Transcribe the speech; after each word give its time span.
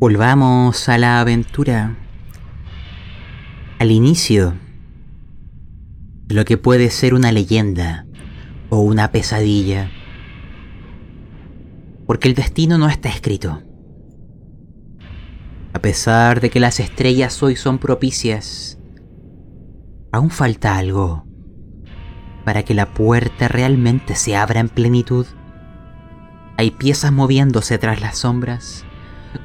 Volvamos 0.00 0.88
a 0.88 0.96
la 0.96 1.20
aventura. 1.20 1.94
Al 3.78 3.90
inicio 3.90 4.54
de 6.24 6.34
lo 6.34 6.46
que 6.46 6.56
puede 6.56 6.88
ser 6.88 7.12
una 7.12 7.32
leyenda 7.32 8.06
o 8.70 8.80
una 8.80 9.12
pesadilla. 9.12 9.90
Porque 12.06 12.28
el 12.28 12.34
destino 12.34 12.78
no 12.78 12.88
está 12.88 13.10
escrito. 13.10 13.62
A 15.74 15.80
pesar 15.80 16.40
de 16.40 16.48
que 16.48 16.60
las 16.60 16.80
estrellas 16.80 17.42
hoy 17.42 17.54
son 17.54 17.76
propicias, 17.78 18.78
aún 20.12 20.30
falta 20.30 20.78
algo 20.78 21.26
para 22.46 22.62
que 22.62 22.72
la 22.72 22.94
puerta 22.94 23.48
realmente 23.48 24.14
se 24.14 24.34
abra 24.34 24.60
en 24.60 24.70
plenitud. 24.70 25.26
Hay 26.56 26.70
piezas 26.70 27.12
moviéndose 27.12 27.76
tras 27.76 28.00
las 28.00 28.16
sombras. 28.16 28.86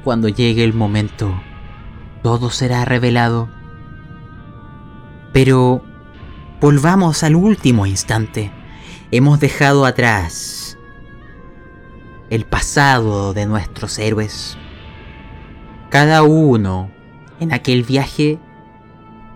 Cuando 0.02 0.28
llegue 0.28 0.64
el 0.64 0.74
momento, 0.74 1.40
todo 2.22 2.50
será 2.50 2.84
revelado. 2.84 3.48
Pero 5.32 5.82
volvamos 6.60 7.22
al 7.22 7.36
último 7.36 7.86
instante. 7.86 8.50
Hemos 9.12 9.38
dejado 9.38 9.86
atrás 9.86 10.76
el 12.30 12.44
pasado 12.44 13.32
de 13.32 13.46
nuestros 13.46 13.98
héroes. 13.98 14.58
Cada 15.90 16.24
uno 16.24 16.90
en 17.38 17.52
aquel 17.52 17.84
viaje 17.84 18.38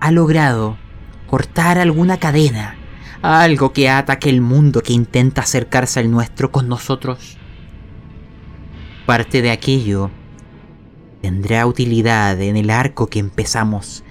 ha 0.01 0.11
logrado 0.11 0.77
cortar 1.29 1.79
alguna 1.79 2.19
cadena, 2.19 2.75
algo 3.23 3.73
que 3.73 3.89
ata 3.89 4.15
aquel 4.15 4.41
mundo 4.41 4.83
que 4.83 4.93
intenta 4.93 5.43
acercarse 5.43 6.01
al 6.01 6.11
nuestro 6.11 6.51
con 6.51 6.69
nosotros. 6.69 7.37
Parte 9.07 9.43
de 9.43 9.53
aquello 9.53 10.11
tendrá 11.23 11.67
utilidad 11.67 12.41
en 12.41 12.57
el 12.57 12.71
arco 12.71 13.09
que 13.09 13.19
empezamos, 13.19 14.05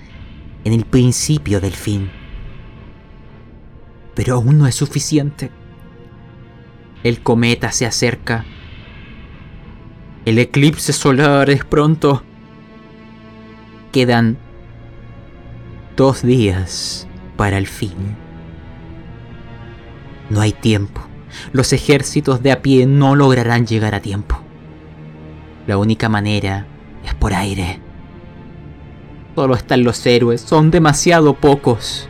en 0.64 0.74
el 0.74 0.86
principio 0.86 1.60
del 1.60 1.74
fin. 1.74 2.10
Pero 4.16 4.36
aún 4.36 4.58
no 4.58 4.68
es 4.68 4.76
suficiente. 4.76 5.52
El 7.04 7.22
cometa 7.22 7.72
se 7.72 7.86
acerca. 7.86 8.46
El 10.26 10.38
eclipse 10.38 10.94
solar 10.94 11.50
es 11.50 11.64
pronto. 11.64 12.24
Quedan 13.92 14.38
dos 15.96 16.22
días 16.22 17.08
para 17.38 17.58
el 17.58 17.68
fin. 17.68 18.18
No 20.30 20.42
hay 20.42 20.52
tiempo. 20.52 21.02
Los 21.54 21.74
ejércitos 21.74 22.44
de 22.44 22.52
a 22.52 22.62
pie 22.62 22.86
no 22.86 23.16
lograrán 23.16 23.66
llegar 23.66 23.96
a 23.96 24.02
tiempo. 24.02 24.40
La 25.66 25.78
única 25.78 26.10
manera 26.10 26.68
por 27.16 27.34
aire. 27.34 27.80
Solo 29.36 29.56
están 29.56 29.84
los 29.84 30.06
héroes, 30.06 30.42
son 30.42 30.72
demasiado 30.72 31.34
pocos. 31.34 32.10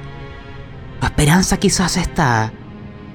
La 1.01 1.07
esperanza 1.07 1.57
quizás 1.57 1.97
está 1.97 2.51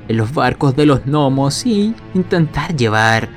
en 0.09 0.17
los 0.17 0.33
barcos 0.33 0.77
de 0.77 0.87
los 0.87 1.05
gnomos 1.05 1.67
y 1.67 1.95
intentar 2.15 2.77
llevar 2.77 3.29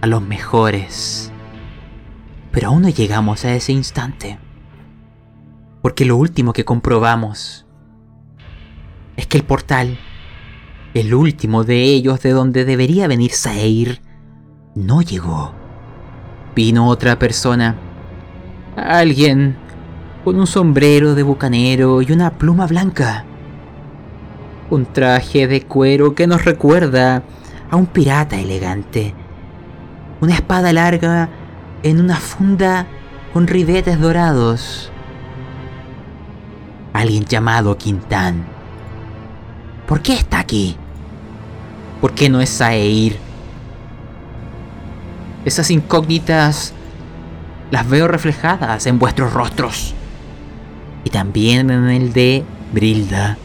a 0.00 0.06
los 0.06 0.22
mejores. 0.22 1.32
Pero 2.52 2.68
aún 2.68 2.82
no 2.82 2.88
llegamos 2.88 3.44
a 3.44 3.54
ese 3.54 3.72
instante. 3.72 4.38
Porque 5.82 6.04
lo 6.04 6.16
último 6.16 6.52
que 6.52 6.64
comprobamos 6.64 7.66
es 9.16 9.26
que 9.26 9.38
el 9.38 9.44
portal, 9.44 9.98
el 10.94 11.14
último 11.14 11.64
de 11.64 11.82
ellos 11.84 12.20
de 12.20 12.30
donde 12.30 12.64
debería 12.64 13.08
venir 13.08 13.32
Saeir, 13.32 14.00
no 14.74 15.02
llegó. 15.02 15.57
Vino 16.58 16.88
otra 16.88 17.20
persona. 17.20 17.76
Alguien 18.74 19.56
con 20.24 20.40
un 20.40 20.48
sombrero 20.48 21.14
de 21.14 21.22
bucanero 21.22 22.02
y 22.02 22.10
una 22.10 22.30
pluma 22.32 22.66
blanca. 22.66 23.24
Un 24.68 24.84
traje 24.84 25.46
de 25.46 25.62
cuero 25.62 26.16
que 26.16 26.26
nos 26.26 26.44
recuerda 26.44 27.22
a 27.70 27.76
un 27.76 27.86
pirata 27.86 28.40
elegante. 28.40 29.14
Una 30.20 30.34
espada 30.34 30.72
larga 30.72 31.28
en 31.84 32.00
una 32.00 32.16
funda 32.16 32.88
con 33.32 33.46
ribetes 33.46 34.00
dorados. 34.00 34.90
Alguien 36.92 37.24
llamado 37.24 37.78
Quintán. 37.78 38.44
¿Por 39.86 40.02
qué 40.02 40.14
está 40.14 40.40
aquí? 40.40 40.76
¿Por 42.00 42.14
qué 42.14 42.28
no 42.28 42.40
es 42.40 42.48
Saeir? 42.48 43.27
Esas 45.48 45.70
incógnitas 45.70 46.74
las 47.70 47.88
veo 47.88 48.06
reflejadas 48.06 48.84
en 48.84 48.98
vuestros 48.98 49.32
rostros. 49.32 49.94
Y 51.04 51.08
también 51.08 51.70
en 51.70 51.88
el 51.88 52.12
de 52.12 52.44
Brilda. 52.74 53.38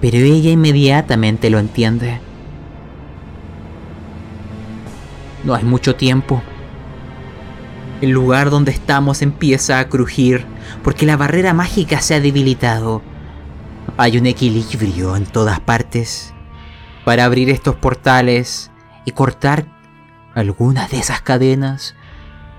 Pero 0.00 0.18
ella 0.18 0.52
inmediatamente 0.52 1.50
lo 1.50 1.58
entiende. 1.58 2.20
No 5.42 5.56
hay 5.56 5.64
mucho 5.64 5.96
tiempo. 5.96 6.40
El 8.00 8.10
lugar 8.10 8.50
donde 8.50 8.70
estamos 8.70 9.22
empieza 9.22 9.80
a 9.80 9.88
crujir 9.88 10.46
porque 10.84 11.04
la 11.04 11.16
barrera 11.16 11.52
mágica 11.52 12.00
se 12.00 12.14
ha 12.14 12.20
debilitado. 12.20 13.02
Hay 13.96 14.18
un 14.18 14.26
equilibrio 14.26 15.16
en 15.16 15.26
todas 15.26 15.58
partes. 15.58 16.32
Para 17.04 17.24
abrir 17.24 17.50
estos 17.50 17.74
portales 17.74 18.70
y 19.04 19.10
cortar 19.10 19.73
algunas 20.34 20.90
de 20.90 20.98
esas 20.98 21.20
cadenas, 21.20 21.94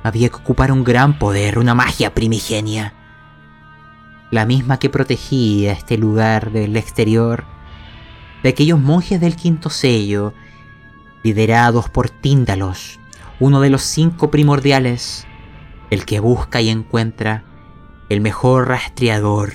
había 0.04 0.30
que 0.30 0.36
ocupar 0.36 0.72
un 0.72 0.84
gran 0.84 1.20
poder, 1.20 1.58
una 1.60 1.76
magia 1.76 2.14
primigenia. 2.14 2.94
La 4.32 4.46
misma 4.46 4.78
que 4.78 4.90
protegía 4.90 5.72
este 5.72 5.98
lugar 5.98 6.52
del 6.52 6.78
exterior 6.78 7.46
de 8.44 8.50
aquellos 8.50 8.80
monjes 8.80 9.20
del 9.20 9.36
quinto 9.36 9.72
sello, 9.72 10.34
liderados 11.24 11.90
por 11.90 12.12
Tíndalos, 12.12 13.00
uno 13.40 13.60
de 13.60 13.72
los 13.72 13.82
cinco 13.82 14.30
primordiales, 14.30 15.26
el 15.90 16.06
que 16.06 16.20
busca 16.20 16.62
y 16.62 16.70
encuentra 16.70 17.44
el 18.08 18.22
mejor 18.22 18.68
rastreador, 18.68 19.54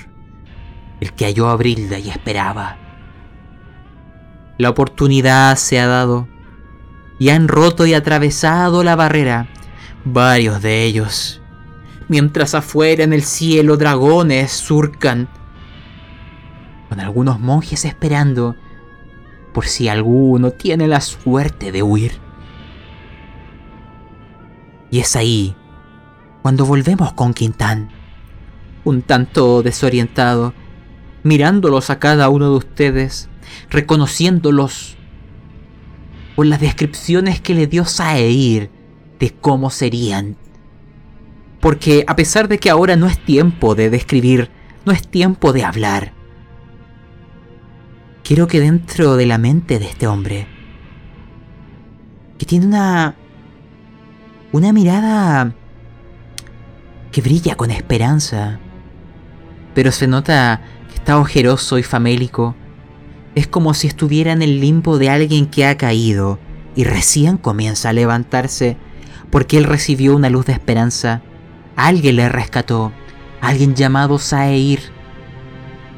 el 1.01 1.13
que 1.13 1.27
halló 1.27 1.49
a 1.49 1.55
Brilda 1.57 2.01
y 2.01 2.11
esperaba. 2.11 2.79
La 4.59 4.71
oportunidad 4.71 5.57
se 5.57 5.79
ha 5.79 5.87
dado 5.87 6.27
y 7.21 7.29
han 7.29 7.49
roto 7.49 7.85
y 7.85 7.93
atravesado 7.93 8.83
la 8.83 8.97
barrera 8.97 9.47
varios 10.07 10.63
de 10.63 10.85
ellos, 10.85 11.43
mientras 12.09 12.55
afuera 12.55 13.05
en 13.05 13.13
el 13.13 13.23
cielo 13.23 13.77
dragones 13.77 14.51
surcan, 14.51 15.29
con 16.89 16.99
algunos 16.99 17.39
monjes 17.39 17.85
esperando 17.85 18.57
por 19.53 19.67
si 19.67 19.89
alguno 19.89 20.53
tiene 20.53 20.89
la 20.89 21.03
suerte 21.03 21.71
de 21.73 21.83
huir. 21.83 22.13
Y 24.91 25.01
es 25.01 25.15
ahí 25.15 25.55
cuando 26.41 26.65
volvemos 26.65 27.13
con 27.13 27.35
Quintán, 27.35 27.91
un 28.83 29.03
tanto 29.03 29.63
desorientado, 29.63 30.55
mirándolos 31.23 31.91
a 31.91 31.99
cada 31.99 32.31
uno 32.31 32.51
de 32.51 32.57
ustedes 32.57 33.29
reconociéndolos 33.69 34.97
por 36.37 36.47
las 36.47 36.61
descripciones 36.61 37.41
que 37.41 37.55
le 37.55 37.67
dio 37.67 37.85
Saeir 37.85 38.71
de 39.19 39.31
cómo 39.33 39.71
serían. 39.71 40.37
Porque 41.61 42.05
a 42.07 42.17
pesar 42.17 42.49
de 42.49 42.59
que 42.59 42.71
ahora 42.71 42.97
no 42.97 43.07
es 43.07 43.19
tiempo 43.19 43.75
de 43.75 43.91
describir, 43.91 44.51
no 44.85 44.93
es 44.93 45.07
tiempo 45.07 45.53
de 45.53 45.65
hablar, 45.65 46.13
quiero 48.25 48.47
que 48.47 48.61
dentro 48.61 49.17
de 49.17 49.27
la 49.27 49.39
mente 49.39 49.79
de 49.79 49.87
este 49.87 50.07
hombre, 50.07 50.47
que 52.39 52.47
tiene 52.47 52.67
una 52.67 53.17
una 54.53 54.73
mirada 54.73 55.55
que 57.13 57.21
brilla 57.21 57.57
con 57.57 57.71
esperanza, 57.71 58.59
pero 59.75 59.93
se 59.93 60.07
nota 60.07 60.61
que 60.89 60.95
está 60.97 61.19
ojeroso 61.19 61.79
y 61.79 61.83
famélico, 61.83 62.55
es 63.35 63.47
como 63.47 63.75
si 63.75 63.87
estuviera 63.87 64.33
en 64.33 64.43
el 64.43 64.61
limbo 64.61 64.99
de 64.99 65.11
alguien 65.11 65.47
que 65.47 65.67
ha 65.67 65.77
caído 65.77 66.39
y 66.75 66.85
recién 66.85 67.37
comienza 67.37 67.91
a 67.91 67.93
levantarse 67.93 68.77
porque 69.31 69.57
él 69.57 69.65
recibió 69.65 70.17
una 70.17 70.31
luz 70.31 70.47
de 70.47 70.53
esperanza. 70.53 71.23
Alguien 71.77 72.17
le 72.17 72.29
rescató, 72.29 72.93
alguien 73.41 73.75
llamado 73.75 74.19
Saeir. 74.19 74.81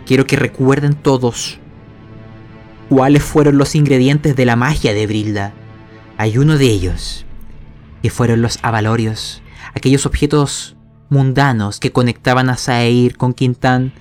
Quiero 0.06 0.26
que 0.26 0.37
recuerden 0.37 0.94
todos 0.94 1.58
cuáles 2.88 3.23
fueron 3.23 3.56
los 3.56 3.75
ingredientes 3.75 4.37
de 4.37 4.44
la 4.44 4.56
magia 4.56 4.93
de 4.93 5.06
Brilda. 5.06 5.55
Hay 6.19 6.37
uno 6.37 6.58
de 6.58 6.67
ellos, 6.67 7.25
que 8.02 8.11
fueron 8.11 8.43
los 8.43 8.58
avalorios, 8.62 9.43
aquellos 9.75 10.05
objetos 10.05 10.76
mundanos 11.08 11.81
que 11.81 11.93
conectaban 11.93 12.50
a 12.50 12.56
Saeir 12.56 13.17
con 13.17 13.32
Quintán, 13.32 13.93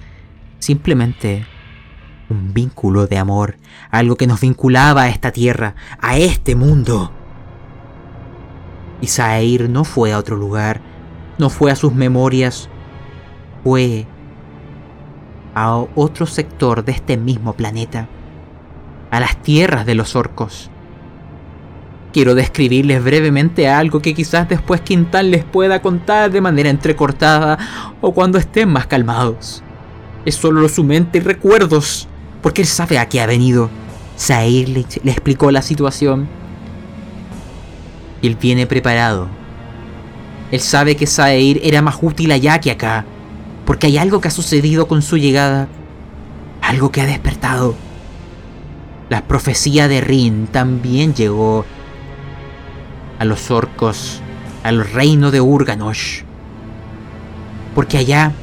simplemente 0.60 1.45
un 2.31 2.54
vínculo 2.54 3.07
de 3.07 3.18
amor, 3.18 3.57
algo 3.89 4.16
que 4.16 4.28
nos 4.28 4.42
vinculaba 4.42 5.04
a 5.04 5.10
esta 5.10 5.31
tierra, 5.31 5.75
a 6.00 6.18
este 6.18 6.56
mundo. 6.56 7.12
Y 9.01 9.57
no 9.69 9.83
fue 9.83 10.13
a 10.13 10.18
otro 10.18 10.36
lugar, 10.36 10.81
no 11.38 11.50
fue 11.50 11.72
a 11.72 11.75
sus 11.75 11.94
memorias, 11.94 12.69
fue 13.63 14.06
a 15.56 15.75
otro 15.95 16.25
sector 16.25 16.86
de 16.86 16.92
este 16.92 17.18
mismo 17.18 17.54
planeta, 17.54 18.07
a 19.10 19.19
las 19.19 19.42
tierras 19.42 19.86
de 19.86 19.95
los 19.95 20.16
orcos. 20.16 20.69
Quiero 22.13 22.36
describirles 22.36 23.04
brevemente 23.04 23.69
algo 23.69 24.01
que 24.01 24.13
quizás 24.13 24.48
después 24.50 24.81
Quintal 24.81 25.31
les 25.31 25.45
pueda 25.45 25.81
contar 25.81 26.30
de 26.30 26.42
manera 26.42 26.69
entrecortada 26.69 27.57
o 28.01 28.13
cuando 28.13 28.38
estén 28.38 28.69
más 28.69 28.88
calmados. 28.88 29.63
Es 30.25 30.36
solo 30.36 30.68
su 30.68 30.83
mente 30.83 31.19
y 31.19 31.22
recuerdos, 31.22 32.07
porque 32.42 32.62
él 32.62 32.68
sabe 32.68 32.98
a 32.98 33.08
qué 33.08 33.22
ha 33.22 33.26
venido. 33.26 33.70
Sair 34.16 34.70
le, 34.70 34.82
explicó 35.12 35.52
la 35.52 35.62
situación. 35.62 36.28
Él 38.22 38.36
viene 38.36 38.68
preparado. 38.68 39.28
Él 40.52 40.60
sabe 40.60 40.96
que 40.96 41.08
Saeir 41.08 41.62
era 41.64 41.82
más 41.82 41.98
útil 42.02 42.32
allá 42.32 42.60
que 42.60 42.72
acá, 42.72 43.06
porque 43.66 43.88
hay 43.88 43.98
algo 43.98 44.20
que 44.20 44.28
ha 44.28 44.32
sucedido 44.32 44.88
con 44.88 45.02
su 45.02 45.18
llegada, 45.18 45.70
algo 46.62 46.92
que 46.92 47.02
ha 47.02 47.06
despertado. 47.06 47.76
La 49.10 49.24
profecía 49.24 49.88
de 49.88 50.02
Rin 50.02 50.48
también 50.48 51.14
llegó 51.14 51.66
a 53.18 53.26
los 53.26 53.50
orcos, 53.50 54.22
al 54.64 54.86
reino 54.86 55.32
de 55.32 55.42
Urganosh. 55.42 56.24
Porque 57.74 57.98
allá, 57.98 58.34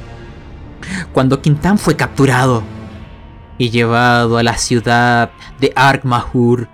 cuando 1.13 1.43
Quintán 1.43 1.79
fue 1.79 1.95
capturado 1.95 2.63
y 3.59 3.71
llevado 3.71 4.39
a 4.39 4.43
la 4.43 4.57
ciudad 4.57 5.33
de 5.61 5.73
Arkmahur, 5.75 6.69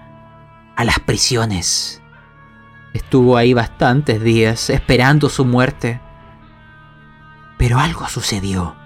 a 0.77 0.85
las 0.85 1.01
prisiones, 1.01 2.03
estuvo 2.93 3.37
ahí 3.37 3.55
bastantes 3.55 4.23
días 4.23 4.71
esperando 4.71 5.29
su 5.29 5.45
muerte. 5.45 6.01
Pero 7.59 7.79
algo 7.79 8.07
sucedió. 8.09 8.77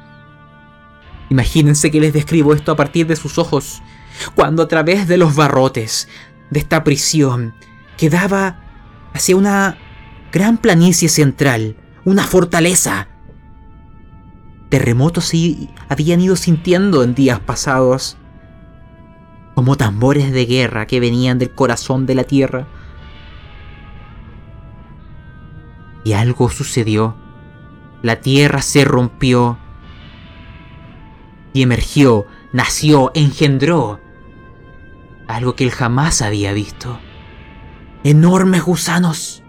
Imagínense 1.29 1.91
que 1.91 2.01
les 2.01 2.13
describo 2.13 2.55
esto 2.55 2.73
a 2.73 2.77
partir 2.77 3.07
de 3.07 3.17
sus 3.17 3.39
ojos, 3.39 3.83
cuando 4.35 4.63
a 4.63 4.69
través 4.69 5.09
de 5.09 5.19
los 5.19 5.35
barrotes 5.35 6.09
de 6.51 6.61
esta 6.61 6.85
prisión 6.85 7.55
quedaba 7.97 8.61
hacia 9.13 9.37
una 9.37 9.77
gran 10.33 10.59
planicie 10.59 11.09
central, 11.09 11.77
una 12.05 12.25
fortaleza. 12.25 13.09
Terremotos 14.69 15.33
habían 15.89 16.21
ido 16.21 16.37
sintiendo 16.37 17.03
en 17.03 17.15
días 17.15 17.41
pasados, 17.41 18.17
como 19.55 19.77
tambores 19.77 20.31
de 20.33 20.47
guerra 20.47 20.87
que 20.87 21.01
venían 21.01 21.39
del 21.39 21.51
corazón 21.51 22.07
de 22.07 22.15
la 22.15 22.25
tierra. 22.25 22.67
Y 26.05 26.13
algo 26.13 26.49
sucedió. 26.51 27.17
La 28.03 28.21
tierra 28.21 28.63
se 28.63 28.85
rompió 28.85 29.59
y 31.53 31.63
emergió, 31.63 32.27
nació, 32.53 33.11
engendró 33.15 34.01
algo 35.27 35.57
que 35.57 35.65
él 35.65 35.71
jamás 35.71 36.23
había 36.23 36.53
visto 36.53 36.99
enormes 38.05 38.63
gusanos 38.63 39.43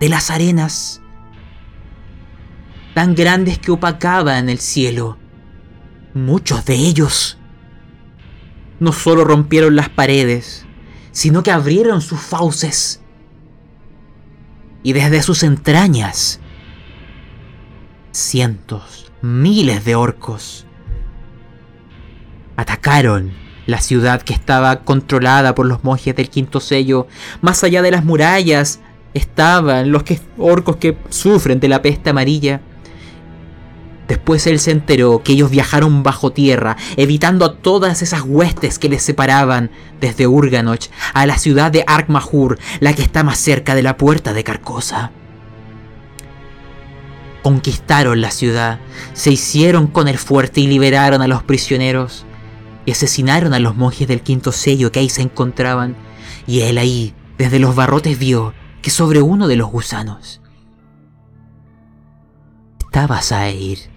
de 0.00 0.08
las 0.08 0.30
arenas, 0.30 1.00
tan 2.94 3.14
grandes 3.14 3.58
que 3.58 3.72
opacaban 3.72 4.48
el 4.48 4.58
cielo. 4.58 5.18
Muchos 6.14 6.64
de 6.64 6.74
ellos 6.74 7.38
no 8.80 8.92
solo 8.92 9.24
rompieron 9.24 9.76
las 9.76 9.88
paredes, 9.88 10.64
sino 11.12 11.42
que 11.42 11.50
abrieron 11.50 12.00
sus 12.00 12.20
fauces. 12.20 13.00
Y 14.82 14.92
desde 14.92 15.22
sus 15.22 15.42
entrañas, 15.42 16.40
cientos, 18.12 19.10
miles 19.22 19.84
de 19.84 19.94
orcos 19.94 20.66
atacaron 22.56 23.32
la 23.66 23.80
ciudad 23.80 24.22
que 24.22 24.34
estaba 24.34 24.82
controlada 24.84 25.54
por 25.54 25.66
los 25.66 25.82
monjes 25.84 26.14
del 26.14 26.28
quinto 26.28 26.60
sello, 26.60 27.06
más 27.40 27.64
allá 27.64 27.82
de 27.82 27.90
las 27.90 28.04
murallas, 28.04 28.80
estaban 29.14 29.90
los 29.90 30.04
orcos 30.36 30.76
que 30.76 30.98
sufren 31.08 31.60
de 31.60 31.68
la 31.68 31.80
peste 31.80 32.10
amarilla. 32.10 32.60
Después 34.08 34.46
él 34.46 34.60
se 34.60 34.70
enteró 34.70 35.22
que 35.22 35.32
ellos 35.32 35.50
viajaron 35.50 36.02
bajo 36.02 36.30
tierra, 36.30 36.76
evitando 36.96 37.44
a 37.44 37.56
todas 37.56 38.02
esas 38.02 38.22
huestes 38.22 38.78
que 38.78 38.88
les 38.88 39.02
separaban 39.02 39.70
desde 40.00 40.26
Urganoch 40.26 40.86
a 41.14 41.26
la 41.26 41.38
ciudad 41.38 41.70
de 41.70 41.84
Arkmahur, 41.86 42.58
la 42.80 42.92
que 42.92 43.02
está 43.02 43.22
más 43.22 43.38
cerca 43.38 43.74
de 43.74 43.82
la 43.82 43.96
puerta 43.96 44.32
de 44.34 44.44
Carcosa. 44.44 45.10
Conquistaron 47.42 48.20
la 48.20 48.30
ciudad, 48.30 48.80
se 49.12 49.30
hicieron 49.30 49.86
con 49.86 50.08
el 50.08 50.18
fuerte 50.18 50.60
y 50.60 50.66
liberaron 50.66 51.22
a 51.22 51.28
los 51.28 51.42
prisioneros 51.42 52.24
y 52.86 52.92
asesinaron 52.92 53.54
a 53.54 53.58
los 53.58 53.76
monjes 53.76 54.08
del 54.08 54.20
quinto 54.20 54.52
sello 54.52 54.92
que 54.92 55.00
ahí 55.00 55.08
se 55.08 55.22
encontraban, 55.22 55.96
y 56.46 56.60
él 56.60 56.76
ahí, 56.76 57.14
desde 57.38 57.58
los 57.58 57.74
barrotes, 57.74 58.18
vio 58.18 58.52
que 58.82 58.90
sobre 58.90 59.22
uno 59.22 59.48
de 59.48 59.56
los 59.56 59.70
gusanos 59.70 60.42
estaba 62.94 63.20
Saeir. 63.22 63.93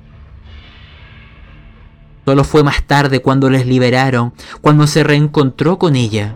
Solo 2.28 2.44
fue 2.44 2.62
más 2.62 2.84
tarde 2.84 3.22
cuando 3.22 3.50
les 3.50 3.66
liberaron, 3.66 4.34
cuando 4.60 4.86
se 4.86 5.02
reencontró 5.02 5.80
con 5.80 5.96
ella, 5.96 6.36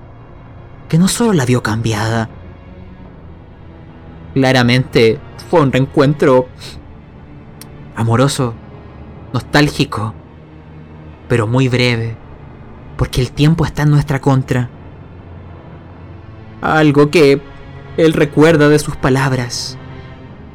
que 0.87 0.97
no 0.97 1.09
solo 1.09 1.33
la 1.33 1.45
vio 1.45 1.61
cambiada. 1.63 2.29
Claramente 4.33 5.19
fue 5.49 5.59
un 5.59 5.73
reencuentro 5.73 6.47
amoroso, 7.93 8.53
nostálgico, 9.33 10.13
pero 11.27 11.45
muy 11.45 11.67
breve 11.67 12.15
porque 12.95 13.19
el 13.19 13.33
tiempo 13.33 13.65
está 13.65 13.83
en 13.83 13.91
nuestra 13.91 14.21
contra. 14.21 14.69
Algo 16.61 17.11
que 17.11 17.41
él 17.97 18.13
recuerda 18.13 18.69
de 18.69 18.79
sus 18.79 18.95
palabras 18.95 19.77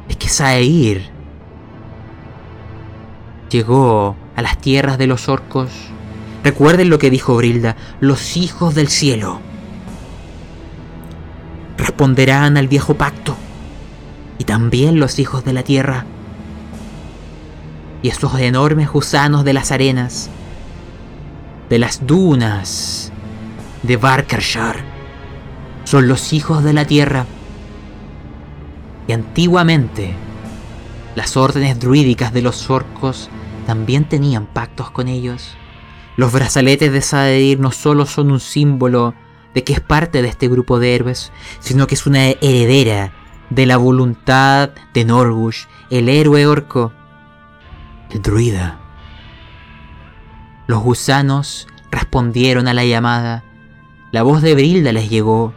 es 0.09 0.17
que 0.17 0.29
Saeir 0.29 1.11
llegó 3.51 4.15
a 4.37 4.41
las 4.41 4.57
tierras 4.57 4.97
de 4.97 5.07
los 5.07 5.27
orcos. 5.27 5.69
Recuerden 6.45 6.89
lo 6.89 6.99
que 6.99 7.09
dijo 7.09 7.35
Brilda, 7.35 7.75
los 7.99 8.37
hijos 8.37 8.73
del 8.73 8.87
cielo 8.87 9.41
responderán 11.77 12.57
al 12.57 12.67
viejo 12.67 12.95
pacto 12.95 13.35
y 14.39 14.45
también 14.45 14.99
los 14.99 15.19
hijos 15.19 15.43
de 15.43 15.53
la 15.53 15.63
tierra. 15.63 16.05
Y 18.01 18.09
esos 18.09 18.39
enormes 18.39 18.89
gusanos 18.89 19.43
de 19.43 19.53
las 19.53 19.71
arenas 19.71 20.29
de 21.69 21.79
las 21.79 22.05
dunas 22.05 23.11
de 23.83 23.97
Barkershire. 23.97 24.83
Son 25.83 26.07
los 26.07 26.33
hijos 26.33 26.63
de 26.63 26.73
la 26.73 26.85
tierra. 26.85 27.25
Y 29.07 29.13
antiguamente, 29.13 30.13
las 31.15 31.37
órdenes 31.37 31.79
druídicas 31.79 32.33
de 32.33 32.41
los 32.41 32.69
orcos 32.69 33.29
también 33.67 34.05
tenían 34.05 34.45
pactos 34.45 34.91
con 34.91 35.09
ellos. 35.09 35.57
Los 36.15 36.31
brazaletes 36.31 36.89
de 36.89 37.01
Saedir 37.01 37.59
no 37.59 37.71
solo 37.71 38.05
son 38.05 38.31
un 38.31 38.39
símbolo 38.39 39.13
de 39.53 39.65
que 39.65 39.73
es 39.73 39.81
parte 39.81 40.21
de 40.21 40.29
este 40.29 40.47
grupo 40.47 40.79
de 40.79 40.95
héroes, 40.95 41.33
sino 41.59 41.85
que 41.85 41.95
es 41.95 42.07
una 42.07 42.27
heredera 42.27 43.11
de 43.49 43.65
la 43.65 43.75
voluntad 43.75 44.69
de 44.93 45.03
Norbush, 45.03 45.65
el 45.89 46.07
héroe 46.07 46.47
orco, 46.47 46.93
el 48.09 48.21
druida. 48.21 48.79
Los 50.67 50.81
gusanos 50.81 51.67
respondieron 51.91 52.69
a 52.69 52.73
la 52.73 52.85
llamada. 52.85 53.43
La 54.13 54.23
voz 54.23 54.41
de 54.41 54.55
Brilda 54.55 54.93
les 54.93 55.09
llegó 55.09 55.53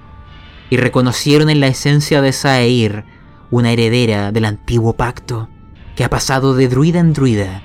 y 0.69 0.79
reconocieron 0.79 1.49
en 1.49 1.61
la 1.61 1.69
esencia 1.69 2.21
de 2.23 2.33
Saeir 2.33 3.05
una 3.52 3.71
heredera 3.71 4.33
del 4.33 4.47
antiguo 4.47 4.95
pacto 4.95 5.49
que 5.95 6.02
ha 6.02 6.11
pasado 6.11 6.57
de 6.57 6.67
druida 6.67 6.99
en 6.99 7.12
druida 7.12 7.62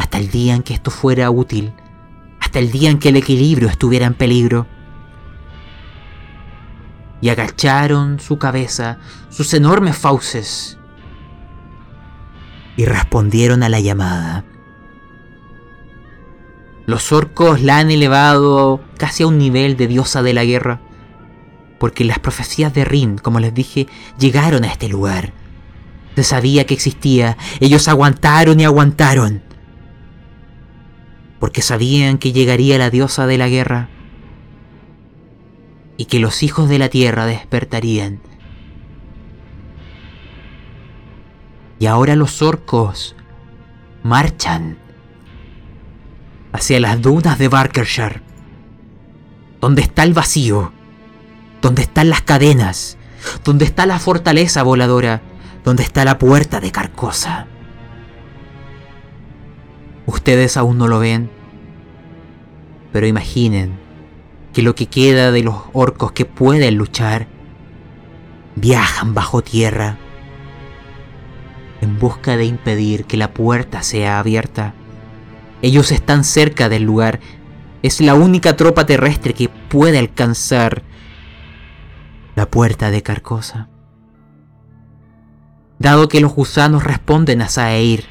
hasta 0.00 0.16
el 0.16 0.30
día 0.30 0.54
en 0.54 0.62
que 0.62 0.72
esto 0.72 0.90
fuera 0.90 1.30
útil, 1.30 1.74
hasta 2.40 2.58
el 2.58 2.72
día 2.72 2.90
en 2.90 2.98
que 2.98 3.10
el 3.10 3.16
equilibrio 3.16 3.68
estuviera 3.68 4.06
en 4.06 4.14
peligro. 4.14 4.66
Y 7.20 7.28
agacharon 7.28 8.18
su 8.18 8.38
cabeza, 8.38 8.98
sus 9.28 9.52
enormes 9.52 9.98
fauces, 9.98 10.78
y 12.78 12.86
respondieron 12.86 13.62
a 13.62 13.68
la 13.68 13.78
llamada. 13.80 14.44
Los 16.86 17.12
orcos 17.12 17.60
la 17.60 17.76
han 17.76 17.90
elevado 17.90 18.80
casi 18.96 19.22
a 19.22 19.26
un 19.26 19.36
nivel 19.36 19.76
de 19.76 19.86
diosa 19.86 20.22
de 20.22 20.32
la 20.32 20.44
guerra. 20.44 20.80
Porque 21.78 22.04
las 22.04 22.18
profecías 22.18 22.72
de 22.72 22.86
Rin, 22.86 23.18
como 23.18 23.38
les 23.38 23.52
dije, 23.52 23.86
llegaron 24.18 24.64
a 24.64 24.68
este 24.68 24.88
lugar. 24.88 25.34
Se 26.16 26.24
sabía 26.24 26.64
que 26.64 26.72
existía, 26.74 27.36
ellos 27.60 27.86
aguantaron 27.86 28.58
y 28.60 28.64
aguantaron. 28.64 29.49
Porque 31.40 31.62
sabían 31.62 32.18
que 32.18 32.32
llegaría 32.32 32.78
la 32.78 32.90
diosa 32.90 33.26
de 33.26 33.38
la 33.38 33.48
guerra. 33.48 33.88
Y 35.96 36.04
que 36.04 36.20
los 36.20 36.44
hijos 36.44 36.68
de 36.68 36.78
la 36.78 36.88
tierra 36.88 37.26
despertarían. 37.26 38.20
Y 41.80 41.86
ahora 41.86 42.14
los 42.14 42.42
orcos 42.42 43.16
marchan 44.02 44.78
hacia 46.52 46.78
las 46.78 47.00
dunas 47.00 47.38
de 47.38 47.48
Barkershire, 47.48 48.22
donde 49.60 49.82
está 49.82 50.02
el 50.02 50.12
vacío, 50.12 50.72
donde 51.62 51.82
están 51.82 52.10
las 52.10 52.22
cadenas, 52.22 52.98
donde 53.44 53.64
está 53.64 53.86
la 53.86 53.98
fortaleza 53.98 54.62
voladora, 54.62 55.22
donde 55.64 55.82
está 55.82 56.04
la 56.04 56.18
puerta 56.18 56.60
de 56.60 56.70
Carcosa. 56.70 57.46
Ustedes 60.10 60.56
aún 60.56 60.76
no 60.76 60.88
lo 60.88 60.98
ven, 60.98 61.30
pero 62.92 63.06
imaginen 63.06 63.78
que 64.52 64.60
lo 64.60 64.74
que 64.74 64.86
queda 64.86 65.30
de 65.30 65.44
los 65.44 65.54
orcos 65.72 66.10
que 66.10 66.24
pueden 66.24 66.74
luchar 66.74 67.28
viajan 68.56 69.14
bajo 69.14 69.40
tierra 69.40 69.98
en 71.80 72.00
busca 72.00 72.36
de 72.36 72.44
impedir 72.44 73.04
que 73.04 73.16
la 73.16 73.32
puerta 73.32 73.84
sea 73.84 74.18
abierta. 74.18 74.74
Ellos 75.62 75.92
están 75.92 76.24
cerca 76.24 76.68
del 76.68 76.82
lugar. 76.82 77.20
Es 77.84 78.00
la 78.00 78.14
única 78.14 78.56
tropa 78.56 78.86
terrestre 78.86 79.32
que 79.32 79.48
puede 79.48 80.00
alcanzar 80.00 80.82
la 82.34 82.50
puerta 82.50 82.90
de 82.90 83.04
Carcosa. 83.04 83.68
Dado 85.78 86.08
que 86.08 86.20
los 86.20 86.34
gusanos 86.34 86.82
responden 86.82 87.42
a 87.42 87.48
Saeir, 87.48 88.09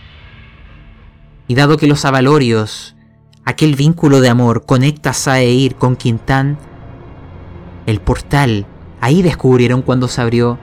y 1.49 1.55
dado 1.55 1.77
que 1.77 1.87
los 1.87 2.05
avalorios, 2.05 2.95
aquel 3.43 3.75
vínculo 3.75 4.21
de 4.21 4.29
amor, 4.29 4.67
conecta 4.67 5.09
a 5.09 5.13
Saeir 5.13 5.75
con 5.75 5.95
Quintán, 5.95 6.59
el 7.87 7.99
portal, 8.01 8.67
ahí 9.01 9.23
descubrieron 9.23 9.81
cuando 9.81 10.07
se 10.07 10.21
abrió 10.21 10.59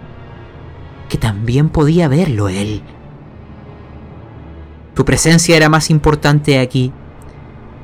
que 1.09 1.19
también 1.19 1.71
podía 1.71 2.07
verlo 2.07 2.49
él. 2.49 2.83
Tu 4.95 5.05
presencia 5.05 5.57
era 5.57 5.69
más 5.69 5.91
importante 5.91 6.61
aquí. 6.61 6.93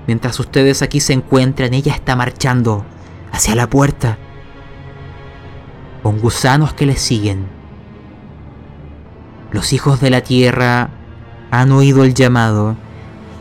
Mientras 0.07 0.39
ustedes 0.39 0.81
aquí 0.81 1.01
se 1.01 1.13
encuentran, 1.13 1.75
ella 1.75 1.95
está 1.95 2.15
marchando 2.15 2.87
hacia 3.33 3.57
la 3.57 3.69
puerta, 3.69 4.17
con 6.05 6.21
gusanos 6.21 6.73
que 6.73 6.87
le 6.87 6.97
siguen. 6.97 7.47
Los 9.51 9.73
hijos 9.73 10.01
de 10.01 10.11
la 10.11 10.21
tierra 10.21 10.91
han 11.51 11.73
oído 11.73 12.05
el 12.05 12.15
llamado, 12.15 12.77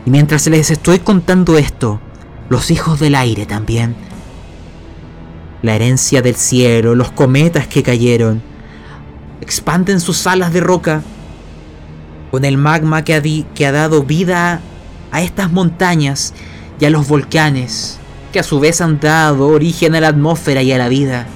y 0.04 0.10
mientras 0.10 0.46
les 0.48 0.70
estoy 0.70 0.98
contando 0.98 1.58
esto, 1.58 2.00
los 2.48 2.70
hijos 2.70 2.98
del 2.98 3.14
aire 3.14 3.46
también. 3.46 3.94
La 5.62 5.74
herencia 5.74 6.22
del 6.22 6.34
cielo, 6.34 6.94
los 6.94 7.12
cometas 7.12 7.68
que 7.68 7.82
cayeron, 7.82 8.42
expanden 9.40 10.00
sus 10.00 10.26
alas 10.26 10.52
de 10.52 10.60
roca 10.60 11.02
con 12.30 12.44
el 12.44 12.56
magma 12.56 13.04
que 13.04 13.14
ha, 13.14 13.22
que 13.22 13.66
ha 13.66 13.72
dado 13.72 14.02
vida 14.02 14.60
a 15.12 15.22
estas 15.22 15.52
montañas 15.52 16.34
y 16.80 16.84
a 16.84 16.90
los 16.90 17.06
volcanes, 17.06 17.98
que 18.32 18.40
a 18.40 18.42
su 18.42 18.58
vez 18.58 18.80
han 18.80 18.98
dado 18.98 19.48
origen 19.48 19.94
a 19.94 20.00
la 20.00 20.08
atmósfera 20.08 20.62
y 20.62 20.72
a 20.72 20.78
la 20.78 20.88
vida. 20.88 21.26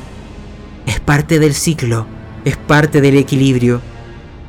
Es 0.87 0.99
parte 0.99 1.38
del 1.38 1.54
ciclo, 1.54 2.06
es 2.44 2.56
parte 2.56 3.00
del 3.00 3.16
equilibrio. 3.16 3.80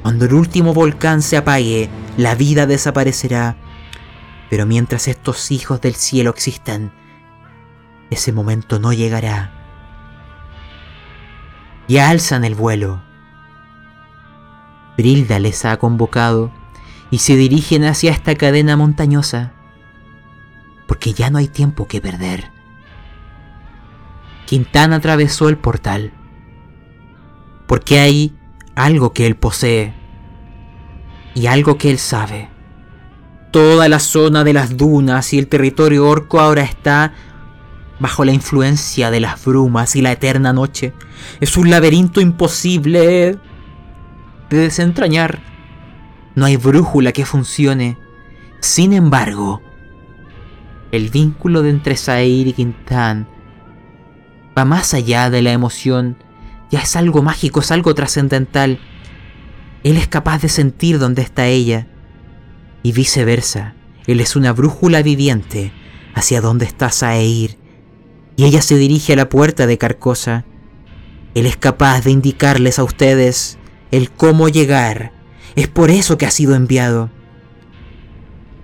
Cuando 0.01 0.25
el 0.25 0.33
último 0.33 0.73
volcán 0.73 1.21
se 1.21 1.37
apague, 1.37 1.89
la 2.15 2.33
vida 2.33 2.65
desaparecerá. 2.65 3.57
Pero 4.49 4.65
mientras 4.65 5.07
estos 5.07 5.51
hijos 5.51 5.81
del 5.81 5.95
cielo 5.95 6.29
existan, 6.29 6.91
ese 8.09 8.31
momento 8.31 8.79
no 8.79 8.93
llegará. 8.93 9.53
Y 11.87 11.97
alzan 11.97 12.43
el 12.43 12.55
vuelo 12.55 13.01
Brilda 14.97 15.37
les 15.37 15.63
ha 15.63 15.77
convocado 15.77 16.51
y 17.11 17.19
se 17.19 17.35
dirigen 17.35 17.83
hacia 17.83 18.11
esta 18.11 18.33
cadena 18.33 18.75
montañosa, 18.75 19.53
porque 20.87 21.13
ya 21.13 21.29
no 21.29 21.37
hay 21.37 21.47
tiempo 21.47 21.87
que 21.87 22.01
perder. 22.01 22.51
Quintana 24.47 24.95
atravesó 24.95 25.49
el 25.49 25.57
portal, 25.57 26.13
porque 27.67 27.99
hay 27.99 28.35
algo 28.75 29.13
que 29.13 29.27
él 29.27 29.35
posee 29.35 29.93
y 31.35 31.45
algo 31.45 31.77
que 31.77 31.91
él 31.91 31.99
sabe. 31.99 32.49
Toda 33.57 33.89
la 33.89 33.97
zona 33.97 34.43
de 34.43 34.53
las 34.53 34.77
dunas 34.77 35.33
y 35.33 35.39
el 35.39 35.47
territorio 35.47 36.07
orco 36.07 36.39
ahora 36.39 36.61
está 36.61 37.13
bajo 37.99 38.23
la 38.23 38.31
influencia 38.31 39.09
de 39.09 39.19
las 39.19 39.43
brumas 39.43 39.95
y 39.95 40.03
la 40.03 40.11
eterna 40.11 40.53
noche. 40.53 40.93
Es 41.39 41.57
un 41.57 41.71
laberinto 41.71 42.21
imposible 42.21 43.35
de 44.51 44.57
desentrañar. 44.57 45.39
No 46.35 46.45
hay 46.45 46.55
brújula 46.55 47.13
que 47.13 47.25
funcione. 47.25 47.97
Sin 48.59 48.93
embargo, 48.93 49.63
el 50.91 51.09
vínculo 51.09 51.63
de 51.63 51.71
entre 51.71 51.97
Sair 51.97 52.45
y 52.45 52.53
Quintán 52.53 53.27
va 54.55 54.65
más 54.65 54.93
allá 54.93 55.31
de 55.31 55.41
la 55.41 55.51
emoción. 55.51 56.15
Ya 56.69 56.81
es 56.81 56.95
algo 56.95 57.23
mágico, 57.23 57.61
es 57.61 57.71
algo 57.71 57.95
trascendental. 57.95 58.77
Él 59.83 59.97
es 59.97 60.07
capaz 60.07 60.43
de 60.43 60.49
sentir 60.49 60.99
dónde 60.99 61.23
está 61.23 61.47
ella. 61.47 61.87
Y 62.87 62.93
viceversa. 62.93 63.73
Él 64.05 64.21
es 64.21 64.37
una 64.37 64.53
brújula 64.53 65.01
viviente 65.01 65.73
hacia 66.15 66.39
dónde 66.39 66.63
está 66.63 66.89
Saeir. 66.89 67.57
Y 68.37 68.45
ella 68.45 68.61
se 68.61 68.77
dirige 68.77 69.11
a 69.11 69.17
la 69.17 69.27
puerta 69.27 69.67
de 69.67 69.77
Carcosa. 69.77 70.45
Él 71.35 71.47
es 71.47 71.57
capaz 71.57 72.05
de 72.05 72.11
indicarles 72.11 72.79
a 72.79 72.85
ustedes 72.85 73.57
el 73.91 74.09
cómo 74.09 74.47
llegar. 74.47 75.11
Es 75.57 75.67
por 75.67 75.91
eso 75.91 76.17
que 76.17 76.25
ha 76.25 76.31
sido 76.31 76.55
enviado. 76.55 77.09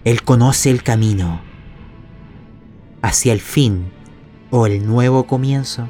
Él 0.06 0.24
conoce 0.24 0.72
el 0.72 0.84
camino 0.84 1.42
hacia 3.02 3.34
el 3.34 3.42
fin 3.42 3.92
o 4.52 4.68
el 4.68 4.88
nuevo 4.88 5.28
comienzo. 5.28 5.90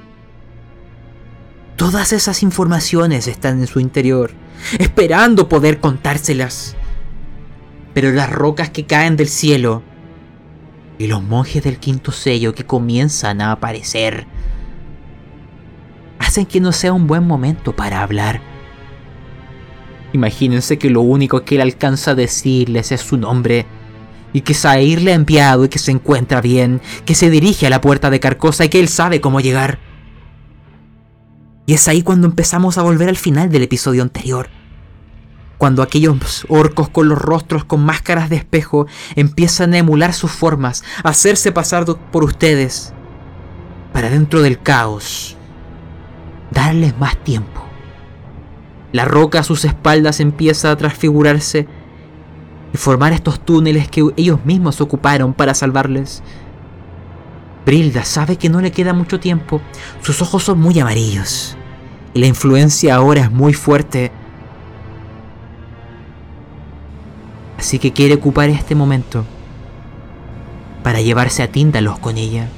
Todas 1.75 2.13
esas 2.13 2.42
informaciones 2.42 3.28
están 3.28 3.60
en 3.60 3.68
su 3.68 3.80
interior, 3.80 4.32
esperando 4.80 5.48
poder 5.48 5.80
contárselas. 5.80 6.75
Pero 7.93 8.12
las 8.12 8.29
rocas 8.29 8.69
que 8.69 8.85
caen 8.85 9.15
del 9.15 9.27
cielo 9.27 9.83
y 10.97 11.07
los 11.07 11.23
monjes 11.23 11.63
del 11.63 11.79
quinto 11.79 12.12
sello 12.12 12.53
que 12.53 12.65
comienzan 12.65 13.41
a 13.41 13.51
aparecer 13.51 14.27
hacen 16.19 16.45
que 16.45 16.59
no 16.59 16.71
sea 16.71 16.93
un 16.93 17.07
buen 17.07 17.27
momento 17.27 17.75
para 17.75 18.01
hablar. 18.01 18.41
Imagínense 20.13 20.77
que 20.77 20.89
lo 20.89 21.01
único 21.01 21.43
que 21.43 21.55
él 21.55 21.62
alcanza 21.62 22.12
a 22.12 22.15
decirles 22.15 22.91
es 22.91 23.01
su 23.01 23.17
nombre. 23.17 23.65
Y 24.31 24.41
que 24.41 24.53
Sair 24.53 25.01
le 25.01 25.12
ha 25.12 25.15
enviado 25.15 25.65
y 25.65 25.69
que 25.69 25.79
se 25.79 25.91
encuentra 25.91 26.41
bien, 26.41 26.81
que 27.05 27.13
se 27.13 27.29
dirige 27.29 27.67
a 27.67 27.69
la 27.69 27.81
puerta 27.81 28.09
de 28.09 28.19
Carcosa 28.19 28.65
y 28.65 28.69
que 28.69 28.79
él 28.79 28.88
sabe 28.88 29.21
cómo 29.21 29.41
llegar. 29.41 29.79
Y 31.65 31.73
es 31.73 31.88
ahí 31.88 32.01
cuando 32.01 32.27
empezamos 32.27 32.77
a 32.77 32.81
volver 32.81 33.09
al 33.09 33.17
final 33.17 33.50
del 33.50 33.63
episodio 33.63 34.01
anterior. 34.01 34.50
Cuando 35.57 35.81
aquellos 35.81 36.45
orcos 36.50 36.89
con 36.89 37.07
los 37.07 37.19
rostros 37.19 37.63
con 37.63 37.86
máscaras 37.86 38.29
de 38.29 38.36
espejo 38.36 38.88
empiezan 39.15 39.74
a 39.74 39.77
emular 39.77 40.13
sus 40.13 40.31
formas, 40.31 40.83
a 41.03 41.10
hacerse 41.10 41.51
pasar 41.51 41.86
por 41.86 42.24
ustedes, 42.24 42.93
para 43.93 44.10
dentro 44.10 44.41
del 44.41 44.60
caos, 44.60 45.38
darles 46.51 46.98
más 46.98 47.15
tiempo. 47.24 47.63
La 48.91 49.05
roca 49.05 49.39
a 49.39 49.43
sus 49.43 49.65
espaldas 49.65 50.19
empieza 50.19 50.72
a 50.72 50.75
transfigurarse 50.75 51.67
y 52.74 52.77
formar 52.77 53.13
estos 53.13 53.43
túneles 53.43 53.88
que 53.88 54.03
ellos 54.17 54.45
mismos 54.45 54.81
ocuparon 54.81 55.33
para 55.33 55.53
salvarles. 55.53 56.24
Brilda 57.65 58.03
sabe 58.03 58.36
que 58.36 58.50
no 58.50 58.60
le 58.60 58.72
queda 58.72 58.93
mucho 58.93 59.19
tiempo, 59.19 59.62
sus 60.01 60.22
ojos 60.22 60.43
son 60.43 60.60
muy 60.60 60.79
amarillos 60.79 61.55
y 62.13 62.19
la 62.19 62.27
influencia 62.27 62.95
ahora 62.95 63.22
es 63.22 63.31
muy 63.31 63.53
fuerte. 63.53 64.12
Así 67.63 67.79
que 67.79 67.93
quiere 67.93 68.15
ocupar 68.15 68.50
este 68.50 68.75
momento 68.75 69.24
para 70.84 71.00
llevarse 71.00 71.43
a 71.43 71.48
Tíndalos 71.48 71.98
con 71.98 72.17
ella. 72.17 72.50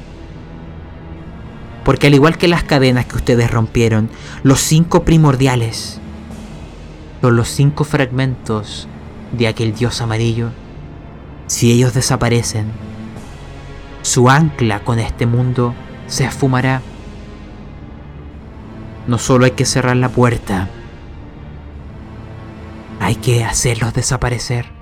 Porque 1.84 2.08
al 2.08 2.16
igual 2.16 2.40
que 2.40 2.48
las 2.48 2.64
cadenas 2.64 3.06
que 3.06 3.18
ustedes 3.18 3.52
rompieron, 3.52 4.10
los 4.42 4.62
cinco 4.62 5.04
primordiales 5.04 6.00
son 7.22 7.36
los 7.36 7.50
cinco 7.50 7.84
fragmentos 7.84 8.88
de 9.32 9.48
aquel 9.48 9.76
dios 9.76 10.02
amarillo. 10.02 10.50
Si 11.46 11.72
ellos 11.72 11.94
desaparecen, 11.94 12.66
su 14.02 14.28
ancla 14.28 14.80
con 14.80 14.98
este 14.98 15.28
mundo 15.28 15.76
se 16.08 16.26
esfumará. 16.26 16.82
No 19.06 19.20
solo 19.20 19.46
hay 19.46 19.52
que 19.52 19.66
cerrar 19.66 19.98
la 19.98 20.10
puerta, 20.10 20.68
hay 23.00 23.14
que 23.14 23.46
hacerlos 23.46 23.94
desaparecer. 23.94 24.75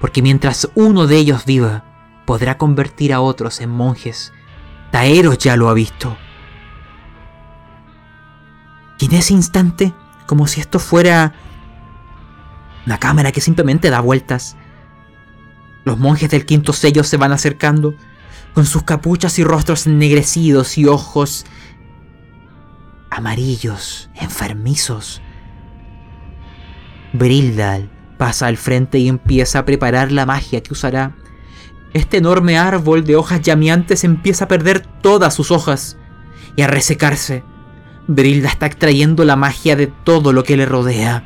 Porque 0.00 0.22
mientras 0.22 0.70
uno 0.74 1.06
de 1.06 1.16
ellos 1.16 1.44
viva, 1.44 1.84
podrá 2.24 2.58
convertir 2.58 3.12
a 3.12 3.20
otros 3.20 3.60
en 3.60 3.70
monjes. 3.70 4.32
Taeros 4.90 5.38
ya 5.38 5.56
lo 5.56 5.68
ha 5.68 5.74
visto. 5.74 6.16
Y 8.98 9.06
en 9.06 9.14
ese 9.14 9.34
instante 9.34 9.94
como 10.26 10.46
si 10.46 10.60
esto 10.60 10.78
fuera 10.78 11.34
Una 12.86 12.98
cámara 12.98 13.32
que 13.32 13.40
simplemente 13.40 13.90
da 13.90 14.00
vueltas. 14.00 14.56
Los 15.84 15.98
monjes 15.98 16.30
del 16.30 16.46
quinto 16.46 16.72
sello 16.72 17.02
se 17.02 17.16
van 17.16 17.32
acercando, 17.32 17.94
con 18.54 18.64
sus 18.64 18.84
capuchas 18.84 19.38
y 19.38 19.44
rostros 19.44 19.86
ennegrecidos 19.86 20.78
y 20.78 20.86
ojos 20.86 21.46
amarillos, 23.10 24.08
enfermizos. 24.14 25.20
Brildal 27.12 27.90
pasa 28.20 28.48
al 28.48 28.58
frente 28.58 28.98
y 28.98 29.08
empieza 29.08 29.60
a 29.60 29.64
preparar 29.64 30.12
la 30.12 30.26
magia 30.26 30.62
que 30.62 30.74
usará. 30.74 31.16
Este 31.94 32.18
enorme 32.18 32.58
árbol 32.58 33.02
de 33.02 33.16
hojas 33.16 33.40
llameantes 33.40 34.04
empieza 34.04 34.44
a 34.44 34.48
perder 34.48 34.80
todas 34.80 35.32
sus 35.32 35.50
hojas 35.50 35.96
y 36.54 36.60
a 36.60 36.66
resecarse. 36.66 37.44
Brilda 38.08 38.50
está 38.50 38.66
extrayendo 38.66 39.24
la 39.24 39.36
magia 39.36 39.74
de 39.74 39.86
todo 39.86 40.34
lo 40.34 40.44
que 40.44 40.58
le 40.58 40.66
rodea. 40.66 41.24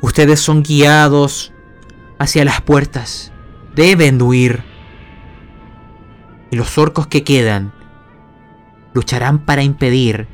Ustedes 0.00 0.38
son 0.38 0.62
guiados 0.62 1.52
hacia 2.20 2.44
las 2.44 2.60
puertas. 2.60 3.32
Deben 3.74 4.22
huir. 4.22 4.62
Y 6.52 6.56
los 6.56 6.78
orcos 6.78 7.08
que 7.08 7.24
quedan 7.24 7.72
lucharán 8.94 9.40
para 9.40 9.64
impedir 9.64 10.28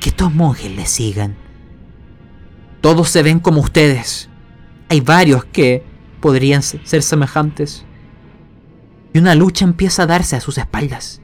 que 0.00 0.08
estos 0.08 0.32
monjes 0.32 0.74
les 0.74 0.88
sigan. 0.88 1.41
Todos 2.82 3.08
se 3.08 3.22
ven 3.22 3.38
como 3.38 3.62
ustedes. 3.62 4.28
Hay 4.90 5.00
varios 5.00 5.46
que 5.46 5.82
podrían 6.20 6.62
ser 6.62 7.02
semejantes. 7.02 7.86
Y 9.14 9.18
una 9.18 9.34
lucha 9.34 9.64
empieza 9.64 10.02
a 10.02 10.06
darse 10.06 10.36
a 10.36 10.40
sus 10.40 10.58
espaldas. 10.58 11.22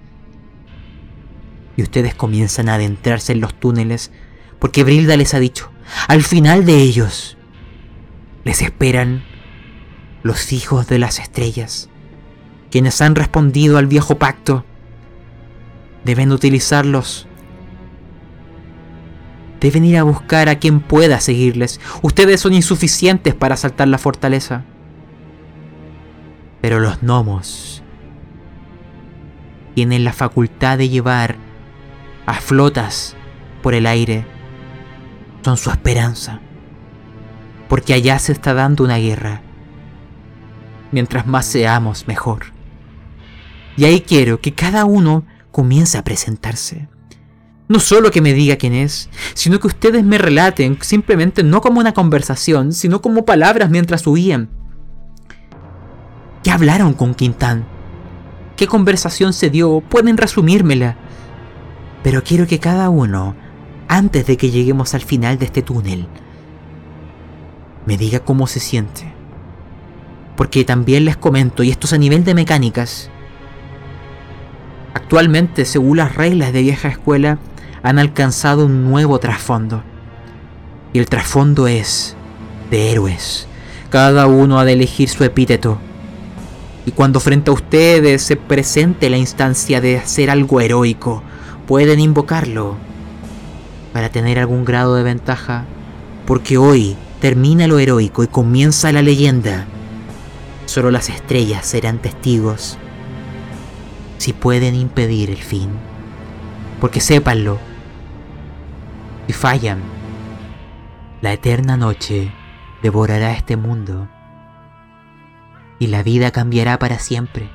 Y 1.76 1.82
ustedes 1.82 2.14
comienzan 2.14 2.70
a 2.70 2.74
adentrarse 2.74 3.32
en 3.32 3.40
los 3.40 3.52
túneles 3.52 4.10
porque 4.58 4.82
Brilda 4.82 5.16
les 5.16 5.34
ha 5.34 5.38
dicho, 5.38 5.70
al 6.08 6.22
final 6.22 6.64
de 6.64 6.78
ellos 6.78 7.36
les 8.44 8.62
esperan 8.62 9.22
los 10.24 10.52
hijos 10.52 10.88
de 10.88 10.98
las 10.98 11.20
estrellas, 11.20 11.88
quienes 12.70 13.00
han 13.00 13.14
respondido 13.14 13.78
al 13.78 13.86
viejo 13.86 14.18
pacto. 14.18 14.64
Deben 16.04 16.32
utilizarlos. 16.32 17.27
Deben 19.60 19.84
ir 19.84 19.96
a 19.96 20.04
buscar 20.04 20.48
a 20.48 20.58
quien 20.58 20.80
pueda 20.80 21.20
seguirles. 21.20 21.80
Ustedes 22.02 22.40
son 22.40 22.54
insuficientes 22.54 23.34
para 23.34 23.54
asaltar 23.54 23.88
la 23.88 23.98
fortaleza. 23.98 24.64
Pero 26.60 26.80
los 26.80 27.00
gnomos 27.02 27.82
tienen 29.74 30.04
la 30.04 30.12
facultad 30.12 30.78
de 30.78 30.88
llevar 30.88 31.36
a 32.26 32.34
flotas 32.34 33.16
por 33.62 33.74
el 33.74 33.86
aire. 33.86 34.26
Son 35.44 35.56
su 35.56 35.70
esperanza. 35.70 36.40
Porque 37.68 37.94
allá 37.94 38.18
se 38.18 38.32
está 38.32 38.54
dando 38.54 38.84
una 38.84 38.96
guerra. 38.98 39.42
Mientras 40.90 41.26
más 41.26 41.46
seamos, 41.46 42.06
mejor. 42.08 42.46
Y 43.76 43.84
ahí 43.84 44.00
quiero 44.00 44.40
que 44.40 44.54
cada 44.54 44.84
uno 44.84 45.24
comience 45.52 45.98
a 45.98 46.04
presentarse. 46.04 46.88
No 47.68 47.80
solo 47.80 48.10
que 48.10 48.22
me 48.22 48.32
diga 48.32 48.56
quién 48.56 48.72
es, 48.72 49.10
sino 49.34 49.60
que 49.60 49.66
ustedes 49.66 50.02
me 50.02 50.16
relaten 50.16 50.78
simplemente 50.80 51.42
no 51.42 51.60
como 51.60 51.80
una 51.80 51.92
conversación, 51.92 52.72
sino 52.72 53.02
como 53.02 53.26
palabras 53.26 53.68
mientras 53.68 54.06
huían. 54.06 54.48
¿Qué 56.42 56.50
hablaron 56.50 56.94
con 56.94 57.14
Quintán? 57.14 57.66
¿Qué 58.56 58.66
conversación 58.66 59.34
se 59.34 59.50
dio? 59.50 59.80
Pueden 59.80 60.16
resumírmela. 60.16 60.96
Pero 62.02 62.24
quiero 62.24 62.46
que 62.46 62.58
cada 62.58 62.88
uno, 62.88 63.36
antes 63.86 64.26
de 64.26 64.38
que 64.38 64.50
lleguemos 64.50 64.94
al 64.94 65.02
final 65.02 65.38
de 65.38 65.44
este 65.44 65.60
túnel, 65.60 66.06
me 67.84 67.98
diga 67.98 68.20
cómo 68.20 68.46
se 68.46 68.60
siente. 68.60 69.12
Porque 70.36 70.64
también 70.64 71.04
les 71.04 71.18
comento, 71.18 71.62
y 71.62 71.70
esto 71.70 71.86
es 71.86 71.92
a 71.92 71.98
nivel 71.98 72.24
de 72.24 72.34
mecánicas, 72.34 73.10
actualmente, 74.94 75.64
según 75.64 75.98
las 75.98 76.14
reglas 76.14 76.52
de 76.52 76.62
vieja 76.62 76.88
escuela, 76.88 77.38
han 77.88 77.98
alcanzado 77.98 78.66
un 78.66 78.84
nuevo 78.84 79.18
trasfondo. 79.18 79.82
Y 80.92 80.98
el 80.98 81.06
trasfondo 81.06 81.66
es 81.68 82.16
de 82.70 82.90
héroes. 82.90 83.48
Cada 83.88 84.26
uno 84.26 84.60
ha 84.60 84.66
de 84.66 84.74
elegir 84.74 85.08
su 85.08 85.24
epíteto. 85.24 85.78
Y 86.84 86.90
cuando 86.90 87.18
frente 87.18 87.50
a 87.50 87.54
ustedes 87.54 88.20
se 88.20 88.36
presente 88.36 89.08
la 89.08 89.16
instancia 89.16 89.80
de 89.80 89.96
hacer 89.96 90.28
algo 90.28 90.60
heroico, 90.60 91.22
pueden 91.66 91.98
invocarlo 91.98 92.76
para 93.94 94.10
tener 94.10 94.38
algún 94.38 94.66
grado 94.66 94.94
de 94.94 95.04
ventaja. 95.04 95.64
Porque 96.26 96.58
hoy 96.58 96.94
termina 97.22 97.66
lo 97.66 97.78
heroico 97.78 98.22
y 98.22 98.26
comienza 98.26 98.92
la 98.92 99.00
leyenda. 99.00 99.64
Solo 100.66 100.90
las 100.90 101.08
estrellas 101.08 101.64
serán 101.64 102.02
testigos 102.02 102.76
si 104.18 104.34
pueden 104.34 104.74
impedir 104.74 105.30
el 105.30 105.38
fin. 105.38 105.70
Porque 106.82 107.00
sépanlo, 107.00 107.58
si 109.28 109.34
fallan, 109.34 109.82
la 111.20 111.34
eterna 111.34 111.76
noche 111.76 112.32
devorará 112.82 113.32
este 113.32 113.58
mundo 113.58 114.08
y 115.78 115.88
la 115.88 116.02
vida 116.02 116.30
cambiará 116.30 116.78
para 116.78 116.98
siempre. 116.98 117.50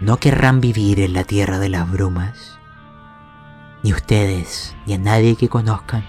No 0.00 0.16
querrán 0.16 0.60
vivir 0.60 0.98
en 0.98 1.12
la 1.12 1.22
tierra 1.22 1.60
de 1.60 1.68
las 1.68 1.88
brumas, 1.88 2.58
ni 3.84 3.92
ustedes, 3.92 4.76
ni 4.86 4.94
a 4.94 4.98
nadie 4.98 5.36
que 5.36 5.48
conozcan. 5.48 6.04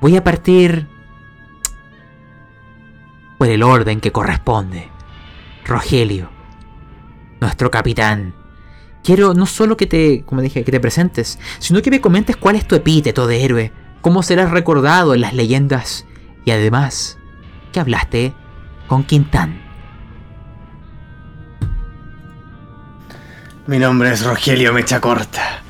Voy 0.00 0.16
a 0.16 0.24
partir 0.24 0.88
por 3.38 3.46
el 3.46 3.62
orden 3.62 4.00
que 4.00 4.10
corresponde. 4.10 4.90
Rogelio, 5.64 6.30
nuestro 7.40 7.70
capitán. 7.70 8.41
Quiero 9.02 9.34
no 9.34 9.46
solo 9.46 9.76
que 9.76 9.86
te, 9.86 10.22
como 10.24 10.42
dije, 10.42 10.64
que 10.64 10.70
te 10.70 10.80
presentes, 10.80 11.38
sino 11.58 11.82
que 11.82 11.90
me 11.90 12.00
comentes 12.00 12.36
cuál 12.36 12.54
es 12.54 12.66
tu 12.66 12.76
epíteto 12.76 13.26
de 13.26 13.44
héroe, 13.44 13.72
cómo 14.00 14.22
serás 14.22 14.50
recordado 14.50 15.14
en 15.14 15.22
las 15.22 15.34
leyendas 15.34 16.06
y 16.44 16.52
además 16.52 17.18
que 17.72 17.80
hablaste 17.80 18.32
con 18.86 19.04
Quintán. 19.04 19.60
Mi 23.66 23.78
nombre 23.78 24.12
es 24.12 24.24
Rogelio 24.24 24.72
Mecha 24.72 25.00
Corta. 25.00 25.62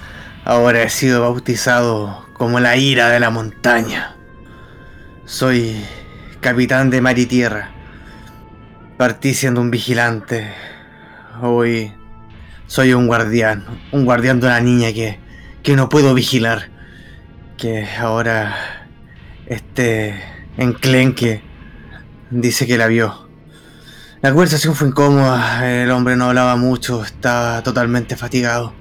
Ahora 0.44 0.82
he 0.82 0.90
sido 0.90 1.20
bautizado 1.22 2.26
como 2.34 2.58
la 2.58 2.76
ira 2.76 3.08
de 3.08 3.20
la 3.20 3.30
montaña. 3.30 4.16
Soy 5.24 5.84
capitán 6.40 6.90
de 6.90 7.00
mar 7.00 7.18
y 7.18 7.26
tierra. 7.26 7.70
Partí 8.96 9.34
siendo 9.34 9.60
un 9.60 9.70
vigilante. 9.70 10.52
Hoy 11.40 11.92
soy 12.72 12.94
un 12.94 13.06
guardián, 13.06 13.66
un 13.92 14.06
guardián 14.06 14.40
de 14.40 14.46
una 14.46 14.58
niña 14.58 14.94
que, 14.94 15.18
que 15.62 15.76
no 15.76 15.90
puedo 15.90 16.14
vigilar. 16.14 16.70
Que 17.58 17.86
ahora 18.00 18.88
este 19.44 20.18
enclenque 20.56 21.42
dice 22.30 22.66
que 22.66 22.78
la 22.78 22.86
vio. 22.86 23.28
La 24.22 24.30
conversación 24.30 24.74
fue 24.74 24.88
incómoda, 24.88 25.82
el 25.82 25.90
hombre 25.90 26.16
no 26.16 26.30
hablaba 26.30 26.56
mucho, 26.56 27.04
estaba 27.04 27.62
totalmente 27.62 28.16
fatigado. 28.16 28.72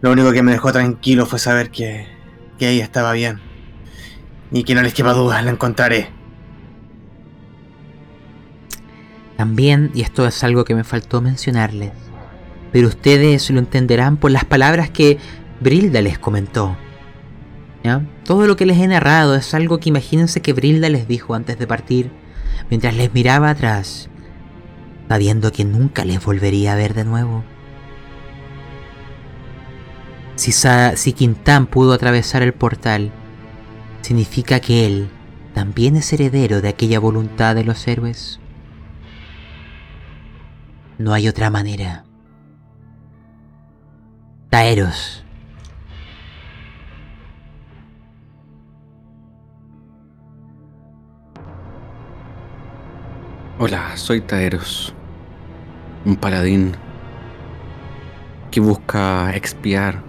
Lo 0.00 0.10
único 0.10 0.32
que 0.32 0.42
me 0.42 0.50
dejó 0.50 0.72
tranquilo 0.72 1.24
fue 1.24 1.38
saber 1.38 1.70
que, 1.70 2.08
que 2.58 2.70
ella 2.70 2.82
estaba 2.82 3.12
bien. 3.12 3.40
Y 4.50 4.64
que 4.64 4.74
no 4.74 4.82
les 4.82 4.94
quepa 4.94 5.12
duda, 5.12 5.40
la 5.42 5.52
encontraré. 5.52 6.10
También, 9.36 9.92
y 9.94 10.02
esto 10.02 10.26
es 10.26 10.42
algo 10.42 10.64
que 10.64 10.74
me 10.74 10.82
faltó 10.82 11.20
mencionarles, 11.20 11.92
pero 12.72 12.88
ustedes 12.88 13.50
lo 13.50 13.58
entenderán 13.58 14.16
por 14.16 14.30
las 14.30 14.44
palabras 14.44 14.90
que 14.90 15.18
Brilda 15.60 16.00
les 16.00 16.18
comentó. 16.18 16.76
Todo 18.24 18.46
lo 18.46 18.56
que 18.56 18.66
les 18.66 18.78
he 18.78 18.86
narrado 18.86 19.34
es 19.34 19.54
algo 19.54 19.78
que 19.78 19.88
imagínense 19.88 20.40
que 20.40 20.52
Brilda 20.52 20.88
les 20.88 21.08
dijo 21.08 21.34
antes 21.34 21.58
de 21.58 21.66
partir, 21.66 22.10
mientras 22.70 22.96
les 22.96 23.12
miraba 23.12 23.50
atrás, 23.50 24.08
sabiendo 25.08 25.52
que 25.52 25.64
nunca 25.64 26.04
les 26.04 26.24
volvería 26.24 26.72
a 26.72 26.76
ver 26.76 26.94
de 26.94 27.04
nuevo. 27.04 27.44
Si, 30.36 30.52
si 30.52 31.12
Quintán 31.12 31.66
pudo 31.66 31.92
atravesar 31.92 32.42
el 32.42 32.54
portal, 32.54 33.12
significa 34.00 34.60
que 34.60 34.86
él 34.86 35.08
también 35.52 35.96
es 35.96 36.12
heredero 36.12 36.62
de 36.62 36.68
aquella 36.68 36.98
voluntad 36.98 37.54
de 37.54 37.64
los 37.64 37.86
héroes. 37.86 38.40
No 40.98 41.12
hay 41.12 41.28
otra 41.28 41.50
manera. 41.50 42.04
Taeros. 44.52 45.24
Hola, 53.58 53.96
soy 53.96 54.20
Taeros, 54.20 54.92
un 56.04 56.16
paladín 56.16 56.76
que 58.50 58.60
busca 58.60 59.34
expiar 59.34 60.02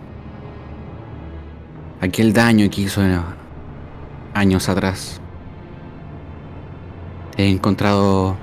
aquel 2.01 2.33
daño 2.33 2.69
que 2.69 2.81
hizo 2.81 3.01
años 4.33 4.67
atrás. 4.67 5.21
He 7.37 7.49
encontrado 7.49 8.35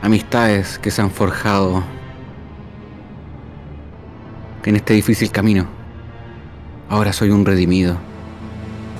amistades 0.00 0.78
que 0.78 0.92
se 0.92 1.02
han 1.02 1.10
forjado 1.10 1.82
en 4.64 4.76
este 4.76 4.94
difícil 4.94 5.30
camino. 5.30 5.66
Ahora 6.88 7.12
soy 7.12 7.30
un 7.30 7.46
redimido, 7.46 7.96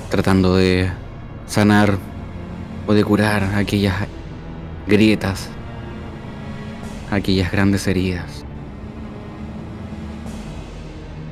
tratando 0.09 0.55
de 0.55 0.89
sanar 1.45 1.97
o 2.87 2.93
de 2.93 3.03
curar 3.03 3.43
aquellas 3.55 3.95
grietas, 4.87 5.49
aquellas 7.11 7.51
grandes 7.51 7.87
heridas. 7.87 8.45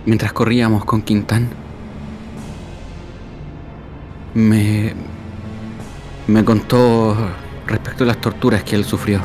Mientras 0.06 0.34
corríamos 0.34 0.86
con 0.86 1.02
Quintán, 1.02 1.50
me, 4.34 4.94
me 6.28 6.44
contó 6.46 7.16
respecto 7.68 8.04
a 8.04 8.08
las 8.08 8.22
torturas 8.22 8.64
que 8.64 8.76
él 8.76 8.86
sufrió. 8.86 9.22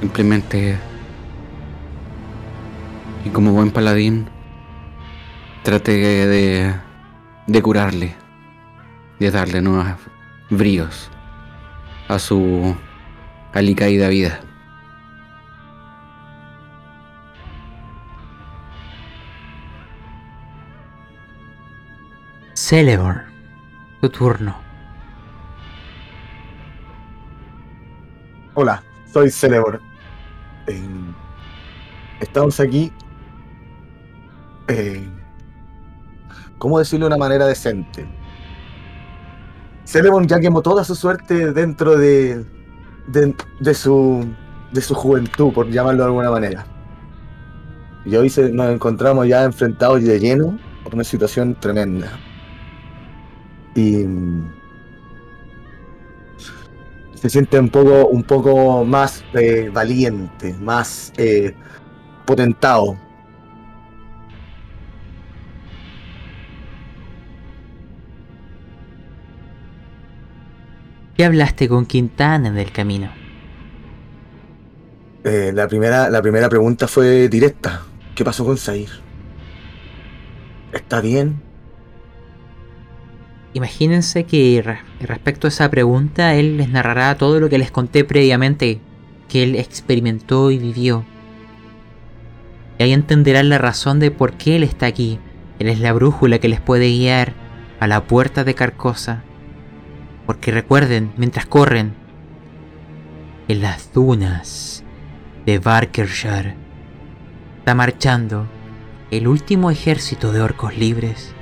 Simplemente, 0.00 0.91
y 3.24 3.30
como 3.30 3.52
buen 3.52 3.70
paladín, 3.70 4.28
traté 5.62 5.92
de, 6.26 6.74
de 7.46 7.62
curarle, 7.62 8.16
de 9.18 9.30
darle 9.30 9.62
nuevos 9.62 9.96
bríos 10.50 11.10
a 12.08 12.18
su 12.18 12.76
alicaída 13.52 14.08
vida. 14.08 14.40
Celeborn, 22.54 23.22
tu 24.00 24.08
turno. 24.08 24.56
Hola, 28.54 28.82
soy 29.12 29.30
Celeborn. 29.30 29.80
Eh, 30.66 30.82
estamos 32.20 32.60
aquí. 32.60 32.92
Eh, 34.68 35.08
¿Cómo 36.58 36.78
decirlo 36.78 37.06
de 37.06 37.14
una 37.14 37.16
manera 37.16 37.46
decente? 37.46 38.06
Celeborn 39.84 40.26
ya 40.26 40.38
quemó 40.40 40.62
toda 40.62 40.84
su 40.84 40.94
suerte 40.94 41.52
dentro 41.52 41.96
de, 41.96 42.44
de, 43.08 43.74
su, 43.74 44.26
de 44.72 44.80
su 44.80 44.94
juventud, 44.94 45.52
por 45.52 45.68
llamarlo 45.68 46.02
de 46.02 46.06
alguna 46.06 46.30
manera. 46.30 46.66
Y 48.04 48.16
hoy 48.16 48.32
nos 48.52 48.70
encontramos 48.70 49.26
ya 49.26 49.44
enfrentados 49.44 50.02
de 50.02 50.18
lleno 50.18 50.58
por 50.84 50.94
una 50.94 51.04
situación 51.04 51.54
tremenda. 51.58 52.18
Y 53.74 54.04
mm, 54.04 54.52
se 57.14 57.30
siente 57.30 57.58
un 57.58 57.68
poco, 57.68 58.08
un 58.08 58.22
poco 58.24 58.84
más 58.84 59.24
eh, 59.34 59.70
valiente, 59.72 60.54
más 60.60 61.12
eh, 61.16 61.54
potentado. 62.26 62.96
¿Qué 71.22 71.26
hablaste 71.26 71.68
con 71.68 71.86
Quintana 71.86 72.48
en 72.48 72.58
el 72.58 72.72
camino? 72.72 73.08
Eh, 75.22 75.52
la, 75.54 75.68
primera, 75.68 76.10
la 76.10 76.20
primera 76.20 76.48
pregunta 76.48 76.88
fue 76.88 77.28
directa. 77.28 77.82
¿Qué 78.16 78.24
pasó 78.24 78.44
con 78.44 78.58
Zair? 78.58 78.88
¿Está 80.72 81.00
bien? 81.00 81.40
Imagínense 83.52 84.24
que 84.24 84.62
re- 84.64 84.80
respecto 85.00 85.46
a 85.46 85.50
esa 85.50 85.70
pregunta, 85.70 86.34
él 86.34 86.56
les 86.56 86.68
narrará 86.70 87.16
todo 87.16 87.38
lo 87.38 87.48
que 87.48 87.58
les 87.58 87.70
conté 87.70 88.02
previamente, 88.02 88.80
que 89.28 89.44
él 89.44 89.54
experimentó 89.54 90.50
y 90.50 90.58
vivió. 90.58 91.04
Y 92.80 92.82
ahí 92.82 92.92
entenderán 92.92 93.48
la 93.48 93.58
razón 93.58 94.00
de 94.00 94.10
por 94.10 94.32
qué 94.32 94.56
él 94.56 94.64
está 94.64 94.86
aquí. 94.86 95.20
Él 95.60 95.68
es 95.68 95.78
la 95.78 95.92
brújula 95.92 96.40
que 96.40 96.48
les 96.48 96.60
puede 96.60 96.88
guiar 96.88 97.32
a 97.78 97.86
la 97.86 98.08
puerta 98.08 98.42
de 98.42 98.56
Carcosa. 98.56 99.22
Porque 100.26 100.50
recuerden, 100.50 101.12
mientras 101.16 101.46
corren, 101.46 101.94
en 103.48 103.60
las 103.60 103.92
dunas 103.92 104.84
de 105.46 105.58
Barkershire 105.58 106.56
está 107.58 107.74
marchando 107.74 108.46
el 109.10 109.28
último 109.28 109.70
ejército 109.70 110.32
de 110.32 110.40
orcos 110.40 110.76
libres 110.76 111.34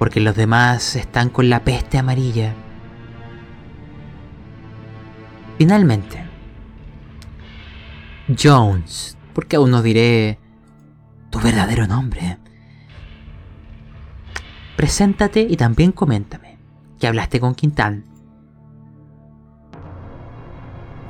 porque 0.00 0.20
los 0.20 0.34
demás 0.34 0.96
están 0.96 1.28
con 1.28 1.50
la 1.50 1.62
peste 1.62 1.98
amarilla. 1.98 2.54
Finalmente, 5.58 6.24
Jones, 8.42 9.18
porque 9.34 9.56
aún 9.56 9.70
no 9.70 9.82
diré 9.82 10.38
tu 11.28 11.38
verdadero 11.38 11.86
nombre. 11.86 12.38
Preséntate 14.74 15.42
y 15.42 15.58
también 15.58 15.92
coméntame 15.92 16.49
que 17.00 17.08
hablaste 17.08 17.40
con 17.40 17.54
Quintal. 17.54 18.04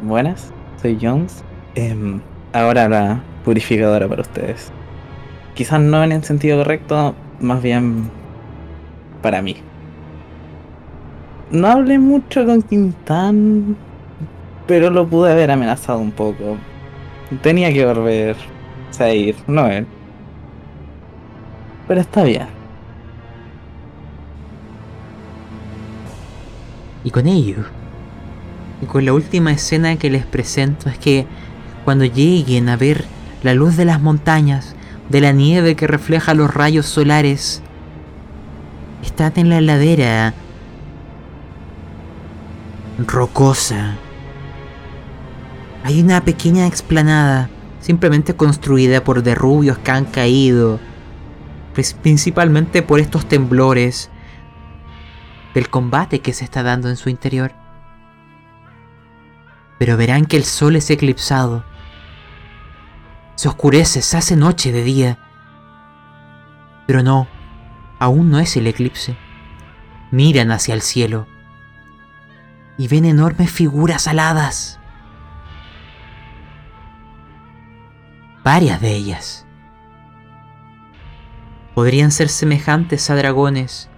Buenas, 0.03 0.53
soy 0.81 0.97
Jones. 1.01 1.45
Em, 1.75 2.21
ahora 2.53 2.89
la 2.89 3.21
purificadora 3.45 4.09
para 4.09 4.23
ustedes. 4.23 4.73
Quizás 5.55 5.81
no 5.81 6.03
en 6.03 6.13
el 6.13 6.25
sentido 6.25 6.59
correcto, 6.59 7.15
más 7.41 7.61
bien 7.61 8.09
para 9.21 9.43
mí. 9.43 9.57
No 11.51 11.67
hablé 11.67 11.99
mucho 11.99 12.47
con 12.47 12.63
Quintán, 12.63 13.77
pero 14.67 14.91
lo 14.91 15.07
pude 15.07 15.33
haber 15.33 15.51
amenazado 15.51 15.99
un 15.99 16.13
poco. 16.13 16.57
Tenía 17.43 17.73
que 17.73 17.85
volver 17.85 18.37
a 18.99 19.09
ir, 19.11 19.35
no 19.47 19.67
él. 19.67 19.87
Pero 21.89 22.01
está 22.01 22.23
bien. 22.23 22.60
Y 27.05 27.11
con 27.11 27.27
ello, 27.27 27.65
y 28.83 28.87
con 28.87 29.05
la 29.05 29.13
última 29.13 29.53
escena 29.53 29.97
que 29.97 30.11
les 30.11 30.27
presento 30.27 30.89
es 30.89 30.99
que 30.99 31.27
cuando 31.85 32.05
lleguen 32.05 32.69
a 32.69 32.77
ver 32.77 33.05
la 33.43 33.55
luz 33.55 33.77
de 33.77 33.85
las 33.85 34.01
montañas, 34.01 34.75
de 35.09 35.21
la 35.21 35.33
nieve 35.33 35.77
que 35.77 35.87
refleja 35.87 36.35
los 36.35 36.53
rayos 36.53 36.87
solares, 36.87 37.63
están 39.03 39.33
en 39.37 39.49
la 39.49 39.61
ladera 39.61 40.35
rocosa. 43.07 43.97
Hay 45.85 46.03
una 46.03 46.23
pequeña 46.23 46.67
explanada, 46.67 47.49
simplemente 47.81 48.35
construida 48.35 49.03
por 49.03 49.23
derrubios 49.23 49.79
que 49.79 49.91
han 49.91 50.05
caído, 50.05 50.79
principalmente 52.03 52.83
por 52.83 53.01
estos 53.01 53.27
temblores 53.27 54.11
del 55.55 55.69
combate 55.69 56.21
que 56.21 56.33
se 56.33 56.45
está 56.45 56.63
dando 56.63 56.89
en 56.89 56.97
su 56.97 57.09
interior. 57.09 57.53
Pero 59.79 59.97
verán 59.97 60.27
que 60.27 60.37
el 60.37 60.45
sol 60.45 60.77
es 60.77 60.91
eclipsado. 60.91 61.65
Se 63.35 63.49
oscurece, 63.49 64.03
se 64.03 64.17
hace 64.17 64.37
noche 64.37 64.73
de 64.73 64.83
día. 64.83 65.19
Pero 66.87 67.03
no, 67.03 67.29
aún 67.99 68.31
no 68.31 68.39
es 68.39 68.57
el 68.57 68.67
eclipse. 68.67 69.17
Miran 70.11 70.51
hacia 70.51 70.75
el 70.75 70.83
cielo 70.83 71.27
y 72.81 72.89
ven 72.89 73.05
enormes 73.05 73.51
figuras 73.51 74.09
aladas. 74.09 74.81
Varias 78.43 78.81
de 78.81 78.95
ellas. 78.95 79.45
Podrían 81.75 82.11
ser 82.11 82.31
semejantes 82.31 83.11
a 83.11 83.17
dragones, 83.17 83.90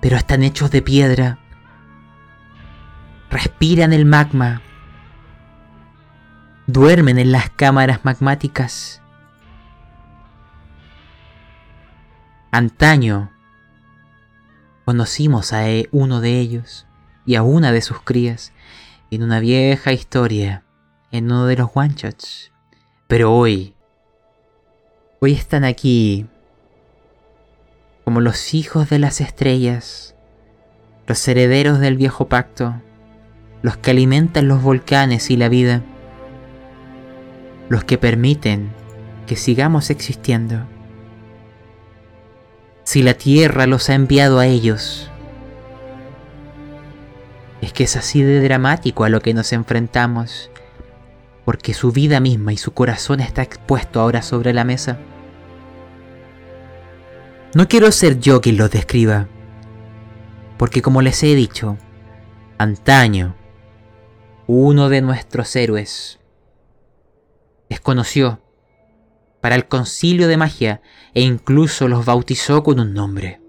pero 0.00 0.16
están 0.16 0.42
hechos 0.42 0.70
de 0.70 0.82
piedra. 0.82 1.38
Respiran 3.30 3.92
el 3.92 4.04
magma. 4.04 4.62
Duermen 6.66 7.18
en 7.18 7.32
las 7.32 7.50
cámaras 7.50 8.04
magmáticas. 8.04 9.02
Antaño 12.50 13.30
conocimos 14.84 15.52
a 15.52 15.68
e- 15.68 15.88
uno 15.92 16.20
de 16.20 16.38
ellos 16.38 16.86
y 17.24 17.34
a 17.34 17.42
una 17.42 17.72
de 17.72 17.82
sus 17.82 18.00
crías 18.00 18.52
en 19.10 19.22
una 19.22 19.40
vieja 19.40 19.92
historia 19.92 20.62
en 21.10 21.26
uno 21.26 21.46
de 21.46 21.56
los 21.56 21.70
one 21.74 21.94
shots. 21.96 22.52
Pero 23.06 23.34
hoy, 23.34 23.74
hoy 25.20 25.32
están 25.32 25.64
aquí 25.64 26.26
como 28.06 28.20
los 28.20 28.54
hijos 28.54 28.88
de 28.88 29.00
las 29.00 29.20
estrellas, 29.20 30.14
los 31.08 31.26
herederos 31.26 31.80
del 31.80 31.96
viejo 31.96 32.28
pacto, 32.28 32.80
los 33.62 33.78
que 33.78 33.90
alimentan 33.90 34.46
los 34.46 34.62
volcanes 34.62 35.28
y 35.28 35.36
la 35.36 35.48
vida, 35.48 35.82
los 37.68 37.82
que 37.82 37.98
permiten 37.98 38.70
que 39.26 39.34
sigamos 39.34 39.90
existiendo. 39.90 40.68
si 42.84 43.02
la 43.02 43.14
tierra 43.14 43.66
los 43.66 43.90
ha 43.90 43.94
enviado 43.94 44.38
a 44.38 44.46
ellos. 44.46 45.10
Es 47.60 47.72
que 47.72 47.82
es 47.82 47.96
así 47.96 48.22
de 48.22 48.40
dramático 48.40 49.02
a 49.02 49.08
lo 49.08 49.20
que 49.20 49.34
nos 49.34 49.52
enfrentamos, 49.52 50.52
porque 51.44 51.74
su 51.74 51.90
vida 51.90 52.20
misma 52.20 52.52
y 52.52 52.56
su 52.56 52.70
corazón 52.72 53.18
está 53.18 53.42
expuesto 53.42 54.00
ahora 54.00 54.22
sobre 54.22 54.52
la 54.52 54.62
mesa. 54.62 54.96
No 57.54 57.68
quiero 57.68 57.90
ser 57.92 58.20
yo 58.20 58.40
quien 58.40 58.56
los 58.56 58.70
describa, 58.70 59.28
porque 60.58 60.82
como 60.82 61.02
les 61.02 61.22
he 61.22 61.34
dicho, 61.34 61.78
antaño, 62.58 63.34
uno 64.46 64.88
de 64.88 65.00
nuestros 65.00 65.54
héroes 65.56 66.18
desconoció 67.68 68.40
para 69.40 69.54
el 69.54 69.66
concilio 69.66 70.28
de 70.28 70.36
magia 70.36 70.82
e 71.14 71.22
incluso 71.22 71.88
los 71.88 72.04
bautizó 72.04 72.62
con 72.62 72.80
un 72.80 72.94
nombre. 72.94 73.40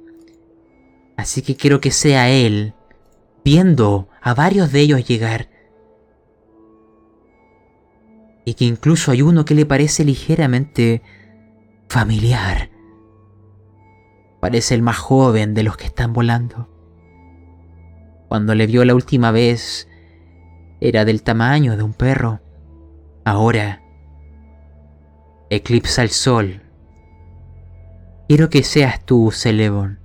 Así 1.17 1.41
que 1.41 1.55
quiero 1.55 1.81
que 1.81 1.91
sea 1.91 2.29
él, 2.29 2.73
viendo 3.43 4.07
a 4.21 4.33
varios 4.33 4.71
de 4.71 4.81
ellos 4.81 5.07
llegar, 5.07 5.49
y 8.45 8.53
que 8.53 8.65
incluso 8.65 9.11
hay 9.11 9.21
uno 9.21 9.43
que 9.43 9.55
le 9.55 9.65
parece 9.65 10.05
ligeramente 10.05 11.01
familiar. 11.89 12.76
Parece 14.39 14.75
el 14.75 14.81
más 14.81 14.97
joven 14.97 15.53
de 15.53 15.63
los 15.63 15.77
que 15.77 15.85
están 15.85 16.13
volando. 16.13 16.69
Cuando 18.27 18.55
le 18.55 18.67
vio 18.67 18.85
la 18.85 18.93
última 18.93 19.31
vez, 19.31 19.87
era 20.79 21.05
del 21.05 21.23
tamaño 21.23 21.77
de 21.77 21.83
un 21.83 21.93
perro. 21.93 22.39
Ahora 23.25 23.81
eclipsa 25.49 26.03
el 26.03 26.09
sol. 26.09 26.61
Quiero 28.27 28.49
que 28.49 28.63
seas 28.63 29.05
tú, 29.05 29.31
Celebon, 29.31 29.99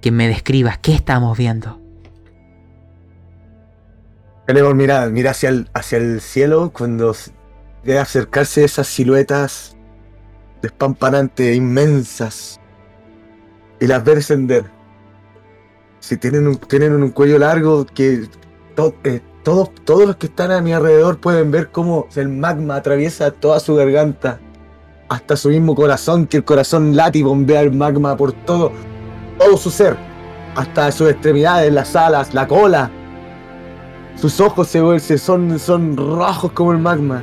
que 0.00 0.10
me 0.10 0.28
describas 0.28 0.78
qué 0.78 0.94
estamos 0.94 1.38
viendo. 1.38 1.80
Celebon 4.46 4.76
mira, 4.76 5.06
mira 5.06 5.30
hacia 5.30 5.50
el, 5.50 5.70
hacia 5.74 5.98
el 5.98 6.20
cielo 6.20 6.72
cuando 6.72 7.14
debe 7.84 7.98
acercarse 8.00 8.64
esas 8.64 8.88
siluetas 8.88 9.76
despampanantes, 10.62 11.56
inmensas, 11.56 12.60
y 13.80 13.86
las 13.86 14.04
ve 14.04 14.16
descender. 14.16 14.70
Si 16.00 16.16
tienen 16.16 16.46
un, 16.46 16.56
tienen 16.56 17.02
un 17.02 17.10
cuello 17.10 17.38
largo 17.38 17.84
que 17.86 18.28
eh, 19.04 19.20
todos, 19.42 19.70
todos 19.84 20.06
los 20.06 20.16
que 20.16 20.26
están 20.26 20.50
a 20.50 20.60
mi 20.60 20.72
alrededor 20.72 21.18
pueden 21.18 21.50
ver 21.50 21.70
cómo 21.70 22.06
el 22.14 22.28
magma 22.28 22.76
atraviesa 22.76 23.30
toda 23.30 23.60
su 23.60 23.74
garganta 23.74 24.40
hasta 25.08 25.36
su 25.36 25.48
mismo 25.48 25.74
corazón, 25.74 26.26
que 26.26 26.38
el 26.38 26.44
corazón 26.44 26.94
late 26.94 27.18
y 27.18 27.22
bombea 27.22 27.62
el 27.62 27.72
magma 27.72 28.16
por 28.16 28.32
todo, 28.32 28.72
todo 29.38 29.56
su 29.56 29.70
ser, 29.70 29.96
hasta 30.54 30.92
sus 30.92 31.10
extremidades, 31.10 31.72
las 31.72 31.96
alas, 31.96 32.34
la 32.34 32.46
cola. 32.46 32.90
Sus 34.16 34.40
ojos 34.40 34.68
se, 34.68 35.18
son, 35.18 35.58
son 35.58 35.96
rojos 35.96 36.52
como 36.52 36.72
el 36.72 36.78
magma. 36.78 37.22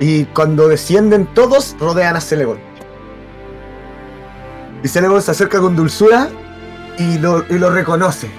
Y 0.00 0.24
cuando 0.26 0.68
descienden 0.68 1.26
todos, 1.34 1.76
rodean 1.80 2.16
a 2.16 2.20
Celeborn. 2.20 2.67
Y 4.82 4.88
Celeborn 4.88 5.22
se 5.22 5.30
acerca 5.32 5.60
con 5.60 5.74
dulzura 5.74 6.28
y 6.98 7.18
lo, 7.18 7.44
y 7.48 7.58
lo 7.58 7.70
reconoce. 7.70 8.30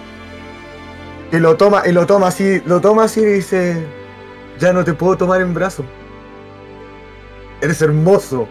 Y 1.31 1.37
lo 1.37 1.55
toma, 1.57 1.83
y 1.85 1.91
lo 1.91 2.05
toma 2.05 2.27
así, 2.27 2.61
lo 2.65 2.81
toma 2.81 3.03
así 3.03 3.21
y 3.21 3.25
dice, 3.25 3.85
ya 4.59 4.73
no 4.73 4.83
te 4.83 4.93
puedo 4.93 5.17
tomar 5.17 5.41
en 5.41 5.53
brazos. 5.53 5.85
Eres 7.61 7.81
hermoso. 7.81 8.47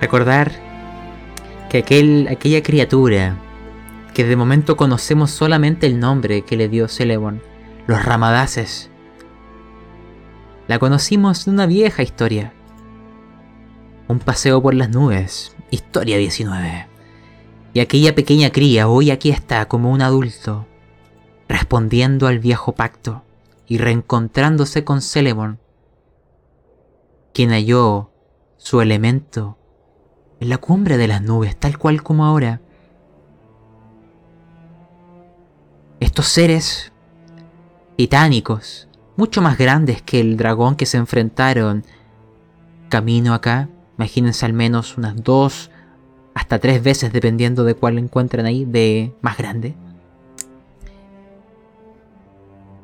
Recordar 0.00 0.52
que 1.70 1.78
aquel, 1.78 2.28
aquella 2.30 2.62
criatura 2.62 3.36
que 4.14 4.24
de 4.24 4.36
momento 4.36 4.76
conocemos 4.76 5.30
solamente 5.30 5.86
el 5.86 5.98
nombre 5.98 6.42
que 6.42 6.56
le 6.56 6.68
dio 6.68 6.88
Celebon, 6.88 7.42
los 7.86 8.04
Ramadaces, 8.04 8.90
la 10.66 10.78
conocimos 10.78 11.46
en 11.46 11.54
una 11.54 11.66
vieja 11.66 12.02
historia. 12.02 12.52
Un 14.06 14.18
paseo 14.18 14.60
por 14.60 14.74
las 14.74 14.90
nubes, 14.90 15.56
historia 15.70 16.18
19. 16.18 16.86
Y 17.72 17.80
aquella 17.80 18.14
pequeña 18.14 18.50
cría 18.50 18.86
hoy 18.86 19.10
aquí 19.10 19.30
está 19.30 19.66
como 19.66 19.90
un 19.90 20.02
adulto, 20.02 20.66
respondiendo 21.48 22.26
al 22.26 22.38
viejo 22.38 22.72
pacto 22.72 23.22
y 23.66 23.78
reencontrándose 23.78 24.84
con 24.84 25.00
Celemon, 25.00 25.58
quien 27.32 27.50
halló 27.50 28.10
su 28.58 28.82
elemento 28.82 29.56
en 30.38 30.50
la 30.50 30.58
cumbre 30.58 30.98
de 30.98 31.08
las 31.08 31.22
nubes, 31.22 31.56
tal 31.56 31.78
cual 31.78 32.02
como 32.02 32.26
ahora. 32.26 32.60
Estos 35.98 36.26
seres 36.26 36.92
titánicos, 37.96 38.86
mucho 39.16 39.40
más 39.40 39.56
grandes 39.56 40.02
que 40.02 40.20
el 40.20 40.36
dragón 40.36 40.76
que 40.76 40.84
se 40.84 40.98
enfrentaron 40.98 41.84
camino 42.90 43.32
acá, 43.32 43.68
imagínense 43.96 44.46
al 44.46 44.52
menos 44.52 44.96
unas 44.98 45.22
dos 45.22 45.70
hasta 46.34 46.58
tres 46.58 46.82
veces 46.82 47.12
dependiendo 47.12 47.64
de 47.64 47.74
cuál 47.74 47.98
encuentren 47.98 48.46
ahí, 48.46 48.64
de 48.64 49.14
más 49.20 49.36
grande. 49.36 49.74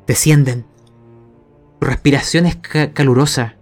Descienden 0.07 0.65
su 1.81 1.87
respiración 1.87 2.45
es 2.45 2.57
calurosa, 2.93 3.55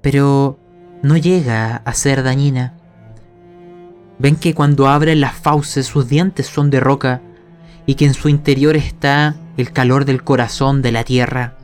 pero 0.00 0.58
no 1.02 1.18
llega 1.18 1.76
a 1.76 1.92
ser 1.92 2.22
dañina. 2.22 2.72
Ven 4.18 4.36
que 4.36 4.54
cuando 4.54 4.88
abren 4.88 5.20
las 5.20 5.34
fauces 5.34 5.86
sus 5.86 6.08
dientes 6.08 6.46
son 6.46 6.70
de 6.70 6.80
roca 6.80 7.20
y 7.84 7.96
que 7.96 8.06
en 8.06 8.14
su 8.14 8.30
interior 8.30 8.76
está 8.76 9.36
el 9.58 9.72
calor 9.72 10.06
del 10.06 10.24
corazón 10.24 10.80
de 10.80 10.92
la 10.92 11.04
tierra, 11.04 11.58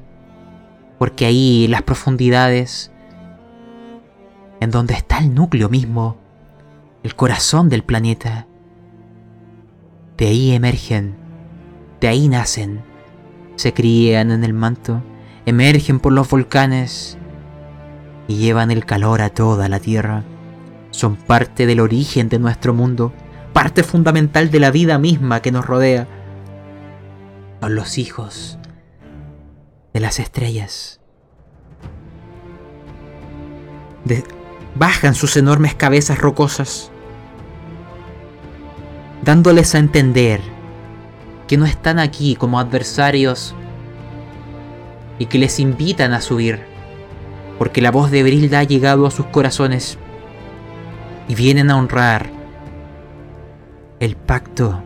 porque 0.99 1.25
ahí 1.25 1.67
las 1.67 1.83
profundidades, 1.83 2.90
en 4.61 4.71
donde 4.71 4.95
está 4.95 5.19
el 5.19 5.35
núcleo 5.35 5.69
mismo, 5.69 6.17
el 7.03 7.15
corazón 7.17 7.69
del 7.69 7.83
planeta, 7.83 8.47
de 10.17 10.27
ahí 10.27 10.53
emergen, 10.53 11.17
de 12.01 12.09
ahí 12.09 12.29
nacen, 12.29 12.83
se 13.57 13.73
crían 13.73 14.31
en 14.31 14.45
el 14.45 14.53
manto 14.53 15.03
emergen 15.47 16.01
por 16.01 16.13
los 16.13 16.29
volcanes 16.29 17.19
y 18.29 18.37
llevan 18.37 18.71
el 18.71 18.85
calor 18.85 19.23
a 19.23 19.31
toda 19.31 19.69
la 19.69 19.81
Tierra. 19.81 20.25
Son 20.91 21.17
parte 21.17 21.67
del 21.67 21.81
origen 21.81 22.29
de 22.29 22.39
nuestro 22.39 22.75
mundo, 22.75 23.13
parte 23.53 23.83
fundamental 23.83 24.51
de 24.51 24.61
la 24.61 24.71
vida 24.71 24.99
misma 24.99 25.41
que 25.43 25.53
nos 25.53 25.67
rodea. 25.67 26.07
Son 27.61 27.75
los 27.75 27.99
hijos 27.99 28.59
de 29.93 30.01
las 30.01 30.19
estrellas. 30.19 31.01
Bajan 34.75 35.15
sus 35.15 35.37
enormes 35.37 35.75
cabezas 35.75 36.19
rocosas, 36.19 36.91
dándoles 39.23 39.75
a 39.75 39.79
entender 39.79 40.41
que 41.47 41.57
no 41.57 41.67
están 41.67 41.99
aquí 41.99 42.37
como 42.37 42.61
adversarios 42.61 43.55
y 45.19 45.27
que 45.27 45.39
les 45.39 45.59
invitan 45.59 46.13
a 46.13 46.21
subir, 46.21 46.61
porque 47.59 47.83
la 47.83 47.91
voz 47.91 48.11
de 48.11 48.23
Brilda 48.23 48.61
ha 48.61 48.65
llegado 48.65 49.07
a 49.07 49.11
sus 49.11 49.27
corazones 49.27 49.99
y 51.29 51.35
vienen 51.35 51.71
a 51.71 51.77
honrar 51.77 52.31
el 53.99 54.17
pacto. 54.17 54.83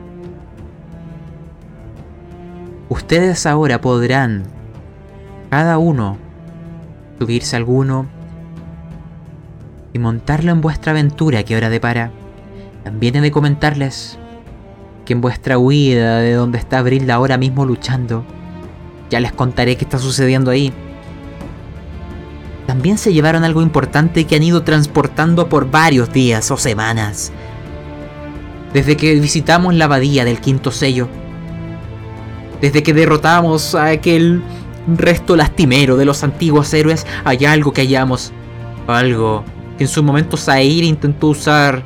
Ustedes 2.89 3.47
ahora 3.47 3.81
podrán, 3.81 4.45
cada 5.51 5.79
uno, 5.79 6.19
subirse 7.19 7.57
alguno 7.57 8.14
y 9.95 9.99
montarlo 10.01 10.51
en 10.51 10.61
vuestra 10.61 10.93
aventura 10.93 11.45
que 11.45 11.55
ahora 11.55 11.71
depara. 11.71 12.11
También 12.83 13.17
he 13.17 13.21
de 13.23 13.31
comentarles 13.31 14.19
que 15.07 15.15
en 15.15 15.21
vuestra 15.21 15.57
huida 15.57 16.19
de 16.19 16.33
donde 16.33 16.59
está 16.59 16.83
Brilda 16.83 17.15
ahora 17.15 17.39
mismo 17.39 17.65
luchando, 17.65 18.25
ya 19.09 19.21
les 19.21 19.33
contaré 19.33 19.77
qué 19.77 19.85
está 19.85 19.99
sucediendo 19.99 20.51
ahí. 20.51 20.73
También 22.67 22.99
se 22.99 23.13
llevaron 23.13 23.45
algo 23.45 23.63
importante 23.63 24.25
que 24.25 24.35
han 24.35 24.43
ido 24.43 24.65
transportando 24.65 25.49
por 25.49 25.71
varios 25.71 26.13
días 26.13 26.51
o 26.51 26.57
semanas. 26.57 27.31
Desde 28.73 28.97
que 28.97 29.15
visitamos 29.15 29.75
la 29.75 29.85
abadía 29.85 30.25
del 30.25 30.41
quinto 30.41 30.73
sello. 30.73 31.09
Desde 32.61 32.83
que 32.83 32.95
derrotamos 32.95 33.77
a 33.77 33.91
aquel 33.91 34.43
resto 34.89 35.37
lastimero 35.37 35.97
de 35.97 36.05
los 36.05 36.25
antiguos 36.25 36.75
héroes, 36.75 37.07
hay 37.25 37.45
algo 37.45 37.73
que 37.73 37.83
hallamos. 37.83 38.33
Algo 38.87 39.45
que 39.77 39.85
en 39.85 39.89
su 39.89 40.03
momento 40.03 40.37
Zaire 40.37 40.87
intentó 40.87 41.29
usar. 41.29 41.83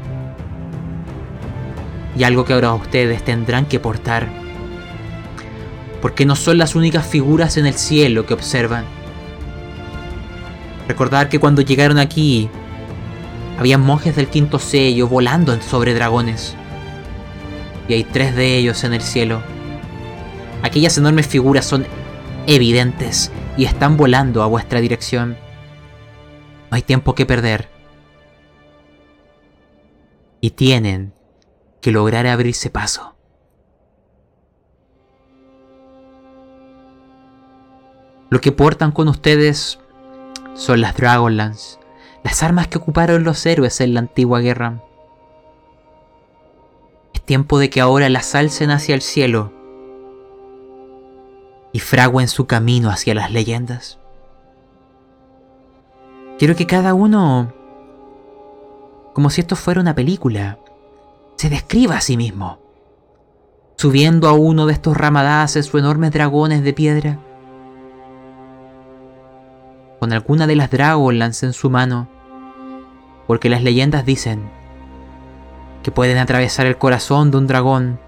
Y 2.16 2.24
algo 2.24 2.44
que 2.44 2.52
ahora 2.52 2.74
ustedes 2.74 3.24
tendrán 3.24 3.66
que 3.66 3.78
portar 3.78 4.38
porque 6.00 6.24
no 6.24 6.36
son 6.36 6.58
las 6.58 6.74
únicas 6.74 7.06
figuras 7.06 7.56
en 7.56 7.66
el 7.66 7.74
cielo 7.74 8.26
que 8.26 8.34
observan. 8.34 8.84
Recordar 10.86 11.28
que 11.28 11.38
cuando 11.38 11.62
llegaron 11.62 11.98
aquí, 11.98 12.48
había 13.58 13.78
monjes 13.78 14.16
del 14.16 14.28
quinto 14.28 14.58
sello 14.58 15.08
volando 15.08 15.60
sobre 15.60 15.94
dragones. 15.94 16.54
Y 17.88 17.94
hay 17.94 18.04
tres 18.04 18.34
de 18.36 18.56
ellos 18.56 18.84
en 18.84 18.94
el 18.94 19.02
cielo. 19.02 19.42
Aquellas 20.62 20.96
enormes 20.98 21.26
figuras 21.26 21.64
son 21.64 21.86
evidentes 22.46 23.30
y 23.56 23.64
están 23.64 23.96
volando 23.96 24.42
a 24.42 24.46
vuestra 24.46 24.80
dirección. 24.80 25.36
No 26.70 26.76
hay 26.76 26.82
tiempo 26.82 27.14
que 27.14 27.26
perder. 27.26 27.77
Y 30.40 30.50
tienen 30.50 31.12
que 31.80 31.90
lograr 31.90 32.26
abrirse 32.26 32.70
paso. 32.70 33.14
Lo 38.30 38.40
que 38.40 38.52
portan 38.52 38.92
con 38.92 39.08
ustedes 39.08 39.78
son 40.54 40.80
las 40.80 40.96
Dragonlance, 40.96 41.78
las 42.22 42.42
armas 42.42 42.68
que 42.68 42.78
ocuparon 42.78 43.24
los 43.24 43.44
héroes 43.46 43.80
en 43.80 43.94
la 43.94 44.00
antigua 44.00 44.40
guerra. 44.40 44.82
Es 47.14 47.22
tiempo 47.22 47.58
de 47.58 47.70
que 47.70 47.80
ahora 47.80 48.08
las 48.10 48.34
alcen 48.34 48.70
hacia 48.70 48.94
el 48.94 49.00
cielo 49.00 49.52
y 51.72 51.78
fraguen 51.78 52.28
su 52.28 52.46
camino 52.46 52.90
hacia 52.90 53.14
las 53.14 53.30
leyendas. 53.32 53.98
Quiero 56.38 56.54
que 56.54 56.66
cada 56.66 56.94
uno, 56.94 57.52
como 59.18 59.30
si 59.30 59.40
esto 59.40 59.56
fuera 59.56 59.80
una 59.80 59.96
película, 59.96 60.60
se 61.34 61.50
describa 61.50 61.96
a 61.96 62.00
sí 62.00 62.16
mismo, 62.16 62.60
subiendo 63.76 64.28
a 64.28 64.32
uno 64.32 64.64
de 64.64 64.72
estos 64.72 64.96
ramadaces 64.96 65.74
o 65.74 65.78
enormes 65.78 66.12
dragones 66.12 66.62
de 66.62 66.72
piedra, 66.72 67.18
con 69.98 70.12
alguna 70.12 70.46
de 70.46 70.54
las 70.54 70.70
Dragonlance 70.70 71.46
en 71.46 71.52
su 71.52 71.68
mano, 71.68 72.08
porque 73.26 73.48
las 73.48 73.64
leyendas 73.64 74.06
dicen 74.06 74.48
que 75.82 75.90
pueden 75.90 76.18
atravesar 76.18 76.66
el 76.66 76.78
corazón 76.78 77.32
de 77.32 77.38
un 77.38 77.48
dragón. 77.48 77.98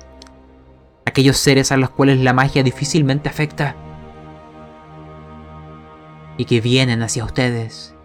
Aquellos 1.07 1.39
seres 1.39 1.73
a 1.73 1.77
los 1.77 1.91
cuales 1.91 2.21
la 2.21 2.35
magia 2.35 2.63
difícilmente 2.63 3.29
afecta. 3.29 3.75
Y 6.37 6.45
que 6.45 6.61
vienen 6.61 7.03
hacia 7.03 7.25
ustedes. 7.25 7.97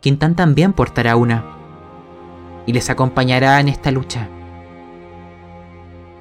Quintan 0.00 0.34
también 0.34 0.72
portará 0.72 1.16
una 1.16 1.53
y 2.66 2.72
les 2.72 2.90
acompañará 2.90 3.60
en 3.60 3.68
esta 3.68 3.90
lucha. 3.90 4.28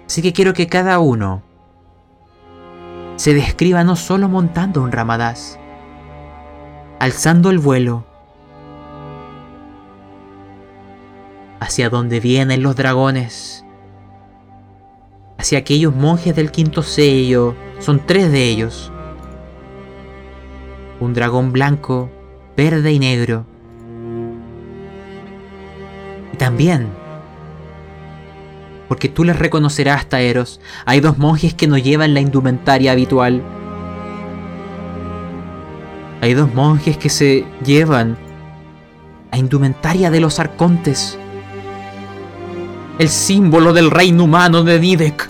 Así 0.06 0.22
que 0.22 0.34
quiero 0.34 0.54
que 0.54 0.68
cada 0.68 1.00
uno 1.00 1.42
se 3.16 3.34
describa 3.34 3.84
no 3.84 3.96
solo 3.96 4.28
montando 4.28 4.82
un 4.82 4.92
ramadás, 4.92 5.60
alzando 7.00 7.50
el 7.50 7.60
vuelo 7.60 8.06
hacia 11.60 11.90
donde 11.90 12.20
vienen 12.20 12.62
los 12.62 12.76
dragones 12.76 13.64
hacia 15.44 15.60
aquellos 15.60 15.94
monjes 15.94 16.34
del 16.38 16.52
quinto 16.52 16.84
sello. 16.84 17.54
Son 17.80 18.00
tres 18.06 18.32
de 18.32 18.48
ellos. 18.48 18.94
Un 21.02 21.14
dragón 21.14 21.52
blanco, 21.52 22.10
verde 22.56 22.94
y 22.94 23.00
negro. 23.00 23.46
También, 26.38 26.88
porque 28.88 29.10
tú 29.10 29.24
les 29.24 29.38
reconocerás, 29.38 30.08
Taeros, 30.08 30.60
hay 30.86 31.00
dos 31.00 31.18
monjes 31.18 31.54
que 31.54 31.68
no 31.68 31.78
llevan 31.78 32.14
la 32.14 32.20
indumentaria 32.22 32.92
habitual. 32.92 33.42
Hay 36.22 36.34
dos 36.34 36.54
monjes 36.54 36.98
que 36.98 37.10
se 37.10 37.46
llevan 37.66 38.18
la 39.32 39.38
indumentaria 39.38 40.10
de 40.10 40.20
los 40.20 40.40
arcontes 40.40 41.18
el 43.00 43.10
símbolo 43.10 43.74
del 43.74 43.92
reino 43.92 44.26
humano 44.26 44.64
de 44.64 44.80
Nidek. 44.80 45.30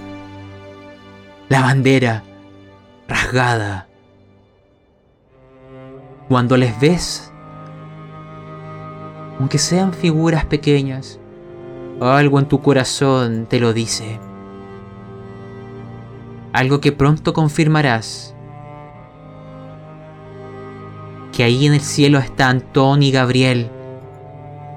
La 1.49 1.61
bandera 1.61 2.23
rasgada. 3.07 3.87
Cuando 6.27 6.57
les 6.57 6.79
ves, 6.79 7.31
aunque 9.43 9.57
sean 9.57 9.91
figuras 9.91 10.45
pequeñas, 10.45 11.19
algo 11.99 12.39
en 12.39 12.47
tu 12.47 12.61
corazón 12.61 13.45
te 13.45 13.59
lo 13.59 13.73
dice. 13.73 14.17
Algo 16.53 16.79
que 16.79 16.93
pronto 16.93 17.33
confirmarás. 17.33 18.33
Que 21.33 21.43
ahí 21.43 21.65
en 21.65 21.73
el 21.73 21.81
cielo 21.81 22.19
están 22.19 22.61
Tony 22.61 23.09
y 23.09 23.11
Gabriel, 23.11 23.69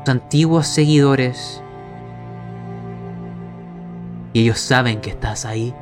tus 0.05 0.13
antiguos 0.13 0.67
seguidores 0.67 1.63
y 4.33 4.41
ellos 4.41 4.59
saben 4.59 5.01
que 5.01 5.11
estás 5.11 5.45
ahí. 5.45 5.73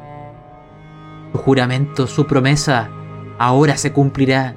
Tu 1.33 1.39
juramento, 1.39 2.07
su 2.07 2.27
promesa, 2.27 2.91
ahora 3.39 3.79
se 3.79 3.95
cumplirá 3.95 4.55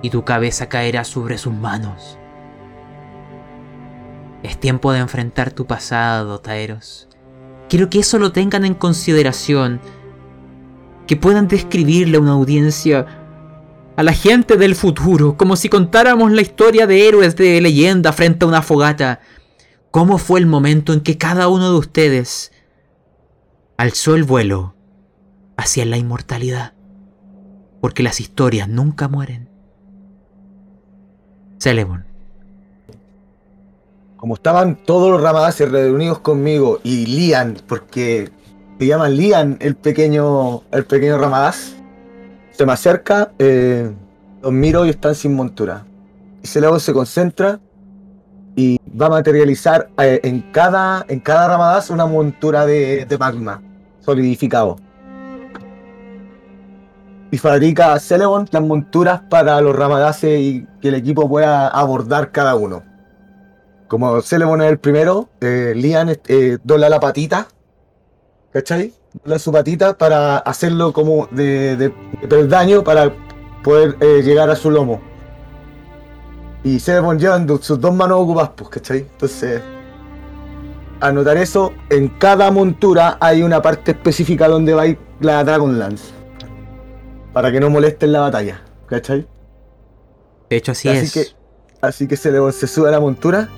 y 0.00 0.08
tu 0.08 0.24
cabeza 0.24 0.70
caerá 0.70 1.04
sobre 1.04 1.36
sus 1.36 1.52
manos. 1.52 2.16
Es 4.42 4.58
tiempo 4.58 4.92
de 4.92 5.00
enfrentar 5.00 5.52
tu 5.52 5.66
pasado, 5.66 6.40
Taeros. 6.40 7.08
Quiero 7.68 7.90
que 7.90 8.00
eso 8.00 8.18
lo 8.18 8.32
tengan 8.32 8.64
en 8.64 8.74
consideración, 8.74 9.80
que 11.06 11.16
puedan 11.16 11.48
describirle 11.48 12.16
a 12.16 12.20
una 12.20 12.32
audiencia 12.32 13.06
a 13.96 14.02
la 14.02 14.12
gente 14.12 14.56
del 14.56 14.74
futuro, 14.74 15.36
como 15.36 15.56
si 15.56 15.68
contáramos 15.68 16.32
la 16.32 16.40
historia 16.40 16.86
de 16.86 17.06
héroes 17.06 17.36
de 17.36 17.60
leyenda 17.60 18.12
frente 18.12 18.44
a 18.44 18.48
una 18.48 18.62
fogata. 18.62 19.20
¿Cómo 19.90 20.18
fue 20.18 20.40
el 20.40 20.46
momento 20.46 20.92
en 20.92 21.00
que 21.00 21.18
cada 21.18 21.48
uno 21.48 21.70
de 21.70 21.78
ustedes 21.78 22.52
alzó 23.80 24.14
el 24.14 24.24
vuelo 24.24 24.74
hacia 25.56 25.86
la 25.86 25.96
inmortalidad, 25.96 26.74
porque 27.80 28.02
las 28.02 28.20
historias 28.20 28.68
nunca 28.68 29.08
mueren. 29.08 29.48
Celebon. 31.58 32.09
Como 34.20 34.34
estaban 34.34 34.76
todos 34.76 35.10
los 35.10 35.22
ramadases 35.22 35.70
reunidos 35.70 36.18
conmigo 36.18 36.78
y 36.84 37.06
Lian, 37.06 37.56
porque 37.66 38.30
se 38.78 38.86
llama 38.86 39.08
Lian 39.08 39.56
el 39.60 39.76
pequeño, 39.76 40.60
el 40.72 40.84
pequeño 40.84 41.16
ramadaz, 41.16 41.74
se 42.50 42.66
me 42.66 42.72
acerca, 42.72 43.32
eh, 43.38 43.90
los 44.42 44.52
miro 44.52 44.84
y 44.84 44.90
están 44.90 45.14
sin 45.14 45.34
montura. 45.34 45.86
Y 46.42 46.46
Celebon 46.46 46.80
se 46.80 46.92
concentra 46.92 47.60
y 48.54 48.78
va 48.88 49.06
a 49.06 49.08
materializar 49.08 49.88
eh, 49.96 50.20
en, 50.22 50.42
cada, 50.52 51.06
en 51.08 51.20
cada 51.20 51.48
ramadaz 51.48 51.88
una 51.88 52.04
montura 52.04 52.66
de 52.66 53.16
magma 53.18 53.62
solidificado. 54.00 54.76
Y 57.30 57.38
fabrica 57.38 57.98
Celebon 57.98 58.46
las 58.50 58.62
monturas 58.62 59.22
para 59.30 59.62
los 59.62 59.74
ramadaces 59.74 60.38
y 60.38 60.66
que 60.82 60.88
el 60.88 60.96
equipo 60.96 61.26
pueda 61.26 61.68
abordar 61.68 62.32
cada 62.32 62.54
uno. 62.54 62.89
Como 63.90 64.22
Celebon 64.22 64.62
es 64.62 64.70
el 64.70 64.78
primero, 64.78 65.30
eh, 65.40 65.72
Lian 65.74 66.16
eh, 66.28 66.58
dobla 66.62 66.88
la 66.88 67.00
patita, 67.00 67.48
¿cachai? 68.52 68.94
Dobla 69.14 69.40
su 69.40 69.50
patita 69.50 69.98
para 69.98 70.38
hacerlo 70.38 70.92
como 70.92 71.26
de, 71.32 71.76
de, 71.76 72.46
daño 72.46 72.84
para 72.84 73.12
poder 73.64 73.96
eh, 74.00 74.22
llegar 74.22 74.48
a 74.48 74.54
su 74.54 74.70
lomo. 74.70 75.00
Y 76.62 76.78
Celebon 76.78 77.18
lleva 77.18 77.44
sus 77.60 77.80
dos 77.80 77.92
manos 77.92 78.20
ocupadas, 78.20 78.52
pues, 78.54 78.70
¿cachai? 78.70 78.98
Entonces 78.98 79.60
anotar 81.00 81.36
eso, 81.36 81.72
en 81.88 82.10
cada 82.10 82.48
montura 82.52 83.18
hay 83.20 83.42
una 83.42 83.60
parte 83.60 83.90
específica 83.90 84.46
donde 84.46 84.72
va 84.72 84.82
a 84.82 84.86
ir 84.86 84.98
la 85.18 85.42
Dragon 85.42 85.80
Lance. 85.80 86.14
Para 87.32 87.50
que 87.50 87.58
no 87.58 87.70
molesten 87.70 88.12
la 88.12 88.20
batalla. 88.20 88.62
¿Cachai? 88.86 89.26
De 90.48 90.56
hecho, 90.56 90.70
así, 90.70 90.88
es. 90.88 91.12
Que, 91.12 91.26
así 91.80 92.06
que 92.06 92.16
se, 92.16 92.30
le, 92.30 92.52
se 92.52 92.68
sube 92.68 92.86
a 92.86 92.92
la 92.92 93.00
montura, 93.00 93.48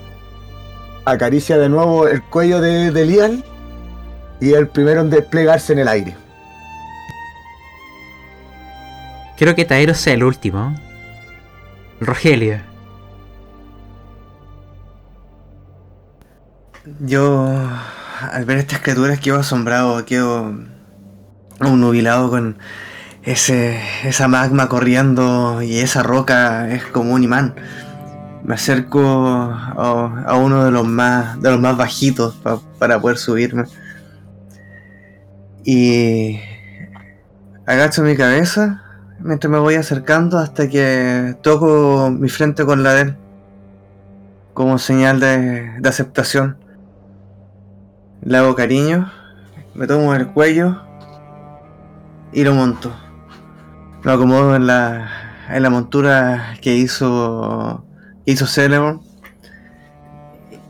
acaricia 1.05 1.59
de 1.59 1.69
nuevo 1.69 2.07
el 2.09 2.23
cuello 2.23 2.61
de, 2.61 2.91
de 2.91 3.05
Lian 3.05 3.45
y 4.41 4.55
el 4.55 4.69
primero 4.69 5.01
en 5.01 5.11
desplegarse 5.11 5.73
en 5.73 5.81
el 5.81 5.89
aire. 5.89 6.17
Quiero 9.37 9.55
que 9.55 9.65
Taero 9.65 9.95
sea 9.95 10.15
el 10.15 10.25
último. 10.25 10.75
Rogelio. 12.01 12.61
Yo, 17.01 17.49
al 18.33 18.45
ver 18.45 18.59
estas 18.59 18.81
criaturas, 18.81 19.21
quedo 19.21 19.39
asombrado, 19.39 20.05
quedo 20.05 20.53
nubilado 21.61 22.29
con 22.31 22.59
ese, 23.23 23.81
esa 24.05 24.27
magma 24.27 24.69
corriendo 24.69 25.63
y 25.63 25.79
esa 25.79 26.03
roca 26.03 26.69
es 26.73 26.85
como 26.85 27.13
un 27.15 27.23
imán. 27.23 27.55
Me 28.45 28.55
acerco 28.55 29.01
a, 29.01 30.37
uno 30.37 30.65
de 30.65 30.71
los 30.71 30.87
más, 30.87 31.41
de 31.41 31.51
los 31.51 31.61
más 31.61 31.77
bajitos 31.77 32.41
para 32.79 33.01
poder 33.01 33.19
subirme. 33.19 33.65
Y 35.65 36.41
agacho 37.67 38.03
mi 38.03 38.17
cabeza, 38.17 38.83
mientras 39.21 39.51
me 39.51 39.59
voy 39.59 39.77
acercando 39.77 40.39
hasta 40.39 40.69
que 40.69 41.37
toco 41.43 42.11
mi 42.11 42.29
frente 42.29 42.65
con 42.65 42.83
la 42.83 42.95
de 42.95 43.01
él 43.03 43.17
como 44.55 44.79
señal 44.79 45.21
de, 45.21 45.81
de 45.81 45.89
aceptación. 45.89 46.57
Le 48.23 48.39
hago 48.39 48.55
cariño, 48.55 49.11
me 49.75 49.87
tomo 49.87 50.15
el 50.15 50.29
cuello 50.29 50.81
y 52.33 52.45
lo 52.45 52.55
monto. 52.55 52.93
Lo 54.03 54.13
acomodo 54.13 54.57
en 54.57 54.67
la, 54.67 55.09
en 55.49 55.63
la 55.63 55.71
montura 55.71 56.55
que 56.61 56.77
hizo, 56.77 57.85
hizo 58.25 58.47
Celeborn. 58.47 59.01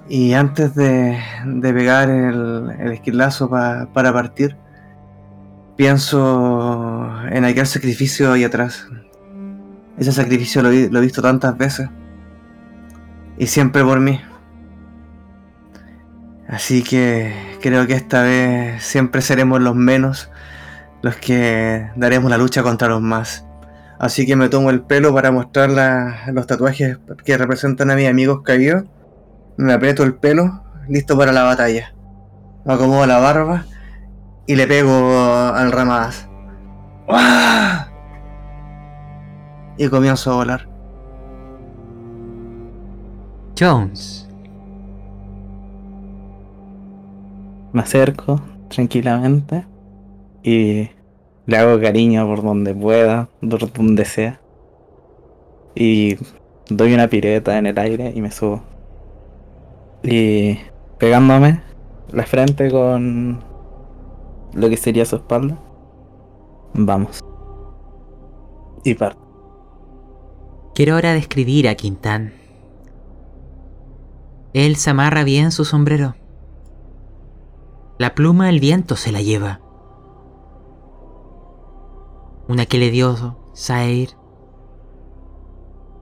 Y 0.09 0.34
antes 0.34 0.74
de, 0.74 1.18
pegar 1.61 2.11
el, 2.11 2.70
esquilazo 2.92 3.48
pa- 3.48 3.88
para 3.92 4.12
partir, 4.12 4.57
pienso 5.76 7.09
en 7.30 7.44
aquel 7.44 7.66
sacrificio 7.66 8.32
ahí 8.32 8.44
atrás. 8.44 8.86
Ese 9.96 10.12
sacrificio 10.12 10.62
lo 10.62 10.70
he 10.70 11.00
visto 11.00 11.22
tantas 11.22 11.57
veces. 11.57 11.88
Y 13.38 13.46
siempre 13.46 13.82
por 13.84 14.00
mí. 14.00 14.20
Así 16.48 16.82
que 16.82 17.32
creo 17.62 17.86
que 17.86 17.94
esta 17.94 18.22
vez 18.22 18.82
siempre 18.82 19.22
seremos 19.22 19.61
los 19.61 19.74
menos 19.74 20.30
los 21.00 21.16
que 21.16 21.90
daremos 21.96 22.30
la 22.30 22.38
lucha 22.38 22.62
contra 22.62 22.88
los 22.88 23.00
más. 23.00 23.44
Así 24.03 24.26
que 24.26 24.34
me 24.36 24.48
tomo 24.50 24.68
el 24.70 24.82
pelo 24.82 25.14
para 25.14 25.30
mostrar 25.30 25.70
la- 25.70 26.24
los 26.32 26.46
tatuajes 26.46 26.98
que 27.24 27.38
representan 27.38 27.90
a 27.90 27.94
mis 27.96 28.09
amigos 28.09 28.42
caídos. 28.42 28.82
Me 29.57 29.72
aprieto 29.72 30.03
el 30.03 30.14
pelo, 30.16 30.64
listo 30.88 31.16
para 31.16 31.30
la 31.32 31.44
batalla. 31.44 31.94
Me 32.64 32.74
acomodo 32.74 33.07
la 33.07 33.18
barba 33.18 33.64
y 34.46 34.57
le 34.57 34.66
pego 34.66 34.92
al 35.55 35.70
ramadas. 35.70 36.28
¡Ah! 37.09 37.86
Y 39.78 39.88
comienzo 39.88 40.32
a 40.32 40.34
volar. 40.36 40.68
Jones, 43.59 44.28
Me 47.72 47.80
acerco 47.82 48.40
tranquilamente 48.68 49.64
y 50.42 50.90
le 51.47 51.57
hago 51.57 51.80
cariño 51.80 52.26
por 52.26 52.43
donde 52.43 52.74
pueda, 52.74 53.28
por 53.40 53.72
donde 53.72 54.05
sea. 54.05 54.40
Y 55.74 56.16
doy 56.68 56.95
una 56.95 57.09
pirueta 57.09 57.59
en 57.59 57.66
el 57.66 57.78
aire 57.78 58.12
y 58.14 58.20
me 58.20 58.30
subo. 58.30 58.62
Y 60.03 60.59
pegándome 60.99 61.61
la 62.12 62.24
frente 62.24 62.70
con 62.70 63.43
lo 64.55 64.68
que 64.68 64.76
sería 64.76 65.05
su 65.05 65.16
espalda. 65.16 65.59
Vamos. 66.74 67.20
Y 68.84 68.95
parto. 68.95 69.20
quiero 70.74 70.95
ahora 70.95 71.12
describir 71.12 71.68
a 71.68 71.74
Quintán. 71.74 72.32
Él 74.55 74.76
se 74.76 74.90
amarra 74.90 75.24
bien 75.24 75.51
su 75.51 75.64
sombrero. 75.64 76.14
La 77.99 78.14
pluma 78.14 78.51
el 78.51 78.61
viento 78.61 78.97
se 78.97 79.12
la 79.12 79.22
lleva. 79.22 79.61
Una 82.49 82.66
que 82.66 82.78
le 82.78 82.90
dio 82.90 83.38
Saeir. 83.53 84.11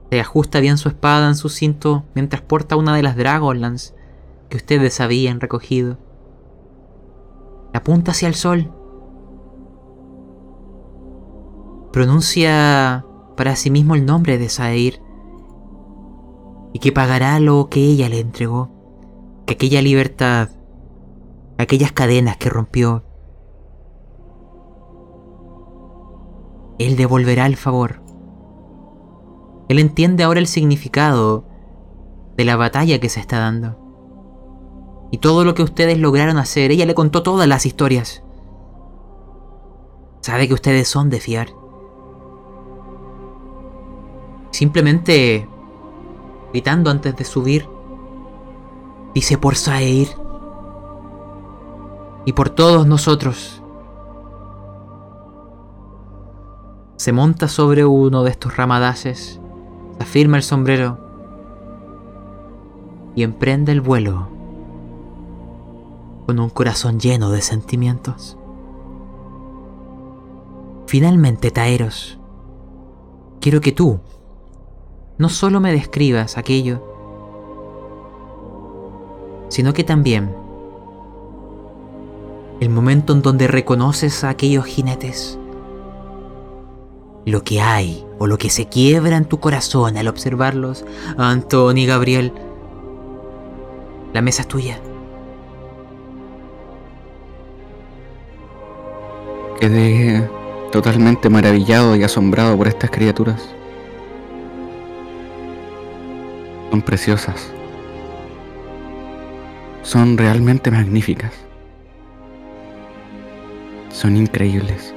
Se 0.09 0.19
ajusta 0.19 0.59
bien 0.59 0.77
su 0.77 0.89
espada 0.89 1.27
en 1.27 1.35
su 1.35 1.49
cinto 1.49 2.03
mientras 2.15 2.41
porta 2.41 2.75
una 2.75 2.95
de 2.95 3.03
las 3.03 3.15
Dragonlance 3.15 3.93
que 4.49 4.57
ustedes 4.57 4.99
habían 4.99 5.39
recogido. 5.39 5.97
La 7.73 7.79
apunta 7.79 8.11
hacia 8.11 8.27
el 8.27 8.35
sol. 8.35 8.71
Pronuncia 11.93 13.05
para 13.37 13.55
sí 13.55 13.69
mismo 13.69 13.95
el 13.95 14.05
nombre 14.05 14.37
de 14.37 14.49
Saeir 14.49 15.01
y 16.73 16.79
que 16.79 16.91
pagará 16.91 17.39
lo 17.39 17.69
que 17.69 17.79
ella 17.79 18.09
le 18.09 18.19
entregó, 18.19 18.69
que 19.45 19.53
aquella 19.53 19.81
libertad, 19.81 20.49
aquellas 21.57 21.91
cadenas 21.91 22.37
que 22.37 22.49
rompió, 22.49 23.03
él 26.79 26.95
devolverá 26.95 27.45
el 27.45 27.57
favor. 27.57 28.01
Él 29.69 29.79
entiende 29.79 30.23
ahora 30.23 30.39
el 30.39 30.47
significado 30.47 31.45
de 32.35 32.45
la 32.45 32.55
batalla 32.55 32.99
que 32.99 33.09
se 33.09 33.19
está 33.19 33.39
dando. 33.39 33.77
Y 35.11 35.17
todo 35.17 35.43
lo 35.43 35.53
que 35.53 35.63
ustedes 35.63 35.97
lograron 35.97 36.37
hacer, 36.37 36.71
ella 36.71 36.85
le 36.85 36.95
contó 36.95 37.23
todas 37.23 37.47
las 37.47 37.65
historias. 37.65 38.23
Sabe 40.21 40.47
que 40.47 40.53
ustedes 40.53 40.87
son 40.87 41.09
de 41.09 41.19
fiar. 41.19 41.49
Simplemente 44.51 45.47
gritando 46.51 46.91
antes 46.91 47.15
de 47.15 47.23
subir, 47.23 47.67
dice 49.13 49.37
por 49.37 49.55
Saeir 49.55 50.09
y 52.25 52.33
por 52.33 52.49
todos 52.49 52.85
nosotros. 52.85 53.60
Se 57.01 57.11
monta 57.11 57.47
sobre 57.47 57.83
uno 57.83 58.21
de 58.21 58.29
estos 58.29 58.57
ramadaces, 58.57 59.39
se 59.97 60.03
afirma 60.03 60.37
el 60.37 60.43
sombrero 60.43 60.99
y 63.15 63.23
emprende 63.23 63.71
el 63.71 63.81
vuelo 63.81 64.27
con 66.27 66.39
un 66.39 66.51
corazón 66.51 66.99
lleno 66.99 67.31
de 67.31 67.41
sentimientos. 67.41 68.37
Finalmente, 70.85 71.49
Taeros, 71.49 72.19
quiero 73.39 73.61
que 73.61 73.71
tú 73.71 73.99
no 75.17 75.29
solo 75.29 75.59
me 75.59 75.71
describas 75.71 76.37
aquello, 76.37 76.83
sino 79.49 79.73
que 79.73 79.83
también 79.83 80.35
el 82.59 82.69
momento 82.69 83.13
en 83.13 83.23
donde 83.23 83.47
reconoces 83.47 84.23
a 84.23 84.29
aquellos 84.29 84.65
jinetes, 84.65 85.39
lo 87.25 87.43
que 87.43 87.61
hay 87.61 88.05
o 88.19 88.27
lo 88.27 88.37
que 88.37 88.49
se 88.49 88.67
quiebra 88.67 89.17
en 89.17 89.25
tu 89.25 89.39
corazón 89.39 89.97
al 89.97 90.07
observarlos, 90.07 90.85
Antón 91.17 91.77
y 91.77 91.85
Gabriel, 91.85 92.33
la 94.13 94.21
mesa 94.21 94.41
es 94.41 94.47
tuya. 94.47 94.79
Quedé 99.59 100.27
totalmente 100.71 101.29
maravillado 101.29 101.95
y 101.95 102.03
asombrado 102.03 102.57
por 102.57 102.67
estas 102.67 102.89
criaturas. 102.89 103.49
Son 106.71 106.81
preciosas. 106.81 107.51
Son 109.83 110.17
realmente 110.17 110.71
magníficas. 110.71 111.33
Son 113.89 114.17
increíbles. 114.17 114.93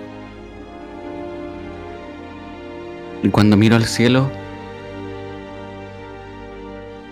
Y 3.24 3.30
cuando 3.30 3.56
miro 3.56 3.74
al 3.74 3.86
cielo, 3.86 4.30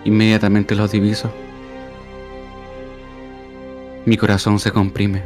inmediatamente 0.05 0.75
los 0.75 0.93
diviso. 0.93 1.33
Mi 4.05 4.19
corazón 4.19 4.59
se 4.59 4.73
comprime. 4.73 5.23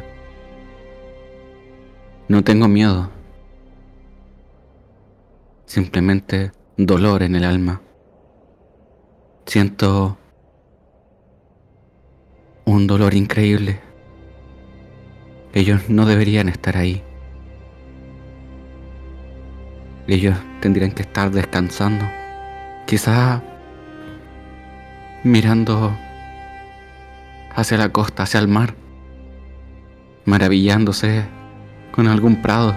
No 2.29 2.41
tengo 2.41 2.69
miedo. 2.69 3.09
Simplemente 5.65 6.53
dolor 6.77 7.21
en 7.21 7.35
el 7.35 7.43
alma. 7.43 7.81
Siento 9.45 10.17
un 12.63 12.87
dolor 12.87 13.13
increíble. 13.13 13.81
Ellos 15.53 15.89
no 15.89 16.05
deberían 16.05 16.47
estar 16.47 16.77
ahí. 16.77 17.03
Ellos 20.07 20.37
tendrían 20.61 20.91
que 20.91 21.01
estar 21.01 21.31
descansando. 21.31 22.05
Quizá 22.85 23.43
mirando 25.23 25.93
hacia 27.53 27.77
la 27.77 27.89
costa, 27.89 28.23
hacia 28.23 28.39
el 28.39 28.47
mar. 28.47 28.75
Maravillándose 30.23 31.25
con 31.91 32.07
algún 32.07 32.41
prado, 32.41 32.73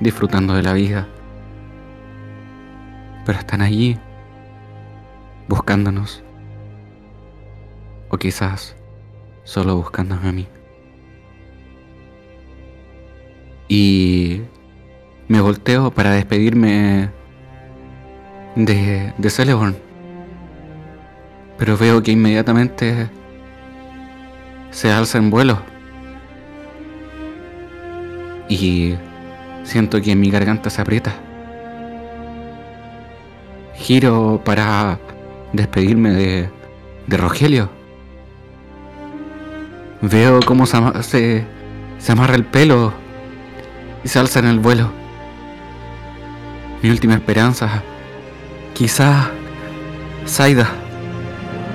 disfrutando 0.00 0.54
de 0.54 0.62
la 0.62 0.74
vida. 0.74 1.08
Pero 3.24 3.38
están 3.38 3.62
allí, 3.62 3.98
buscándonos. 5.48 6.22
O 8.10 8.18
quizás 8.18 8.76
solo 9.44 9.76
buscándome 9.76 10.28
a 10.28 10.32
mí. 10.32 10.46
Y 13.68 14.42
me 15.28 15.40
volteo 15.40 15.90
para 15.90 16.12
despedirme 16.12 17.10
de, 18.54 19.12
de 19.18 19.30
Celeborn. 19.30 19.76
Pero 21.58 21.76
veo 21.76 22.02
que 22.02 22.12
inmediatamente 22.12 23.08
se 24.70 24.92
alza 24.92 25.18
en 25.18 25.30
vuelo. 25.30 25.58
Y 28.48 28.94
siento 29.64 30.00
que 30.00 30.14
mi 30.14 30.30
garganta 30.30 30.70
se 30.70 30.82
aprieta. 30.82 31.14
Giro 33.74 34.40
para 34.44 34.98
despedirme 35.52 36.10
de, 36.10 36.50
de 37.06 37.16
Rogelio. 37.16 37.68
Veo 40.02 40.40
cómo 40.46 40.66
se, 40.66 40.78
se, 41.02 41.44
se 41.98 42.12
amarra 42.12 42.36
el 42.36 42.44
pelo 42.44 42.92
y 44.04 44.08
se 44.08 44.18
alza 44.18 44.38
en 44.38 44.46
el 44.46 44.60
vuelo. 44.60 45.05
Mi 46.82 46.90
última 46.90 47.14
esperanza. 47.14 47.82
Quizá 48.74 49.30
Zaida. 50.26 50.68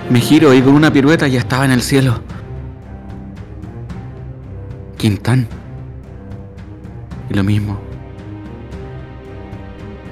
Me 0.10 0.20
giro 0.20 0.54
y 0.54 0.62
con 0.62 0.74
una 0.74 0.92
pirueta 0.92 1.28
ya 1.28 1.40
estaba 1.40 1.66
en 1.66 1.72
el 1.72 1.82
cielo. 1.82 2.22
Quintán. 4.98 5.48
Y 7.30 7.34
lo 7.34 7.44
mismo. 7.44 7.80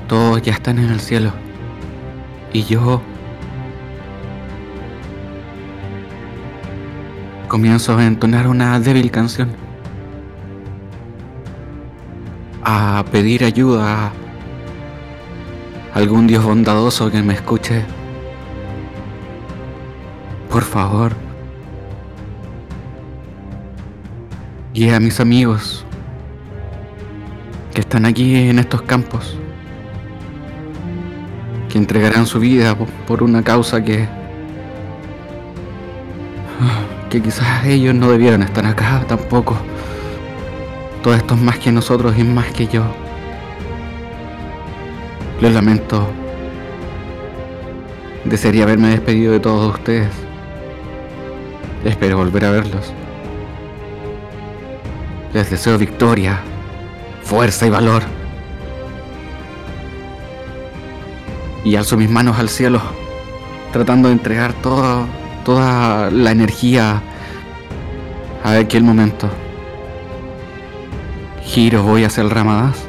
Todos 0.08 0.42
ya 0.42 0.54
están 0.54 0.80
en 0.80 0.90
el 0.90 1.00
cielo. 1.00 1.32
Y 2.54 2.64
yo... 2.64 3.02
Comienzo 7.48 7.98
a 7.98 8.06
entonar 8.06 8.48
una 8.48 8.80
débil 8.80 9.12
canción. 9.12 9.50
A 12.64 13.04
pedir 13.12 13.44
ayuda 13.44 14.12
algún 15.94 16.28
Dios 16.28 16.44
bondadoso 16.44 17.10
que 17.12 17.22
me 17.22 17.34
escuche. 17.34 17.84
Por 20.50 20.64
favor. 20.64 21.14
Y 24.74 24.90
a 24.90 25.00
mis 25.00 25.20
amigos 25.20 25.86
que 27.74 27.82
están 27.82 28.06
aquí 28.06 28.36
en 28.50 28.60
estos 28.60 28.82
campos. 28.84 29.38
Que 31.70 31.78
entregarán 31.78 32.26
su 32.26 32.40
vida 32.40 32.76
po- 32.76 32.88
por 33.08 33.22
una 33.24 33.44
causa 33.44 33.84
que... 33.84 34.08
Que 37.10 37.22
quizás 37.22 37.66
ellos 37.66 37.96
no 37.96 38.10
debieran 38.12 38.44
estar 38.44 38.66
acá 38.66 39.04
tampoco. 39.08 39.56
Todo 41.04 41.14
esto 41.14 41.34
es 41.36 41.42
más 41.42 41.58
que 41.60 41.72
nosotros 41.72 42.18
y 42.18 42.24
más 42.24 42.48
que 42.48 42.68
yo. 42.68 42.84
Lo 45.42 45.50
lamento. 45.50 46.10
Desearía 48.26 48.64
haberme 48.64 48.90
despedido 48.90 49.32
de 49.32 49.40
todos 49.40 49.74
ustedes. 49.74 50.10
Espero 51.86 52.18
volver 52.18 52.44
a 52.44 52.52
verlos. 52.52 52.94
Les 55.34 55.50
deseo 55.50 55.78
victoria, 55.78 56.42
fuerza 57.24 57.66
y 57.66 57.70
valor. 57.70 58.04
Y 61.64 61.78
alzo 61.78 61.96
mis 61.96 62.10
manos 62.10 62.38
al 62.38 62.50
cielo, 62.50 62.82
tratando 63.72 64.10
de 64.10 64.16
entregar 64.16 64.52
toda, 64.54 65.06
toda 65.46 66.12
la 66.12 66.32
energía 66.32 67.02
a 68.44 68.58
aquel 68.58 68.84
momento. 68.84 69.30
Giro, 71.44 71.84
voy 71.84 72.04
hacia 72.04 72.24
el 72.24 72.30
Ramadás. 72.30 72.89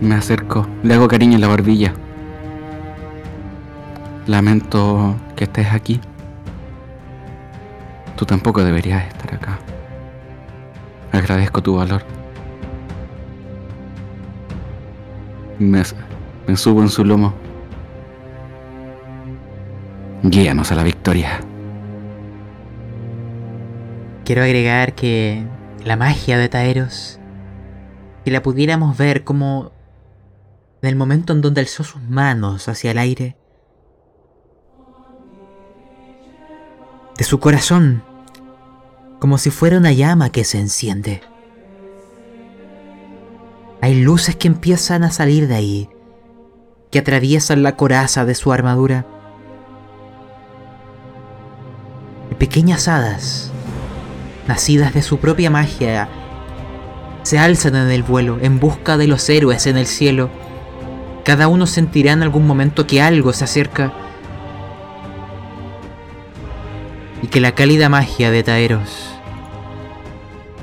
Me 0.00 0.14
acerco, 0.14 0.66
le 0.84 0.94
hago 0.94 1.08
cariño 1.08 1.34
en 1.34 1.40
la 1.40 1.48
barbilla. 1.48 1.92
Lamento 4.26 5.16
que 5.34 5.44
estés 5.44 5.72
aquí. 5.72 6.00
Tú 8.16 8.24
tampoco 8.24 8.62
deberías 8.62 9.06
estar 9.08 9.34
acá. 9.34 9.58
Agradezco 11.10 11.62
tu 11.62 11.76
valor. 11.76 12.04
Me, 15.58 15.82
subo 16.56 16.82
en 16.82 16.88
su 16.88 17.04
lomo. 17.04 17.34
Guíanos 20.22 20.70
a 20.70 20.76
la 20.76 20.84
victoria. 20.84 21.40
Quiero 24.24 24.42
agregar 24.42 24.94
que 24.94 25.42
la 25.84 25.96
magia 25.96 26.38
de 26.38 26.48
Taeros, 26.48 27.18
si 28.24 28.30
la 28.30 28.42
pudiéramos 28.42 28.96
ver 28.96 29.24
como 29.24 29.72
en 30.82 30.88
el 30.88 30.96
momento 30.96 31.32
en 31.32 31.40
donde 31.40 31.60
alzó 31.60 31.84
sus 31.84 32.02
manos 32.02 32.68
hacia 32.68 32.90
el 32.90 32.98
aire, 32.98 33.36
de 37.16 37.24
su 37.24 37.40
corazón, 37.40 38.02
como 39.18 39.38
si 39.38 39.50
fuera 39.50 39.78
una 39.78 39.92
llama 39.92 40.30
que 40.30 40.44
se 40.44 40.60
enciende. 40.60 41.20
Hay 43.80 44.00
luces 44.00 44.36
que 44.36 44.48
empiezan 44.48 45.02
a 45.02 45.10
salir 45.10 45.48
de 45.48 45.56
ahí, 45.56 45.90
que 46.90 47.00
atraviesan 47.00 47.62
la 47.62 47.76
coraza 47.76 48.24
de 48.24 48.34
su 48.34 48.52
armadura. 48.52 49.04
Pequeñas 52.38 52.86
hadas, 52.86 53.50
nacidas 54.46 54.94
de 54.94 55.02
su 55.02 55.18
propia 55.18 55.50
magia, 55.50 56.08
se 57.24 57.38
alzan 57.38 57.74
en 57.74 57.90
el 57.90 58.04
vuelo 58.04 58.38
en 58.40 58.60
busca 58.60 58.96
de 58.96 59.08
los 59.08 59.28
héroes 59.28 59.66
en 59.66 59.76
el 59.76 59.86
cielo. 59.86 60.30
Cada 61.28 61.46
uno 61.46 61.66
sentirá 61.66 62.12
en 62.12 62.22
algún 62.22 62.46
momento 62.46 62.86
que 62.86 63.02
algo 63.02 63.34
se 63.34 63.44
acerca 63.44 63.92
y 67.20 67.26
que 67.26 67.38
la 67.38 67.52
cálida 67.52 67.90
magia 67.90 68.30
de 68.30 68.42
Taeros 68.42 69.14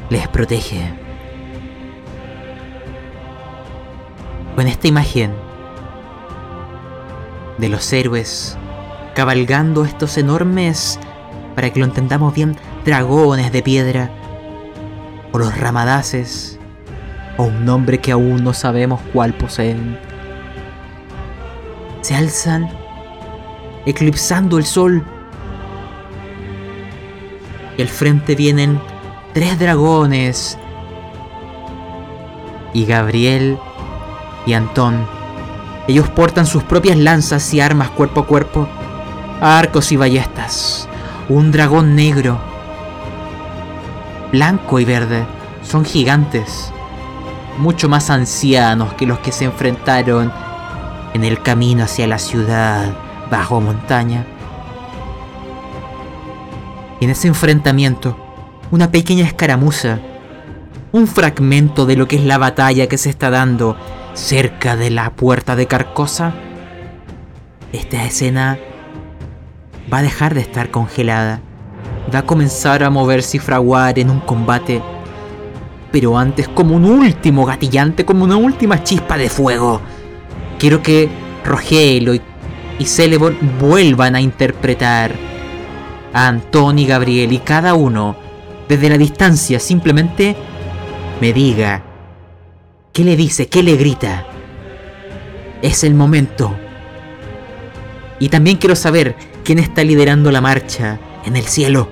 les 0.10 0.28
protege. 0.28 0.92
Con 4.56 4.66
esta 4.66 4.88
imagen 4.88 5.36
de 7.60 7.70
los 7.70 7.94
héroes 7.94 8.58
cabalgando 9.14 9.86
estos 9.86 10.18
enormes, 10.18 11.00
para 11.54 11.70
que 11.70 11.80
lo 11.80 11.86
entendamos 11.86 12.34
bien, 12.34 12.58
dragones 12.84 13.52
de 13.52 13.62
piedra, 13.62 14.10
o 15.32 15.38
los 15.38 15.56
ramadaces, 15.60 16.58
o 17.38 17.44
un 17.44 17.66
nombre 17.66 18.00
que 18.00 18.12
aún 18.12 18.44
no 18.44 18.54
sabemos 18.54 19.00
cuál 19.14 19.36
poseen, 19.36 20.00
se 22.06 22.14
alzan 22.14 22.70
eclipsando 23.88 24.60
el 24.60 24.66
sol 24.66 25.04
y 27.80 27.82
al 27.82 27.88
frente 27.88 28.36
vienen 28.36 28.80
tres 29.34 29.58
dragones. 29.58 30.56
Y 32.76 32.86
Gabriel 32.86 33.58
y 34.46 34.54
Antón. 34.54 35.08
Ellos 35.88 36.08
portan 36.10 36.46
sus 36.46 36.62
propias 36.62 36.96
lanzas 36.96 37.52
y 37.56 37.60
armas 37.60 37.90
cuerpo 37.90 38.20
a 38.20 38.28
cuerpo, 38.28 38.68
arcos 39.42 39.92
y 39.92 39.98
ballestas. 39.98 40.88
Un 41.28 41.52
dragón 41.52 41.96
negro, 41.96 42.38
blanco 44.32 44.80
y 44.80 44.86
verde, 44.86 45.26
son 45.64 45.84
gigantes, 45.84 46.72
mucho 47.58 47.90
más 47.90 48.12
ancianos 48.12 48.94
que 48.94 49.08
los 49.08 49.18
que 49.20 49.32
se 49.32 49.46
enfrentaron 49.46 50.45
en 51.16 51.24
el 51.24 51.42
camino 51.42 51.86
hacia 51.86 52.08
la 52.08 52.20
ciudad 52.20 52.94
bajo 53.32 53.62
montaña. 53.62 54.26
Y 57.00 57.06
en 57.06 57.12
ese 57.12 57.30
enfrentamiento, 57.30 58.18
una 58.70 58.92
pequeña 58.92 59.26
escaramuza, 59.26 60.00
un 60.92 61.08
fragmento 61.08 61.86
de 61.86 61.96
lo 61.96 62.10
que 62.10 62.18
es 62.18 62.26
la 62.26 62.38
batalla 62.38 62.88
que 62.88 62.98
se 62.98 63.10
está 63.10 63.30
dando 63.30 63.78
cerca 64.14 64.76
de 64.76 64.90
la 64.90 65.12
puerta 65.12 65.56
de 65.56 65.68
Carcosa, 65.68 66.34
esta 67.72 68.04
escena 68.04 68.60
va 69.92 70.00
a 70.00 70.04
dejar 70.04 70.34
de 70.34 70.42
estar 70.42 70.70
congelada. 70.70 71.40
Va 72.14 72.20
a 72.20 72.26
comenzar 72.26 72.84
a 72.84 72.90
moverse 72.90 73.38
y 73.38 73.40
fraguar 73.40 74.00
en 74.00 74.10
un 74.10 74.20
combate. 74.20 74.82
Pero 75.94 76.18
antes, 76.18 76.50
como 76.50 76.76
un 76.76 76.84
último 76.84 77.46
gatillante, 77.46 78.04
como 78.04 78.26
una 78.26 78.36
última 78.36 78.84
chispa 78.84 79.18
de 79.18 79.30
fuego, 79.30 79.80
quiero 80.66 80.82
que 80.82 81.08
Rogelio 81.44 82.16
y, 82.16 82.22
y 82.80 82.86
Celeborn 82.86 83.38
vuelvan 83.60 84.16
a 84.16 84.20
interpretar 84.20 85.14
a 86.12 86.28
Antón 86.28 86.80
y 86.80 86.88
Gabriel 86.88 87.34
y 87.34 87.38
cada 87.38 87.76
uno, 87.76 88.16
desde 88.68 88.90
la 88.90 88.98
distancia, 88.98 89.60
simplemente 89.60 90.36
me 91.22 91.34
diga 91.34 91.84
qué 92.94 93.04
le 93.04 93.16
dice, 93.16 93.46
qué 93.46 93.62
le 93.62 93.76
grita. 93.76 94.26
Es 95.62 95.84
el 95.84 95.94
momento. 95.94 96.56
Y 98.18 98.30
también 98.30 98.58
quiero 98.58 98.76
saber 98.76 99.16
quién 99.44 99.60
está 99.60 99.84
liderando 99.84 100.32
la 100.32 100.42
marcha 100.42 100.98
en 101.26 101.36
el 101.36 101.44
cielo 101.44 101.92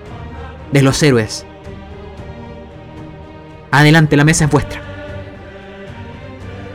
de 0.71 0.81
los 0.81 1.03
héroes. 1.03 1.45
Adelante, 3.69 4.17
la 4.17 4.25
mesa 4.25 4.45
es 4.45 4.49
vuestra. 4.49 4.81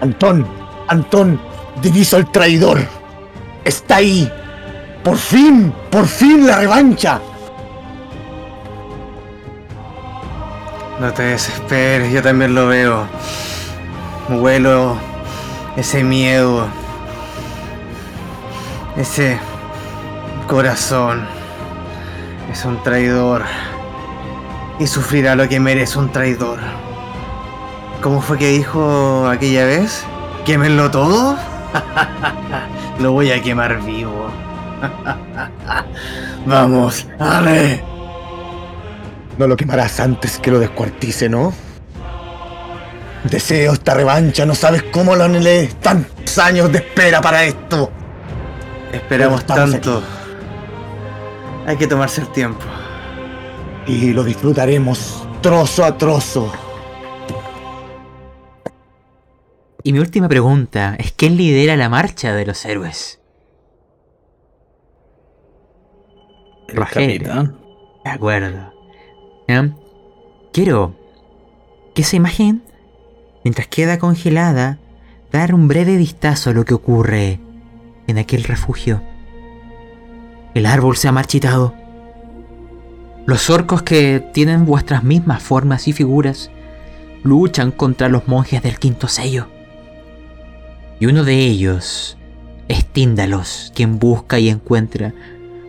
Antón, 0.01 0.46
Antón, 0.86 1.40
diviso 1.81 2.16
al 2.16 2.31
traidor. 2.31 2.81
Está 3.64 3.97
ahí. 3.97 4.31
Por 5.03 5.16
fin, 5.16 5.72
por 5.91 6.07
fin 6.07 6.47
la 6.47 6.57
revancha. 6.57 7.20
No 11.01 11.12
te 11.12 11.22
desesperes, 11.22 12.12
yo 12.12 12.22
también 12.22 12.55
lo 12.55 12.66
veo. 12.66 13.07
Huelo 14.29 14.97
ese 15.76 16.03
miedo, 16.03 16.66
Ese 18.97 19.39
corazón 20.49 21.24
es 22.51 22.64
un 22.64 22.83
traidor 22.83 23.45
y 24.81 24.89
sufrirá 24.89 25.37
lo 25.37 25.49
que 25.49 25.61
merece 25.61 26.01
un 26.01 26.11
traidor. 26.11 26.59
¿Cómo 28.03 28.20
fue 28.20 28.39
que 28.39 28.49
dijo 28.49 29.29
aquella 29.29 29.66
vez? 29.66 30.05
¿Quémenlo 30.45 30.91
todo? 30.91 31.37
lo 33.01 33.12
voy 33.12 33.31
a 33.31 33.43
quemar 33.43 33.83
vivo. 33.83 34.31
Vamos, 36.47 37.07
arre. 37.19 37.83
No 39.37 39.47
lo 39.47 39.57
quemarás 39.57 40.01
antes 40.01 40.39
que 40.39 40.51
lo 40.51 40.59
descuartice, 40.59 41.29
¿no? 41.29 41.53
Deseo 43.25 43.73
esta 43.73 43.95
revancha, 43.95 44.47
no 44.47 44.55
sabes 44.55 44.85
cómo 44.85 45.14
lo 45.14 45.25
anhelé. 45.25 45.69
Tantos 45.81 46.39
años 46.39 46.73
de 46.73 46.79
espera 46.79 47.21
para 47.21 47.45
esto. 47.45 47.91
Esperamos 48.93 49.45
tanto. 49.45 50.03
Hay 51.66 51.77
que 51.77 51.87
tomarse 51.87 52.23
el 52.23 52.29
tiempo. 52.29 52.64
Y 53.87 54.12
lo 54.12 54.25
disfrutaremos 54.25 55.27
trozo 55.41 55.85
a 55.85 55.97
trozo. 55.97 56.53
Y 59.89 59.93
mi 59.95 60.01
última 60.01 60.28
pregunta 60.28 60.97
es 60.99 61.12
¿quién 61.12 61.39
lidera 61.39 61.74
la 61.74 61.89
marcha 61.89 62.34
de 62.34 62.45
los 62.45 62.62
héroes? 62.66 63.22
El 66.68 66.78
capitán. 66.80 67.59
De 68.05 68.11
acuerdo. 68.11 68.74
Quiero 70.53 70.95
que 71.95 72.03
esa 72.03 72.16
imagen, 72.16 72.62
mientras 73.45 73.66
queda 73.68 73.99
congelada, 73.99 74.78
dar 75.32 75.55
un 75.55 75.68
breve 75.68 75.97
vistazo 75.97 76.51
a 76.51 76.53
lo 76.53 76.66
que 76.66 76.74
ocurre 76.74 77.41
en 78.07 78.18
aquel 78.18 78.45
refugio. 78.45 79.03
El 80.53 80.66
árbol 80.66 80.99
se 80.99 81.09
ha 81.09 81.12
marchitado. 81.12 81.72
Los 83.24 83.49
orcos 83.49 83.80
que 83.84 84.20
tienen 84.34 84.66
vuestras 84.66 85.03
mismas 85.03 85.43
formas 85.43 85.89
y 85.89 85.95
figuras 85.95 86.51
luchan 87.22 87.70
contra 87.70 88.11
los 88.11 88.28
monjes 88.28 88.62
del 88.62 88.78
quinto 88.78 89.09
sello. 89.09 89.49
Y 91.01 91.07
uno 91.07 91.24
de 91.24 91.38
ellos 91.38 92.16
es 92.68 92.84
Tíndalos, 92.86 93.72
quien 93.74 93.99
busca 93.99 94.38
y 94.38 94.49
encuentra 94.49 95.14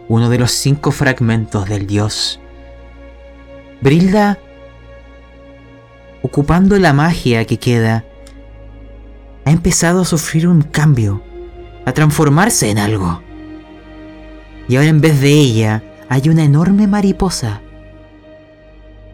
uno 0.08 0.30
de 0.30 0.40
los 0.40 0.52
cinco 0.52 0.92
fragmentos 0.92 1.70
del 1.70 1.86
dios. 1.86 2.40
Brilda, 3.82 4.40
ocupando 6.24 6.78
la 6.80 6.94
magia 6.94 7.46
que 7.46 7.58
queda, 7.58 8.04
ha 9.46 9.52
empezado 9.52 10.02
a 10.02 10.06
sufrir 10.06 10.48
un 10.48 10.64
cambio, 10.64 11.22
a 11.86 11.94
transformarse 11.94 12.72
en 12.72 12.80
algo. 12.80 13.22
Y 14.68 14.76
ahora 14.76 14.90
en 14.90 15.02
vez 15.02 15.22
de 15.22 15.32
ella 15.32 15.84
hay 16.10 16.28
una 16.30 16.44
enorme 16.44 16.88
mariposa 16.88 17.62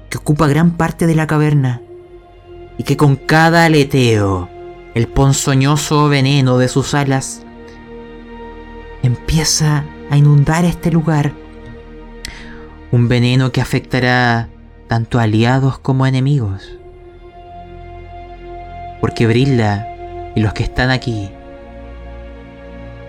que 0.10 0.18
ocupa 0.18 0.48
gran 0.48 0.78
parte 0.78 1.08
de 1.08 1.16
la 1.16 1.28
caverna 1.28 1.82
y 2.78 2.84
que 2.84 2.98
con 2.98 3.18
cada 3.18 3.66
aleteo, 3.66 4.50
el 4.96 5.10
ponzoñoso 5.10 6.08
veneno 6.08 6.58
de 6.58 6.70
sus 6.70 6.94
alas 6.94 7.46
empieza 9.04 9.84
a 10.10 10.16
inundar 10.18 10.64
este 10.64 10.90
lugar. 10.90 11.34
Un 12.92 13.10
veneno 13.10 13.52
que 13.52 13.60
afectará 13.60 14.48
tanto 14.88 15.20
a 15.20 15.24
aliados 15.24 15.78
como 15.80 16.06
a 16.06 16.10
enemigos. 16.10 16.80
Porque 19.02 19.28
Brilla 19.28 19.86
y 20.34 20.40
los 20.40 20.54
que 20.54 20.64
están 20.64 20.90
aquí 20.90 21.30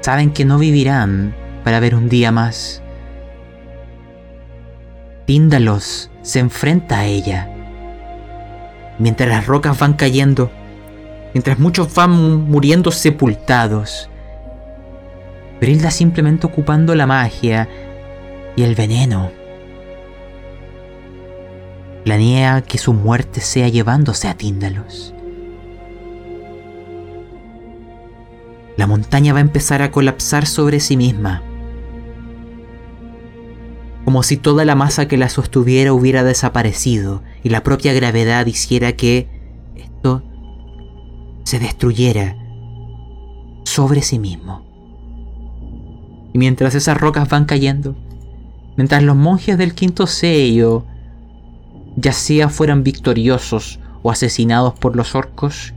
saben 0.01 0.33
que 0.33 0.45
no 0.45 0.59
vivirán 0.59 1.37
para 1.63 1.79
ver 1.79 1.95
un 1.95 2.09
día 2.09 2.33
más. 2.33 2.83
Tíndalos 5.25 6.11
se 6.23 6.41
enfrenta 6.41 6.99
a 6.99 7.07
ella. 7.07 7.49
Mientras 8.99 9.29
las 9.29 9.47
rocas 9.47 9.79
van 9.79 9.95
cayendo, 9.95 10.51
mientras 11.37 11.59
muchos 11.59 11.95
van 11.95 12.13
muriendo 12.51 12.91
sepultados, 12.91 14.09
Brilda 15.61 15.91
simplemente 15.91 16.47
ocupando 16.47 16.95
la 16.95 17.07
magia 17.07 17.69
y 18.57 18.63
el 18.63 18.75
veneno. 18.75 19.31
Planea 22.05 22.63
que 22.63 22.79
su 22.79 22.95
muerte 22.95 23.43
sea 23.43 23.69
llevándose 23.69 24.29
a 24.29 24.35
Tíndalos. 24.35 25.13
La 28.79 28.87
montaña 28.87 29.35
va 29.35 29.41
a 29.41 29.43
empezar 29.43 29.83
a 29.83 29.91
colapsar 29.91 30.47
sobre 30.47 30.81
sí 30.81 30.97
misma. 30.97 31.43
Como 34.07 34.23
si 34.23 34.39
toda 34.39 34.65
la 34.65 34.75
masa 34.75 35.07
que 35.07 35.19
la 35.19 35.29
sostuviera 35.29 35.93
hubiera 35.93 36.25
desaparecido 36.25 37.23
y 37.43 37.51
la 37.51 37.63
propia 37.63 37.93
gravedad 37.93 38.47
hiciera 38.47 38.93
que 38.93 39.36
se 41.47 41.61
destruyera 41.61 42.37
sobre 43.63 44.03
sí 44.03 44.19
mismo. 44.19 44.67
Y 46.33 46.39
mientras 46.39 46.75
esas 46.75 47.01
rocas 47.01 47.29
van 47.29 47.45
cayendo, 47.45 47.95
mientras 48.77 49.05
los 49.05 49.15
monjes 49.15 49.57
del 49.57 49.73
quinto 49.73 50.09
sello 50.09 50.85
ya 51.95 52.13
sea 52.13 52.49
fueran 52.49 52.83
victoriosos 52.83 53.79
o 54.03 54.11
asesinados 54.11 54.75
por 54.75 54.97
los 54.97 55.15
orcos, 55.15 55.73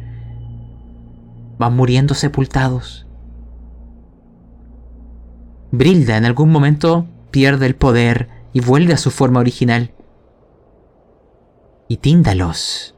van 1.60 1.76
muriendo 1.76 2.16
sepultados. 2.16 3.06
Brilda 5.72 6.18
en 6.18 6.26
algún 6.26 6.52
momento 6.52 7.06
pierde 7.30 7.68
el 7.68 7.76
poder 7.76 8.28
y 8.54 8.62
vuelve 8.62 8.94
a 8.94 8.98
su 8.98 9.12
forma 9.12 9.40
original. 9.40 9.94
Y 11.88 11.98
Tíndalos, 11.98 12.96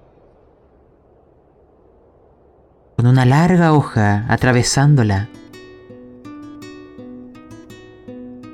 con 3.02 3.10
una 3.10 3.26
larga 3.26 3.74
hoja 3.74 4.26
atravesándola, 4.28 5.28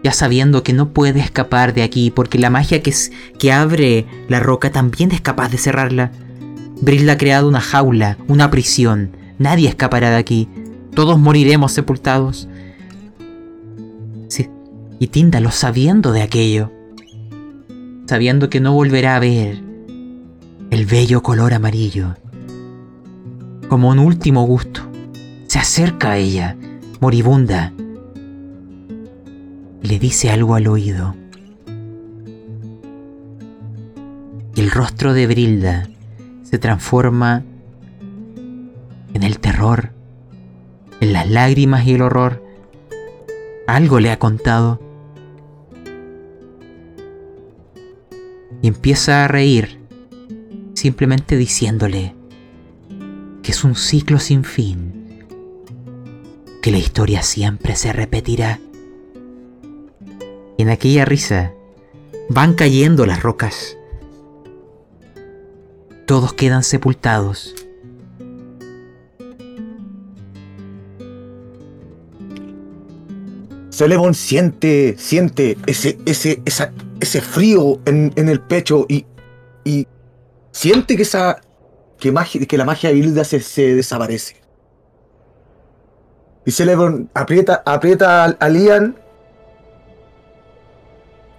ya 0.06 0.14
sabiendo 0.14 0.64
que 0.64 0.72
no 0.72 0.94
puede 0.94 1.20
escapar 1.20 1.74
de 1.74 1.84
aquí 1.84 2.12
porque 2.12 2.40
la 2.40 2.50
magia 2.50 2.82
que, 2.82 2.92
es, 2.92 3.12
que 3.40 3.52
abre 3.52 4.06
la 4.30 4.40
roca 4.40 4.72
también 4.72 5.12
es 5.12 5.20
capaz 5.20 5.50
de 5.50 5.58
cerrarla. 5.58 6.14
Brilda 6.80 7.14
ha 7.14 7.18
creado 7.18 7.50
una 7.50 7.60
jaula, 7.60 8.18
una 8.30 8.50
prisión. 8.50 9.18
Nadie 9.38 9.68
escapará 9.68 10.12
de 10.12 10.16
aquí. 10.16 10.48
Todos 10.96 11.20
moriremos 11.20 11.74
sepultados. 11.74 12.48
Sí, 14.30 14.50
y 14.98 15.08
Tíndalo 15.08 15.52
sabiendo 15.52 16.14
de 16.14 16.22
aquello, 16.22 16.72
sabiendo 18.06 18.50
que 18.50 18.62
no 18.62 18.72
volverá 18.72 19.18
a 19.18 19.20
ver 19.20 19.62
el 20.72 20.86
bello 20.86 21.22
color 21.22 21.54
amarillo. 21.54 22.16
Como 23.70 23.90
un 23.90 24.00
último 24.00 24.46
gusto, 24.46 24.82
se 25.48 25.60
acerca 25.60 26.12
a 26.12 26.18
ella, 26.18 26.56
moribunda, 27.02 27.74
y 29.84 29.88
le 29.88 30.00
dice 30.00 30.30
algo 30.30 30.56
al 30.56 30.68
oído. 30.68 31.16
El 34.56 34.72
rostro 34.72 35.14
de 35.14 35.28
Brilda 35.28 35.90
se 36.44 36.58
transforma 36.60 37.44
en 39.14 39.24
el 39.24 39.40
terror, 39.40 39.92
en 41.02 41.12
las 41.12 41.30
lágrimas 41.30 41.86
y 41.86 41.96
el 41.96 42.04
horror. 42.04 42.42
Algo 43.68 44.00
le 44.00 44.12
ha 44.12 44.18
contado. 44.18 44.80
Y 48.62 48.68
empieza 48.70 49.26
a 49.26 49.28
reír, 49.28 49.78
simplemente 50.74 51.36
diciéndole 51.36 52.17
que 53.48 53.54
es 53.54 53.64
un 53.64 53.76
ciclo 53.76 54.20
sin 54.20 54.44
fin, 54.44 55.24
que 56.62 56.70
la 56.70 56.80
historia 56.80 57.24
siempre 57.24 57.78
se 57.78 57.94
repetirá. 57.94 58.60
Y 60.58 60.64
en 60.64 60.70
aquella 60.70 61.06
risa 61.06 61.54
van 62.28 62.56
cayendo 62.56 63.06
las 63.06 63.24
rocas. 63.24 63.78
Todos 66.06 66.34
quedan 66.34 66.62
sepultados. 66.62 67.56
Celebon 73.70 74.14
siente, 74.14 74.96
siente 74.98 75.58
ese, 75.68 75.98
ese, 76.06 76.42
esa- 76.44 76.74
ese 77.00 77.22
frío 77.22 77.80
en, 77.86 78.12
en 78.18 78.28
el 78.28 78.42
pecho 78.42 78.86
y, 78.90 79.06
y 79.64 79.88
siente 80.52 80.98
que 80.98 81.04
esa 81.04 81.40
que, 82.00 82.58
la 82.58 82.66
magia 82.66 82.90
de 82.90 82.96
Bilda 82.96 83.24
se, 83.24 83.40
se 83.40 83.76
desaparece. 83.76 84.36
Y 86.46 86.52
Celebron 86.52 87.10
aprieta, 87.14 87.62
aprieta 87.66 88.24
a 88.24 88.50
Lian. 88.50 88.96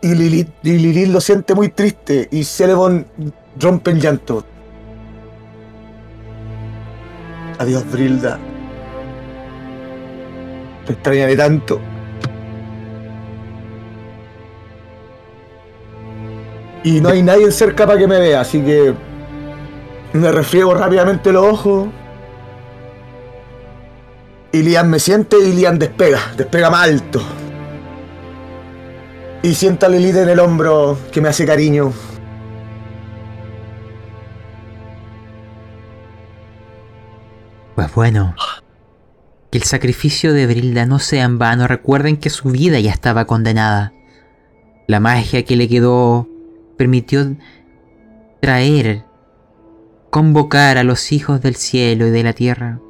Y 0.02 0.14
Lilith, 0.14 1.08
lo 1.08 1.20
siente 1.20 1.54
muy 1.54 1.70
triste. 1.70 2.28
Y 2.30 2.44
Celebron 2.44 3.06
rompe 3.58 3.90
en 3.90 4.00
llanto. 4.00 4.44
Adiós, 7.58 7.90
Brilda. 7.90 8.38
Te 10.86 10.92
extrañaré 10.92 11.36
tanto. 11.36 11.80
Y 16.84 17.00
no 17.00 17.08
hay 17.08 17.22
nadie 17.22 17.50
cerca 17.50 17.86
para 17.86 17.98
que 17.98 18.06
me 18.06 18.18
vea, 18.18 18.42
así 18.42 18.60
que 18.60 18.94
me 20.12 20.32
refriego 20.32 20.74
rápidamente 20.74 21.32
los 21.32 21.44
ojos. 21.44 21.88
Y 24.52 24.62
Lian 24.62 24.88
me 24.88 24.98
siente 24.98 25.36
y 25.38 25.52
Lian 25.52 25.78
despega, 25.78 26.20
despega 26.36 26.70
más 26.70 26.84
alto. 26.84 27.22
Y 29.42 29.54
sienta 29.54 29.86
a 29.86 29.88
Lilith 29.88 30.16
en 30.16 30.28
el 30.30 30.40
hombro 30.40 30.98
que 31.12 31.20
me 31.20 31.28
hace 31.28 31.46
cariño. 31.46 31.92
Pues 37.76 37.94
bueno, 37.94 38.34
que 39.50 39.58
el 39.58 39.64
sacrificio 39.64 40.32
de 40.32 40.46
Brilda 40.46 40.84
no 40.86 40.98
sea 40.98 41.24
en 41.24 41.38
vano. 41.38 41.68
Recuerden 41.68 42.16
que 42.16 42.30
su 42.30 42.50
vida 42.50 42.80
ya 42.80 42.90
estaba 42.90 43.26
condenada. 43.26 43.92
La 44.88 44.98
magia 44.98 45.44
que 45.44 45.54
le 45.54 45.68
quedó 45.68 46.26
permitió 46.76 47.36
traer, 48.40 49.04
convocar 50.10 50.78
a 50.78 50.84
los 50.84 51.12
hijos 51.12 51.40
del 51.42 51.56
cielo 51.56 52.06
y 52.06 52.10
de 52.10 52.22
la 52.22 52.32
tierra 52.32 52.80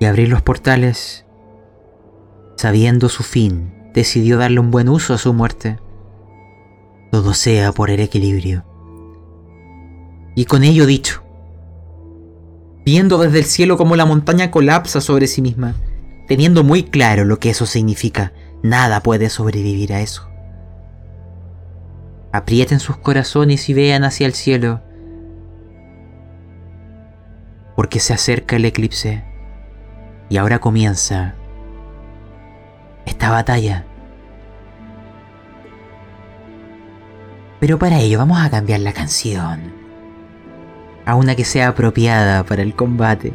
y 0.00 0.04
abrir 0.04 0.28
los 0.28 0.42
portales. 0.42 1.24
Sabiendo 2.56 3.08
su 3.08 3.22
fin, 3.22 3.90
decidió 3.94 4.38
darle 4.38 4.60
un 4.60 4.70
buen 4.70 4.88
uso 4.88 5.14
a 5.14 5.18
su 5.18 5.32
muerte. 5.32 5.78
Todo 7.10 7.34
sea 7.34 7.72
por 7.72 7.90
el 7.90 8.00
equilibrio. 8.00 8.64
Y 10.34 10.44
con 10.44 10.64
ello 10.64 10.84
dicho, 10.84 11.22
viendo 12.84 13.18
desde 13.18 13.38
el 13.38 13.44
cielo 13.46 13.78
cómo 13.78 13.96
la 13.96 14.04
montaña 14.04 14.50
colapsa 14.50 15.00
sobre 15.00 15.26
sí 15.26 15.40
misma, 15.40 15.74
teniendo 16.28 16.62
muy 16.62 16.82
claro 16.82 17.24
lo 17.24 17.38
que 17.38 17.50
eso 17.50 17.64
significa, 17.64 18.32
nada 18.62 19.02
puede 19.02 19.30
sobrevivir 19.30 19.94
a 19.94 20.02
eso. 20.02 20.28
Aprieten 22.32 22.80
sus 22.80 22.98
corazones 22.98 23.70
y 23.70 23.74
vean 23.74 24.04
hacia 24.04 24.26
el 24.26 24.34
cielo, 24.34 24.82
porque 27.76 28.00
se 28.00 28.14
acerca 28.14 28.56
el 28.56 28.64
eclipse 28.64 29.22
y 30.28 30.38
ahora 30.38 30.58
comienza 30.58 31.34
esta 33.04 33.30
batalla. 33.30 33.84
Pero 37.60 37.78
para 37.78 38.00
ello 38.00 38.18
vamos 38.18 38.38
a 38.40 38.50
cambiar 38.50 38.80
la 38.80 38.92
canción 38.92 39.72
a 41.04 41.14
una 41.14 41.36
que 41.36 41.44
sea 41.44 41.68
apropiada 41.68 42.44
para 42.44 42.62
el 42.62 42.74
combate. 42.74 43.32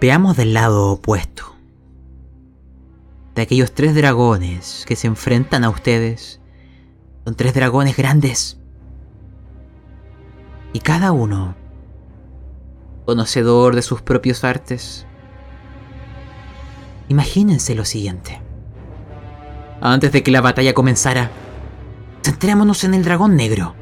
Veamos 0.00 0.36
del 0.36 0.54
lado 0.54 0.92
opuesto. 0.92 1.56
De 3.34 3.42
aquellos 3.42 3.72
tres 3.72 3.94
dragones 3.94 4.84
que 4.86 4.96
se 4.96 5.08
enfrentan 5.08 5.64
a 5.64 5.70
ustedes. 5.70 6.40
Son 7.28 7.34
tres 7.34 7.52
dragones 7.52 7.94
grandes. 7.94 8.56
Y 10.72 10.80
cada 10.80 11.12
uno 11.12 11.56
conocedor 13.04 13.74
de 13.74 13.82
sus 13.82 14.00
propios 14.00 14.44
artes. 14.44 15.06
Imagínense 17.08 17.74
lo 17.74 17.84
siguiente. 17.84 18.40
Antes 19.82 20.10
de 20.10 20.22
que 20.22 20.30
la 20.30 20.40
batalla 20.40 20.72
comenzara, 20.72 21.30
centrémonos 22.24 22.82
en 22.84 22.94
el 22.94 23.04
dragón 23.04 23.36
negro. 23.36 23.74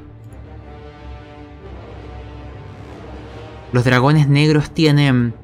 Los 3.71 3.85
dragones 3.85 4.27
negros 4.27 4.71
tienen 4.73 5.35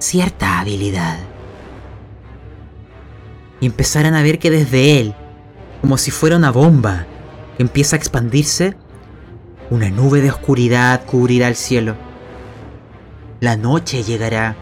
cierta 0.00 0.58
habilidad. 0.58 1.20
Y 3.60 3.66
empezarán 3.66 4.14
a 4.14 4.24
ver 4.24 4.40
que 4.40 4.50
desde 4.50 4.98
él, 4.98 5.14
como 5.84 5.98
si 5.98 6.10
fuera 6.10 6.38
una 6.38 6.50
bomba, 6.50 7.04
empieza 7.58 7.94
a 7.94 7.98
expandirse, 7.98 8.74
una 9.68 9.90
nube 9.90 10.22
de 10.22 10.30
oscuridad 10.30 11.04
cubrirá 11.04 11.46
el 11.46 11.56
cielo. 11.56 11.94
La 13.40 13.58
noche 13.58 14.02
llegará. 14.02 14.56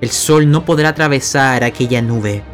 El 0.00 0.10
sol 0.10 0.52
no 0.52 0.64
podrá 0.64 0.90
atravesar 0.90 1.64
aquella 1.64 2.00
nube. 2.00 2.44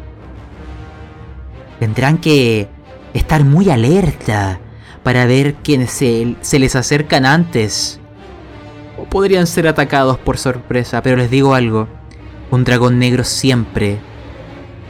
Tendrán 1.79 2.17
que 2.17 2.67
estar 3.13 3.43
muy 3.45 3.69
alerta 3.69 4.59
para 5.03 5.27
ver 5.27 5.53
quiénes 5.63 5.91
se, 5.91 6.35
se 6.41 6.57
les 6.57 6.75
acercan 6.75 7.27
antes. 7.27 7.99
O 8.97 9.03
podrían 9.03 9.45
ser 9.45 9.67
atacados 9.67 10.17
por 10.17 10.39
sorpresa, 10.39 11.03
pero 11.03 11.17
les 11.17 11.29
digo 11.29 11.53
algo. 11.53 11.87
Un 12.49 12.63
dragón 12.63 12.97
negro 12.97 13.23
siempre 13.23 13.99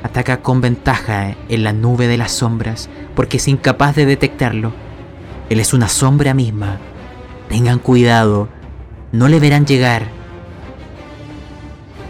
ataca 0.03 0.41
con 0.41 0.61
ventaja 0.61 1.35
en 1.49 1.63
la 1.63 1.73
nube 1.73 2.07
de 2.07 2.17
las 2.17 2.33
sombras 2.33 2.89
porque 3.15 3.37
es 3.37 3.47
incapaz 3.47 3.95
de 3.95 4.05
detectarlo. 4.05 4.73
Él 5.49 5.59
es 5.59 5.73
una 5.73 5.87
sombra 5.87 6.33
misma. 6.33 6.77
Tengan 7.49 7.79
cuidado, 7.79 8.49
no 9.11 9.27
le 9.27 9.39
verán 9.39 9.65
llegar. 9.65 10.07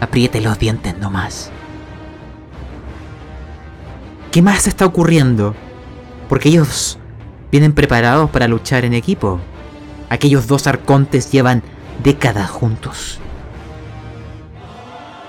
Apriete 0.00 0.40
los 0.40 0.58
dientes 0.58 0.98
nomás. 0.98 1.50
¿Qué 4.32 4.42
más 4.42 4.66
está 4.66 4.84
ocurriendo? 4.84 5.54
Porque 6.28 6.48
ellos 6.48 6.98
vienen 7.52 7.72
preparados 7.72 8.30
para 8.30 8.48
luchar 8.48 8.84
en 8.84 8.94
equipo. 8.94 9.38
Aquellos 10.10 10.48
dos 10.48 10.66
arcontes 10.66 11.30
llevan 11.30 11.62
décadas 12.02 12.50
juntos. 12.50 13.20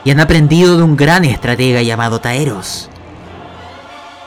Y 0.06 0.12
han 0.12 0.20
aprendido 0.20 0.78
de 0.78 0.84
un 0.84 0.95
gran 0.95 1.26
estratega 1.26 1.82
llamado 1.82 2.22
Taeros. 2.22 2.89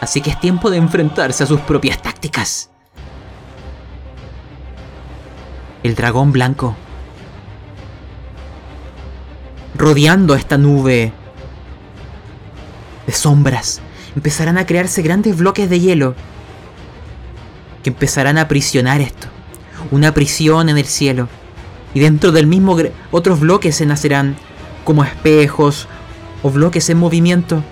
Así 0.01 0.21
que 0.21 0.31
es 0.31 0.41
tiempo 0.41 0.71
de 0.71 0.77
enfrentarse 0.77 1.45
a 1.45 1.47
sus 1.47 1.61
propias 1.61 2.03
tácticas. 2.03 2.71
El 5.85 5.95
dragón 5.95 6.33
blanco. 6.33 6.77
Rodeando 9.77 10.35
esta 10.35 10.59
nube 10.59 11.13
de 13.07 13.13
sombras, 13.13 13.81
empezarán 14.17 14.59
a 14.59 14.67
crearse 14.67 15.03
grandes 15.03 15.37
bloques 15.37 15.71
de 15.71 15.79
hielo 15.79 16.17
que 17.85 17.91
empezarán 17.91 18.37
a 18.39 18.43
aprisionar 18.43 19.01
esto. 19.01 19.29
Una 19.93 20.13
prisión 20.13 20.69
en 20.69 20.79
el 20.79 20.87
cielo. 20.87 21.29
Y 21.95 22.01
dentro 22.01 22.33
del 22.33 22.49
mismo 22.49 22.77
otros 23.13 23.39
bloques 23.39 23.77
se 23.77 23.87
nacerán 23.87 24.37
como 24.89 25.05
espejos 25.05 25.87
o 26.43 26.51
bloques 26.51 26.89
en 26.89 26.97
movimiento. 26.97 27.63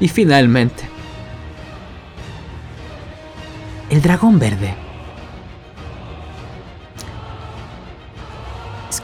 Y 0.00 0.08
finalmente, 0.08 0.88
el 3.90 4.00
dragón 4.00 4.38
verde. 4.38 4.74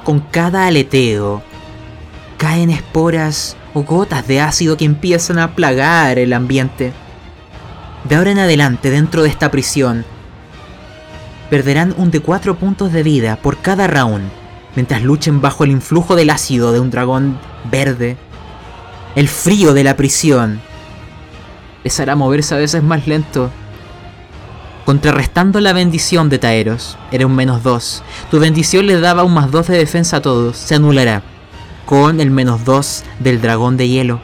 Con 0.02 0.20
cada 0.20 0.66
aleteo 0.66 1.42
caen 2.38 2.70
esporas 2.70 3.54
o 3.74 3.82
gotas 3.82 4.26
de 4.26 4.40
ácido 4.40 4.78
que 4.78 4.86
empiezan 4.86 5.38
a 5.38 5.54
plagar 5.54 6.18
el 6.18 6.32
ambiente. 6.32 6.94
De 8.04 8.16
ahora 8.16 8.30
en 8.30 8.38
adelante, 8.38 8.90
dentro 8.90 9.22
de 9.22 9.28
esta 9.28 9.50
prisión, 9.50 10.06
perderán 11.54 11.94
un 11.98 12.10
de 12.10 12.18
4 12.18 12.56
puntos 12.56 12.92
de 12.92 13.04
vida 13.04 13.36
por 13.36 13.58
cada 13.58 13.86
round 13.86 14.28
mientras 14.74 15.04
luchen 15.04 15.40
bajo 15.40 15.62
el 15.62 15.70
influjo 15.70 16.16
del 16.16 16.30
ácido 16.30 16.72
de 16.72 16.80
un 16.80 16.90
dragón 16.90 17.38
verde. 17.70 18.16
El 19.14 19.28
frío 19.28 19.72
de 19.72 19.84
la 19.84 19.94
prisión 19.94 20.60
les 21.84 22.00
hará 22.00 22.16
moverse 22.16 22.56
a 22.56 22.58
veces 22.58 22.82
más 22.82 23.06
lento. 23.06 23.52
Contrarrestando 24.84 25.60
la 25.60 25.72
bendición 25.72 26.28
de 26.28 26.40
Taeros, 26.40 26.98
era 27.12 27.24
un 27.24 27.36
menos 27.36 27.62
2. 27.62 28.02
Tu 28.32 28.40
bendición 28.40 28.88
le 28.88 28.98
daba 28.98 29.22
un 29.22 29.34
más 29.34 29.52
2 29.52 29.68
de 29.68 29.78
defensa 29.78 30.16
a 30.16 30.22
todos, 30.22 30.56
se 30.56 30.74
anulará 30.74 31.22
con 31.86 32.18
el 32.18 32.32
menos 32.32 32.64
2 32.64 33.04
del 33.20 33.40
dragón 33.40 33.76
de 33.76 33.88
hielo. 33.88 34.20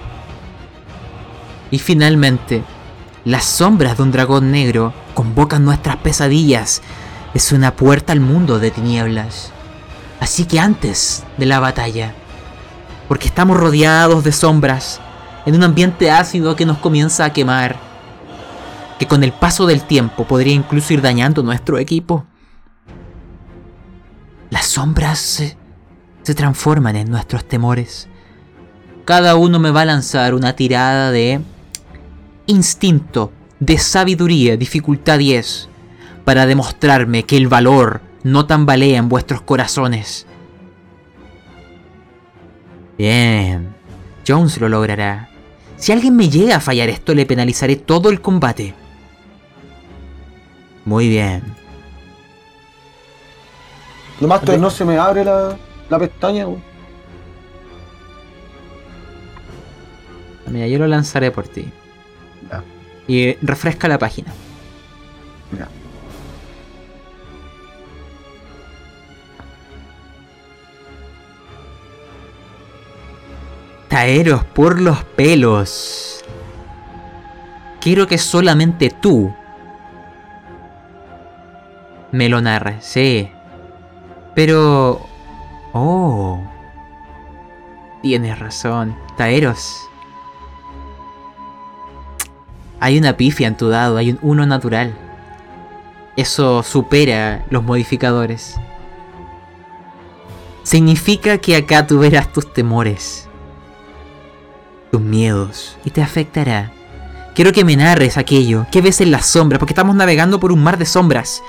Y 1.71 1.79
finalmente, 1.79 2.65
las 3.25 3.45
sombras 3.45 3.99
de 3.99 4.03
un 4.03 4.11
dragón 4.11 4.51
negro 4.51 4.93
convocan 5.15 5.65
nuestras 5.65 5.99
pesadillas. 5.99 6.83
Es 7.33 7.53
una 7.53 7.77
puerta 7.77 8.13
al 8.13 8.21
mundo 8.21 8.59
de 8.59 8.71
tinieblas. 8.71 9.53
Así 10.19 10.45
que 10.45 10.59
antes 10.59 11.25
de 11.39 11.47
la 11.47 11.61
batalla, 11.61 12.15
porque 13.09 13.29
estamos 13.29 13.57
rodeados 13.57 14.25
de 14.25 14.33
sombras, 14.33 15.01
en 15.47 15.55
un 15.55 15.63
ambiente 15.63 16.11
ácido 16.11 16.57
que 16.57 16.67
nos 16.67 16.79
comienza 16.79 17.25
a 17.25 17.33
quemar, 17.33 17.77
que 18.99 19.07
con 19.07 19.25
el 19.25 19.33
paso 19.33 19.65
del 19.67 19.83
tiempo 19.83 20.27
podría 20.27 20.53
incluso 20.53 20.93
ir 20.93 21.01
dañando 21.01 21.43
nuestro 21.43 21.79
equipo. 21.79 22.27
Las 24.51 24.67
sombras 24.67 25.19
se, 25.19 25.57
transforman 26.35 26.97
en 26.97 27.11
nuestros 27.11 27.45
temores. 27.47 28.09
Cada 29.05 29.37
uno 29.37 29.59
me 29.59 29.71
va 29.71 29.81
a 29.81 29.87
lanzar 29.87 30.35
una 30.35 30.55
tirada 30.55 31.11
de 31.11 31.41
instinto, 32.47 33.33
de 33.59 33.79
sabiduría, 33.79 34.57
dificultad 34.57 35.19
10, 35.19 35.70
para 36.31 36.47
demostrarme 36.47 37.25
que 37.25 37.37
el 37.37 37.49
valor 37.49 38.03
no 38.23 38.47
tambalea 38.47 38.99
en 38.99 39.09
vuestros 39.09 39.43
corazones. 39.43 40.29
Bien. 42.97 43.75
Jones 44.25 44.61
lo 44.61 44.69
logrará. 44.69 45.29
Si 45.77 45.91
alguien 45.91 46.15
me 46.15 46.29
llega 46.29 46.55
a 46.55 46.61
fallar 46.61 46.89
esto, 46.89 47.17
le 47.17 47.27
penalizaré 47.27 47.75
todo 47.75 48.11
el 48.11 48.21
combate. 48.21 48.75
Muy 50.85 51.09
bien. 51.09 51.43
Nomás 54.21 54.43
que 54.43 54.57
no 54.57 54.71
se 54.71 54.85
me 54.85 54.99
abre 54.99 55.25
la, 55.25 55.57
la 55.89 55.99
pestaña. 55.99 56.47
Mira, 60.47 60.69
yo 60.69 60.79
lo 60.79 60.87
lanzaré 60.87 61.33
por 61.33 61.49
ti. 61.49 61.69
Ya. 62.49 62.63
Y 63.09 63.35
refresca 63.45 63.89
la 63.89 63.99
página. 63.99 64.33
Ya. 65.59 65.67
Taeros 73.91 74.45
por 74.45 74.81
los 74.81 75.03
pelos. 75.03 76.25
Quiero 77.81 78.07
que 78.07 78.19
solamente 78.19 78.89
tú 78.89 79.35
me 82.13 82.29
lo 82.29 82.41
narres, 82.41 82.85
sí. 82.85 83.31
Pero... 84.35 85.01
Oh. 85.73 86.41
Tienes 88.01 88.39
razón. 88.39 88.97
Taeros. 89.17 89.89
Hay 92.79 92.97
una 92.97 93.17
pifia 93.17 93.49
en 93.49 93.57
tu 93.57 93.69
dado, 93.69 93.97
hay 93.97 94.11
un 94.11 94.19
uno 94.23 94.47
natural. 94.47 94.95
Eso 96.17 96.63
supera 96.63 97.45
los 97.51 97.65
modificadores. 97.65 98.57
Significa 100.63 101.39
que 101.39 101.57
acá 101.57 101.87
tú 101.87 102.01
tus 102.33 102.53
temores, 102.53 103.29
tus 104.91 105.01
miedos, 105.01 105.77
y 105.85 105.91
te 105.91 106.03
afectará. 106.03 106.73
Quiero 107.35 107.53
que 107.53 107.65
me 107.65 107.77
narres 107.77 108.17
aquello 108.17 108.67
que 108.73 108.83
ves 108.83 109.01
en 109.01 109.11
las 109.11 109.27
sombras, 109.27 109.59
porque 109.59 109.73
estamos 109.73 109.95
navegando 109.97 110.41
por 110.41 110.53
un 110.53 110.63
mar 110.63 110.79
de 110.79 110.87
sombras, 110.87 111.43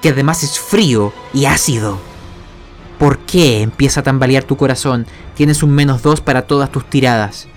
que 0.00 0.10
además 0.10 0.42
es 0.42 0.58
frío 0.58 1.12
y 1.34 1.44
ácido. 1.46 1.98
¿Por 2.98 3.18
qué 3.18 3.62
empieza 3.62 4.00
a 4.00 4.02
tambalear 4.02 4.44
tu 4.44 4.56
corazón? 4.56 5.06
Tienes 5.34 5.62
un 5.62 5.70
menos 5.72 6.02
dos 6.02 6.20
para 6.20 6.42
todas 6.42 6.70
tus 6.70 6.84
tiradas. 6.88 7.48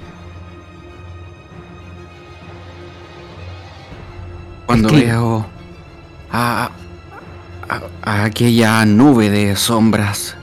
Cuando 4.66 4.88
Escribe. 4.88 5.11
veo 5.11 5.45
a, 6.32 6.70
a- 7.70 7.82
a 8.01 8.24
aquella 8.24 8.86
nube 8.86 9.30
de 9.30 9.55
sombras, 9.55 10.36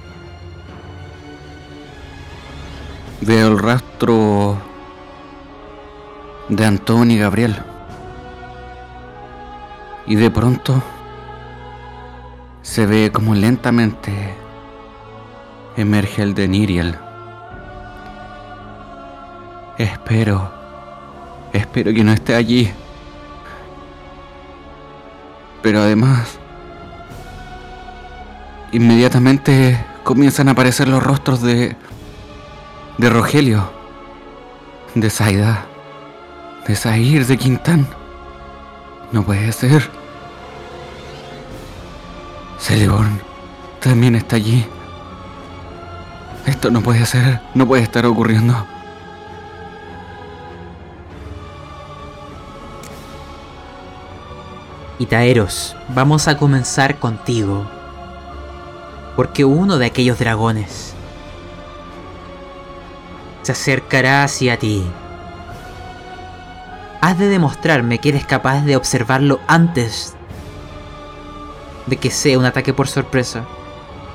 veo 3.20 3.48
el 3.48 3.58
rastro 3.58 4.56
de 6.48 6.64
Antonio 6.64 7.16
y 7.16 7.20
Gabriel. 7.20 7.56
Y 10.06 10.16
de 10.16 10.30
pronto 10.30 10.82
se 12.62 12.86
ve 12.86 13.10
como 13.12 13.34
lentamente 13.34 14.34
emerge 15.76 16.22
el 16.22 16.34
de 16.34 16.48
Niriel. 16.48 16.96
Espero, 19.78 20.50
espero 21.52 21.92
que 21.92 22.04
no 22.04 22.12
esté 22.12 22.34
allí. 22.34 22.70
Pero 25.62 25.80
además, 25.80 26.38
inmediatamente 28.72 29.84
comienzan 30.04 30.48
a 30.48 30.52
aparecer 30.52 30.88
los 30.88 31.02
rostros 31.02 31.42
de. 31.42 31.76
De 33.00 33.08
Rogelio, 33.08 33.62
de 34.94 35.08
Saida, 35.08 35.64
de 36.66 36.76
Zahir, 36.76 37.26
de 37.26 37.38
Quintán. 37.38 37.86
No 39.10 39.22
puede 39.22 39.50
ser. 39.52 39.88
Celeborn 42.58 43.22
también 43.80 44.16
está 44.16 44.36
allí. 44.36 44.66
Esto 46.44 46.70
no 46.70 46.82
puede 46.82 47.06
ser, 47.06 47.40
no 47.54 47.66
puede 47.66 47.84
estar 47.84 48.04
ocurriendo. 48.04 48.66
Y 54.98 55.06
Taeros, 55.06 55.74
vamos 55.88 56.28
a 56.28 56.36
comenzar 56.36 56.98
contigo. 56.98 57.64
Porque 59.16 59.46
uno 59.46 59.78
de 59.78 59.86
aquellos 59.86 60.18
dragones 60.18 60.89
se 63.54 63.72
acercará 63.72 64.22
hacia 64.22 64.58
ti. 64.58 64.84
Has 67.00 67.18
de 67.18 67.28
demostrarme 67.28 67.98
que 67.98 68.10
eres 68.10 68.24
capaz 68.24 68.62
de 68.62 68.76
observarlo 68.76 69.40
antes 69.48 70.14
de 71.86 71.96
que 71.96 72.10
sea 72.10 72.38
un 72.38 72.44
ataque 72.44 72.72
por 72.72 72.86
sorpresa. 72.86 73.44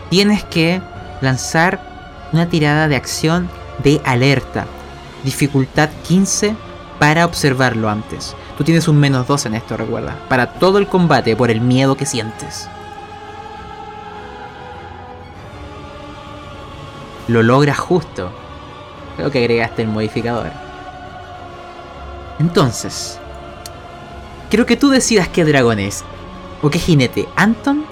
Tienes 0.10 0.44
que 0.46 0.82
lanzar 1.20 1.82
una 2.32 2.48
tirada 2.48 2.88
de 2.88 2.96
acción 2.96 3.50
de 3.84 4.00
alerta. 4.06 4.68
Dificultad 5.24 5.90
15 6.08 6.56
para 7.00 7.26
observarlo 7.26 7.90
antes. 7.90 8.36
Tú 8.58 8.64
tienes 8.64 8.88
un 8.88 8.98
menos 9.00 9.28
2 9.28 9.48
en 9.48 9.56
esto, 9.56 9.76
recuerda. 9.76 10.16
Para 10.30 10.54
todo 10.54 10.78
el 10.78 10.88
combate 10.88 11.36
por 11.36 11.52
el 11.52 11.60
miedo 11.60 11.98
que 11.98 12.06
sientes. 12.06 12.70
Lo 17.28 17.44
logras 17.44 17.80
justo. 17.80 18.45
Creo 19.16 19.32
que 19.32 19.40
agregaste 19.40 19.82
el 19.82 19.88
modificador. 19.88 20.52
Entonces, 22.40 23.20
quiero 24.50 24.66
que 24.66 24.76
tú 24.76 24.90
decidas 24.90 25.30
qué 25.30 25.46
dragón 25.46 25.80
es. 25.80 26.04
¿O 26.62 26.70
qué 26.70 26.80
jinete? 26.80 27.28
¿Anton 27.36 27.86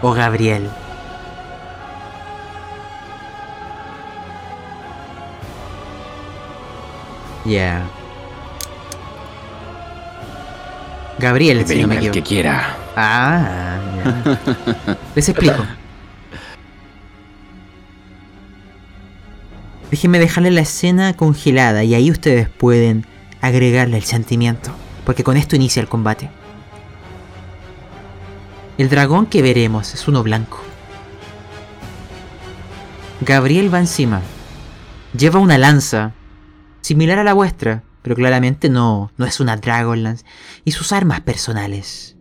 o 0.00 0.12
Gabriel? 0.12 0.68
Ya. 7.44 7.82
Gabriel, 11.18 11.66
si 11.66 11.80
no 11.80 11.88
me 11.88 11.96
Venga 11.96 12.08
el 12.08 12.12
que 12.12 12.22
quiera. 12.22 12.76
Ah, 12.96 13.78
ya. 13.96 14.96
Les 15.14 15.28
explico. 15.28 15.64
Déjenme 19.92 20.18
dejarle 20.18 20.50
la 20.50 20.62
escena 20.62 21.14
congelada 21.18 21.84
y 21.84 21.94
ahí 21.94 22.10
ustedes 22.10 22.48
pueden 22.48 23.04
agregarle 23.42 23.98
el 23.98 24.04
sentimiento, 24.04 24.72
porque 25.04 25.22
con 25.22 25.36
esto 25.36 25.54
inicia 25.54 25.82
el 25.82 25.88
combate. 25.90 26.30
El 28.78 28.88
dragón 28.88 29.26
que 29.26 29.42
veremos 29.42 29.92
es 29.92 30.08
uno 30.08 30.22
blanco. 30.22 30.62
Gabriel 33.20 33.72
va 33.72 33.80
encima. 33.80 34.22
Lleva 35.14 35.40
una 35.40 35.58
lanza, 35.58 36.14
similar 36.80 37.18
a 37.18 37.24
la 37.24 37.34
vuestra, 37.34 37.84
pero 38.00 38.16
claramente 38.16 38.70
no, 38.70 39.12
no 39.18 39.26
es 39.26 39.40
una 39.40 39.58
Dragonlance, 39.58 40.24
y 40.64 40.72
sus 40.72 40.92
armas 40.92 41.20
personales. 41.20 42.16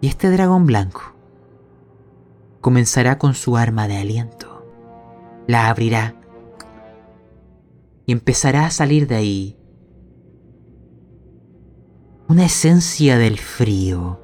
Y 0.00 0.06
este 0.06 0.30
dragón 0.30 0.64
blanco 0.64 1.16
comenzará 2.60 3.18
con 3.18 3.34
su 3.34 3.56
arma 3.56 3.88
de 3.88 3.96
aliento. 3.96 4.51
La 5.46 5.68
abrirá. 5.68 6.14
Y 8.06 8.12
empezará 8.12 8.66
a 8.66 8.70
salir 8.70 9.06
de 9.06 9.16
ahí 9.16 9.56
una 12.28 12.46
esencia 12.46 13.18
del 13.18 13.38
frío 13.38 14.18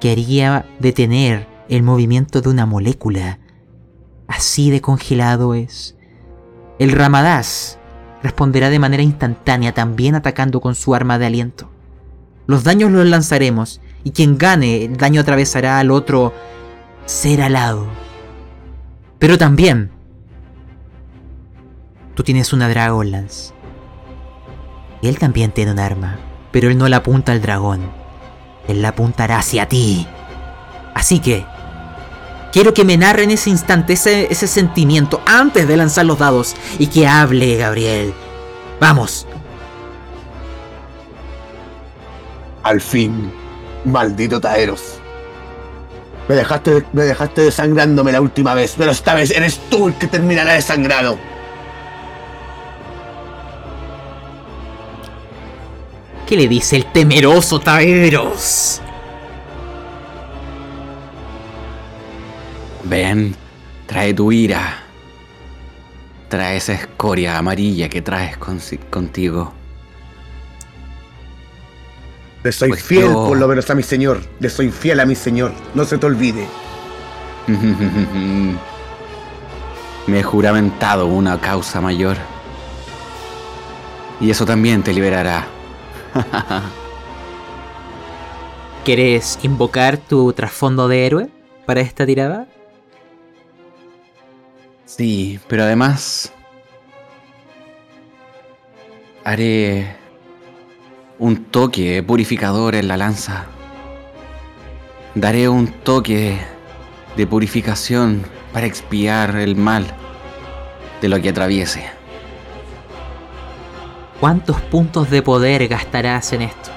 que 0.00 0.12
haría 0.12 0.64
detener 0.78 1.48
el 1.68 1.82
movimiento 1.82 2.40
de 2.40 2.50
una 2.50 2.66
molécula. 2.66 3.40
Así 4.28 4.70
de 4.70 4.80
congelado 4.80 5.54
es. 5.54 5.96
El 6.78 6.92
Ramadás 6.92 7.78
responderá 8.22 8.70
de 8.70 8.78
manera 8.78 9.02
instantánea 9.02 9.72
también 9.74 10.14
atacando 10.14 10.60
con 10.60 10.74
su 10.74 10.94
arma 10.94 11.18
de 11.18 11.26
aliento. 11.26 11.70
Los 12.46 12.64
daños 12.64 12.90
los 12.90 13.06
lanzaremos 13.06 13.80
y 14.02 14.10
quien 14.12 14.38
gane 14.38 14.84
el 14.84 14.96
daño 14.96 15.20
atravesará 15.20 15.78
al 15.78 15.90
otro 15.90 16.32
ser 17.06 17.42
alado. 17.42 17.86
Pero 19.18 19.38
también 19.38 19.90
tú 22.14 22.22
tienes 22.22 22.52
una 22.52 22.68
Dragonlance. 22.68 23.52
Él 25.02 25.18
también 25.18 25.52
tiene 25.52 25.72
un 25.72 25.78
arma, 25.78 26.18
pero 26.50 26.70
él 26.70 26.78
no 26.78 26.88
la 26.88 26.98
apunta 26.98 27.32
al 27.32 27.42
dragón. 27.42 27.90
Él 28.68 28.80
la 28.80 28.88
apuntará 28.88 29.38
hacia 29.38 29.68
ti. 29.68 30.06
Así 30.94 31.18
que 31.18 31.44
quiero 32.52 32.72
que 32.72 32.84
me 32.84 32.96
narre 32.96 33.24
en 33.24 33.32
ese 33.32 33.50
instante 33.50 33.92
ese, 33.92 34.32
ese 34.32 34.46
sentimiento 34.46 35.20
antes 35.26 35.68
de 35.68 35.76
lanzar 35.76 36.06
los 36.06 36.18
dados 36.18 36.56
y 36.78 36.86
que 36.86 37.06
hable 37.06 37.56
Gabriel. 37.56 38.14
Vamos. 38.80 39.26
Al 42.62 42.80
fin, 42.80 43.30
maldito 43.84 44.40
Taeros. 44.40 45.00
Me 46.28 46.36
dejaste, 46.36 46.84
me 46.94 47.02
dejaste 47.02 47.42
desangrándome 47.42 48.10
la 48.10 48.22
última 48.22 48.54
vez, 48.54 48.74
pero 48.78 48.92
esta 48.92 49.12
vez 49.12 49.30
eres 49.30 49.60
tú 49.68 49.88
el 49.88 49.94
que 49.94 50.06
terminará 50.06 50.54
desangrado. 50.54 51.18
¿Qué 56.26 56.36
le 56.36 56.48
dice 56.48 56.76
el 56.76 56.86
temeroso 56.86 57.60
Taeros? 57.60 58.80
Ven, 62.84 63.34
trae 63.86 64.14
tu 64.14 64.32
ira. 64.32 64.78
Trae 66.28 66.56
esa 66.56 66.72
escoria 66.72 67.36
amarilla 67.38 67.88
que 67.88 68.00
traes 68.02 68.38
consi- 68.38 68.80
contigo. 68.90 69.52
Le 72.42 72.52
soy 72.52 72.70
Pues 72.70 72.82
fiel, 72.82 73.04
yo- 73.06 73.26
por 73.26 73.38
lo 73.38 73.46
menos 73.48 73.68
a 73.70 73.74
mi 73.74 73.82
señor. 73.82 74.20
Le 74.40 74.48
soy 74.50 74.70
fiel 74.70 75.00
a 75.00 75.06
mi 75.06 75.14
señor. 75.14 75.52
No 75.74 75.84
se 75.84 75.98
te 75.98 76.06
olvide. 76.06 76.46
Me 80.06 80.18
he 80.20 80.22
juramentado 80.22 81.06
una 81.06 81.40
causa 81.40 81.80
mayor. 81.80 82.16
Y 84.20 84.30
eso 84.30 84.44
también 84.44 84.82
te 84.82 84.92
liberará. 84.92 85.46
¿Quieres 88.84 89.38
invocar 89.42 89.96
tu 89.96 90.32
trasfondo 90.32 90.88
de 90.88 91.06
héroe 91.06 91.28
para 91.66 91.80
esta 91.80 92.06
tirada? 92.06 92.46
Sí, 94.84 95.40
pero 95.48 95.64
además 95.64 96.32
haré 99.24 99.96
un 101.18 101.44
toque 101.46 102.02
purificador 102.02 102.74
en 102.74 102.88
la 102.88 102.96
lanza. 102.96 103.46
Daré 105.14 105.48
un 105.48 105.68
toque 105.68 106.38
de 107.16 107.26
purificación 107.26 108.22
para 108.52 108.66
expiar 108.66 109.36
el 109.36 109.56
mal 109.56 109.86
de 111.00 111.08
lo 111.08 111.20
que 111.20 111.30
atraviese. 111.30 112.03
¿Cuántos 114.24 114.58
puntos 114.58 115.10
de 115.10 115.20
poder 115.20 115.68
gastarás 115.68 116.32
en 116.32 116.40
esto? 116.40 116.70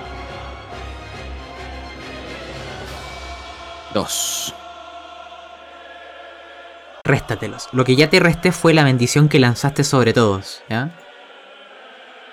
Dos. 3.94 4.54
Réstatelos. 7.06 7.70
Lo 7.72 7.86
que 7.86 7.96
ya 7.96 8.10
te 8.10 8.20
resté 8.20 8.52
fue 8.52 8.74
la 8.74 8.84
bendición 8.84 9.30
que 9.30 9.40
lanzaste 9.40 9.86
sobre 9.86 10.12
todos, 10.12 10.62
¿ya? 10.68 10.90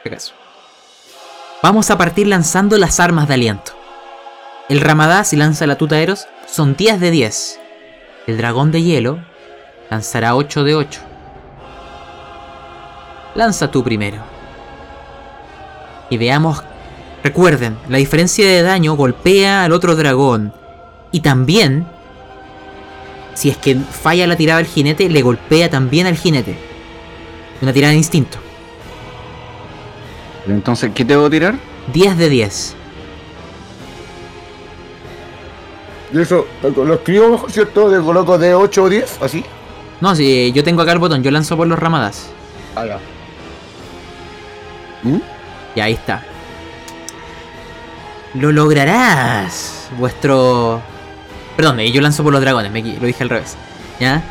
¿Qué 0.03 0.11
caso? 0.11 0.35
Vamos 1.62 1.93
a 1.93 1.97
partir 1.97 2.27
lanzando 2.27 2.77
las 2.77 2.99
armas 2.99 3.29
de 3.29 3.35
aliento. 3.35 3.71
El 4.69 4.81
Ramadá, 4.81 5.23
si 5.23 5.37
lanza 5.37 5.69
la 5.69 5.79
tuta 5.79 6.01
Eros, 6.01 6.27
son 6.49 6.75
10 6.75 6.99
de 6.99 7.12
10. 7.12 7.61
El 8.27 8.37
dragón 8.37 8.73
de 8.73 8.83
hielo 8.83 9.21
lanzará 9.91 10.35
8 10.35 10.65
de 10.65 10.75
8. 10.75 11.01
Lanza 13.37 13.71
tú 13.71 13.85
primero. 13.85 14.34
Y 16.11 16.16
veamos. 16.16 16.62
Recuerden, 17.22 17.78
la 17.88 17.98
diferencia 17.98 18.46
de 18.46 18.62
daño 18.62 18.94
golpea 18.94 19.64
al 19.64 19.72
otro 19.72 19.96
dragón. 19.96 20.52
Y 21.11 21.20
también 21.20 21.86
si 23.34 23.50
es 23.50 23.57
que 23.57 23.76
falla 23.76 24.26
la 24.26 24.36
tirada 24.36 24.59
del 24.59 24.66
jinete, 24.66 25.09
le 25.09 25.22
golpea 25.22 25.68
también 25.68 26.07
al 26.07 26.16
jinete. 26.16 26.57
Una 27.61 27.72
tirada 27.72 27.90
de 27.90 27.98
instinto. 27.98 28.38
Entonces, 30.46 30.92
¿qué 30.94 31.05
debo 31.05 31.28
tirar? 31.28 31.57
10 31.92 32.16
de 32.16 32.28
10. 32.28 32.76
Y 36.12 36.20
eso, 36.20 36.46
lo 36.62 36.94
escribo 36.94 37.30
mejor, 37.30 37.50
¿cierto? 37.50 37.88
Le 37.88 38.02
coloco 38.02 38.38
de 38.38 38.55
8 38.55 38.82
o 38.82 38.88
10, 38.88 39.18
así. 39.22 39.44
No, 40.00 40.14
si 40.14 40.52
yo 40.52 40.62
tengo 40.62 40.82
acá 40.82 40.92
el 40.92 40.98
botón, 40.98 41.22
yo 41.22 41.30
lanzo 41.30 41.57
por 41.57 41.66
los 41.66 41.78
ramadas. 41.78 42.28
Ah, 42.76 42.86
ya. 42.86 42.98
¿Mm? 45.02 45.20
Y 45.75 45.81
ahí 45.81 45.93
está. 45.93 46.22
Lo 48.35 48.53
lograrás. 48.53 49.89
Vuestro. 49.99 50.81
Perdón, 51.57 51.81
eh, 51.81 51.91
yo 51.93 52.01
lanzo 52.01 52.22
por 52.22 52.33
los 52.33 52.41
dragones, 52.41 52.72
me 52.72 52.83
lo 52.83 53.07
dije 53.07 53.22
al 53.22 53.31
revés. 53.31 53.57
¿Ya? 54.01 54.22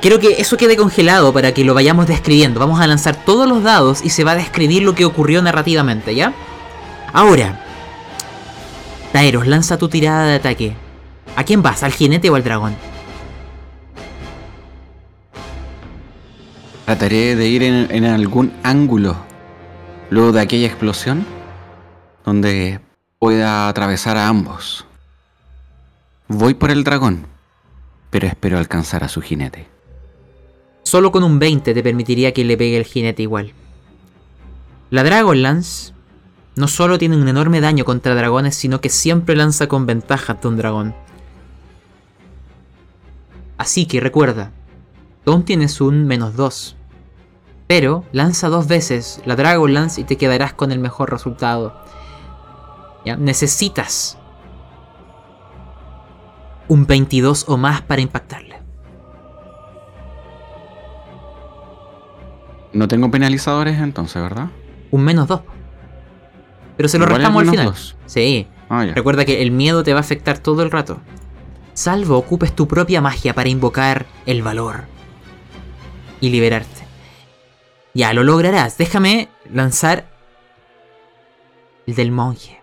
Quiero 0.00 0.18
que 0.20 0.40
eso 0.40 0.56
quede 0.56 0.76
congelado 0.76 1.32
para 1.32 1.52
que 1.52 1.64
lo 1.64 1.74
vayamos 1.74 2.06
describiendo. 2.06 2.60
Vamos 2.60 2.80
a 2.80 2.86
lanzar 2.86 3.16
todos 3.16 3.48
los 3.48 3.62
dados 3.62 4.04
y 4.04 4.10
se 4.10 4.24
va 4.24 4.32
a 4.32 4.36
describir 4.36 4.82
lo 4.82 4.94
que 4.94 5.04
ocurrió 5.04 5.40
narrativamente, 5.42 6.14
¿ya? 6.14 6.32
Ahora. 7.12 7.60
Taeros, 9.12 9.46
lanza 9.46 9.78
tu 9.78 9.88
tirada 9.88 10.26
de 10.26 10.34
ataque. 10.34 10.76
¿A 11.36 11.44
quién 11.44 11.62
vas? 11.62 11.82
¿Al 11.82 11.92
jinete 11.92 12.28
o 12.30 12.34
al 12.34 12.44
dragón? 12.44 12.74
Trataré 16.84 17.34
de 17.36 17.48
ir 17.48 17.62
en 17.62 18.04
algún 18.04 18.52
ángulo 18.62 19.16
luego 20.10 20.32
de 20.32 20.40
aquella 20.40 20.66
explosión 20.66 21.24
donde 22.24 22.80
pueda 23.18 23.68
atravesar 23.68 24.16
a 24.16 24.28
ambos. 24.28 24.86
Voy 26.28 26.54
por 26.54 26.70
el 26.70 26.84
dragón, 26.84 27.26
pero 28.10 28.26
espero 28.26 28.58
alcanzar 28.58 29.04
a 29.04 29.08
su 29.08 29.20
jinete. 29.20 29.68
Solo 30.82 31.12
con 31.12 31.24
un 31.24 31.38
20 31.38 31.74
te 31.74 31.82
permitiría 31.82 32.32
que 32.32 32.44
le 32.44 32.56
pegue 32.56 32.76
el 32.76 32.84
jinete 32.84 33.22
igual. 33.22 33.52
La 34.90 35.02
Dragonlance 35.02 35.92
no 36.56 36.68
solo 36.68 36.98
tiene 36.98 37.16
un 37.16 37.28
enorme 37.28 37.60
daño 37.60 37.84
contra 37.84 38.14
dragones, 38.14 38.54
sino 38.54 38.80
que 38.80 38.88
siempre 38.88 39.34
lanza 39.34 39.66
con 39.66 39.86
ventaja 39.86 40.34
ante 40.34 40.48
un 40.48 40.56
dragón. 40.56 40.94
Así 43.58 43.86
que 43.86 44.00
recuerda, 44.00 44.52
aún 45.26 45.44
tienes 45.44 45.80
un 45.80 46.06
menos 46.06 46.36
2. 46.36 46.76
Pero 47.66 48.04
lanza 48.12 48.48
dos 48.48 48.66
veces 48.68 49.22
la 49.24 49.36
Dragonlance 49.36 50.00
y 50.00 50.04
te 50.04 50.16
quedarás 50.16 50.52
con 50.52 50.70
el 50.70 50.78
mejor 50.78 51.10
resultado. 51.10 51.74
¿Ya? 53.04 53.16
Necesitas 53.16 54.18
un 56.68 56.86
22 56.86 57.46
o 57.48 57.56
más 57.56 57.82
para 57.82 58.00
impactarle. 58.02 58.60
No 62.72 62.88
tengo 62.88 63.10
penalizadores 63.10 63.78
entonces, 63.78 64.20
¿verdad? 64.20 64.48
Un 64.90 65.04
menos 65.04 65.28
2. 65.28 65.40
Pero 66.76 66.88
se 66.88 66.98
lo 66.98 67.06
restamos 67.06 67.42
al 67.42 67.50
final. 67.50 67.66
dos. 67.66 67.96
Sí. 68.06 68.48
Ah. 68.68 68.84
Recuerda 68.94 69.24
que 69.24 69.42
el 69.42 69.52
miedo 69.52 69.84
te 69.84 69.92
va 69.92 70.00
a 70.00 70.00
afectar 70.00 70.38
todo 70.38 70.62
el 70.62 70.70
rato. 70.70 70.98
Salvo 71.72 72.16
ocupes 72.16 72.54
tu 72.54 72.66
propia 72.66 73.00
magia 73.00 73.34
para 73.34 73.48
invocar 73.48 74.06
el 74.26 74.42
valor. 74.42 74.84
Y 76.20 76.30
liberarte. 76.30 76.83
Ya, 77.94 78.12
lo 78.12 78.24
lograrás. 78.24 78.76
Déjame 78.76 79.28
lanzar 79.50 80.06
el 81.86 81.94
del 81.94 82.10
monje. 82.10 82.60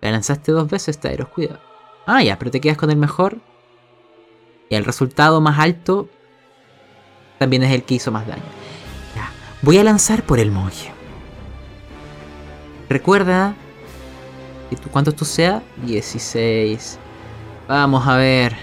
La 0.00 0.12
lanzaste 0.12 0.52
dos 0.52 0.68
veces, 0.70 0.98
Taeros, 0.98 1.28
cuidado. 1.28 1.60
Ah, 2.06 2.22
ya, 2.22 2.38
pero 2.38 2.50
te 2.50 2.60
quedas 2.60 2.76
con 2.76 2.90
el 2.90 2.96
mejor. 2.96 3.38
Y 4.70 4.74
el 4.76 4.84
resultado 4.84 5.40
más 5.40 5.58
alto 5.58 6.08
también 7.38 7.62
es 7.64 7.72
el 7.72 7.82
que 7.82 7.94
hizo 7.94 8.12
más 8.12 8.26
daño. 8.26 8.42
Ya, 9.16 9.30
voy 9.62 9.78
a 9.78 9.84
lanzar 9.84 10.22
por 10.22 10.38
el 10.38 10.50
monje. 10.50 10.92
Recuerda. 12.88 13.54
¿y 14.70 14.76
tú- 14.76 14.90
¿Cuántos 14.90 15.16
tú 15.16 15.24
sea? 15.24 15.62
16. 15.84 16.98
Vamos 17.66 18.06
a 18.06 18.16
ver. 18.16 18.54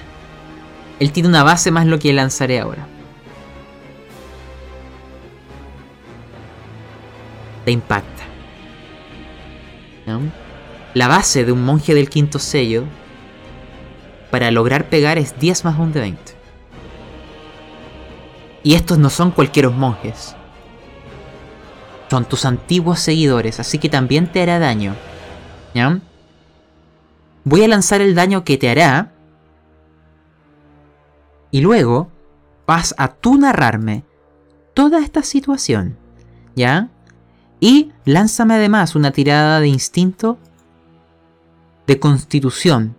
Él 0.99 1.11
tiene 1.11 1.27
una 1.29 1.41
base 1.43 1.71
más 1.71 1.87
lo 1.87 1.97
que 1.99 2.13
lanzaré 2.13 2.59
ahora. 2.59 2.87
Te 7.65 7.71
impacta. 7.71 8.23
¿No? 10.05 10.21
La 10.93 11.07
base 11.07 11.43
de 11.43 11.51
un 11.51 11.65
monje 11.65 11.93
del 11.93 12.09
quinto 12.09 12.39
sello 12.39 12.85
para 14.31 14.51
lograr 14.51 14.89
pegar 14.89 15.17
es 15.17 15.37
10 15.39 15.65
más 15.65 15.79
un 15.79 15.91
de 15.91 15.99
20. 15.99 16.33
Y 18.63 18.75
estos 18.75 18.97
no 18.97 19.09
son 19.09 19.31
cualquier 19.31 19.69
monjes. 19.69 20.35
Son 22.09 22.25
tus 22.25 22.45
antiguos 22.45 22.99
seguidores, 22.99 23.59
así 23.59 23.77
que 23.77 23.89
también 23.89 24.31
te 24.31 24.41
hará 24.41 24.59
daño. 24.59 24.95
¿Ya? 25.73 25.99
Voy 27.43 27.63
a 27.63 27.67
lanzar 27.67 28.01
el 28.01 28.15
daño 28.15 28.43
que 28.43 28.57
te 28.57 28.69
hará. 28.69 29.11
Y 31.51 31.61
luego 31.61 32.09
vas 32.65 32.95
a 32.97 33.09
tú 33.09 33.37
narrarme 33.37 34.03
toda 34.73 34.99
esta 34.99 35.23
situación. 35.23 35.97
¿Ya? 36.55 36.89
Y 37.59 37.91
lánzame 38.05 38.55
además 38.55 38.95
una 38.95 39.11
tirada 39.11 39.59
de 39.59 39.67
instinto 39.67 40.37
de 41.87 41.99
constitución. 41.99 42.95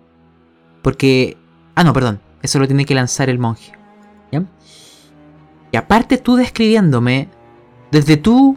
Porque... 0.82 1.36
Ah, 1.74 1.84
no, 1.84 1.92
perdón. 1.92 2.20
Eso 2.42 2.58
lo 2.58 2.66
tiene 2.66 2.84
que 2.84 2.94
lanzar 2.94 3.28
el 3.28 3.38
monje. 3.38 3.72
¿Ya? 4.32 4.44
Y 5.72 5.76
aparte 5.76 6.18
tú 6.18 6.36
describiéndome 6.36 7.28
desde 7.90 8.16
tu 8.16 8.56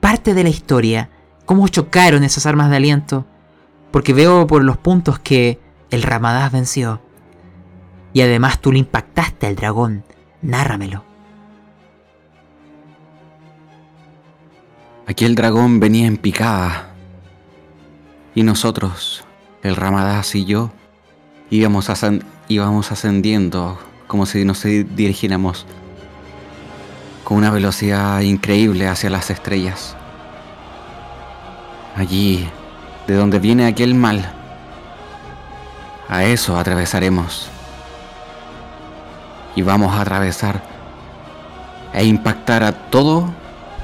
parte 0.00 0.34
de 0.34 0.42
la 0.42 0.48
historia, 0.48 1.10
cómo 1.44 1.68
chocaron 1.68 2.24
esas 2.24 2.46
armas 2.46 2.70
de 2.70 2.76
aliento, 2.76 3.26
Porque 3.90 4.14
veo 4.14 4.46
por 4.46 4.64
los 4.64 4.78
puntos 4.78 5.18
que 5.18 5.60
el 5.90 6.02
Ramadás 6.02 6.50
venció. 6.50 7.02
Y 8.14 8.22
además 8.22 8.60
tú 8.60 8.72
le 8.72 8.78
impactaste 8.78 9.46
al 9.46 9.56
dragón. 9.56 10.04
Nárramelo. 10.40 11.11
Aquí 15.06 15.24
el 15.24 15.34
dragón 15.34 15.80
venía 15.80 16.06
en 16.06 16.16
picada. 16.16 16.94
Y 18.34 18.42
nosotros, 18.44 19.24
el 19.62 19.76
Ramadás 19.76 20.34
y 20.34 20.44
yo, 20.44 20.70
íbamos, 21.50 21.90
íbamos 22.48 22.92
ascendiendo 22.92 23.78
como 24.06 24.26
si 24.26 24.44
nos 24.44 24.62
dirigiéramos 24.62 25.66
con 27.24 27.38
una 27.38 27.50
velocidad 27.50 28.20
increíble 28.20 28.88
hacia 28.88 29.10
las 29.10 29.30
estrellas. 29.30 29.96
Allí, 31.96 32.48
de 33.06 33.14
donde 33.14 33.38
viene 33.38 33.66
aquel 33.66 33.94
mal, 33.94 34.32
a 36.08 36.24
eso 36.24 36.56
atravesaremos. 36.58 37.48
Y 39.56 39.62
vamos 39.62 39.94
a 39.94 40.02
atravesar 40.02 40.62
e 41.92 42.04
impactar 42.04 42.62
a 42.62 42.72
todo, 42.72 43.30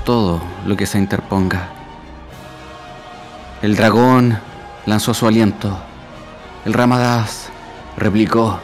todo 0.09 0.41
lo 0.65 0.75
que 0.75 0.87
se 0.87 0.97
interponga. 0.97 1.69
El 3.61 3.77
dragón 3.77 4.39
lanzó 4.87 5.13
su 5.13 5.27
aliento. 5.27 5.79
El 6.65 6.73
Ramadás 6.73 7.51
replicó. 7.95 8.59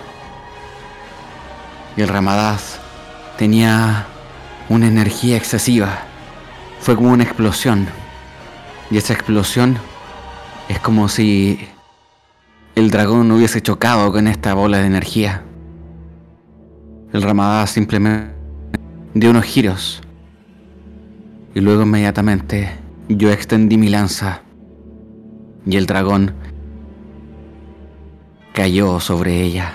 Y 1.99 2.01
el 2.01 2.09
Ramadás 2.09 2.80
tenía 3.36 4.07
una 4.70 4.86
energía 4.86 5.36
excesiva. 5.36 6.05
Fue 6.80 6.97
como 6.97 7.12
una 7.12 7.24
explosión. 7.24 7.88
Y 8.90 8.97
esa 8.97 9.12
explosión 9.12 9.76
es 10.70 10.78
como 10.78 11.11
si 11.11 11.68
el 12.74 12.90
dragón 12.90 13.30
hubiese 13.32 13.61
chocado 13.61 14.11
con 14.12 14.28
esta 14.28 14.55
bola 14.55 14.78
de 14.78 14.86
energía. 14.86 15.42
El 17.12 17.20
Ramadás 17.20 17.68
simplemente 17.68 18.34
dio 19.12 19.28
unos 19.28 19.45
giros. 19.45 20.03
Y 21.55 21.61
luego 21.61 21.82
inmediatamente 21.82 22.72
yo 23.09 23.30
extendí 23.30 23.78
mi 23.78 23.88
lanza. 23.88 24.42
Y 25.64 25.76
el 25.76 25.86
dragón 25.86 26.34
cayó 28.52 29.00
sobre 29.00 29.40
ella. 29.40 29.72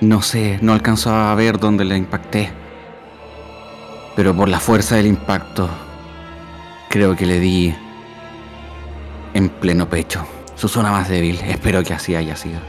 No 0.00 0.22
sé, 0.22 0.58
no 0.62 0.72
alcanzaba 0.72 1.32
a 1.32 1.34
ver 1.34 1.58
dónde 1.58 1.84
la 1.84 1.96
impacté. 1.96 2.50
Pero 4.14 4.34
por 4.34 4.48
la 4.48 4.60
fuerza 4.60 4.96
del 4.96 5.06
impacto, 5.06 5.68
creo 6.88 7.16
que 7.16 7.26
le 7.26 7.40
di 7.40 7.74
en 9.34 9.48
pleno 9.48 9.88
pecho. 9.88 10.26
Su 10.54 10.68
zona 10.68 10.90
más 10.90 11.08
débil. 11.08 11.38
Espero 11.40 11.82
que 11.82 11.92
así 11.92 12.14
haya 12.14 12.36
sido. 12.36 12.60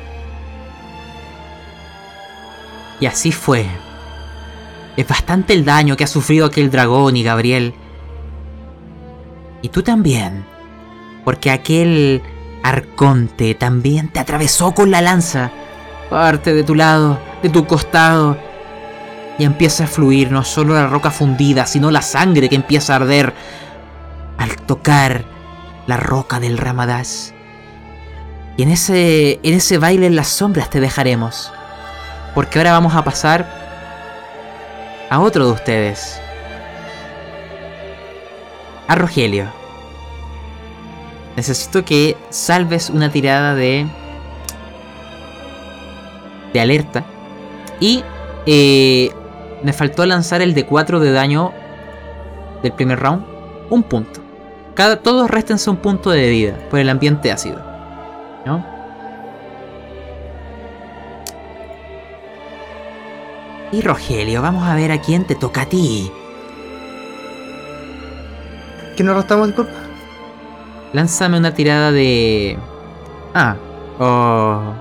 Y 3.00 3.06
así 3.06 3.32
fue. 3.32 3.66
Es 4.98 5.08
bastante 5.08 5.54
el 5.54 5.64
daño 5.64 5.96
que 5.96 6.04
ha 6.04 6.08
sufrido 6.08 6.48
aquel 6.48 6.72
dragón 6.72 7.16
y 7.16 7.24
Gabriel. 7.24 7.76
Y 9.62 9.70
tú 9.70 9.84
también. 9.84 10.44
Porque 11.24 11.52
aquel 11.52 12.24
arconte 12.64 13.54
también 13.54 14.10
te 14.10 14.20
atravesó 14.20 14.72
con 14.74 14.90
la 14.90 15.02
lanza. 15.02 15.52
Parte 16.10 16.56
de 16.56 16.64
tu 16.64 16.74
lado, 16.74 17.20
de 17.44 17.50
tu 17.50 17.68
costado. 17.68 18.40
Y 19.38 19.44
empieza 19.44 19.84
a 19.84 19.88
fluir 19.88 20.32
no 20.32 20.44
solo 20.44 20.74
la 20.74 20.88
roca 20.88 21.12
fundida, 21.12 21.68
sino 21.68 21.92
la 21.92 22.02
sangre 22.02 22.50
que 22.50 22.56
empieza 22.56 22.94
a 22.94 22.96
arder 22.96 23.36
al 24.40 24.56
tocar 24.56 25.26
la 25.86 25.98
roca 25.98 26.40
del 26.40 26.58
Ramadás. 26.58 27.36
Y 28.58 28.64
en 28.64 28.72
ese, 28.72 29.40
en 29.44 29.54
ese 29.54 29.78
baile 29.78 30.08
en 30.08 30.16
las 30.16 30.30
sombras 30.30 30.72
te 30.72 30.80
dejaremos. 30.80 31.52
Porque 32.34 32.58
ahora 32.58 32.72
vamos 32.72 32.96
a 32.96 33.04
pasar 33.04 33.57
a 35.10 35.20
otro 35.20 35.46
de 35.48 35.52
ustedes. 35.52 36.20
A 38.88 38.96
Rogelio. 38.96 39.46
Necesito 41.36 41.86
que 41.86 42.18
salves 42.30 42.90
una 42.90 43.12
tirada 43.12 43.56
de. 43.56 43.88
de 46.54 46.60
alerta. 46.60 47.04
Y. 47.80 48.04
eh, 48.46 49.12
me 49.64 49.74
faltó 49.74 50.06
lanzar 50.06 50.42
el 50.42 50.54
de 50.54 50.66
4 50.66 51.00
de 51.00 51.12
daño 51.12 51.52
del 52.62 52.72
primer 52.74 53.00
round. 53.00 53.26
Un 53.70 53.84
punto. 53.84 54.22
Cada, 54.76 54.98
todos 55.02 55.30
réstense 55.30 55.70
un 55.70 55.78
punto 55.78 56.12
de 56.12 56.30
vida 56.30 56.58
por 56.70 56.80
el 56.80 56.90
ambiente 56.90 57.32
ácido. 57.32 57.60
¿No? 58.46 58.77
Y 63.72 63.82
Rogelio, 63.82 64.42
vamos 64.42 64.68
a 64.68 64.76
ver 64.76 64.92
a 64.92 65.02
quién 65.02 65.26
te 65.26 65.36
toca 65.36 65.64
a 65.64 65.66
ti. 65.66 66.12
¿Qué 68.96 69.04
nos 69.04 69.16
restamos, 69.16 69.48
disculpa? 69.48 69.74
Lánzame 70.94 71.38
una 71.38 71.54
tirada 71.54 71.92
de... 71.92 72.58
Ah, 73.34 73.56
oh... 74.00 74.74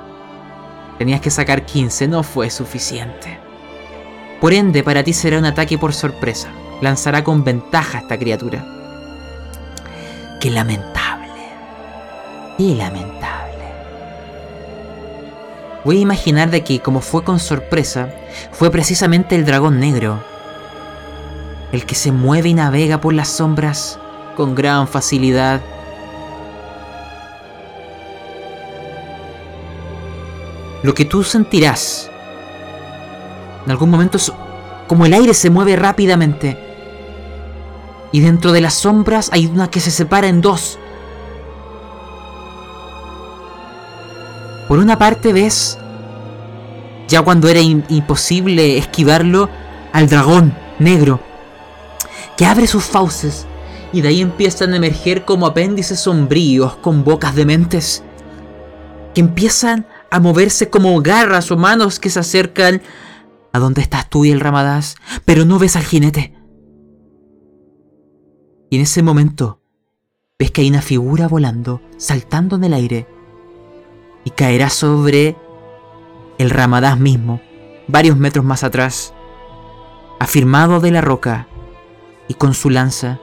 Tenías 0.98 1.20
que 1.20 1.30
sacar 1.30 1.66
15, 1.66 2.08
no 2.08 2.22
fue 2.22 2.48
suficiente. 2.48 3.38
Por 4.40 4.54
ende, 4.54 4.82
para 4.82 5.02
ti 5.02 5.12
será 5.12 5.38
un 5.38 5.44
ataque 5.44 5.76
por 5.76 5.92
sorpresa. 5.92 6.48
Lanzará 6.80 7.22
con 7.22 7.44
ventaja 7.44 7.98
a 7.98 8.00
esta 8.02 8.18
criatura. 8.18 8.64
Qué 10.40 10.50
lamentable. 10.50 11.28
Qué 12.56 12.74
lamentable. 12.74 13.64
Voy 15.84 15.98
a 15.98 16.00
imaginar 16.00 16.50
de 16.50 16.64
que, 16.64 16.80
como 16.80 17.00
fue 17.00 17.24
con 17.24 17.38
sorpresa, 17.38 18.08
fue 18.52 18.70
precisamente 18.70 19.34
el 19.34 19.44
dragón 19.44 19.80
negro. 19.80 20.22
El 21.72 21.84
que 21.84 21.94
se 21.94 22.12
mueve 22.12 22.50
y 22.50 22.54
navega 22.54 23.00
por 23.00 23.12
las 23.12 23.28
sombras 23.28 23.98
con 24.36 24.54
gran 24.54 24.88
facilidad. 24.88 25.60
Lo 30.82 30.94
que 30.94 31.04
tú 31.04 31.24
sentirás 31.24 32.10
en 33.66 33.72
algún 33.72 33.90
momento 33.90 34.16
es 34.16 34.32
como 34.86 35.06
el 35.06 35.12
aire 35.12 35.34
se 35.34 35.50
mueve 35.50 35.74
rápidamente. 35.74 36.56
Y 38.12 38.20
dentro 38.20 38.52
de 38.52 38.60
las 38.60 38.74
sombras 38.74 39.28
hay 39.32 39.46
una 39.46 39.68
que 39.68 39.80
se 39.80 39.90
separa 39.90 40.28
en 40.28 40.40
dos. 40.40 40.78
Por 44.68 44.78
una 44.78 44.96
parte 44.98 45.32
ves, 45.32 45.78
ya 47.08 47.22
cuando 47.22 47.48
era 47.48 47.60
im- 47.60 47.84
imposible 47.88 48.78
esquivarlo, 48.78 49.48
al 49.92 50.08
dragón 50.08 50.54
negro, 50.78 51.20
que 52.36 52.44
abre 52.46 52.66
sus 52.66 52.84
fauces 52.84 53.46
y 53.92 54.00
de 54.02 54.08
ahí 54.08 54.20
empiezan 54.20 54.72
a 54.72 54.76
emerger 54.76 55.24
como 55.24 55.46
apéndices 55.46 56.00
sombríos 56.00 56.76
con 56.76 57.04
bocas 57.04 57.34
dementes, 57.34 58.02
que 59.14 59.20
empiezan 59.20 59.86
a 60.10 60.20
moverse 60.20 60.68
como 60.68 61.00
garras 61.00 61.50
o 61.50 61.56
manos 61.56 61.98
que 61.98 62.10
se 62.10 62.20
acercan 62.20 62.82
a 63.52 63.58
donde 63.58 63.80
estás 63.80 64.10
tú 64.10 64.24
y 64.26 64.30
el 64.30 64.40
Ramadás, 64.40 64.96
pero 65.24 65.44
no 65.46 65.58
ves 65.58 65.76
al 65.76 65.84
jinete. 65.84 66.34
Y 68.68 68.76
en 68.76 68.82
ese 68.82 69.02
momento 69.02 69.62
ves 70.38 70.50
que 70.50 70.60
hay 70.60 70.68
una 70.68 70.82
figura 70.82 71.28
volando, 71.28 71.80
saltando 71.96 72.56
en 72.56 72.64
el 72.64 72.74
aire, 72.74 73.06
y 74.24 74.30
caerá 74.30 74.68
sobre 74.68 75.36
el 76.38 76.50
Ramadás 76.50 76.98
mismo, 76.98 77.40
varios 77.86 78.16
metros 78.16 78.44
más 78.44 78.64
atrás, 78.64 79.14
afirmado 80.18 80.80
de 80.80 80.90
la 80.90 81.00
roca 81.00 81.48
y 82.28 82.34
con 82.34 82.54
su 82.54 82.70
lanza. 82.70 83.18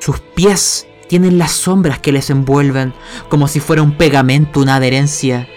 Sus 0.00 0.20
pies 0.20 0.86
tienen 1.08 1.38
las 1.38 1.52
sombras 1.52 1.98
que 1.98 2.12
les 2.12 2.30
envuelven 2.30 2.94
como 3.28 3.48
si 3.48 3.60
fuera 3.60 3.82
un 3.82 3.96
pegamento, 3.96 4.60
una 4.60 4.76
adherencia. 4.76 5.48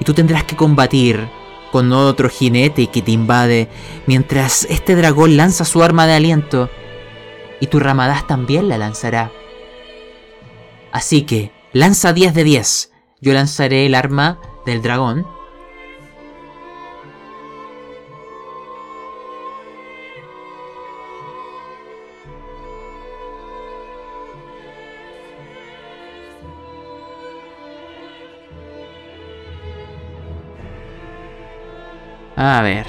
Y 0.00 0.04
tú 0.04 0.14
tendrás 0.14 0.44
que 0.44 0.56
combatir 0.56 1.28
con 1.70 1.92
otro 1.92 2.28
jinete 2.28 2.86
que 2.88 3.02
te 3.02 3.12
invade 3.12 3.68
mientras 4.06 4.66
este 4.70 4.94
dragón 4.94 5.36
lanza 5.36 5.64
su 5.64 5.82
arma 5.82 6.06
de 6.06 6.14
aliento 6.14 6.70
y 7.60 7.68
tu 7.68 7.78
Ramadás 7.78 8.26
también 8.26 8.68
la 8.68 8.78
lanzará. 8.78 9.32
Así 10.92 11.22
que 11.22 11.52
lanza 11.72 12.12
10 12.12 12.34
de 12.34 12.44
10. 12.44 12.92
Yo 13.20 13.32
lanzaré 13.32 13.86
el 13.86 13.94
arma 13.94 14.38
del 14.66 14.82
dragón. 14.82 15.26
A 32.42 32.60
ver. 32.60 32.88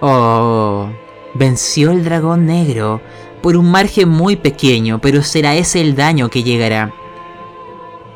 Oh, 0.00 0.88
venció 1.34 1.90
el 1.90 2.02
dragón 2.02 2.46
negro 2.46 3.02
por 3.42 3.58
un 3.58 3.70
margen 3.70 4.08
muy 4.08 4.36
pequeño, 4.36 5.00
pero 5.02 5.22
será 5.22 5.54
ese 5.54 5.82
el 5.82 5.94
daño 5.94 6.30
que 6.30 6.42
llegará. 6.42 6.94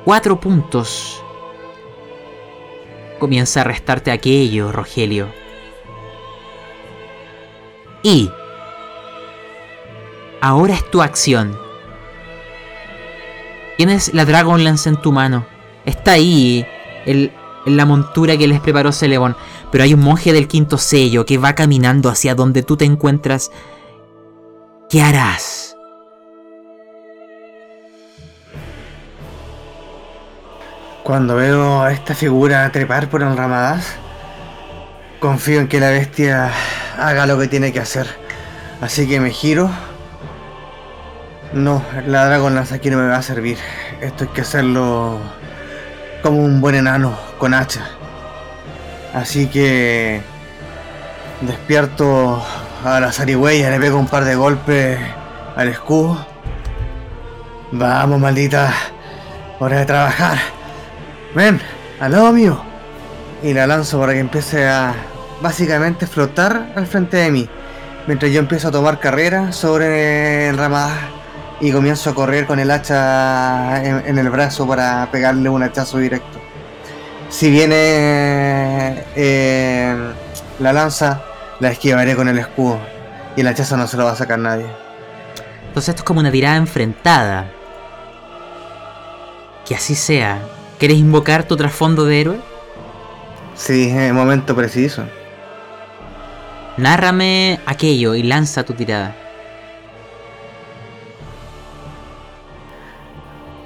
Cuatro 0.07 0.41
puntos. 0.41 1.23
Comienza 3.19 3.61
a 3.61 3.65
restarte 3.65 4.11
aquello, 4.11 4.73
Rogelio. 4.73 5.29
Y... 8.03 8.31
Ahora 10.41 10.73
es 10.73 10.91
tu 10.91 11.03
acción. 11.03 11.59
Tienes 13.77 14.15
la 14.15 14.25
Dragon 14.25 14.65
Lance 14.65 14.89
en 14.89 14.97
tu 14.97 15.13
mano. 15.13 15.45
Está 15.85 16.13
ahí, 16.13 16.67
en 17.05 17.77
la 17.77 17.85
montura 17.85 18.37
que 18.39 18.49
les 18.49 18.61
preparó 18.61 18.93
Celebon. 18.93 19.37
Pero 19.71 19.85
hay 19.85 19.95
un 19.95 20.01
monje 20.01 20.33
del 20.33 20.49
quinto 20.49 20.79
sello 20.79 21.27
que 21.27 21.39
va 21.39 21.55
caminando 21.55 22.09
hacia 22.09 22.35
donde 22.35 22.63
tú 22.63 22.77
te 22.77 22.85
encuentras. 22.85 23.51
¿Qué 24.89 25.03
harás? 25.03 25.77
Cuando 31.03 31.37
veo 31.37 31.83
a 31.83 31.93
esta 31.93 32.15
figura 32.15 32.71
trepar 32.71 33.09
por 33.09 33.23
enramadas, 33.23 33.95
confío 35.21 35.61
en 35.61 35.69
que 35.69 35.81
la 35.81 35.91
bestia 35.91 36.51
haga 36.99 37.27
lo 37.27 37.39
que 37.39 37.49
tiene 37.49 37.73
que 37.73 37.81
hacer. 37.81 38.07
Así 38.81 39.09
que 39.09 39.21
me 39.21 39.31
giro. 39.31 39.71
No, 41.53 41.83
la 42.07 42.27
Dragon 42.27 42.55
Lance 42.55 42.75
aquí 42.75 42.91
no 42.91 42.99
me 42.99 43.09
va 43.09 43.17
a 43.17 43.23
servir. 43.23 43.59
Esto 44.01 44.25
hay 44.25 44.31
que 44.31 44.43
hacerlo 44.43 45.19
como 46.23 46.45
un 46.45 46.61
buen 46.61 46.75
enano 46.75 47.19
con 47.39 47.55
hacha. 47.55 47.98
Así 49.19 49.49
que 49.49 50.21
despierto 51.41 52.41
a 52.85 53.01
la 53.01 53.11
zarigüeya, 53.11 53.69
le 53.69 53.81
pego 53.81 53.99
un 53.99 54.07
par 54.07 54.25
de 54.25 54.37
golpes 54.37 54.97
al 55.57 55.67
escudo. 55.67 56.25
Vamos, 57.73 58.21
maldita. 58.21 58.73
Hora 59.59 59.81
de 59.81 59.87
trabajar. 59.87 60.39
Ven, 61.35 61.61
al 61.99 62.13
lado 62.13 62.33
mío. 62.33 62.63
Y 63.43 63.53
la 63.55 63.67
lanzo 63.67 63.99
para 63.99 64.13
que 64.13 64.21
empiece 64.21 64.69
a 64.69 64.95
básicamente 65.43 66.07
flotar 66.07 66.73
al 66.77 66.87
frente 66.87 67.17
de 67.17 67.33
mí. 67.33 67.49
Mientras 68.07 68.31
yo 68.31 68.39
empiezo 68.39 68.69
a 68.69 68.71
tomar 68.71 69.01
carrera 69.01 69.51
sobre 69.51 70.47
enramadas 70.47 70.97
y 71.61 71.73
comienzo 71.73 72.11
a 72.11 72.15
correr 72.15 72.47
con 72.47 72.61
el 72.61 72.71
hacha 72.71 73.85
en, 73.85 74.07
en 74.07 74.17
el 74.17 74.31
brazo 74.31 74.65
para 74.69 75.09
pegarle 75.11 75.49
un 75.49 75.65
hachazo 75.65 75.99
directo. 75.99 76.48
Si 77.31 77.51
viene 77.51 79.05
eh, 79.15 80.13
la 80.59 80.73
lanza, 80.73 81.23
la 81.61 81.71
esquivaré 81.71 82.17
con 82.17 82.29
el 82.29 82.39
escudo. 82.39 82.79
Y 83.37 83.43
el 83.43 83.47
hachazo 83.47 83.77
no 83.77 83.87
se 83.87 83.97
lo 83.97 84.05
va 84.05 84.13
a 84.13 84.17
sacar 84.17 84.39
nadie. 84.39 84.67
Entonces 85.69 85.91
esto 85.91 86.01
es 86.01 86.05
como 86.05 86.21
una 86.21 86.33
tirada 86.33 86.57
enfrentada. 86.57 87.51
Que 89.67 89.75
así 89.75 89.95
sea. 89.95 90.41
¿Quieres 90.79 90.99
invocar 90.99 91.45
tu 91.45 91.57
trasfondo 91.57 92.05
de 92.05 92.21
héroe? 92.21 92.41
Sí, 93.55 93.91
en 93.91 94.01
el 94.01 94.15
momento 94.15 94.55
preciso. 94.57 95.05
Nárrame 96.77 97.61
aquello 97.67 98.15
y 98.15 98.23
lanza 98.23 98.65
tu 98.65 98.73
tirada. 98.73 99.15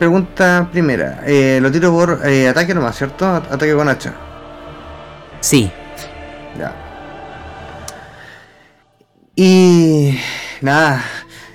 Pregunta 0.03 0.69
primera. 0.73 1.23
Eh, 1.25 1.61
lo 1.63 1.71
tiro 1.71 1.93
por 1.93 2.27
eh, 2.27 2.49
ataque 2.49 2.75
nomás, 2.75 2.97
¿cierto? 2.99 3.25
Ataque 3.25 3.73
con 3.73 3.89
hacha. 3.89 4.13
Sí. 5.39 5.71
Ya. 6.59 6.75
Y 9.37 10.19
nada, 10.61 11.05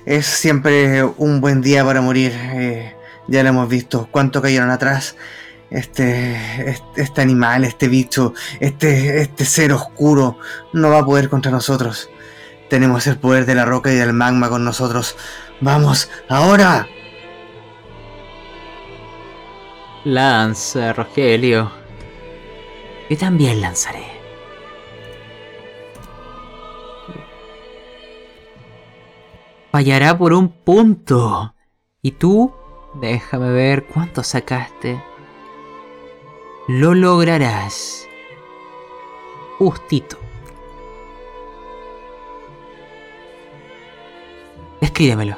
es 0.05 0.25
siempre 0.27 1.03
un 1.03 1.41
buen 1.41 1.61
día 1.61 1.83
para 1.83 1.99
morir. 1.99 2.31
eh, 2.33 2.95
ya 3.27 3.43
lo 3.43 3.49
hemos 3.49 3.67
visto. 3.67 4.07
¿Cuánto 4.11 4.41
cayeron 4.41 4.71
atrás? 4.71 5.17
Este, 5.69 6.37
este, 6.69 7.01
este 7.01 7.21
animal, 7.21 7.65
este 7.65 7.89
bicho, 7.89 8.33
este, 8.61 9.23
este 9.23 9.43
ser 9.43 9.73
oscuro 9.73 10.39
no 10.71 10.89
va 10.89 10.99
a 10.99 11.05
poder 11.05 11.27
contra 11.27 11.51
nosotros. 11.51 12.09
Tenemos 12.69 13.07
el 13.07 13.17
poder 13.17 13.45
de 13.45 13.55
la 13.55 13.65
roca 13.65 13.91
y 13.91 13.95
del 13.95 14.13
magma 14.13 14.47
con 14.47 14.63
nosotros. 14.63 15.17
¡Vamos! 15.59 16.09
¡Ahora! 16.29 16.87
Lanza, 20.07 20.93
Rogelio. 20.93 21.69
Yo 23.09 23.17
también 23.17 23.59
lanzaré. 23.59 24.05
Fallará 29.69 30.17
por 30.17 30.31
un 30.31 30.47
punto. 30.47 31.53
¿Y 32.01 32.11
tú? 32.11 32.53
Déjame 33.01 33.51
ver 33.51 33.85
cuánto 33.85 34.23
sacaste. 34.23 35.03
Lo 36.69 36.93
lograrás. 36.93 38.07
Justito. 39.57 40.17
Escríbemelo. 44.79 45.35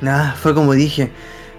Nada, 0.00 0.32
fue 0.32 0.54
como 0.54 0.72
dije. 0.72 1.12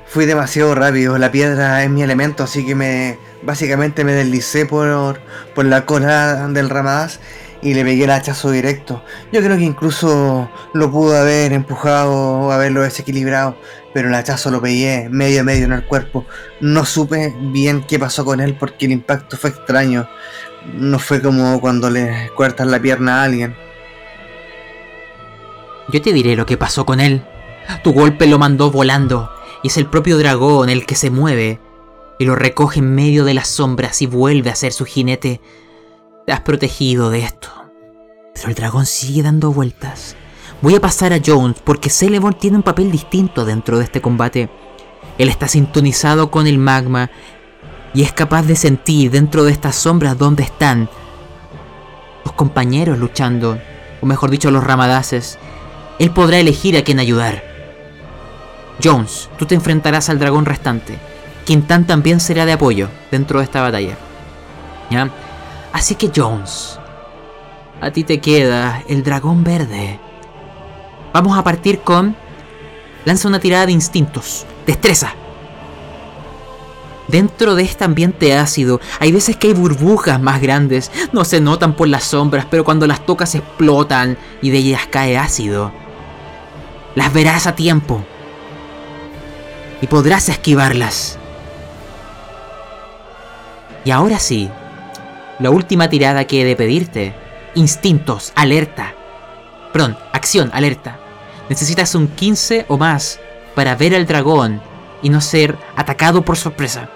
Fui 0.09 0.25
demasiado 0.25 0.73
rápido. 0.73 1.19
La 1.19 1.31
piedra 1.31 1.83
es 1.83 1.89
mi 1.89 2.01
elemento, 2.01 2.43
así 2.43 2.65
que 2.65 2.73
me. 2.73 3.19
Básicamente 3.43 4.03
me 4.03 4.13
deslicé 4.13 4.65
por, 4.65 5.21
por 5.53 5.65
la 5.65 5.85
cola 5.85 6.47
del 6.47 6.69
Ramadas 6.69 7.19
y 7.61 7.75
le 7.75 7.83
pegué 7.83 8.05
el 8.05 8.09
hachazo 8.09 8.49
directo. 8.49 9.03
Yo 9.31 9.41
creo 9.41 9.55
que 9.57 9.63
incluso 9.63 10.49
lo 10.73 10.91
pudo 10.91 11.15
haber 11.15 11.53
empujado 11.53 12.11
o 12.11 12.51
haberlo 12.51 12.81
desequilibrado, 12.81 13.55
pero 13.93 14.07
el 14.07 14.15
hachazo 14.15 14.49
lo 14.49 14.61
pegué 14.61 15.09
medio 15.11 15.41
a 15.41 15.43
medio 15.43 15.65
en 15.65 15.73
el 15.73 15.85
cuerpo. 15.85 16.25
No 16.59 16.85
supe 16.85 17.33
bien 17.39 17.83
qué 17.87 17.99
pasó 17.99 18.25
con 18.25 18.39
él 18.39 18.55
porque 18.59 18.87
el 18.87 18.93
impacto 18.93 19.37
fue 19.37 19.51
extraño. 19.51 20.09
No 20.73 20.97
fue 20.97 21.21
como 21.21 21.61
cuando 21.61 21.89
le 21.89 22.31
cortas 22.35 22.67
la 22.67 22.79
pierna 22.79 23.21
a 23.21 23.23
alguien. 23.25 23.55
Yo 25.89 26.01
te 26.01 26.13
diré 26.13 26.35
lo 26.35 26.47
que 26.47 26.57
pasó 26.57 26.85
con 26.85 26.99
él. 26.99 27.23
Tu 27.83 27.93
golpe 27.93 28.25
lo 28.25 28.39
mandó 28.39 28.71
volando, 28.71 29.31
y 29.63 29.67
es 29.67 29.77
el 29.77 29.85
propio 29.85 30.17
dragón 30.17 30.69
el 30.69 30.85
que 30.85 30.95
se 30.95 31.09
mueve, 31.09 31.59
y 32.17 32.25
lo 32.25 32.35
recoge 32.35 32.79
en 32.79 32.93
medio 32.93 33.23
de 33.25 33.33
las 33.33 33.47
sombras 33.47 34.01
y 34.01 34.05
vuelve 34.05 34.49
a 34.49 34.55
ser 34.55 34.73
su 34.73 34.85
jinete. 34.85 35.41
Te 36.25 36.33
has 36.33 36.41
protegido 36.41 37.09
de 37.09 37.19
esto. 37.19 37.49
Pero 38.33 38.49
el 38.49 38.55
dragón 38.55 38.85
sigue 38.85 39.23
dando 39.23 39.51
vueltas. 39.51 40.15
Voy 40.61 40.75
a 40.75 40.81
pasar 40.81 41.13
a 41.13 41.21
Jones 41.25 41.57
porque 41.63 41.89
Celeborn 41.89 42.37
tiene 42.37 42.57
un 42.57 42.63
papel 42.63 42.91
distinto 42.91 43.45
dentro 43.45 43.77
de 43.77 43.85
este 43.85 44.01
combate. 44.01 44.49
Él 45.17 45.29
está 45.29 45.47
sintonizado 45.47 46.29
con 46.29 46.45
el 46.45 46.57
magma 46.57 47.09
y 47.93 48.03
es 48.03 48.11
capaz 48.11 48.43
de 48.43 48.55
sentir 48.55 49.11
dentro 49.11 49.45
de 49.45 49.51
estas 49.51 49.75
sombras 49.75 50.17
dónde 50.17 50.43
están 50.43 50.89
sus 52.23 52.33
compañeros 52.33 52.99
luchando, 52.99 53.57
o 54.01 54.05
mejor 54.05 54.29
dicho, 54.29 54.51
los 54.51 54.63
ramadaces. 54.63 55.39
Él 55.97 56.11
podrá 56.11 56.39
elegir 56.39 56.77
a 56.77 56.83
quién 56.83 56.99
ayudar. 56.99 57.48
Jones, 58.83 59.29
tú 59.37 59.45
te 59.45 59.55
enfrentarás 59.55 60.09
al 60.09 60.19
dragón 60.19 60.45
restante. 60.45 60.97
Quintan 61.45 61.85
también 61.85 62.19
será 62.19 62.45
de 62.45 62.53
apoyo 62.53 62.89
dentro 63.11 63.39
de 63.39 63.45
esta 63.45 63.61
batalla. 63.61 63.97
¿Ya? 64.89 65.09
Así 65.73 65.95
que 65.95 66.11
Jones, 66.15 66.79
a 67.81 67.91
ti 67.91 68.03
te 68.03 68.19
queda 68.19 68.83
el 68.87 69.03
dragón 69.03 69.43
verde. 69.43 69.99
Vamos 71.13 71.37
a 71.37 71.43
partir 71.43 71.79
con... 71.79 72.15
Lanza 73.05 73.27
una 73.27 73.39
tirada 73.39 73.65
de 73.65 73.71
instintos. 73.71 74.45
Destreza. 74.65 75.13
Dentro 77.07 77.55
de 77.55 77.63
este 77.63 77.85
ambiente 77.85 78.37
ácido, 78.37 78.79
hay 78.99 79.11
veces 79.11 79.35
que 79.35 79.47
hay 79.47 79.53
burbujas 79.53 80.21
más 80.21 80.41
grandes. 80.41 80.91
No 81.11 81.25
se 81.25 81.41
notan 81.41 81.73
por 81.73 81.87
las 81.87 82.03
sombras, 82.03 82.45
pero 82.49 82.63
cuando 82.63 82.85
las 82.85 83.05
tocas 83.05 83.33
explotan 83.33 84.17
y 84.41 84.51
de 84.51 84.59
ellas 84.59 84.87
cae 84.89 85.17
ácido. 85.17 85.71
Las 86.93 87.11
verás 87.11 87.47
a 87.47 87.55
tiempo. 87.55 88.03
Y 89.81 89.87
podrás 89.87 90.29
esquivarlas. 90.29 91.17
Y 93.85 93.91
ahora 93.91 94.19
sí, 94.19 94.49
la 95.39 95.49
última 95.49 95.89
tirada 95.89 96.25
que 96.25 96.41
he 96.41 96.45
de 96.45 96.55
pedirte. 96.55 97.13
Instintos, 97.55 98.31
alerta. 98.35 98.93
Perdón, 99.73 99.97
acción, 100.13 100.51
alerta. 100.53 100.99
Necesitas 101.49 101.95
un 101.95 102.07
15 102.07 102.65
o 102.67 102.77
más 102.77 103.19
para 103.55 103.75
ver 103.75 103.95
al 103.95 104.05
dragón 104.05 104.61
y 105.01 105.09
no 105.09 105.21
ser 105.21 105.57
atacado 105.75 106.23
por 106.23 106.37
sorpresa. 106.37 106.89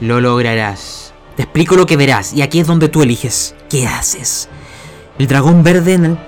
Lo 0.00 0.20
lograrás. 0.20 1.12
Te 1.36 1.42
explico 1.42 1.76
lo 1.76 1.86
que 1.86 1.96
verás 1.96 2.32
y 2.32 2.42
aquí 2.42 2.60
es 2.60 2.66
donde 2.66 2.88
tú 2.88 3.02
eliges. 3.02 3.54
¿Qué 3.68 3.86
haces? 3.86 4.48
El 5.18 5.26
dragón 5.26 5.62
verde 5.62 5.94
en 5.94 6.04
el- 6.04 6.18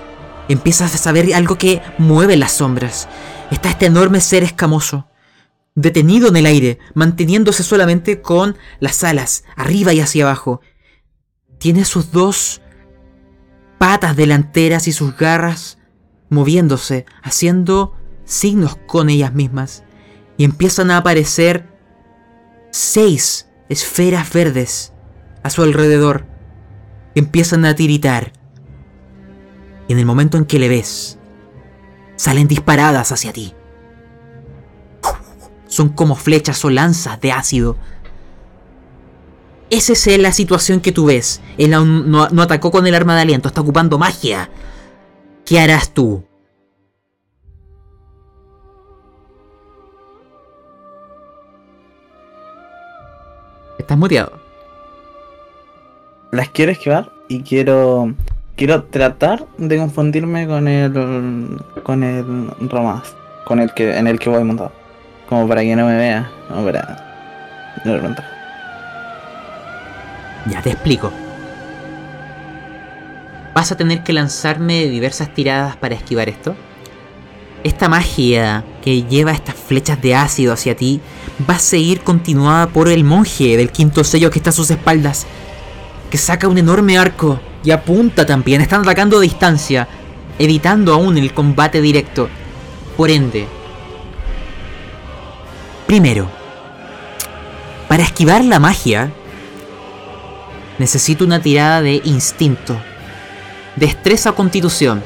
empiezas 0.49 0.93
a 0.93 0.97
saber 0.97 1.33
algo 1.33 1.57
que 1.57 1.81
mueve 1.97 2.35
las 2.35 2.51
sombras. 2.53 3.07
Está 3.51 3.69
este 3.69 3.85
enorme 3.85 4.19
ser 4.19 4.43
escamoso, 4.43 5.07
detenido 5.75 6.27
en 6.27 6.35
el 6.35 6.45
aire, 6.45 6.79
manteniéndose 6.93 7.63
solamente 7.63 8.21
con 8.21 8.57
las 8.79 9.03
alas, 9.03 9.45
arriba 9.55 9.93
y 9.93 10.01
hacia 10.01 10.25
abajo. 10.25 10.61
tiene 11.59 11.83
sus 11.83 12.11
dos 12.11 12.61
patas 13.77 14.15
delanteras 14.15 14.87
y 14.87 14.91
sus 14.91 15.15
garras 15.17 15.77
moviéndose, 16.29 17.05
haciendo 17.21 17.95
signos 18.23 18.77
con 18.87 19.09
ellas 19.09 19.33
mismas. 19.33 19.83
Y 20.37 20.43
empiezan 20.45 20.91
a 20.91 20.97
aparecer 20.97 21.67
seis 22.71 23.49
esferas 23.67 24.31
verdes 24.31 24.93
a 25.43 25.49
su 25.49 25.63
alrededor. 25.63 26.27
Empiezan 27.15 27.65
a 27.65 27.75
tiritar. 27.75 28.31
Y 29.89 29.93
en 29.93 29.99
el 29.99 30.05
momento 30.05 30.37
en 30.37 30.45
que 30.45 30.59
le 30.59 30.69
ves, 30.69 31.17
salen 32.15 32.47
disparadas 32.47 33.11
hacia 33.11 33.33
ti. 33.33 33.55
Son 35.65 35.89
como 35.89 36.15
flechas 36.15 36.63
o 36.63 36.69
lanzas 36.69 37.19
de 37.19 37.31
ácido. 37.31 37.75
Esa 39.71 39.93
es 39.93 40.19
la 40.19 40.31
situación 40.31 40.79
que 40.79 40.91
tú 40.91 41.07
ves. 41.07 41.41
Él 41.57 41.73
aún 41.73 42.11
no, 42.11 42.29
no 42.29 42.43
atacó 42.43 42.69
con 42.69 42.85
el 42.85 42.93
arma 42.93 43.15
de 43.15 43.21
aliento, 43.21 43.47
está 43.47 43.61
ocupando 43.61 43.97
magia. 43.97 44.51
¿Qué 45.43 45.59
harás 45.59 45.91
tú? 45.91 46.23
Estás 53.79 53.97
muteado. 53.97 54.39
Las 56.31 56.49
quiero 56.49 56.73
esquivar 56.73 57.11
y 57.27 57.41
quiero. 57.41 58.13
Quiero 58.59 58.83
tratar 58.83 59.47
de 59.57 59.77
confundirme 59.77 60.45
con 60.45 60.67
el. 60.67 60.91
con 61.81 62.03
el 62.03 62.51
Romaz. 62.69 63.15
Con 63.45 63.61
el 63.61 63.73
que. 63.73 63.97
en 63.97 64.05
el 64.05 64.19
que 64.19 64.29
voy 64.29 64.43
montado. 64.43 64.73
Como 65.29 65.47
para 65.47 65.61
que 65.61 65.77
no 65.77 65.85
me 65.85 65.95
vea. 65.95 66.29
Como 66.49 66.65
para. 66.65 67.31
No 67.85 67.93
le 67.93 67.99
pregunto. 67.99 68.21
Ya 70.51 70.61
te 70.61 70.71
explico. 70.71 71.09
Vas 73.55 73.71
a 73.71 73.77
tener 73.77 74.03
que 74.03 74.11
lanzarme 74.11 74.87
diversas 74.87 75.33
tiradas 75.33 75.77
para 75.77 75.95
esquivar 75.95 76.27
esto. 76.27 76.53
Esta 77.63 77.87
magia 77.87 78.65
que 78.81 79.03
lleva 79.03 79.31
estas 79.31 79.55
flechas 79.55 80.01
de 80.01 80.15
ácido 80.15 80.51
hacia 80.51 80.75
ti 80.75 80.99
va 81.49 81.55
a 81.55 81.59
seguir 81.59 82.01
continuada 82.01 82.67
por 82.67 82.89
el 82.89 83.05
monje 83.05 83.55
del 83.55 83.71
quinto 83.71 84.03
sello 84.03 84.29
que 84.29 84.39
está 84.39 84.49
a 84.49 84.53
sus 84.53 84.69
espaldas, 84.69 85.27
que 86.09 86.17
saca 86.17 86.49
un 86.49 86.57
enorme 86.57 86.97
arco 86.97 87.39
y 87.63 87.71
apunta 87.71 88.25
también. 88.25 88.61
Están 88.61 88.81
atacando 88.81 89.17
a 89.17 89.21
distancia, 89.21 89.87
evitando 90.37 90.93
aún 90.93 91.17
el 91.17 91.33
combate 91.33 91.81
directo. 91.81 92.29
Por 92.95 93.09
ende, 93.09 93.47
primero, 95.87 96.27
para 97.87 98.03
esquivar 98.03 98.43
la 98.43 98.59
magia, 98.59 99.11
necesito 100.77 101.23
una 101.23 101.41
tirada 101.41 101.81
de 101.81 102.01
instinto, 102.03 102.75
destreza 103.75 104.31
o 104.31 104.35
constitución. 104.35 105.01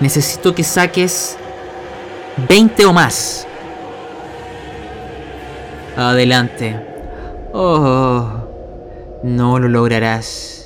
Necesito 0.00 0.54
que 0.54 0.64
saques 0.64 1.36
20 2.48 2.86
o 2.86 2.92
más. 2.92 3.46
Adelante. 5.96 6.80
Oh, 7.52 8.48
no 9.22 9.58
lo 9.58 9.68
lograrás. 9.68 10.61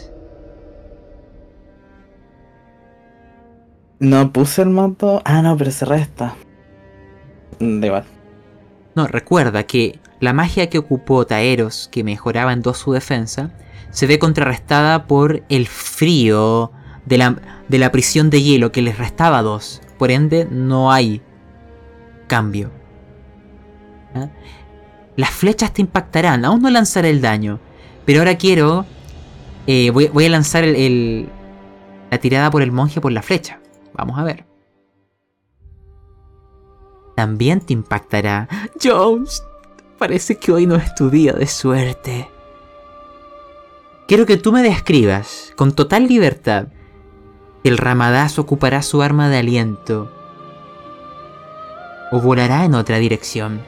No 3.99 4.33
puse 4.33 4.63
el 4.63 4.71
mato. 4.71 5.23
Ah, 5.25 5.43
no, 5.43 5.57
pero 5.57 5.71
se 5.71 5.85
resta. 5.85 6.35
Da 7.59 7.87
igual. 7.87 8.05
No, 8.95 9.07
recuerda 9.07 9.65
que 9.65 9.99
la 10.21 10.33
magia 10.33 10.69
que 10.69 10.79
ocupó 10.79 11.27
Taeros, 11.27 11.89
que 11.91 12.05
mejoraba 12.05 12.53
en 12.53 12.63
dos 12.63 12.79
su 12.79 12.93
defensa, 12.93 13.51
se 13.91 14.07
ve 14.07 14.19
contrarrestada 14.19 15.07
por 15.07 15.43
el 15.49 15.67
frío 15.67 16.73
de 17.07 17.19
la, 17.19 17.37
de 17.69 17.79
la 17.79 17.93
prisión 17.93 18.31
de 18.31 18.43
hielo 18.43 18.73
que 18.73 18.83
les 18.83 18.99
restaba 18.99 19.43
dos. 19.43 19.81
Por 19.99 20.11
ende, 20.11 20.47
no 20.51 20.93
hay 20.93 21.23
cambio. 22.27 22.71
¿Ah? 24.15 24.29
Las 25.17 25.31
flechas 25.31 25.73
te 25.73 25.81
impactarán, 25.81 26.45
aún 26.45 26.61
no 26.61 26.69
lanzaré 26.71 27.09
el 27.11 27.23
daño. 27.23 27.59
Pero 28.05 28.19
ahora 28.21 28.37
quiero... 28.37 28.85
eh, 29.67 29.91
voy, 29.91 30.27
a 30.27 30.29
lanzar 30.29 30.65
el- 30.65 31.29
la 32.11 32.19
tirada 32.19 32.51
por 32.51 32.61
el 32.63 32.73
monje 32.73 33.01
por 33.01 33.13
la 33.13 33.23
flecha. 33.23 33.61
Vamos 33.97 34.19
a 34.19 34.25
ver. 34.25 34.47
También 37.17 37.61
te 37.61 37.73
impactará. 37.73 38.47
Jones, 38.83 39.43
parece 39.99 40.37
que 40.37 40.53
hoy 40.53 40.67
no 40.67 40.77
es 40.77 40.95
tu 40.95 41.09
día 41.09 41.33
de 41.33 41.47
suerte. 41.47 42.31
Quiero 44.07 44.27
que 44.27 44.37
tú 44.37 44.53
me 44.53 44.63
describas, 44.63 45.53
con 45.57 45.73
total 45.73 46.07
libertad, 46.07 46.69
el 47.65 47.79
Ramadás 47.79 48.39
ocupará 48.39 48.83
su 48.83 49.03
arma 49.03 49.29
de 49.29 49.39
aliento 49.39 50.13
o 52.13 52.21
volará 52.21 52.65
en 52.65 52.75
otra 52.75 52.99
dirección. 52.99 53.63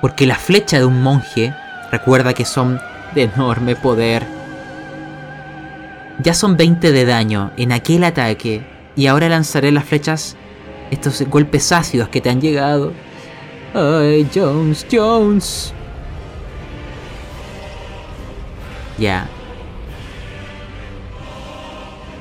Porque 0.00 0.26
la 0.26 0.34
flecha 0.34 0.78
de 0.78 0.84
un 0.84 1.02
monje, 1.02 1.54
recuerda 1.92 2.34
que 2.34 2.44
son 2.44 2.80
de 3.14 3.24
enorme 3.24 3.76
poder. 3.76 4.26
Ya 6.20 6.34
son 6.34 6.56
20 6.56 6.90
de 6.90 7.04
daño 7.04 7.52
en 7.56 7.70
aquel 7.70 8.02
ataque 8.02 8.77
y 8.98 9.06
ahora 9.06 9.28
lanzaré 9.28 9.70
las 9.70 9.84
flechas, 9.84 10.34
estos 10.90 11.22
golpes 11.28 11.70
ácidos 11.70 12.08
que 12.08 12.20
te 12.20 12.30
han 12.30 12.40
llegado. 12.40 12.92
Ay, 13.72 14.28
Jones, 14.34 14.84
Jones. 14.90 15.72
Ya. 18.98 19.28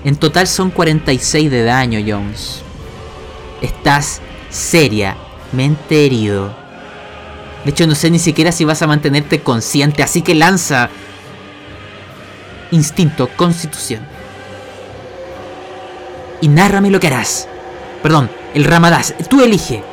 En 0.03 0.15
total 0.17 0.45
son 0.45 0.69
46 0.69 1.49
de 1.49 1.63
daño, 1.63 1.99
Jones. 2.07 2.61
Estás 3.59 4.21
seriamente 4.51 6.05
herido. 6.05 6.55
De 7.65 7.71
hecho, 7.71 7.87
no 7.87 7.95
sé 7.95 8.11
ni 8.11 8.19
siquiera 8.19 8.51
si 8.51 8.65
vas 8.65 8.83
a 8.83 8.87
mantenerte 8.87 9.41
consciente, 9.41 10.03
así 10.03 10.21
que 10.21 10.35
lanza. 10.35 10.91
Instinto, 12.69 13.27
constitución. 13.35 14.16
Y 16.41 16.47
nárrame 16.47 16.89
lo 16.89 16.99
que 16.99 17.07
harás. 17.07 17.47
Perdón, 18.03 18.29
el 18.53 18.63
Ramadás, 18.63 19.13
tú 19.29 19.41
elige. 19.43 19.83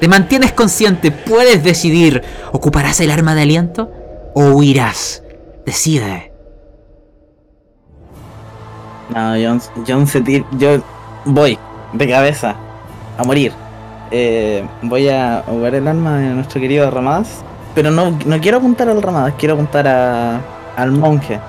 Te 0.00 0.08
mantienes 0.08 0.52
consciente, 0.52 1.10
puedes 1.10 1.62
decidir. 1.64 2.22
¿Ocuparás 2.52 3.00
el 3.00 3.10
arma 3.10 3.34
de 3.34 3.42
aliento? 3.42 3.90
¿O 4.34 4.50
huirás? 4.50 5.22
Decide. 5.64 6.32
No, 9.14 9.34
John, 9.42 9.60
John 9.86 10.06
se 10.06 10.20
tira. 10.20 10.44
Yo 10.58 10.82
voy 11.24 11.58
de 11.92 12.08
cabeza 12.08 12.56
a 13.16 13.24
morir. 13.24 13.52
Eh, 14.10 14.66
voy 14.82 15.08
a 15.08 15.42
jugar 15.46 15.74
el 15.74 15.88
arma 15.88 16.18
de 16.18 16.28
nuestro 16.28 16.60
querido 16.60 16.90
Ramadas. 16.90 17.42
Pero 17.74 17.90
no, 17.90 18.18
no 18.24 18.40
quiero 18.40 18.58
apuntar 18.58 18.88
al 18.88 19.02
Ramadas, 19.02 19.34
quiero 19.38 19.54
apuntar 19.54 19.86
a, 19.88 20.40
al 20.76 20.92
monje. 20.92 21.40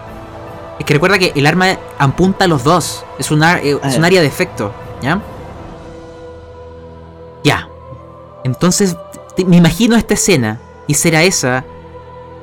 Es 0.80 0.86
que 0.86 0.94
recuerda 0.94 1.18
que 1.18 1.32
el 1.36 1.46
arma 1.48 1.78
apunta 1.98 2.46
a 2.46 2.48
los 2.48 2.64
dos. 2.64 3.04
Es 3.20 3.32
un, 3.32 3.44
ar- 3.44 3.60
eh, 3.66 3.78
Ah, 3.82 3.90
es 3.90 3.98
un 3.98 4.06
área 4.06 4.22
de 4.22 4.28
efecto. 4.28 4.72
¿Ya? 5.02 5.22
Ya. 7.44 7.68
Entonces, 8.44 8.96
me 9.46 9.58
imagino 9.58 9.96
esta 9.96 10.14
escena. 10.14 10.60
Y 10.88 10.94
será 10.94 11.24
esa 11.24 11.66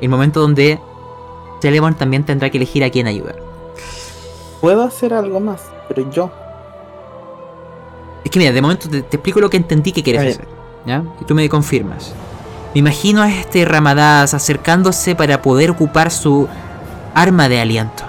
el 0.00 0.08
momento 0.08 0.40
donde 0.40 0.78
Celeborn 1.62 1.94
también 1.94 2.24
tendrá 2.24 2.50
que 2.50 2.58
elegir 2.58 2.84
a 2.84 2.90
quién 2.90 3.06
ayudar. 3.06 3.36
Puedo 4.60 4.82
hacer 4.82 5.14
algo 5.14 5.40
más, 5.40 5.62
pero 5.88 6.10
yo. 6.10 6.30
Es 8.24 8.30
que 8.30 8.38
mira, 8.38 8.52
de 8.52 8.60
momento 8.60 8.88
te, 8.88 9.02
te 9.02 9.16
explico 9.16 9.40
lo 9.40 9.48
que 9.48 9.56
entendí 9.56 9.92
que 9.92 10.02
quieres 10.02 10.22
hacer. 10.34 10.48
¿Ya? 10.86 11.02
Y 11.20 11.24
tú 11.24 11.34
me 11.34 11.48
confirmas. 11.48 12.12
Me 12.74 12.80
imagino 12.80 13.22
a 13.22 13.30
este 13.30 13.64
Ramadás 13.64 14.34
acercándose 14.34 15.14
para 15.14 15.40
poder 15.40 15.70
ocupar 15.70 16.10
su 16.10 16.48
arma 17.14 17.48
de 17.48 17.60
aliento. 17.60 18.02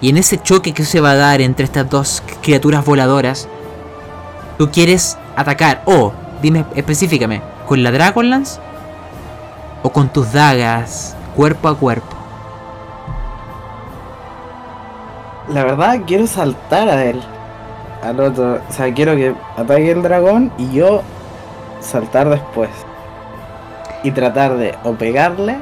Y 0.00 0.10
en 0.10 0.16
ese 0.16 0.40
choque 0.40 0.72
que 0.72 0.84
se 0.84 1.00
va 1.00 1.12
a 1.12 1.16
dar 1.16 1.40
entre 1.40 1.64
estas 1.64 1.88
dos 1.88 2.22
criaturas 2.42 2.84
voladoras, 2.84 3.48
tú 4.56 4.70
quieres 4.70 5.18
atacar, 5.36 5.82
o, 5.86 6.12
dime 6.40 6.64
específicame, 6.74 7.42
¿con 7.66 7.82
la 7.82 7.90
Dragonlance? 7.90 8.60
¿O 9.82 9.90
con 9.90 10.08
tus 10.12 10.32
dagas, 10.32 11.16
cuerpo 11.34 11.68
a 11.68 11.76
cuerpo? 11.76 12.18
La 15.48 15.64
verdad, 15.64 16.00
quiero 16.06 16.26
saltar 16.26 16.88
a 16.88 17.04
él. 17.04 17.22
Al 18.02 18.20
otro. 18.20 18.60
O 18.68 18.72
sea, 18.72 18.92
quiero 18.92 19.16
que 19.16 19.34
ataque 19.56 19.90
el 19.90 20.02
dragón 20.02 20.52
y 20.58 20.72
yo 20.72 21.02
saltar 21.80 22.28
después. 22.28 22.70
Y 24.02 24.10
tratar 24.10 24.56
de 24.56 24.76
o 24.84 24.92
pegarle 24.92 25.56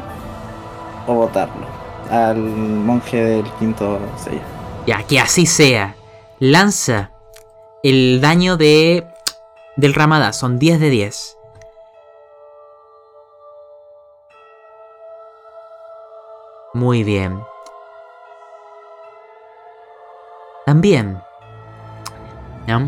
o 1.06 1.14
botarlo. 1.14 1.65
Al 2.10 2.38
monje 2.38 3.22
del 3.22 3.44
quinto 3.58 3.98
sello. 4.16 4.40
Ya, 4.86 5.02
que 5.02 5.18
así 5.18 5.46
sea. 5.46 5.96
Lanza 6.38 7.10
el 7.82 8.20
daño 8.20 8.56
de 8.56 9.06
del 9.76 9.94
Ramadá, 9.94 10.32
son 10.32 10.58
10 10.58 10.80
de 10.80 10.90
10. 10.90 11.36
Muy 16.74 17.04
bien. 17.04 17.40
También. 20.64 21.22
¿ya? 22.66 22.82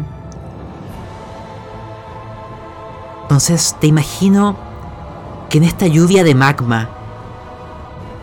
Entonces 3.22 3.76
te 3.80 3.86
imagino 3.86 4.56
que 5.48 5.58
en 5.58 5.64
esta 5.64 5.86
lluvia 5.86 6.24
de 6.24 6.34
magma 6.34 6.88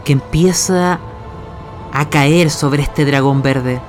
que 0.05 0.13
empieza 0.13 0.99
a 1.91 2.09
caer 2.09 2.49
sobre 2.51 2.83
este 2.83 3.03
dragón 3.03 3.41
verde, 3.41 3.81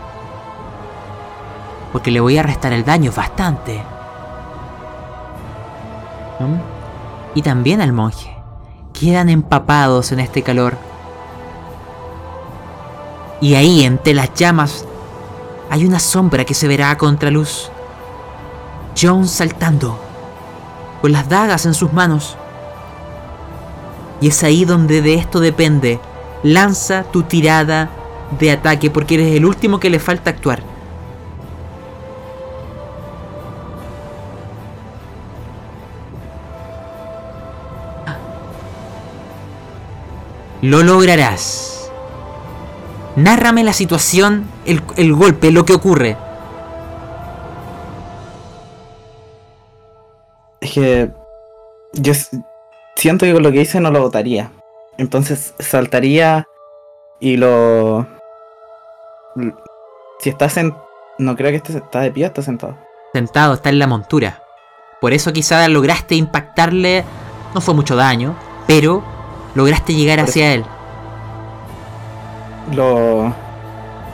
porque 1.93 2.11
le 2.11 2.21
voy 2.21 2.39
a 2.39 2.43
restar 2.43 2.73
el 2.73 2.85
daño 2.85 3.13
bastante. 3.15 3.83
¿Mm? 6.41 7.37
Y 7.37 7.43
también 7.43 7.81
al 7.81 7.93
monje. 7.93 8.35
Quedan 8.93 9.29
empapados 9.29 10.11
en 10.13 10.21
este 10.21 10.43
calor. 10.43 10.77
Y 13.41 13.55
ahí, 13.55 13.85
entre 13.85 14.15
las 14.15 14.33
llamas, 14.35 14.87
hay 15.71 15.85
una 15.85 15.99
sombra 15.99 16.45
que 16.45 16.55
se 16.55 16.67
verá 16.67 16.91
a 16.91 16.97
contraluz. 16.97 17.71
John 18.99 19.29
saltando, 19.29 19.99
con 21.03 21.13
las 21.13 21.29
dagas 21.29 21.67
en 21.67 21.75
sus 21.75 21.93
manos. 21.93 22.39
Y 24.21 24.29
es 24.29 24.43
ahí 24.43 24.65
donde 24.65 25.03
de 25.03 25.15
esto 25.15 25.41
depende. 25.41 26.01
Lanza 26.43 27.05
tu 27.05 27.23
tirada 27.23 27.91
de 28.39 28.51
ataque 28.51 28.91
porque 28.91 29.15
eres 29.15 29.35
el 29.37 29.45
último 29.45 29.79
que 29.81 29.91
le 29.91 29.99
falta 29.99 30.31
actuar. 30.31 30.63
Lo 40.63 40.83
lograrás. 40.83 41.91
Nárrame 43.15 43.63
la 43.65 43.73
situación, 43.73 44.47
el, 44.65 44.83
el 44.97 45.13
golpe, 45.15 45.51
lo 45.51 45.65
que 45.65 45.75
ocurre. 45.75 46.17
Es 50.61 50.73
que 50.73 51.11
yo 51.93 52.13
siento 52.97 53.25
que 53.25 53.33
con 53.33 53.43
lo 53.43 53.53
que 53.53 53.61
hice 53.61 53.81
no 53.81 53.91
lo 53.91 54.01
votaría. 54.01 54.51
Entonces 54.99 55.55
saltaría 55.59 56.47
y 57.21 57.37
lo... 57.37 58.07
Si 60.21 60.31
estás 60.31 60.57
en... 60.57 60.75
No 61.19 61.37
creo 61.37 61.51
que 61.51 61.57
esté 61.57 61.77
está 61.77 62.01
de 62.01 62.11
pie 62.11 62.25
o 62.25 62.27
está 62.29 62.43
sentado. 62.43 62.77
Sentado, 63.13 63.55
está 63.55 63.69
en 63.69 63.79
la 63.79 63.87
montura. 63.87 64.43
Por 65.01 65.13
eso 65.13 65.33
quizá 65.33 65.69
lograste 65.69 66.15
impactarle. 66.15 67.05
No 67.55 67.61
fue 67.61 67.75
mucho 67.75 67.97
daño, 67.97 68.35
pero 68.67 69.03
lograste 69.55 69.95
llegar 69.95 70.19
Por 70.19 70.29
hacia 70.29 70.55
él. 70.55 70.65
Lo... 72.75 73.33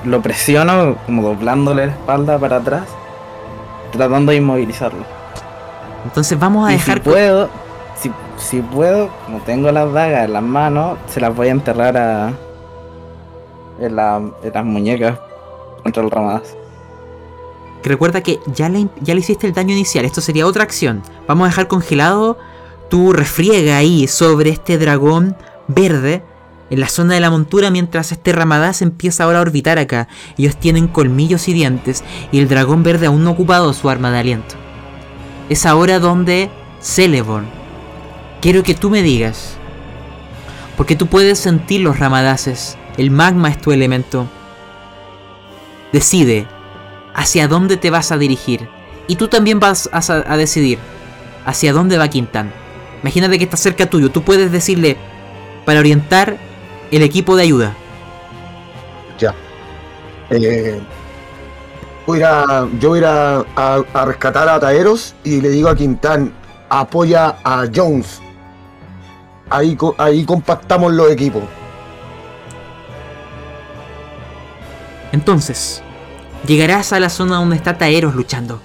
Lo 0.05 0.21
presiono 0.21 0.97
como 1.07 1.23
doblándole 1.23 1.87
la 1.87 1.93
espalda 1.93 2.37
para 2.37 2.57
atrás. 2.57 2.89
Tratando 3.93 4.33
de 4.33 4.39
inmovilizarlo. 4.39 5.05
Entonces 6.05 6.37
vamos 6.37 6.69
a 6.69 6.73
Y 6.73 6.77
dejar. 6.77 6.97
si 6.97 7.01
puedo, 7.05 7.49
si, 8.37 8.61
puedo, 8.61 9.09
como 9.27 9.39
tengo 9.41 9.71
las 9.73 9.93
dagas 9.93 10.25
en 10.27 10.33
las 10.33 10.43
manos, 10.43 10.99
se 11.07 11.21
las 11.21 11.35
voy 11.35 11.49
a 11.49 11.53
enterrar 11.53 11.97
a 11.97 12.33
en, 13.81 13.97
la- 13.97 14.17
en 14.43 14.53
las 14.53 14.65
muñecas 14.65 15.19
contra 15.83 16.03
el 16.03 16.11
ramadas. 16.11 16.57
Recuerda 17.85 18.21
que 18.21 18.39
ya 18.47 18.69
le, 18.69 18.89
ya 19.01 19.15
le 19.15 19.21
hiciste 19.21 19.47
el 19.47 19.53
daño 19.55 19.73
inicial. 19.73 20.05
Esto 20.05 20.21
sería 20.21 20.47
otra 20.47 20.63
acción. 20.63 21.03
Vamos 21.27 21.47
a 21.47 21.49
dejar 21.49 21.67
congelado 21.69 22.39
tu 22.89 23.13
refriega 23.13 23.77
ahí 23.77 24.07
sobre 24.07 24.51
este 24.51 24.79
dragón 24.79 25.37
verde 25.67 26.23
en 26.71 26.79
la 26.81 26.89
zona 26.89 27.15
de 27.15 27.21
la 27.21 27.31
montura 27.31 27.71
mientras 27.71 28.13
este 28.13 28.33
ramadaz 28.33 28.83
empieza 28.83 29.25
ahora 29.25 29.39
a 29.39 29.43
orbitar 29.43 29.79
acá. 29.79 30.07
Ellos 30.39 30.57
tienen 30.57 30.87
colmillos 30.89 31.49
y 31.49 31.55
dientes 31.55 32.05
y 32.31 32.39
el 32.39 32.49
dragón 32.49 32.83
verde 32.83 33.07
aún 33.07 33.25
no 33.25 33.31
ha 33.31 33.33
ocupado 33.33 33.73
su 33.73 33.89
arma 33.91 34.11
de 34.13 34.19
aliento. 34.19 34.55
Es 35.49 35.67
ahora 35.67 35.99
donde 35.99 36.51
Celeborn. 36.81 37.62
Quiero 38.43 38.63
que 38.65 38.75
tú 38.75 38.91
me 38.91 39.03
digas. 39.03 39.57
Porque 40.77 40.97
tú 40.97 41.07
puedes 41.07 41.39
sentir 41.39 41.81
los 41.81 41.99
ramadaces. 41.99 42.77
El 42.97 43.11
magma 43.11 43.49
es 43.49 43.61
tu 43.61 43.71
elemento. 43.73 44.27
Decide 45.93 46.47
hacia 47.15 47.47
dónde 47.47 47.77
te 47.77 47.91
vas 47.91 48.11
a 48.11 48.19
dirigir. 48.19 48.69
Y 49.07 49.17
tú 49.17 49.29
también 49.29 49.61
vas 49.61 49.89
a, 49.93 50.37
decidir 50.37 50.79
hacia 51.45 51.73
dónde 51.73 51.99
va 51.99 52.09
Quintán. 52.09 52.53
Imagínate 53.03 53.39
que 53.39 53.45
está 53.45 53.57
cerca 53.57 53.87
tuyo. 53.89 54.11
Tú 54.11 54.23
puedes 54.23 54.51
decirle 54.51 54.97
para 55.65 55.81
orientar 55.81 56.37
el 56.91 57.03
equipo 57.03 57.37
de 57.37 57.43
ayuda. 57.45 57.75
Ya. 59.19 59.35
Eh, 60.31 60.81
voy 62.07 62.23
a 62.23 62.67
yo 62.81 62.89
voy 62.89 63.05
a, 63.05 63.45
a- 63.55 63.83
a 63.93 64.05
rescatar 64.05 64.49
a 64.49 64.59
Taeros 64.59 65.15
y 65.23 65.41
le 65.41 65.51
digo 65.51 65.69
a 65.69 65.77
Quintán, 65.77 66.33
apoya 66.71 67.37
a 67.45 67.67
Jones. 67.73 68.22
Ahí, 69.53 69.77
ahí 69.99 70.25
compactamos 70.25 70.93
los 70.93 71.11
equipos. 71.11 71.43
Entonces, 75.13 75.83
llegarás 76.47 76.95
a 76.95 77.01
la 77.01 77.11
zona 77.11 77.37
donde 77.37 77.57
está 77.57 77.77
Taeros 77.77 78.15
luchando. 78.15 78.61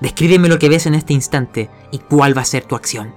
Descríbeme 0.00 0.48
lo 0.48 0.58
que 0.58 0.68
ves 0.68 0.84
en 0.84 0.94
este 0.94 1.14
instante 1.14 1.70
y 1.90 1.98
cuál 1.98 2.36
va 2.36 2.42
a 2.42 2.44
ser 2.44 2.64
tu 2.64 2.76
acción. 2.76 3.14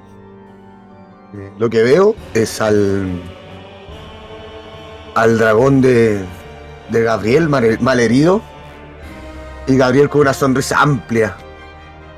Lo 1.58 1.70
que 1.70 1.84
veo 1.84 2.16
es 2.34 2.62
al. 2.62 3.22
al 5.16 5.38
dragón 5.38 5.82
de. 5.82 6.24
de 6.90 7.04
Gabriel 7.04 7.50
mal, 7.50 7.78
malherido. 7.82 8.42
Y 9.68 9.76
Gabriel 9.76 10.10
con 10.10 10.22
una 10.22 10.34
sonrisa 10.34 10.82
amplia. 10.82 11.36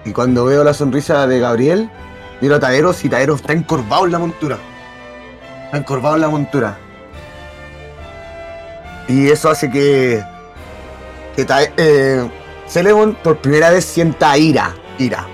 Y 0.05 0.11
cuando 0.11 0.45
veo 0.45 0.63
la 0.63 0.73
sonrisa 0.73 1.25
de 1.25 1.39
Gabriel, 1.39 1.89
miro 2.41 2.55
a 2.55 2.59
Taeros 2.59 3.03
y 3.05 3.09
Taeros 3.09 3.41
está 3.41 3.53
encorvado 3.53 4.05
en 4.05 4.11
la 4.11 4.19
montura. 4.19 4.57
Está 5.65 5.77
encorvado 5.77 6.15
en 6.15 6.22
la 6.22 6.30
montura. 6.30 6.77
Y 9.07 9.30
eso 9.30 9.49
hace 9.49 9.69
que. 9.69 10.23
que 11.35 11.45
eh, 11.77 12.30
por 13.23 13.38
primera 13.38 13.69
vez 13.69 13.85
sienta 13.85 14.38
ira. 14.38 14.73
Ira. 14.97 15.26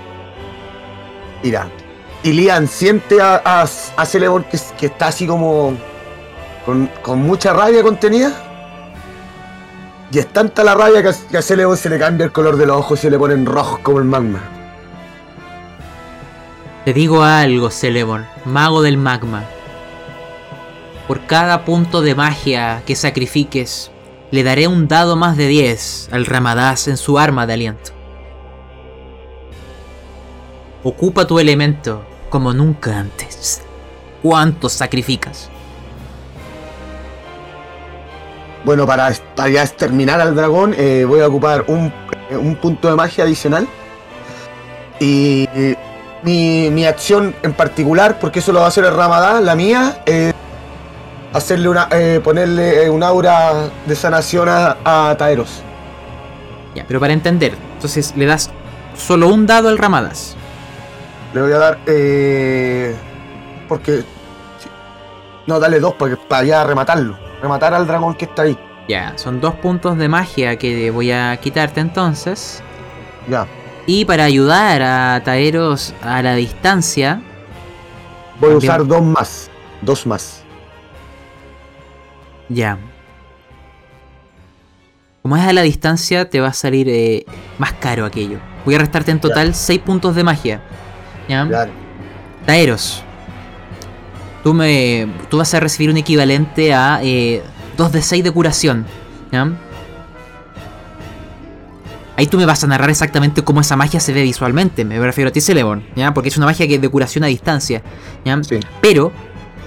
Ira. 1.42 1.68
Y 2.22 2.32
Lian 2.32 2.66
siente 2.66 3.20
a, 3.22 3.40
a, 3.44 3.62
a 3.62 4.06
que, 4.48 4.58
que 4.78 4.86
está 4.86 5.06
así 5.08 5.26
como 5.26 5.76
con, 6.66 6.90
con 7.02 7.22
mucha 7.22 7.52
rabia 7.52 7.82
contenida. 7.82 8.32
Y 10.10 10.18
es 10.18 10.26
tanta 10.32 10.64
la 10.64 10.74
rabia 10.74 11.02
que, 11.02 11.08
a- 11.10 11.28
que 11.30 11.38
a 11.38 11.42
se 11.76 11.88
le 11.88 11.98
cambia 11.98 12.24
el 12.24 12.32
color 12.32 12.56
de 12.56 12.66
los 12.66 12.76
ojos 12.78 12.98
y 12.98 13.02
se 13.02 13.10
le 13.10 13.18
ponen 13.18 13.46
rojos 13.46 13.78
como 13.80 13.98
el 13.98 14.04
magma. 14.04 14.40
Te 16.88 16.94
digo 16.94 17.22
algo, 17.22 17.70
Celeborn, 17.70 18.26
mago 18.46 18.80
del 18.80 18.96
magma. 18.96 19.44
Por 21.06 21.26
cada 21.26 21.66
punto 21.66 22.00
de 22.00 22.14
magia 22.14 22.82
que 22.86 22.96
sacrifiques, 22.96 23.90
le 24.30 24.42
daré 24.42 24.68
un 24.68 24.88
dado 24.88 25.14
más 25.14 25.36
de 25.36 25.48
10 25.48 26.08
al 26.12 26.24
Ramadaz 26.24 26.88
en 26.88 26.96
su 26.96 27.18
arma 27.18 27.46
de 27.46 27.52
aliento. 27.52 27.90
Ocupa 30.82 31.26
tu 31.26 31.38
elemento 31.38 32.06
como 32.30 32.54
nunca 32.54 32.98
antes. 32.98 33.60
¿Cuántos 34.22 34.72
sacrificas? 34.72 35.50
Bueno, 38.64 38.86
para, 38.86 39.12
ya 39.12 39.62
exterminar 39.62 40.22
al 40.22 40.34
dragón, 40.34 40.74
eh, 40.78 41.04
voy 41.06 41.20
a 41.20 41.28
ocupar 41.28 41.66
un, 41.68 41.92
un 42.30 42.56
punto 42.56 42.88
de 42.88 42.96
magia 42.96 43.24
adicional. 43.24 43.68
Y 45.00 45.46
mi, 46.22 46.70
mi 46.70 46.84
acción 46.86 47.34
en 47.42 47.52
particular, 47.52 48.18
porque 48.18 48.38
eso 48.40 48.52
lo 48.52 48.60
va 48.60 48.66
a 48.66 48.68
hacer 48.68 48.84
el 48.84 48.94
Ramadán, 48.94 49.44
la 49.44 49.54
mía, 49.54 50.02
es 50.06 50.34
hacerle 51.32 51.68
una, 51.68 51.88
eh, 51.90 52.20
ponerle 52.22 52.84
eh, 52.84 52.90
un 52.90 53.02
aura 53.02 53.68
de 53.86 53.94
sanación 53.94 54.48
a, 54.48 54.76
a 54.84 55.16
Taeros. 55.16 55.62
Ya, 56.74 56.84
pero 56.86 57.00
para 57.00 57.12
entender, 57.12 57.54
entonces 57.74 58.14
le 58.16 58.26
das 58.26 58.50
solo 58.96 59.28
un 59.28 59.46
dado 59.46 59.68
al 59.68 59.78
Ramadaz. 59.78 60.34
Le 61.34 61.42
voy 61.42 61.52
a 61.52 61.58
dar. 61.58 61.78
Eh, 61.86 62.94
porque. 63.68 64.02
No, 65.46 65.60
dale 65.60 65.78
dos 65.80 65.94
para, 65.94 66.12
que- 66.14 66.20
para 66.28 66.44
ya 66.44 66.64
rematarlo. 66.64 67.18
Rematar 67.42 67.74
al 67.74 67.86
dragón 67.86 68.14
que 68.14 68.24
está 68.26 68.42
ahí. 68.42 68.58
Ya, 68.88 69.12
son 69.16 69.40
dos 69.40 69.54
puntos 69.56 69.98
de 69.98 70.08
magia 70.08 70.56
que 70.58 70.90
voy 70.90 71.12
a 71.12 71.36
quitarte 71.38 71.80
entonces. 71.80 72.62
Ya. 73.28 73.46
Y 73.88 74.04
para 74.04 74.24
ayudar 74.24 74.82
a 74.82 75.22
Taeros 75.24 75.94
a 76.02 76.20
la 76.20 76.34
distancia, 76.34 77.22
Voy 78.38 78.52
a 78.52 78.56
usar 78.58 78.86
dos 78.86 79.02
más. 79.02 79.50
Dos 79.80 80.06
más. 80.06 80.44
ya. 82.50 82.76
Como 85.22 85.38
es 85.38 85.42
a 85.42 85.54
la 85.54 85.62
distancia, 85.62 86.28
te 86.28 86.38
va 86.38 86.48
a 86.48 86.52
salir 86.52 86.86
eh, 86.90 87.24
más 87.56 87.72
caro 87.72 88.04
aquello. 88.04 88.40
Voy 88.66 88.74
a 88.74 88.78
restarte 88.78 89.10
en 89.10 89.20
total 89.20 89.54
6 89.54 89.80
puntos 89.80 90.14
de 90.14 90.22
magia. 90.22 90.60
¿Ya? 91.26 91.48
Ya. 91.50 91.68
Taeros. 92.44 93.02
tú 94.44 94.52
me. 94.52 95.08
Tú 95.30 95.38
vas 95.38 95.54
a 95.54 95.60
recibir 95.60 95.88
un 95.88 95.96
equivalente 95.96 96.74
a 96.74 97.00
2 97.78 97.92
de 97.92 98.02
6 98.02 98.22
de 98.22 98.30
curación. 98.32 98.84
¿ya? 99.32 99.50
Ahí 102.18 102.26
tú 102.26 102.36
me 102.36 102.46
vas 102.46 102.64
a 102.64 102.66
narrar 102.66 102.90
exactamente 102.90 103.44
cómo 103.44 103.60
esa 103.60 103.76
magia 103.76 104.00
se 104.00 104.12
ve 104.12 104.24
visualmente. 104.24 104.84
Me 104.84 104.98
refiero 104.98 105.28
a 105.28 105.32
ti, 105.32 105.40
Celeborn, 105.40 105.86
¿ya? 105.94 106.12
Porque 106.12 106.30
es 106.30 106.36
una 106.36 106.46
magia 106.46 106.66
que 106.66 106.74
es 106.74 106.80
de 106.80 106.88
curación 106.88 107.22
a 107.22 107.28
distancia. 107.28 107.80
¿ya? 108.24 108.42
Sí. 108.42 108.58
Pero, 108.80 109.12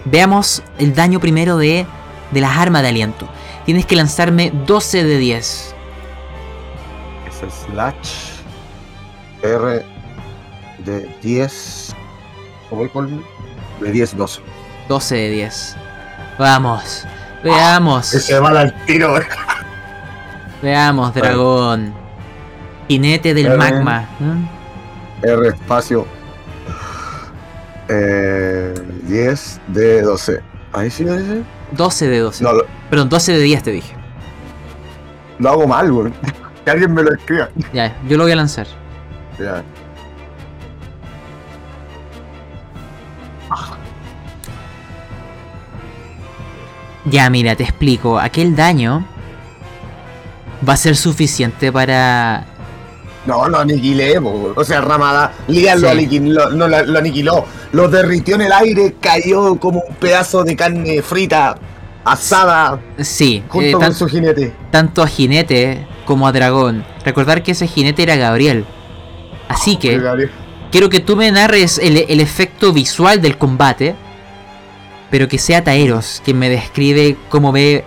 veamos 0.04 0.62
el 0.78 0.94
daño 0.94 1.22
primero 1.22 1.56
de, 1.56 1.86
de 2.30 2.42
las 2.42 2.58
armas 2.58 2.82
de 2.82 2.90
aliento. 2.90 3.30
Tienes 3.66 3.86
que 3.86 3.96
lanzarme 3.96 4.52
12 4.68 5.06
de 5.06 5.18
10. 5.18 5.76
Es 7.26 7.54
slash 7.72 8.32
R 9.44 9.86
de 10.80 11.16
10. 11.22 11.96
¿Cómo 12.70 12.82
voy 12.82 12.90
con? 12.90 13.24
De 13.80 13.94
10, 13.94 14.18
12. 14.18 14.42
12 14.90 15.16
de 15.16 15.30
10. 15.30 15.78
Vamos. 16.38 17.06
Veamos. 17.46 18.14
Ese 18.14 18.38
va 18.40 18.50
al 18.50 18.86
tiro. 18.86 19.16
Veamos, 20.62 21.14
dragón. 21.14 22.01
Jinete 22.92 23.34
del 23.34 23.46
bien. 23.46 23.58
magma. 23.58 24.06
R 25.24 25.48
espacio. 25.48 26.06
Eh, 27.88 28.74
10 29.04 29.62
de 29.68 30.02
12. 30.02 30.42
Ahí 30.74 30.92
sí 30.92 31.06
lo 31.06 31.16
dice. 31.16 31.44
12 31.72 32.08
de 32.10 32.20
12. 32.20 32.44
No, 32.44 32.52
lo, 32.52 32.66
Perdón, 32.90 33.08
12 33.08 33.32
de 33.32 33.40
10 33.40 33.64
te 33.64 33.72
dije. 33.72 33.96
lo 35.40 35.50
hago 35.50 35.68
mal, 35.68 35.90
güey. 35.92 36.12
Que 36.66 36.70
alguien 36.70 36.94
me 36.94 37.02
lo 37.02 37.12
escriba. 37.14 37.50
Ya, 37.74 37.98
yo 38.08 38.18
lo 38.18 38.24
voy 38.24 38.34
a 38.34 38.36
lanzar. 38.36 38.68
Ya. 39.40 39.64
Ya, 47.06 47.30
mira, 47.30 47.56
te 47.56 47.64
explico. 47.64 48.20
Aquel 48.20 48.56
daño 48.56 49.06
va 50.68 50.74
a 50.74 50.78
ser 50.78 50.96
suficiente 50.96 51.72
para. 51.72 52.46
No, 53.26 53.48
lo 53.48 53.60
aniquilé, 53.60 54.18
o 54.18 54.64
sea, 54.64 54.82
Ramada, 54.82 55.32
Lian 55.48 55.80
lo, 55.80 55.90
aniquiló, 55.90 56.50
lo- 56.50 56.56
no, 56.56 56.68
lo, 56.68 56.84
lo 56.86 57.00
aniquiló, 57.00 57.46
lo 57.72 57.88
derritió 57.88 58.34
en 58.36 58.42
el 58.42 58.52
aire, 58.52 58.96
cayó 59.00 59.58
como 59.60 59.80
un 59.88 59.96
pedazo 59.96 60.44
de 60.44 60.56
carne 60.56 61.04
frita, 61.04 61.56
asada, 62.04 62.80
Sí, 63.00 63.44
junto 63.48 63.68
eh, 63.68 63.72
con 63.74 63.82
tan- 63.82 63.94
su 63.94 64.08
jinete. 64.08 64.54
tanto 64.72 65.04
a 65.04 65.08
jinete 65.08 65.86
como 66.06 66.28
a 66.28 66.32
dragón. 66.32 66.84
Recordar 67.06 67.44
que 67.44 67.52
ese 67.52 67.68
jinete 67.68 68.02
era 68.04 68.16
Gabriel. 68.16 68.66
Así 69.48 69.76
que 69.76 70.00
Gabriel. 70.00 70.32
quiero 70.72 70.90
que 70.90 71.00
tú 71.00 71.16
me 71.16 71.32
narres 71.32 71.78
el, 71.78 71.98
el 72.10 72.20
efecto 72.22 72.74
visual 72.74 73.22
del 73.22 73.38
combate, 73.38 73.94
pero 75.12 75.28
que 75.28 75.38
sea 75.38 75.64
Taeros 75.64 76.22
quien 76.26 76.40
me 76.40 76.50
describe 76.50 77.18
cómo 77.30 77.52
ve 77.52 77.84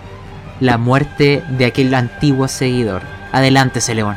la 0.61 0.77
muerte 0.77 1.43
de 1.49 1.65
aquel 1.65 1.93
antiguo 1.93 2.47
seguidor. 2.47 3.01
Adelante, 3.33 3.81
Celeón. 3.81 4.15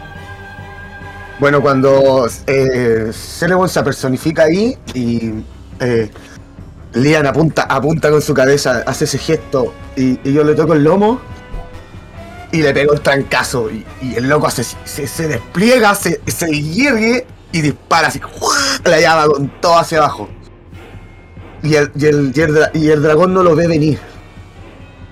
Bueno, 1.41 1.63
cuando 1.63 2.29
eh, 2.47 3.13
se 3.13 3.83
personifica 3.85 4.45
ahí 4.45 4.77
y 4.93 5.35
eh, 5.79 6.11
Lian 6.95 7.27
apunta, 7.27 7.63
apunta 7.63 8.11
con 8.11 8.21
su 8.21 8.35
cabeza, 8.35 8.83
hace 8.87 9.05
ese 9.05 9.19
gesto 9.19 9.73
y, 9.97 10.19
yo 10.33 10.43
le 10.43 10.55
toco 10.55 10.73
el 10.73 10.83
lomo 10.83 11.21
y 12.51 12.63
le 12.63 12.75
pego 12.75 12.95
el 12.95 13.01
trancazo 13.03 13.71
y, 13.71 13.85
el 14.17 14.29
loco 14.29 14.51
se, 14.51 14.65
se 14.65 15.29
despliega, 15.29 15.95
se, 15.95 16.21
se 16.27 16.51
hiergue 16.51 17.25
y 17.53 17.61
dispara 17.61 18.09
así, 18.09 18.21
la 18.85 19.01
llama 19.01 19.27
con 19.27 19.49
todo 19.61 19.79
hacia 19.79 19.99
abajo. 19.99 20.29
Y 21.63 21.75
el, 21.75 21.91
y, 21.97 22.07
el, 22.07 22.71
y 22.75 22.89
el 22.91 23.03
dragón 23.03 23.35
no 23.35 23.43
lo 23.43 23.55
ve 23.55 23.67
venir. 23.67 23.99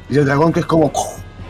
Y 0.09 0.19
el 0.19 0.27
dragón 0.27 0.53
que 0.53 0.61
es 0.61 0.67
como... 0.67 0.93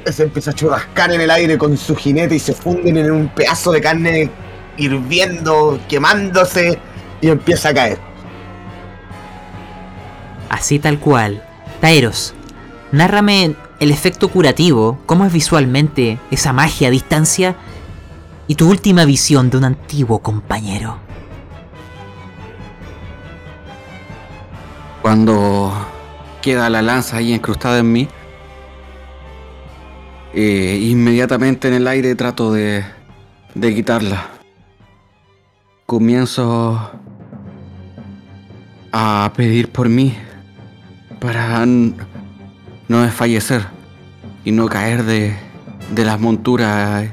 Se 0.07 0.23
empieza 0.23 0.53
a 0.53 0.55
churrascar 0.55 1.12
en 1.12 1.20
el 1.20 1.31
aire 1.31 1.59
con 1.59 1.77
su 1.77 1.97
jinete 1.97 2.36
y 2.36 2.39
se 2.39 2.55
funden 2.55 2.97
en 2.97 3.11
un 3.11 3.28
pedazo 3.28 3.73
de 3.73 3.81
carne 3.81 4.31
hirviendo, 4.77 5.81
quemándose 5.89 6.78
y 7.20 7.28
empieza 7.28 7.70
a 7.70 7.74
caer. 7.74 7.98
Así 10.48 10.78
tal 10.78 10.98
cual. 10.98 11.43
Taeros, 11.81 12.35
nárrame 12.93 13.55
el 13.81 13.90
efecto 13.90 14.28
curativo, 14.28 14.98
cómo 15.07 15.24
es 15.27 15.32
visualmente 15.32 16.19
esa 16.31 16.53
magia 16.53 16.89
a 16.89 16.90
distancia 16.90 17.57
y 18.48 18.55
tu 18.55 18.69
última 18.69 19.05
visión 19.05 19.51
de 19.51 19.59
un 19.59 19.65
antiguo 19.65 20.20
compañero. 20.20 20.98
Cuando 25.03 25.73
queda 26.43 26.70
la 26.70 26.82
lanza 26.82 27.19
ahí 27.19 27.32
incrustada 27.32 27.78
en 27.78 27.93
mí, 27.93 28.09
eh, 30.35 30.78
inmediatamente 30.82 31.69
en 31.69 31.74
el 31.74 31.86
aire 31.86 32.15
trato 32.15 32.53
de, 32.53 32.85
de 33.55 33.74
quitarla. 33.74 34.36
Comienzo 35.87 36.91
a 38.93 39.33
pedir 39.37 39.71
por 39.71 39.89
mí 39.89 40.17
para 41.21 41.65
no 41.65 43.03
desfallecer 43.03 43.67
y 44.45 44.51
no 44.51 44.67
caer 44.67 45.05
de, 45.05 45.37
de 45.95 46.05
las 46.05 46.21
monturas 46.21 47.09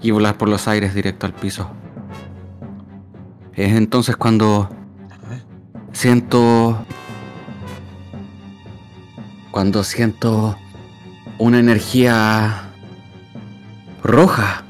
y 0.00 0.12
volar 0.12 0.38
por 0.38 0.48
los 0.48 0.68
aires 0.68 0.94
directo 0.94 1.26
al 1.26 1.34
piso. 1.34 1.70
Es 3.54 3.72
entonces 3.72 4.16
cuando 4.16 4.70
siento 5.92 6.86
cuando 9.50 9.82
siento 9.82 10.56
una 11.38 11.58
energía 11.58 12.68
roja 14.04 14.62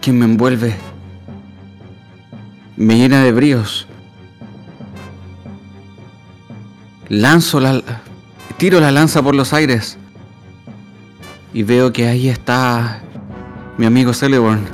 que 0.00 0.12
me 0.12 0.26
envuelve, 0.26 0.76
me 2.78 2.96
llena 2.96 3.24
de 3.24 3.32
bríos. 3.32 3.88
Lanzo 7.08 7.58
la 7.58 7.82
tiro 8.56 8.78
la 8.80 8.92
lanza 8.92 9.20
por 9.20 9.34
los 9.34 9.52
aires 9.52 9.98
y 11.52 11.64
veo 11.64 11.92
que 11.92 12.06
ahí 12.06 12.28
está 12.28 13.00
mi 13.78 13.86
amigo 13.86 14.14
Celeborn 14.14 14.64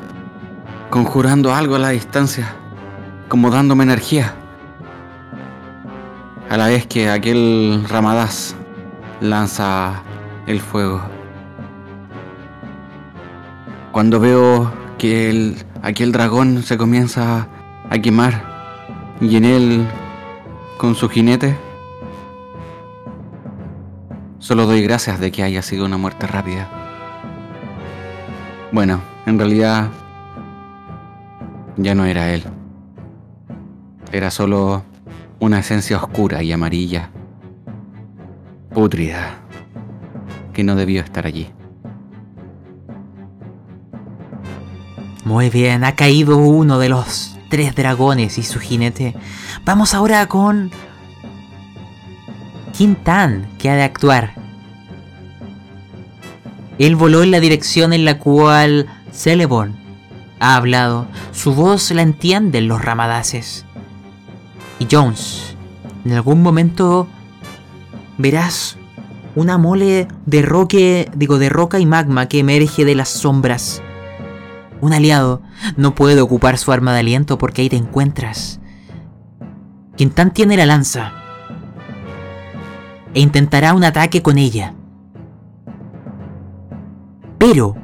conjurando 0.90 1.54
algo 1.54 1.76
a 1.76 1.78
la 1.78 1.88
distancia, 1.90 2.54
como 3.28 3.50
dándome 3.50 3.84
energía. 3.84 4.34
A 6.50 6.56
la 6.58 6.68
vez 6.68 6.86
que 6.86 7.08
aquel 7.08 7.84
Ramadás 7.88 8.54
lanza 9.20 10.02
el 10.46 10.60
fuego. 10.60 11.00
Cuando 13.92 14.20
veo 14.20 14.72
que 14.98 15.30
el, 15.30 15.56
aquel 15.82 16.12
dragón 16.12 16.62
se 16.62 16.76
comienza 16.76 17.48
a 17.90 17.98
quemar 17.98 18.42
y 19.20 19.36
en 19.36 19.44
él 19.44 19.86
con 20.76 20.94
su 20.94 21.08
jinete, 21.08 21.56
solo 24.38 24.66
doy 24.66 24.82
gracias 24.82 25.20
de 25.20 25.30
que 25.30 25.42
haya 25.42 25.62
sido 25.62 25.84
una 25.84 25.96
muerte 25.96 26.26
rápida. 26.26 26.68
Bueno, 28.72 29.00
en 29.26 29.38
realidad 29.38 29.88
ya 31.76 31.94
no 31.94 32.04
era 32.04 32.32
él. 32.32 32.44
Era 34.12 34.30
solo 34.30 34.82
una 35.38 35.60
esencia 35.60 35.96
oscura 35.96 36.42
y 36.42 36.52
amarilla, 36.52 37.10
pútrida, 38.72 39.38
que 40.52 40.64
no 40.64 40.76
debió 40.76 41.02
estar 41.02 41.26
allí. 41.26 41.50
Muy 45.24 45.50
bien, 45.50 45.84
ha 45.84 45.94
caído 45.94 46.36
uno 46.36 46.78
de 46.78 46.90
los 46.90 47.33
tres 47.48 47.74
dragones 47.74 48.38
y 48.38 48.42
su 48.42 48.60
jinete. 48.60 49.14
Vamos 49.64 49.94
ahora 49.94 50.26
con 50.26 50.70
Quintan, 52.76 53.46
que 53.58 53.70
ha 53.70 53.76
de 53.76 53.84
actuar. 53.84 54.34
Él 56.78 56.96
voló 56.96 57.22
en 57.22 57.30
la 57.30 57.40
dirección 57.40 57.92
en 57.92 58.04
la 58.04 58.18
cual 58.18 58.86
Celeborn 59.12 59.76
ha 60.40 60.56
hablado. 60.56 61.06
Su 61.32 61.54
voz 61.54 61.90
la 61.92 62.02
entienden 62.02 62.66
los 62.66 62.82
ramadaces. 62.82 63.64
Y 64.80 64.88
Jones, 64.90 65.56
en 66.04 66.12
algún 66.12 66.42
momento 66.42 67.06
verás 68.18 68.76
una 69.36 69.56
mole 69.56 70.08
de 70.26 70.42
roque, 70.42 71.08
digo, 71.14 71.38
de 71.38 71.48
roca 71.48 71.78
y 71.78 71.86
magma 71.86 72.28
que 72.28 72.40
emerge 72.40 72.84
de 72.84 72.96
las 72.96 73.08
sombras. 73.08 73.83
Un 74.80 74.92
aliado 74.92 75.42
no 75.76 75.94
puede 75.94 76.20
ocupar 76.20 76.58
su 76.58 76.72
arma 76.72 76.92
de 76.92 77.00
aliento 77.00 77.38
porque 77.38 77.62
ahí 77.62 77.68
te 77.68 77.76
encuentras. 77.76 78.60
Quintan 79.96 80.32
tiene 80.32 80.56
la 80.56 80.66
lanza 80.66 81.12
e 83.14 83.20
intentará 83.20 83.74
un 83.74 83.84
ataque 83.84 84.22
con 84.22 84.38
ella. 84.38 84.74
Pero, 87.38 87.76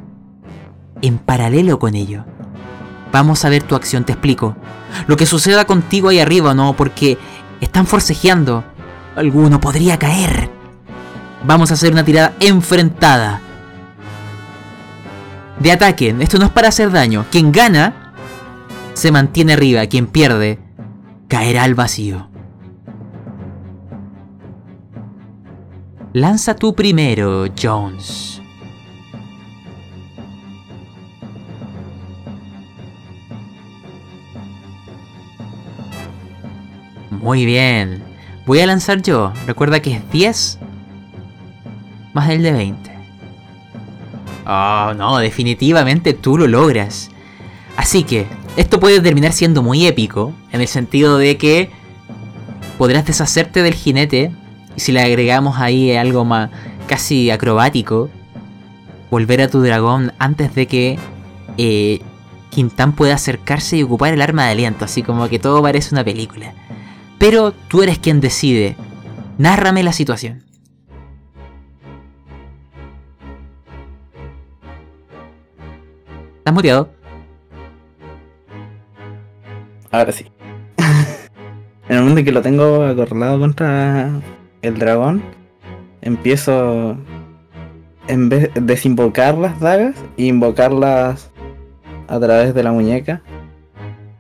en 1.03 1.19
paralelo 1.19 1.79
con 1.79 1.95
ello, 1.95 2.25
vamos 3.13 3.45
a 3.45 3.49
ver 3.49 3.63
tu 3.63 3.75
acción, 3.75 4.05
te 4.05 4.13
explico. 4.13 4.57
Lo 5.07 5.17
que 5.17 5.27
suceda 5.27 5.65
contigo 5.65 6.09
ahí 6.09 6.19
arriba, 6.19 6.55
¿no? 6.55 6.75
Porque 6.75 7.17
están 7.61 7.87
forcejeando. 7.87 8.65
alguno 9.17 9.61
podría 9.61 9.99
caer. 9.99 10.51
Vamos 11.45 11.71
a 11.71 11.75
hacer 11.75 11.93
una 11.93 12.05
tirada 12.05 12.35
enfrentada. 12.41 13.41
De 15.61 15.71
ataque, 15.71 16.17
esto 16.21 16.39
no 16.39 16.47
es 16.47 16.51
para 16.51 16.69
hacer 16.69 16.91
daño. 16.91 17.27
Quien 17.31 17.53
gana 17.53 18.15
se 18.95 19.13
mantiene 19.13 19.53
arriba, 19.53 19.87
quien 19.87 20.07
pierde 20.07 20.59
caerá 21.29 21.65
al 21.65 21.75
vacío. 21.75 22.29
Lanza 26.15 26.57
tú 26.57 26.75
primero, 26.75 27.45
Jones. 27.61 28.41
Muy 37.11 37.45
bien. 37.45 38.03
Voy 38.47 38.61
a 38.61 38.67
lanzar 38.67 39.03
yo. 39.03 39.33
Recuerda 39.47 39.81
que 39.81 39.93
es 39.93 40.11
10 40.11 40.59
más 42.15 42.31
el 42.31 42.43
de 42.43 42.53
20. 42.53 42.90
Oh, 44.47 44.93
no, 44.97 45.19
definitivamente 45.19 46.15
tú 46.15 46.39
lo 46.39 46.47
logras. 46.47 47.11
Así 47.77 48.05
que, 48.05 48.27
esto 48.57 48.81
puede 48.81 49.01
terminar 49.01 49.33
siendo 49.33 49.63
muy 49.63 49.87
épico, 49.87 50.33
en 50.53 50.61
el 50.61 50.69
sentido 50.69 51.19
de 51.19 51.37
que 51.37 51.71
podrás 52.79 53.07
deshacerte 53.07 53.63
del 53.63 53.75
jinete, 53.75 54.33
y 54.77 54.81
si 54.81 54.93
le 54.93 55.01
agregamos 55.01 55.59
ahí 55.59 55.95
algo 55.95 56.25
más 56.25 56.51
casi 56.87 57.31
acrobático, 57.31 58.11
volver 59.11 59.43
a 59.43 59.49
tu 59.49 59.61
dragón 59.61 60.13
antes 60.19 60.55
de 60.55 60.67
que 60.67 60.99
eh, 61.59 62.01
Quintán 62.51 62.93
pueda 62.93 63.15
acercarse 63.15 63.77
y 63.77 63.83
ocupar 63.83 64.13
el 64.13 64.23
arma 64.23 64.45
de 64.47 64.53
aliento, 64.53 64.85
así 64.85 65.03
como 65.03 65.29
que 65.29 65.39
todo 65.39 65.63
parece 65.63 65.95
una 65.95 66.05
película. 66.05 66.53
Pero 67.19 67.53
tú 67.53 67.83
eres 67.83 67.99
quien 67.99 68.21
decide. 68.21 68.77
Nárrame 69.39 69.83
la 69.83 69.93
situación. 69.93 70.43
¿Estás 76.41 76.55
muteado? 76.55 76.89
Ahora 79.91 80.11
sí. 80.11 80.25
en 81.89 81.97
el 81.97 82.01
momento 82.01 82.21
en 82.21 82.25
que 82.25 82.33
lo 82.33 82.41
tengo 82.41 82.83
acorralado 82.87 83.39
contra 83.39 84.09
el 84.63 84.79
dragón, 84.79 85.23
empiezo 86.01 86.97
en 88.09 88.31
vez 88.31 88.55
de 88.55 88.61
desinvocar 88.63 89.37
las 89.37 89.61
dagas 89.61 89.95
e 90.17 90.25
invocarlas 90.25 91.31
a 92.09 92.19
través 92.19 92.55
de 92.55 92.63
la 92.63 92.73
muñeca 92.73 93.21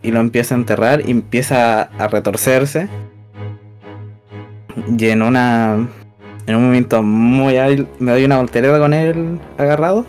y 0.02 0.10
lo 0.10 0.20
empieza 0.20 0.54
a 0.54 0.58
enterrar 0.58 1.00
y 1.00 1.12
empieza 1.12 1.84
a 1.84 2.08
retorcerse 2.08 2.86
y 4.98 5.08
en 5.08 5.22
una 5.22 5.88
en 6.46 6.54
un 6.54 6.64
momento 6.66 7.02
muy 7.02 7.56
hábil 7.56 7.88
me 7.98 8.12
doy 8.12 8.26
una 8.26 8.36
voltereta 8.36 8.78
con 8.78 8.92
él 8.92 9.40
agarrado 9.56 10.04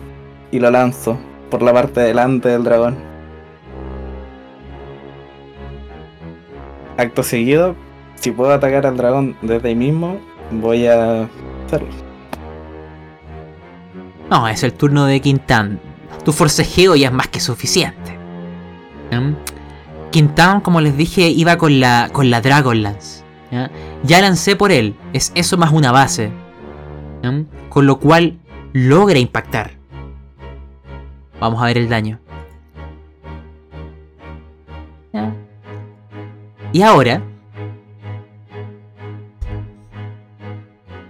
y 0.52 0.60
lo 0.60 0.70
lanzo 0.72 1.18
por 1.52 1.62
la 1.62 1.72
parte 1.72 2.00
delante 2.00 2.50
del 2.50 2.64
dragón 2.64 2.98
acto 6.98 7.22
seguido 7.22 7.76
si 8.16 8.32
puedo 8.32 8.52
atacar 8.52 8.88
al 8.88 8.98
dragón 8.98 9.38
desde 9.44 9.68
ahí 9.70 9.76
mismo 9.76 10.18
voy 10.50 10.88
a 10.88 11.28
hacerlo 11.66 12.12
No, 14.32 14.48
es 14.48 14.64
el 14.64 14.72
turno 14.72 15.08
de 15.08 15.20
Quintán. 15.20 15.82
Tu 16.24 16.32
forcejeo 16.32 16.96
ya 16.96 17.10
es 17.10 17.14
más 17.14 17.28
que 17.28 17.42
suficiente. 17.42 18.18
¿Mm? 19.12 19.34
Quintán, 20.10 20.62
como 20.62 20.80
les 20.80 20.96
dije, 20.96 21.28
iba 21.28 21.58
con 21.58 21.82
la, 21.82 22.10
con 22.14 22.30
la 22.30 22.40
Dragonlance. 22.40 23.26
¿ya? 23.52 23.70
Ya 24.04 24.22
lancé 24.22 24.56
por 24.56 24.72
él. 24.72 24.96
Es 25.12 25.34
eso 25.36 25.58
más 25.58 25.74
una 25.74 25.92
base. 25.92 26.32
¿Mm? 27.24 27.42
Con 27.68 27.88
lo 27.88 28.00
cual 28.00 28.38
logra 28.72 29.20
impactar. 29.20 29.81
Vamos 31.42 31.60
a 31.60 31.66
ver 31.66 31.80
el 31.80 31.90
daño. 31.90 32.20
Y 36.72 36.84
ahora... 36.84 37.24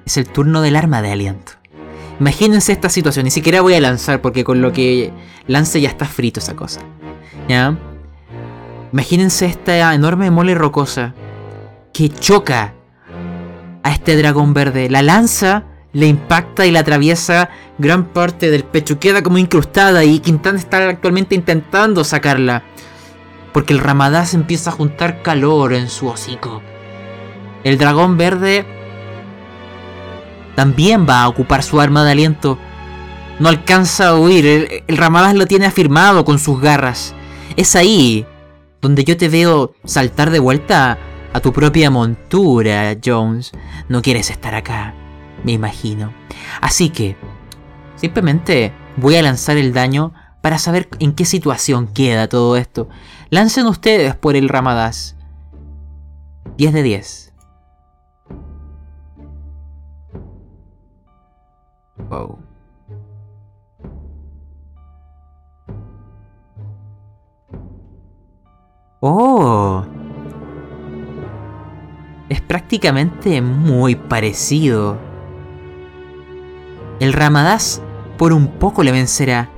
Es 0.06 0.16
el 0.18 0.28
turno 0.28 0.62
del 0.62 0.78
arma 0.78 1.02
de 1.02 1.12
aliento. 1.12 1.52
Imagínense 2.20 2.72
esta 2.72 2.90
situación, 2.90 3.26
ni 3.26 3.32
siquiera 3.32 3.62
voy 3.62 3.74
a 3.74 3.82
lanzar 3.82 4.22
porque 4.22 4.44
con 4.46 4.62
lo 4.62 4.72
que 4.72 5.12
lance 5.48 5.82
ya 5.82 5.90
está 5.90 6.06
frito 6.06 6.40
esa 6.40 6.56
cosa. 6.56 6.80
¿Ya? 7.50 7.78
Imagínense 8.94 9.46
esta 9.46 9.94
enorme 9.94 10.32
mole 10.32 10.56
rocosa 10.56 11.14
que 11.94 12.08
choca 12.10 12.74
a 13.84 13.92
este 13.92 14.16
dragón 14.16 14.54
verde. 14.54 14.90
La 14.90 15.02
lanza 15.02 15.66
le 15.94 16.08
impacta 16.08 16.66
y 16.66 16.72
la 16.72 16.82
atraviesa 16.82 17.50
gran 17.78 18.06
parte 18.06 18.50
del 18.50 18.64
pecho. 18.64 19.00
Queda 19.00 19.24
como 19.24 19.38
incrustada 19.38 20.04
y 20.04 20.20
Quintana 20.20 20.58
está 20.58 20.90
actualmente 20.90 21.36
intentando 21.36 22.04
sacarla. 22.04 22.64
Porque 23.54 23.74
el 23.74 23.80
ramadás 23.80 24.34
empieza 24.34 24.70
a 24.70 24.74
juntar 24.74 25.22
calor 25.22 25.74
en 25.74 25.90
su 25.90 26.08
hocico. 26.08 26.62
El 27.64 27.78
dragón 27.78 28.18
verde 28.18 28.66
también 30.56 31.06
va 31.08 31.24
a 31.24 31.28
ocupar 31.28 31.64
su 31.64 31.82
arma 31.82 32.04
de 32.06 32.12
aliento. 32.12 32.58
No 33.40 33.50
alcanza 33.50 34.10
a 34.10 34.16
huir, 34.16 34.46
el, 34.46 34.84
el 34.88 35.38
lo 35.38 35.46
tiene 35.48 35.66
afirmado 35.66 36.24
con 36.24 36.40
sus 36.40 36.62
garras. 36.62 37.14
Es 37.58 37.76
ahí 37.76 38.26
donde 38.82 39.04
yo 39.04 39.18
te 39.18 39.30
veo 39.30 39.74
saltar 39.84 40.32
de 40.32 40.40
vuelta 40.40 40.98
a 41.34 41.40
tu 41.40 41.52
propia 41.52 41.90
montura, 41.90 42.96
Jones. 43.04 43.52
No 43.90 44.02
quieres 44.02 44.30
estar 44.30 44.56
acá, 44.56 44.94
me 45.44 45.54
imagino. 45.54 46.14
Así 46.62 46.90
que, 46.90 47.18
simplemente 47.96 48.74
voy 48.98 49.16
a 49.16 49.22
lanzar 49.22 49.58
el 49.58 49.74
daño 49.74 50.14
para 50.42 50.58
saber 50.58 50.90
en 51.00 51.14
qué 51.14 51.26
situación 51.26 51.88
queda 51.88 52.28
todo 52.28 52.58
esto. 52.58 52.90
Lancen 53.30 53.68
ustedes 53.68 54.16
por 54.16 54.36
el 54.36 54.50
Ramadás. 54.50 55.16
10 56.58 56.74
de 56.74 56.84
10. 56.84 57.34
Wow. 62.10 62.40
Oh. 69.00 69.84
Es 72.30 72.42
prácticamente 72.42 73.42
muy 73.42 73.96
parecido. 73.96 75.11
El 77.02 77.14
Ramadás 77.14 77.82
por 78.20 78.32
un 78.32 78.48
poco 78.48 78.84
le 78.84 78.92
vencerá. 78.92 79.50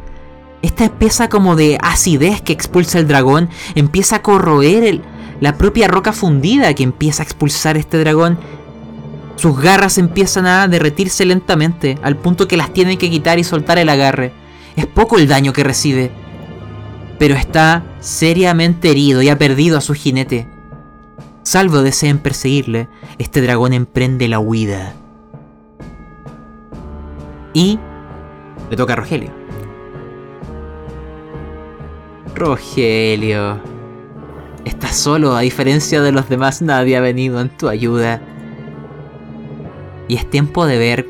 Esta 0.61 0.87
pieza 0.97 1.27
como 1.27 1.57
de 1.57 1.77
acidez 1.81 2.41
que 2.41 2.53
expulsa 2.53 2.99
el 2.99 3.07
dragón 3.07 3.49
empieza 3.75 4.15
a 4.15 4.21
corroer 4.21 4.83
el- 4.85 5.01
la 5.41 5.57
propia 5.57 5.89
roca 5.89 6.13
fundida 6.13 6.73
que 6.73 6.83
empieza 6.83 7.21
a 7.21 7.25
expulsar 7.25 7.75
este 7.75 7.97
dragón. 7.99 8.39
Sus 9.35 9.59
garras 9.59 9.97
empiezan 9.97 10.45
a 10.45 10.69
derretirse 10.69 11.25
lentamente, 11.25 11.97
al 12.01 12.15
punto 12.15 12.47
que 12.47 12.55
las 12.55 12.71
tiene 12.71 12.97
que 12.97 13.09
quitar 13.09 13.37
y 13.39 13.43
soltar 13.43 13.77
el 13.77 13.89
agarre. 13.89 14.31
Es 14.77 14.85
poco 14.85 15.17
el 15.17 15.27
daño 15.27 15.51
que 15.51 15.65
recibe, 15.65 16.11
pero 17.19 17.35
está 17.35 17.83
seriamente 17.99 18.89
herido 18.89 19.21
y 19.21 19.27
ha 19.27 19.37
perdido 19.37 19.77
a 19.77 19.81
su 19.81 19.93
jinete. 19.95 20.47
Salvo 21.43 21.81
deseen 21.81 22.19
perseguirle, 22.19 22.87
este 23.17 23.41
dragón 23.41 23.73
emprende 23.73 24.29
la 24.29 24.39
huida. 24.39 24.93
Y 27.53 27.79
le 28.69 28.75
toca 28.75 28.93
a 28.93 28.95
Rogelio. 28.95 29.31
Rogelio. 32.35 33.61
Estás 34.65 34.95
solo, 34.95 35.35
a 35.35 35.41
diferencia 35.41 36.01
de 36.01 36.11
los 36.11 36.29
demás, 36.29 36.61
nadie 36.61 36.97
ha 36.97 37.01
venido 37.01 37.39
en 37.41 37.49
tu 37.49 37.69
ayuda. 37.69 38.21
Y 40.07 40.15
es 40.15 40.29
tiempo 40.29 40.65
de 40.65 40.77
ver 40.77 41.07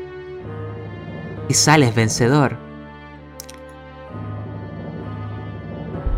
si 1.48 1.54
sales 1.54 1.94
vencedor. 1.94 2.56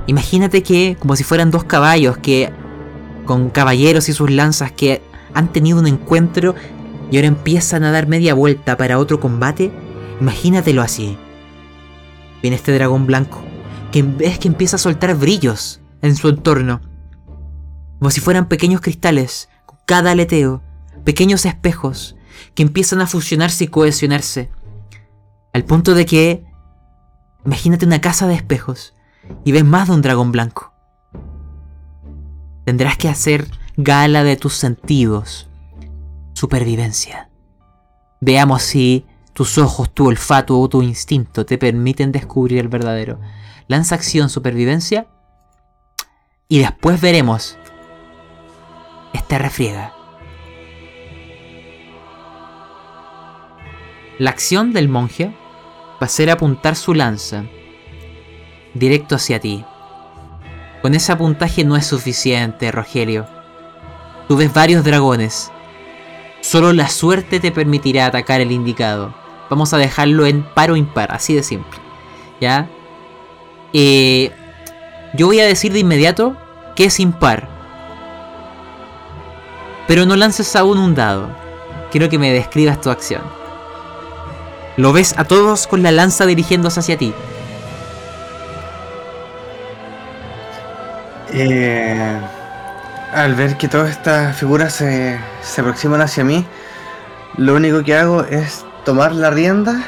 Imagínate 0.06 0.62
que, 0.62 0.96
como 0.98 1.16
si 1.16 1.24
fueran 1.24 1.50
dos 1.50 1.64
caballos 1.64 2.16
que, 2.18 2.50
con 3.24 3.50
caballeros 3.50 4.08
y 4.08 4.12
sus 4.12 4.30
lanzas 4.30 4.72
que 4.72 5.02
han 5.34 5.52
tenido 5.52 5.80
un 5.80 5.86
encuentro 5.86 6.54
y 7.10 7.16
ahora 7.16 7.28
empiezan 7.28 7.84
a 7.84 7.90
dar 7.90 8.06
media 8.06 8.34
vuelta 8.34 8.76
para 8.76 8.98
otro 8.98 9.20
combate, 9.20 9.72
imagínatelo 10.20 10.82
así. 10.82 11.16
Viene 12.42 12.56
este 12.56 12.72
dragón 12.72 13.06
blanco, 13.06 13.42
que 13.92 14.02
ves 14.02 14.38
que 14.38 14.48
empieza 14.48 14.76
a 14.76 14.80
soltar 14.80 15.14
brillos 15.16 15.80
en 16.02 16.16
su 16.16 16.28
entorno, 16.28 16.80
como 17.98 18.10
si 18.10 18.20
fueran 18.20 18.48
pequeños 18.48 18.80
cristales, 18.80 19.48
con 19.64 19.78
cada 19.86 20.12
aleteo, 20.12 20.62
pequeños 21.04 21.44
espejos, 21.46 22.16
que 22.54 22.62
empiezan 22.62 23.00
a 23.00 23.06
fusionarse 23.06 23.64
y 23.64 23.68
cohesionarse. 23.68 24.50
Al 25.52 25.64
punto 25.64 25.94
de 25.94 26.06
que... 26.06 26.44
Imagínate 27.44 27.86
una 27.86 28.00
casa 28.00 28.26
de 28.26 28.34
espejos 28.34 28.92
y 29.44 29.52
ves 29.52 29.64
más 29.64 29.86
de 29.86 29.94
un 29.94 30.02
dragón 30.02 30.32
blanco. 30.32 30.74
Tendrás 32.64 32.96
que 32.96 33.08
hacer 33.08 33.46
gala 33.76 34.24
de 34.24 34.36
tus 34.36 34.54
sentidos 34.54 35.48
supervivencia. 36.36 37.30
Veamos 38.20 38.62
si 38.62 39.06
tus 39.36 39.58
ojos, 39.58 39.92
tu 39.92 40.06
olfato 40.08 40.58
o 40.58 40.66
tu 40.66 40.80
instinto 40.80 41.44
te 41.44 41.58
permiten 41.58 42.10
descubrir 42.10 42.58
el 42.58 42.68
verdadero. 42.68 43.20
Lanza 43.68 43.94
acción 43.94 44.30
supervivencia 44.30 45.08
y 46.48 46.60
después 46.60 46.98
veremos. 47.02 47.58
Esta 49.12 49.36
refriega. 49.36 49.92
La 54.18 54.30
acción 54.30 54.72
del 54.72 54.88
monje 54.88 55.36
va 56.00 56.06
a 56.06 56.08
ser 56.08 56.30
apuntar 56.30 56.74
su 56.74 56.94
lanza 56.94 57.44
directo 58.72 59.16
hacia 59.16 59.38
ti. 59.38 59.66
Con 60.80 60.94
ese 60.94 61.14
puntaje 61.14 61.62
no 61.62 61.76
es 61.76 61.86
suficiente, 61.86 62.72
Rogelio. 62.72 63.26
Tú 64.28 64.38
ves 64.38 64.50
varios 64.54 64.82
dragones. 64.82 65.52
Solo 66.40 66.72
la 66.72 66.88
suerte 66.88 67.38
te 67.38 67.52
permitirá 67.52 68.06
atacar 68.06 68.40
el 68.40 68.50
indicado. 68.50 69.25
Vamos 69.48 69.72
a 69.72 69.78
dejarlo 69.78 70.26
en 70.26 70.42
par 70.42 70.70
o 70.70 70.76
impar, 70.76 71.12
así 71.12 71.34
de 71.34 71.42
simple. 71.42 71.78
¿Ya? 72.40 72.68
Eh, 73.72 74.32
yo 75.14 75.26
voy 75.26 75.40
a 75.40 75.46
decir 75.46 75.72
de 75.72 75.78
inmediato 75.78 76.36
que 76.74 76.84
es 76.84 77.00
impar. 77.00 77.48
Pero 79.86 80.04
no 80.04 80.16
lances 80.16 80.54
aún 80.56 80.78
un 80.78 80.94
dado. 80.94 81.28
Quiero 81.90 82.08
que 82.08 82.18
me 82.18 82.32
describas 82.32 82.80
tu 82.80 82.90
acción. 82.90 83.22
Lo 84.76 84.92
ves 84.92 85.14
a 85.16 85.24
todos 85.24 85.66
con 85.66 85.82
la 85.82 85.90
lanza 85.90 86.26
dirigiéndose 86.26 86.80
hacia 86.80 86.98
ti. 86.98 87.14
Eh, 91.32 92.20
al 93.14 93.34
ver 93.34 93.56
que 93.56 93.68
todas 93.68 93.90
estas 93.90 94.36
figuras 94.36 94.74
se, 94.74 95.18
se 95.42 95.60
aproximan 95.62 96.02
hacia 96.02 96.24
mí, 96.24 96.44
lo 97.36 97.54
único 97.54 97.82
que 97.82 97.96
hago 97.96 98.24
es 98.24 98.65
tomar 98.86 99.12
la 99.12 99.30
rienda 99.30 99.84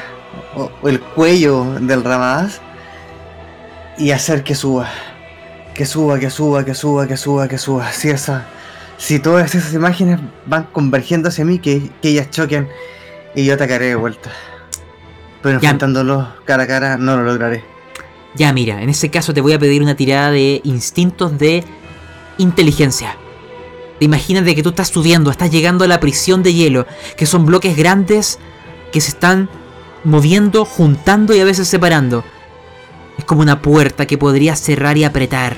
o, 0.55 0.69
o 0.81 0.89
el 0.89 0.99
cuello 0.99 1.63
del 1.79 2.03
Ramaz 2.03 2.59
y 3.97 4.11
hacer 4.11 4.43
que 4.43 4.53
suba. 4.53 4.89
Que 5.73 5.85
suba, 5.85 6.19
que 6.19 6.29
suba, 6.29 6.65
que 6.65 6.75
suba, 6.75 7.07
que 7.07 7.15
suba, 7.15 7.47
que 7.47 7.57
suba. 7.57 7.91
Si, 7.93 8.09
esa, 8.09 8.45
si 8.97 9.19
todas 9.19 9.55
esas 9.55 9.73
imágenes 9.73 10.19
van 10.45 10.65
convergiendo 10.73 11.29
hacia 11.29 11.45
mí, 11.45 11.59
que, 11.59 11.89
que 12.01 12.09
ellas 12.09 12.29
choquen 12.29 12.67
y 13.33 13.45
yo 13.45 13.53
atacaré 13.53 13.85
de 13.85 13.95
vuelta. 13.95 14.29
Pero 15.41 15.55
enfrentándolos 15.55 16.27
cara 16.43 16.63
a 16.63 16.67
cara 16.67 16.97
no 16.97 17.15
lo 17.15 17.23
lograré. 17.23 17.63
Ya 18.35 18.51
mira, 18.51 18.81
en 18.81 18.89
ese 18.89 19.09
caso 19.09 19.33
te 19.33 19.39
voy 19.39 19.53
a 19.53 19.59
pedir 19.59 19.81
una 19.81 19.95
tirada 19.95 20.31
de 20.31 20.59
instintos 20.65 21.37
de 21.37 21.63
inteligencia. 22.37 23.15
Te 23.97 24.05
imaginas 24.05 24.43
de 24.43 24.55
que 24.55 24.63
tú 24.63 24.69
estás 24.69 24.89
subiendo, 24.89 25.31
estás 25.31 25.51
llegando 25.51 25.85
a 25.85 25.87
la 25.87 26.01
prisión 26.01 26.43
de 26.43 26.53
hielo, 26.53 26.85
que 27.15 27.25
son 27.25 27.45
bloques 27.45 27.77
grandes 27.77 28.39
que 28.91 29.01
se 29.01 29.09
están 29.09 29.49
moviendo, 30.03 30.65
juntando 30.65 31.35
y 31.35 31.39
a 31.39 31.45
veces 31.45 31.67
separando. 31.67 32.23
Es 33.17 33.25
como 33.25 33.41
una 33.41 33.61
puerta 33.61 34.05
que 34.05 34.17
podrías 34.17 34.59
cerrar 34.59 34.97
y 34.97 35.03
apretar. 35.03 35.57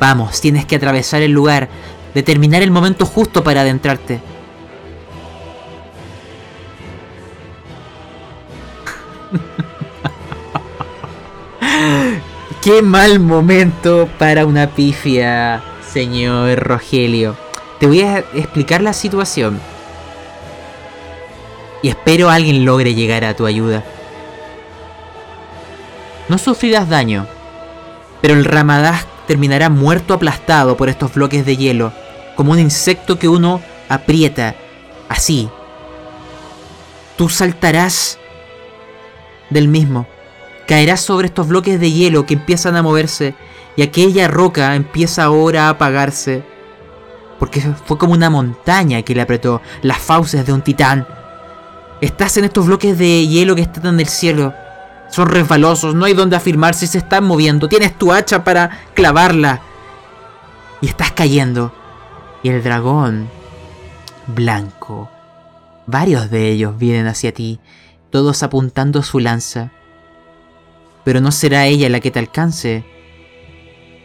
Vamos, 0.00 0.40
tienes 0.40 0.64
que 0.64 0.76
atravesar 0.76 1.20
el 1.22 1.32
lugar, 1.32 1.68
determinar 2.14 2.62
el 2.62 2.70
momento 2.70 3.04
justo 3.04 3.44
para 3.44 3.60
adentrarte. 3.62 4.20
Qué 12.62 12.80
mal 12.82 13.18
momento 13.20 14.08
para 14.18 14.46
una 14.46 14.70
pifia, 14.70 15.62
señor 15.92 16.58
Rogelio. 16.60 17.36
Te 17.78 17.86
voy 17.86 18.00
a 18.02 18.18
explicar 18.18 18.82
la 18.82 18.92
situación. 18.92 19.60
Y 21.82 21.88
espero 21.88 22.30
alguien 22.30 22.64
logre 22.64 22.94
llegar 22.94 23.24
a 23.24 23.34
tu 23.34 23.46
ayuda. 23.46 23.84
No 26.28 26.38
sufrirás 26.38 26.88
daño, 26.88 27.26
pero 28.20 28.34
el 28.34 28.44
Ramadás 28.44 29.06
terminará 29.26 29.68
muerto 29.68 30.14
aplastado 30.14 30.76
por 30.76 30.88
estos 30.88 31.14
bloques 31.14 31.46
de 31.46 31.56
hielo, 31.56 31.92
como 32.36 32.52
un 32.52 32.58
insecto 32.58 33.18
que 33.18 33.28
uno 33.28 33.60
aprieta, 33.88 34.54
así. 35.08 35.48
Tú 37.16 37.28
saltarás 37.28 38.18
del 39.50 39.68
mismo 39.68 40.06
caerás 40.68 41.00
sobre 41.00 41.28
estos 41.28 41.48
bloques 41.48 41.80
de 41.80 41.90
hielo 41.90 42.26
que 42.26 42.34
empiezan 42.34 42.76
a 42.76 42.82
moverse 42.82 43.34
y 43.74 43.82
aquella 43.82 44.28
roca 44.28 44.76
empieza 44.76 45.24
ahora 45.24 45.66
a 45.66 45.70
apagarse. 45.70 46.44
Porque 47.38 47.62
fue 47.86 47.96
como 47.96 48.12
una 48.12 48.28
montaña 48.28 49.00
que 49.02 49.14
le 49.14 49.22
apretó 49.22 49.62
las 49.80 49.98
fauces 49.98 50.44
de 50.44 50.52
un 50.52 50.60
titán. 50.60 51.06
Estás 52.00 52.36
en 52.36 52.44
estos 52.44 52.66
bloques 52.66 52.96
de 52.98 53.26
hielo 53.26 53.54
que 53.54 53.62
están 53.62 53.86
en 53.86 54.00
el 54.00 54.08
cielo. 54.08 54.54
Son 55.10 55.28
resbalosos, 55.28 55.94
no 55.94 56.04
hay 56.04 56.14
donde 56.14 56.36
afirmarse 56.36 56.86
se 56.86 56.98
están 56.98 57.24
moviendo. 57.24 57.68
Tienes 57.68 57.96
tu 57.98 58.12
hacha 58.12 58.44
para 58.44 58.70
clavarla. 58.94 59.60
Y 60.80 60.86
estás 60.88 61.12
cayendo. 61.12 61.72
Y 62.42 62.50
el 62.50 62.62
dragón 62.62 63.28
blanco. 64.26 65.10
Varios 65.86 66.30
de 66.30 66.50
ellos 66.50 66.78
vienen 66.78 67.06
hacia 67.06 67.32
ti, 67.32 67.58
todos 68.10 68.42
apuntando 68.42 69.02
su 69.02 69.18
lanza 69.20 69.70
pero 71.04 71.22
no 71.22 71.32
será 71.32 71.64
ella 71.64 71.88
la 71.88 72.00
que 72.00 72.10
te 72.10 72.18
alcance. 72.18 72.84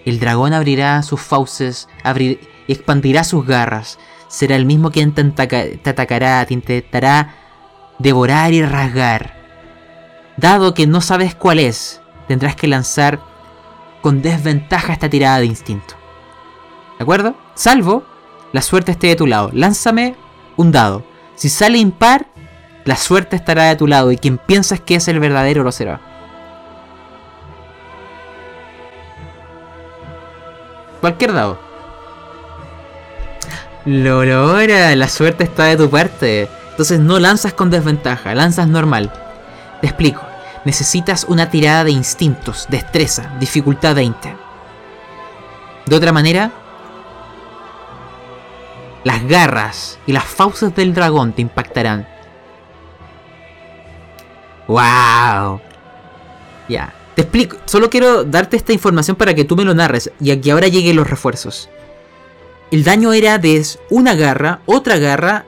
El 0.06 0.22
dragón 0.22 0.53
abrirá 0.53 1.03
sus 1.03 1.20
fauces, 1.20 1.90
abrir, 2.02 2.40
expandirá 2.70 3.26
sus 3.26 3.45
garras. 3.45 3.99
Será 4.30 4.56
el 4.56 4.65
mismo 4.65 4.90
quien 4.90 5.14
te, 5.14 5.20
ataca- 5.22 5.65
te 5.84 5.90
atacará, 5.90 6.45
te 6.45 6.53
intentará 6.53 7.36
devorar 8.04 8.52
y 8.54 8.62
rasgar. 8.62 9.34
Dado 10.36 10.74
que 10.74 10.86
no 10.86 11.00
sabes 11.00 11.36
cuál 11.36 11.58
es, 11.58 12.02
tendrás 12.28 12.56
que 12.56 12.68
lanzar 12.68 13.20
con 14.02 14.22
desventaja 14.22 14.92
esta 14.94 15.10
tirada 15.10 15.40
de 15.40 15.46
instinto. 15.46 15.96
¿De 17.00 17.04
acuerdo? 17.04 17.36
Salvo 17.56 18.04
la 18.52 18.62
suerte 18.62 18.92
esté 18.92 19.08
de 19.08 19.16
tu 19.16 19.26
lado. 19.26 19.50
Lánzame 19.54 20.16
un 20.58 20.72
dado. 20.72 21.04
Si 21.36 21.48
sale 21.50 21.78
impar, 21.78 22.28
la 22.84 22.98
suerte 22.98 23.38
estará 23.38 23.64
de 23.64 23.78
tu 23.78 23.88
lado 23.88 24.12
y 24.12 24.18
quien 24.18 24.38
piensas 24.38 24.82
que 24.82 24.96
es 24.96 25.08
el 25.08 25.20
verdadero 25.20 25.64
lo 25.64 25.72
será. 25.72 26.02
Cualquier 31.00 31.34
dado. 31.34 31.58
Lo 33.86 34.26
logra, 34.26 34.96
la 34.96 35.08
suerte 35.08 35.46
está 35.46 35.66
de 35.66 35.78
tu 35.78 35.90
parte. 35.90 36.50
Entonces 36.74 37.00
no 37.00 37.20
lanzas 37.20 37.54
con 37.54 37.70
desventaja, 37.70 38.34
lanzas 38.34 38.68
normal. 38.68 39.14
Te 39.80 39.86
explico. 39.86 40.22
Necesitas 40.66 41.26
una 41.30 41.52
tirada 41.52 41.84
de 41.84 41.91
instintos, 41.91 42.66
destreza, 42.68 43.32
dificultad 43.40 43.94
20. 43.94 44.36
De 45.86 45.95
otra 45.95 46.12
manera, 46.12 46.52
las 49.04 49.24
garras 49.28 50.00
y 50.08 50.14
las 50.14 50.24
fauces 50.24 50.74
del 50.74 50.95
dragón 50.95 51.34
te 51.34 51.44
impactarán. 51.44 52.08
¡Wow! 54.68 55.62
Ya, 56.68 56.91
te 57.14 57.22
explico. 57.22 57.58
Solo 57.66 57.91
quiero 57.91 58.24
darte 58.24 58.58
esta 58.58 58.74
información 58.74 59.16
para 59.16 59.36
que 59.36 59.45
tú 59.45 59.56
me 59.56 59.66
lo 59.66 59.76
narres 59.76 60.12
y 60.20 60.32
aquí 60.32 60.50
ahora 60.50 60.70
lleguen 60.70 60.95
los 60.95 61.08
refuerzos. 61.08 61.70
El 62.72 62.84
daño 62.84 63.14
era 63.14 63.38
de 63.38 63.64
una 63.91 64.16
garra, 64.16 64.62
otra 64.66 64.98
garra 64.98 65.45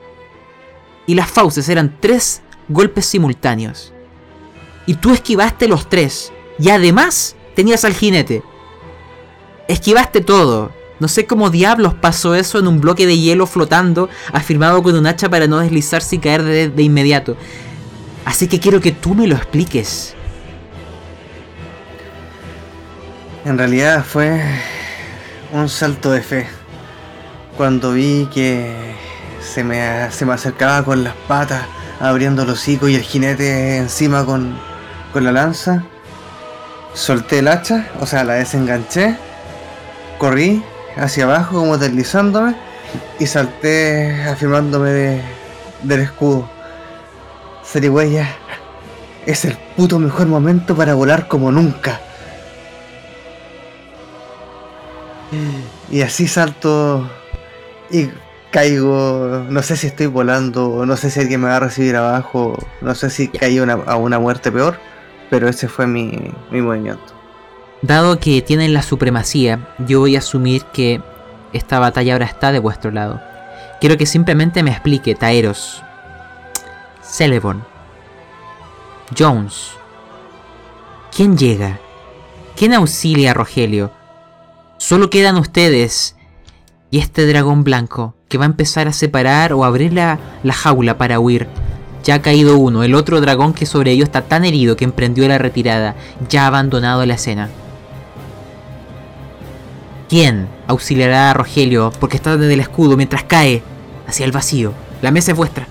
y 1.06 1.14
las 1.14 1.30
fauces 1.30 1.68
eran 1.68 1.96
tres 2.00 2.42
golpes 2.68 3.06
simultáneos. 3.06 3.92
Y 4.86 4.94
tú 4.94 5.12
esquivaste 5.12 5.68
los 5.68 5.88
tres. 5.88 6.32
Y 6.58 6.70
además 6.70 7.36
tenías 7.54 7.84
al 7.84 7.94
jinete. 7.94 8.42
Esquivaste 9.68 10.20
todo. 10.20 10.72
No 10.98 11.08
sé 11.08 11.26
cómo 11.26 11.50
diablos 11.50 11.94
pasó 11.94 12.34
eso 12.34 12.58
en 12.58 12.66
un 12.66 12.80
bloque 12.80 13.06
de 13.06 13.18
hielo 13.18 13.46
flotando, 13.46 14.08
afirmado 14.32 14.82
con 14.82 14.94
un 14.96 15.06
hacha 15.06 15.28
para 15.28 15.46
no 15.46 15.58
deslizarse 15.58 16.16
y 16.16 16.18
caer 16.18 16.42
de, 16.42 16.68
de 16.70 16.82
inmediato. 16.82 17.36
Así 18.24 18.48
que 18.48 18.58
quiero 18.58 18.80
que 18.80 18.92
tú 18.92 19.14
me 19.14 19.26
lo 19.26 19.36
expliques. 19.36 20.14
En 23.44 23.58
realidad 23.58 24.04
fue 24.04 24.40
un 25.52 25.68
salto 25.68 26.10
de 26.10 26.22
fe. 26.22 26.46
Cuando 27.56 27.92
vi 27.92 28.28
que 28.32 28.94
se 29.46 29.64
me, 29.64 30.10
se 30.10 30.24
me 30.26 30.34
acercaba 30.34 30.82
con 30.84 31.04
las 31.04 31.14
patas, 31.28 31.62
abriendo 32.00 32.42
el 32.42 32.50
hocico 32.50 32.88
y 32.88 32.94
el 32.96 33.02
jinete 33.02 33.76
encima 33.78 34.24
con, 34.24 34.58
con 35.12 35.24
la 35.24 35.32
lanza, 35.32 35.84
solté 36.94 37.38
el 37.38 37.48
hacha, 37.48 37.88
o 38.00 38.06
sea, 38.06 38.24
la 38.24 38.34
desenganché, 38.34 39.16
corrí 40.18 40.62
hacia 40.96 41.24
abajo 41.24 41.58
como 41.58 41.78
deslizándome 41.78 42.54
y 43.18 43.26
salté 43.26 44.22
afirmándome 44.24 44.90
de- 44.90 45.22
del 45.82 46.00
escudo. 46.00 46.48
Zarigüeya, 47.64 48.28
es 49.26 49.44
el 49.44 49.56
puto 49.76 49.98
mejor 49.98 50.26
momento 50.26 50.74
para 50.76 50.94
volar 50.94 51.28
como 51.28 51.50
nunca. 51.50 52.00
Y 55.90 56.02
así 56.02 56.28
salto 56.28 57.10
y 57.90 58.08
caigo, 58.60 59.44
no 59.50 59.62
sé 59.62 59.76
si 59.76 59.86
estoy 59.88 60.06
volando, 60.06 60.86
no 60.86 60.96
sé 60.96 61.10
si 61.10 61.20
alguien 61.20 61.42
me 61.42 61.48
va 61.48 61.56
a 61.56 61.60
recibir 61.60 61.94
abajo, 61.94 62.56
no 62.80 62.94
sé 62.94 63.10
si 63.10 63.28
caí 63.28 63.60
una- 63.60 63.74
a 63.74 63.96
una 63.96 64.18
muerte 64.18 64.50
peor, 64.50 64.78
pero 65.28 65.46
ese 65.46 65.68
fue 65.68 65.86
mi, 65.86 66.32
mi 66.50 66.62
movimiento. 66.62 67.12
Dado 67.82 68.18
que 68.18 68.40
tienen 68.40 68.72
la 68.72 68.80
supremacía, 68.80 69.68
yo 69.86 70.00
voy 70.00 70.16
a 70.16 70.20
asumir 70.20 70.64
que 70.72 71.02
esta 71.52 71.78
batalla 71.78 72.14
ahora 72.14 72.24
está 72.24 72.50
de 72.50 72.58
vuestro 72.58 72.90
lado. 72.90 73.20
Quiero 73.78 73.98
que 73.98 74.06
simplemente 74.06 74.62
me 74.62 74.70
explique, 74.70 75.14
Taeros, 75.14 75.82
Celeborn, 77.02 77.62
Jones. 79.18 79.72
¿Quién 81.14 81.36
llega? 81.36 81.78
¿Quién 82.56 82.72
auxilia 82.72 83.32
a 83.32 83.34
Rogelio? 83.34 83.90
Solo 84.78 85.10
quedan 85.10 85.36
ustedes 85.36 86.15
y 86.90 86.98
este 86.98 87.26
dragón 87.26 87.64
blanco 87.64 88.14
que 88.28 88.38
va 88.38 88.44
a 88.44 88.46
empezar 88.46 88.88
a 88.88 88.92
separar 88.92 89.52
o 89.52 89.64
abrir 89.64 89.92
la, 89.92 90.18
la 90.42 90.52
jaula 90.52 90.98
para 90.98 91.20
huir. 91.20 91.46
Ya 92.04 92.14
ha 92.16 92.22
caído 92.22 92.56
uno, 92.56 92.84
el 92.84 92.94
otro 92.94 93.20
dragón 93.20 93.52
que 93.52 93.66
sobre 93.66 93.90
ellos 93.90 94.04
está 94.06 94.22
tan 94.22 94.44
herido 94.44 94.76
que 94.76 94.84
emprendió 94.84 95.26
la 95.26 95.38
retirada, 95.38 95.96
ya 96.28 96.44
ha 96.44 96.46
abandonado 96.46 97.04
la 97.04 97.14
escena. 97.14 97.48
¿Quién 100.08 100.46
auxiliará 100.68 101.30
a 101.30 101.34
Rogelio 101.34 101.92
porque 101.98 102.16
está 102.16 102.36
desde 102.36 102.54
el 102.54 102.60
escudo 102.60 102.96
mientras 102.96 103.24
cae 103.24 103.62
hacia 104.06 104.24
el 104.24 104.30
vacío? 104.30 104.72
La 105.02 105.10
mesa 105.10 105.32
es 105.32 105.36
vuestra. 105.36 105.66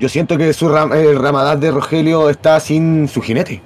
Yo 0.00 0.08
siento 0.08 0.38
que 0.38 0.50
su 0.54 0.68
ram- 0.70 0.94
el 0.94 1.18
ramadán 1.20 1.60
de 1.60 1.70
Rogelio 1.70 2.30
está 2.30 2.58
sin 2.60 3.06
su 3.08 3.20
jinete. 3.20 3.60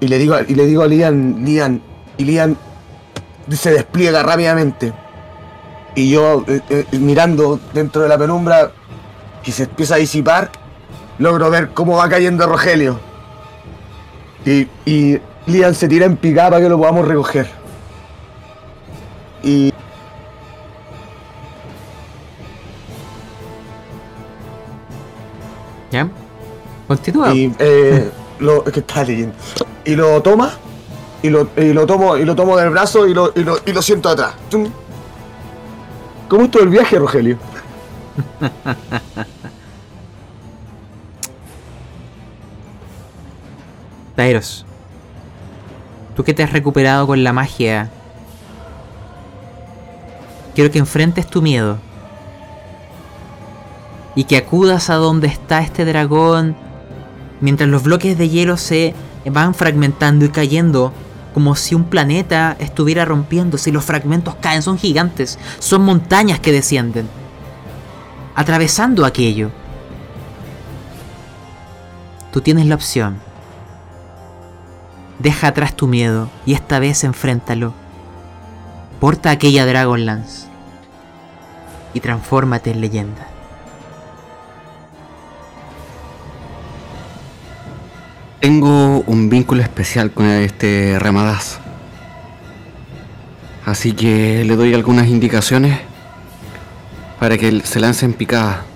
Y 0.00 0.08
le 0.08 0.18
digo, 0.18 0.34
y 0.48 0.56
le 0.56 0.66
digo 0.66 0.82
a 0.82 0.88
Lian, 0.88 1.44
Lian, 1.44 1.80
y 2.16 2.24
Lian 2.24 2.56
se 3.50 3.70
despliega 3.72 4.22
rápidamente. 4.22 4.92
Y 5.94 6.10
yo, 6.10 6.44
eh, 6.48 6.60
eh, 6.70 6.86
mirando 6.98 7.60
dentro 7.72 8.02
de 8.02 8.08
la 8.08 8.18
penumbra, 8.18 8.72
que 9.42 9.52
se 9.52 9.64
empieza 9.64 9.94
a 9.94 9.98
disipar, 9.98 10.50
logro 11.18 11.50
ver 11.50 11.70
cómo 11.70 11.96
va 11.96 12.08
cayendo 12.08 12.46
Rogelio. 12.46 12.98
Y, 14.44 14.68
y 14.84 15.20
Lian 15.46 15.74
se 15.74 15.88
tira 15.88 16.06
en 16.06 16.16
picada 16.16 16.50
para 16.50 16.62
que 16.62 16.68
lo 16.68 16.78
podamos 16.78 17.06
recoger. 17.06 17.48
Y 19.42 19.72
¿Ya? 25.94 26.08
Continúa. 26.88 27.32
Y 27.32 27.54
eh, 27.60 28.10
lo 28.40 28.66
es 28.66 28.72
que 28.72 28.80
está 28.80 29.04
leyendo. 29.04 29.34
Y 29.84 29.94
lo 29.94 30.20
toma. 30.22 30.52
Y 31.24 31.30
lo, 31.30 31.48
y 31.56 31.72
lo 31.72 31.86
tomo, 31.86 32.18
y 32.18 32.26
lo 32.26 32.36
tomo 32.36 32.58
del 32.58 32.68
brazo 32.68 33.08
y 33.08 33.14
lo, 33.14 33.32
y 33.34 33.44
lo, 33.44 33.56
y 33.64 33.72
lo 33.72 33.80
siento 33.80 34.10
atrás. 34.10 34.34
¿Cómo 36.28 36.44
estuvo 36.44 36.62
el 36.62 36.68
viaje, 36.68 36.98
Rogelio? 36.98 37.38
Taeros, 44.16 44.66
tú 46.14 46.24
que 46.24 46.34
te 46.34 46.42
has 46.42 46.52
recuperado 46.52 47.06
con 47.06 47.24
la 47.24 47.32
magia, 47.32 47.88
quiero 50.54 50.70
que 50.70 50.78
enfrentes 50.78 51.26
tu 51.26 51.40
miedo 51.40 51.78
y 54.14 54.24
que 54.24 54.36
acudas 54.36 54.90
a 54.90 54.96
donde 54.96 55.28
está 55.28 55.62
este 55.62 55.86
dragón 55.86 56.54
mientras 57.40 57.70
los 57.70 57.82
bloques 57.82 58.18
de 58.18 58.28
hielo 58.28 58.58
se 58.58 58.92
van 59.24 59.54
fragmentando 59.54 60.26
y 60.26 60.28
cayendo 60.28 60.92
como 61.34 61.56
si 61.56 61.74
un 61.74 61.84
planeta 61.84 62.56
estuviera 62.58 63.04
rompiéndose 63.04 63.68
y 63.68 63.72
los 63.72 63.84
fragmentos 63.84 64.36
caen, 64.36 64.62
son 64.62 64.78
gigantes, 64.78 65.38
son 65.58 65.82
montañas 65.82 66.40
que 66.40 66.52
descienden, 66.52 67.08
atravesando 68.34 69.04
aquello. 69.04 69.50
Tú 72.32 72.40
tienes 72.40 72.66
la 72.66 72.76
opción 72.76 73.20
Deja 75.18 75.48
atrás 75.48 75.74
tu 75.74 75.86
miedo 75.86 76.28
y 76.44 76.54
esta 76.54 76.78
vez 76.78 77.04
enfréntalo. 77.04 77.72
Porta 79.00 79.30
aquella 79.30 79.64
Dragonlance 79.64 80.48
y 81.92 82.00
transfórmate 82.00 82.72
en 82.72 82.80
leyenda. 82.80 83.33
Tengo 88.44 89.00
un 89.06 89.30
vínculo 89.30 89.62
especial 89.62 90.10
con 90.10 90.26
este 90.26 90.98
Ramadaz. 90.98 91.60
Así 93.64 93.94
que 93.94 94.44
le 94.44 94.54
doy 94.54 94.74
algunas 94.74 95.08
indicaciones 95.08 95.78
para 97.18 97.38
que 97.38 97.62
se 97.64 97.80
lance 97.80 98.04
en 98.04 98.12
picada. 98.12 98.66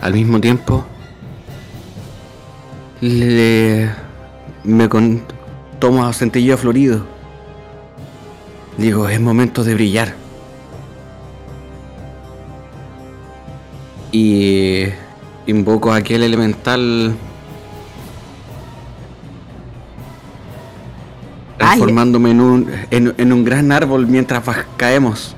Al 0.00 0.14
mismo 0.14 0.40
tiempo, 0.40 0.86
le 3.00 3.90
me 4.62 4.88
tomo 5.80 6.04
a 6.04 6.12
centelleo 6.12 6.56
florido. 6.56 7.04
Digo, 8.78 9.08
es 9.08 9.20
momento 9.20 9.64
de 9.64 9.74
brillar. 9.74 10.14
Y 14.12 14.84
invoco 15.48 15.92
a 15.92 15.96
aquel 15.96 16.22
elemental 16.22 17.16
transformándome 21.70 22.30
en 22.30 22.40
un, 22.40 22.70
en, 22.90 23.14
en 23.16 23.32
un 23.32 23.44
gran 23.44 23.70
árbol 23.72 24.06
mientras 24.06 24.42
caemos. 24.76 25.36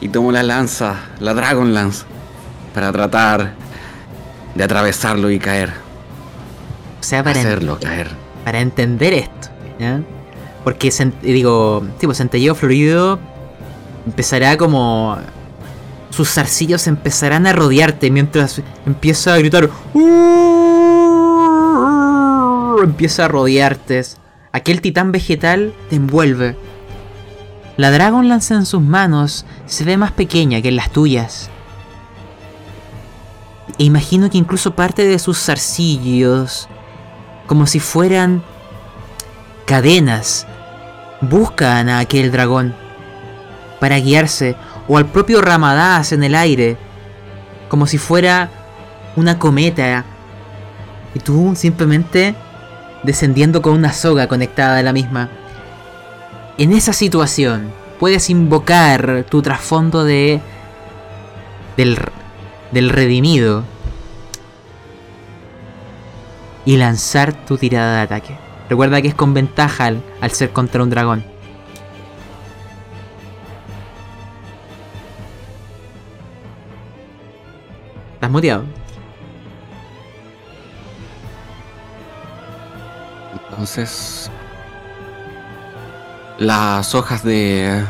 Y 0.00 0.08
tomo 0.08 0.32
la 0.32 0.42
lanza, 0.42 0.96
la 1.20 1.32
Dragon 1.32 1.72
Lance, 1.72 2.04
para 2.74 2.90
tratar 2.92 3.54
de 4.54 4.64
atravesarlo 4.64 5.30
y 5.30 5.38
caer. 5.38 5.70
O 7.00 7.04
sea, 7.04 7.22
para, 7.22 7.40
Hacerlo 7.40 7.78
caer. 7.80 8.10
para 8.44 8.60
entender 8.60 9.12
esto, 9.14 9.48
¿ya? 9.78 10.00
Porque, 10.64 10.92
digo, 11.22 11.84
tipo, 11.98 12.14
Centelleo 12.14 12.54
Florido 12.54 13.18
empezará 14.06 14.56
como... 14.56 15.18
Sus 16.10 16.28
zarcillos 16.28 16.86
empezarán 16.88 17.46
a 17.46 17.52
rodearte 17.54 18.10
mientras 18.10 18.60
empieza 18.84 19.34
a 19.34 19.38
gritar... 19.38 19.70
Empieza 22.82 23.24
a 23.24 23.28
rodearte. 23.28 24.02
Aquel 24.52 24.82
titán 24.82 25.12
vegetal 25.12 25.72
te 25.88 25.96
envuelve. 25.96 26.56
La 27.78 27.90
Dragonlance 27.90 28.52
en 28.52 28.66
sus 28.66 28.82
manos 28.82 29.46
se 29.64 29.84
ve 29.84 29.96
más 29.96 30.12
pequeña 30.12 30.60
que 30.60 30.68
en 30.68 30.76
las 30.76 30.90
tuyas. 30.90 31.48
E 33.78 33.84
imagino 33.84 34.28
que 34.28 34.36
incluso 34.36 34.74
parte 34.74 35.06
de 35.06 35.18
sus 35.18 35.38
zarcillos, 35.38 36.68
como 37.46 37.66
si 37.66 37.80
fueran 37.80 38.42
cadenas, 39.64 40.46
buscan 41.22 41.88
a 41.88 42.00
aquel 42.00 42.30
dragón 42.30 42.74
para 43.80 43.98
guiarse, 43.98 44.54
o 44.86 44.98
al 44.98 45.06
propio 45.06 45.40
Ramadás 45.40 46.12
en 46.12 46.24
el 46.24 46.34
aire, 46.34 46.76
como 47.68 47.86
si 47.86 47.96
fuera 47.96 48.50
una 49.16 49.38
cometa, 49.38 50.04
y 51.14 51.20
tú 51.20 51.54
simplemente 51.56 52.34
descendiendo 53.02 53.62
con 53.62 53.74
una 53.74 53.92
soga 53.92 54.28
conectada 54.28 54.78
a 54.78 54.82
la 54.82 54.92
misma. 54.92 55.28
En 56.58 56.72
esa 56.72 56.92
situación, 56.92 57.72
puedes 57.98 58.30
invocar 58.30 59.24
tu 59.28 59.42
trasfondo 59.42 60.04
de. 60.04 60.40
del. 61.76 61.98
del 62.70 62.90
redimido. 62.90 63.64
Y 66.64 66.76
lanzar 66.76 67.32
tu 67.32 67.58
tirada 67.58 67.96
de 67.96 68.02
ataque. 68.02 68.38
Recuerda 68.68 69.02
que 69.02 69.08
es 69.08 69.14
con 69.14 69.34
ventaja 69.34 69.86
al, 69.86 70.02
al 70.20 70.30
ser 70.30 70.50
contra 70.50 70.82
un 70.82 70.90
dragón. 70.90 71.24
¿Estás 78.14 78.30
muteado? 78.30 78.81
Entonces, 83.52 84.30
las 86.38 86.94
hojas 86.94 87.22
de, 87.22 87.84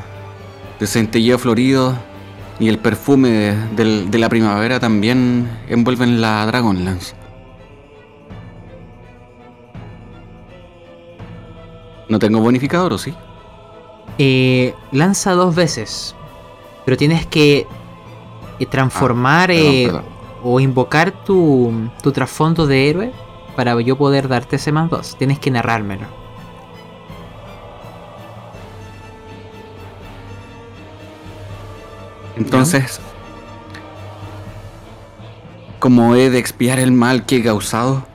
de 0.81 0.87
centelleo 0.89 1.39
florido 1.39 1.97
y 2.59 2.69
el 2.69 2.79
perfume 2.79 3.57
de, 3.77 4.19
la 4.19 4.29
primavera 4.29 4.81
también 4.81 5.49
envuelven 5.69 6.21
la 6.21 6.45
Dragonlance. 6.47 7.15
No 12.09 12.19
tengo 12.19 12.41
bonificador, 12.41 12.93
¿o 12.95 12.99
sí? 12.99 13.15
Eh, 14.19 14.75
lanza 14.91 15.31
dos 15.33 15.55
veces. 15.55 16.17
Pero 16.85 16.97
tienes 16.97 17.25
que 17.27 17.69
eh, 18.59 18.67
transformar 18.67 19.53
Ah, 19.53 19.55
Perdón, 19.55 20.03
eh, 20.03 20.09
o 20.43 20.59
invocar 20.59 21.25
tu, 21.25 21.89
tu 22.03 22.11
trasfondo 22.11 22.67
de 22.67 22.91
héroe 22.91 23.13
para 23.57 23.81
yo 23.81 23.97
poder 23.97 24.29
darte 24.29 24.57
ese 24.57 24.73
más 24.73 25.17
Tienes 25.19 25.39
que 25.39 25.51
narrármelo. 25.51 26.07
Entonces, 32.37 33.01
como 35.79 36.17
he 36.17 36.31
de 36.31 36.39
expiar 36.39 36.79
el 36.79 36.93
mal 36.93 37.27
que 37.27 37.37
he 37.37 37.43
causado, 37.43 38.07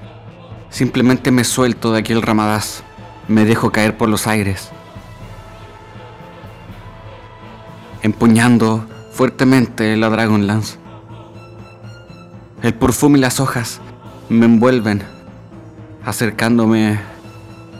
simplemente 0.69 1.31
me 1.31 1.43
suelto 1.43 1.91
de 1.91 1.99
aquel 1.99 2.21
ramadaz, 2.21 2.83
me 3.27 3.45
dejo 3.45 3.71
caer 3.71 3.95
por 3.95 4.09
los 4.09 4.25
aires, 4.25 4.71
empuñando 8.01 8.85
fuertemente 9.11 9.95
la 9.97 10.09
Dragon 10.09 10.47
Lance. 10.47 10.77
El 12.63 12.73
perfume 12.73 13.19
y 13.19 13.21
las 13.21 13.39
hojas 13.39 13.81
me 14.29 14.45
envuelven 14.45 15.03
acercándome 16.07 16.97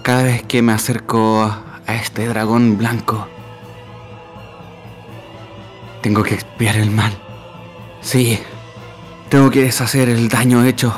cada 0.03 0.23
vez 0.23 0.43
que 0.43 0.61
me 0.61 0.73
acerco 0.73 1.43
a 1.43 1.95
este 1.95 2.27
dragón 2.27 2.77
blanco. 2.77 3.25
Tengo 6.01 6.23
que 6.23 6.33
expiar 6.33 6.75
el 6.75 6.91
mal. 6.91 7.13
Sí, 8.01 8.37
tengo 9.29 9.49
que 9.49 9.63
deshacer 9.63 10.09
el 10.09 10.27
daño 10.27 10.65
hecho. 10.65 10.93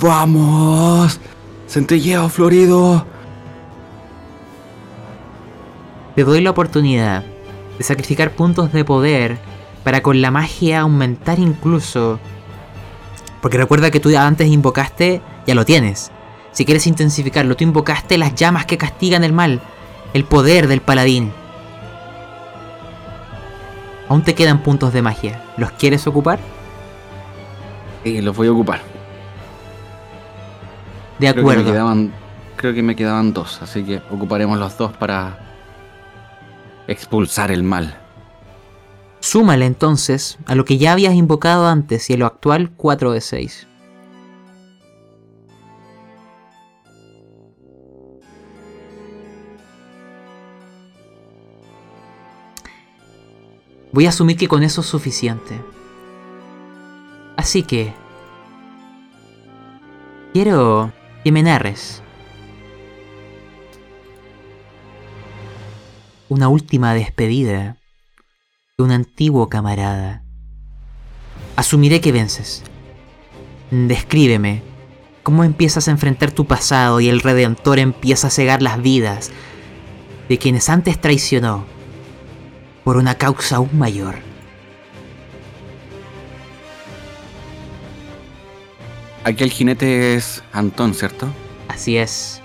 ¡Vamos! 0.00 1.18
Centelleo 1.66 2.28
florido. 2.28 3.04
Te 6.14 6.22
doy 6.22 6.42
la 6.42 6.50
oportunidad 6.50 7.24
de 7.76 7.82
sacrificar 7.82 8.30
puntos 8.30 8.72
de 8.72 8.84
poder 8.84 9.38
para 9.82 10.00
con 10.00 10.22
la 10.22 10.30
magia 10.30 10.82
aumentar 10.82 11.40
incluso. 11.40 12.20
Porque 13.42 13.58
recuerda 13.58 13.90
que 13.90 14.00
tú 14.00 14.16
antes 14.16 14.46
invocaste, 14.46 15.20
ya 15.46 15.54
lo 15.54 15.64
tienes. 15.64 16.12
Si 16.52 16.64
quieres 16.64 16.86
intensificarlo, 16.86 17.56
tú 17.56 17.64
invocaste 17.64 18.16
las 18.16 18.36
llamas 18.36 18.66
que 18.66 18.78
castigan 18.78 19.24
el 19.24 19.32
mal, 19.32 19.60
el 20.14 20.24
poder 20.24 20.68
del 20.68 20.80
paladín. 20.80 21.32
Aún 24.08 24.22
te 24.22 24.34
quedan 24.34 24.62
puntos 24.62 24.92
de 24.92 25.02
magia. 25.02 25.42
¿Los 25.56 25.72
quieres 25.72 26.06
ocupar? 26.06 26.38
Sí, 28.04 28.20
los 28.20 28.36
voy 28.36 28.46
a 28.46 28.52
ocupar. 28.52 28.80
De 31.18 31.32
Creo 31.32 31.34
que, 31.34 31.34
me 31.34 31.40
acuerdo. 31.52 31.72
quedaban, 31.72 32.12
creo 32.56 32.74
que 32.74 32.82
me 32.82 32.94
quedaban 32.94 33.32
dos, 33.32 33.60
así 33.60 33.82
que 33.82 34.02
ocuparemos 34.10 34.58
los 34.58 34.76
dos 34.76 34.92
para 34.92 35.38
expulsar 36.86 37.50
el 37.50 37.64
mal. 37.64 38.01
Súmale 39.22 39.66
entonces 39.66 40.36
a 40.46 40.56
lo 40.56 40.64
que 40.64 40.78
ya 40.78 40.90
habías 40.90 41.14
invocado 41.14 41.68
antes 41.68 42.10
y 42.10 42.14
a 42.14 42.16
lo 42.16 42.26
actual 42.26 42.72
4 42.76 43.12
de 43.12 43.20
6. 43.20 43.68
Voy 53.92 54.06
a 54.06 54.08
asumir 54.08 54.36
que 54.36 54.48
con 54.48 54.64
eso 54.64 54.80
es 54.80 54.88
suficiente. 54.88 55.62
Así 57.36 57.62
que... 57.62 57.94
Quiero 60.32 60.92
que 61.22 61.30
me 61.30 61.44
narres 61.44 62.02
una 66.28 66.48
última 66.48 66.92
despedida 66.92 67.76
de 68.78 68.84
un 68.84 68.90
antiguo 68.90 69.50
camarada. 69.50 70.22
Asumiré 71.56 72.00
que 72.00 72.10
vences. 72.10 72.62
Descríbeme 73.70 74.62
cómo 75.22 75.44
empiezas 75.44 75.88
a 75.88 75.90
enfrentar 75.90 76.30
tu 76.30 76.46
pasado 76.46 76.98
y 76.98 77.10
el 77.10 77.20
Redentor 77.20 77.78
empieza 77.78 78.28
a 78.28 78.30
cegar 78.30 78.62
las 78.62 78.80
vidas 78.80 79.30
de 80.30 80.38
quienes 80.38 80.70
antes 80.70 80.98
traicionó 80.98 81.66
por 82.82 82.96
una 82.96 83.16
causa 83.16 83.56
aún 83.56 83.78
mayor. 83.78 84.14
Aquel 89.24 89.50
jinete 89.50 90.14
es 90.14 90.42
Antón, 90.50 90.94
¿cierto? 90.94 91.28
Así 91.68 91.98
es. 91.98 92.40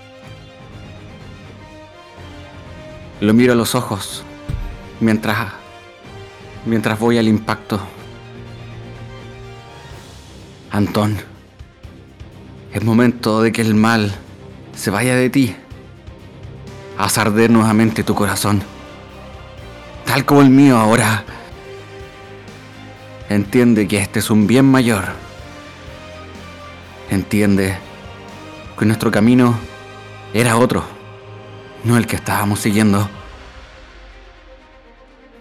Lo 3.20 3.32
miro 3.32 3.54
a 3.54 3.56
los 3.56 3.74
ojos 3.74 4.24
mientras 5.00 5.52
mientras 6.68 6.98
voy 6.98 7.18
al 7.18 7.26
impacto. 7.26 7.80
Antón, 10.70 11.16
es 12.72 12.84
momento 12.84 13.42
de 13.42 13.50
que 13.52 13.62
el 13.62 13.74
mal 13.74 14.14
se 14.76 14.90
vaya 14.90 15.16
de 15.16 15.30
ti. 15.30 15.56
Haz 16.96 17.18
arder 17.18 17.50
nuevamente 17.50 18.04
tu 18.04 18.14
corazón, 18.14 18.62
tal 20.04 20.24
como 20.24 20.42
el 20.42 20.50
mío 20.50 20.78
ahora. 20.78 21.24
Entiende 23.28 23.88
que 23.88 23.98
este 23.98 24.20
es 24.20 24.30
un 24.30 24.46
bien 24.46 24.64
mayor. 24.64 25.04
Entiende 27.10 27.76
que 28.78 28.84
nuestro 28.84 29.10
camino 29.10 29.58
era 30.34 30.56
otro 30.56 30.98
no 31.84 31.96
el 31.96 32.06
que 32.06 32.16
estábamos 32.16 32.60
siguiendo. 32.60 33.08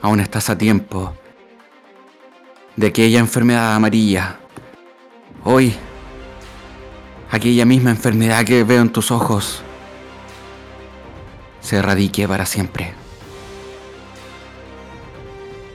Aún 0.08 0.22
estás 0.22 0.50
a 0.50 0.58
tiempo 0.58 1.14
de 2.78 2.88
aquella 2.88 3.20
enfermedad 3.20 3.76
amarilla. 3.76 4.40
Hoy, 5.44 5.76
aquella 7.30 7.66
misma 7.66 7.90
enfermedad 7.90 8.46
que 8.46 8.64
veo 8.64 8.82
en 8.82 8.90
tus 8.90 9.12
ojos 9.12 9.64
se 11.60 11.76
erradique 11.76 12.26
para 12.26 12.46
siempre. 12.46 12.94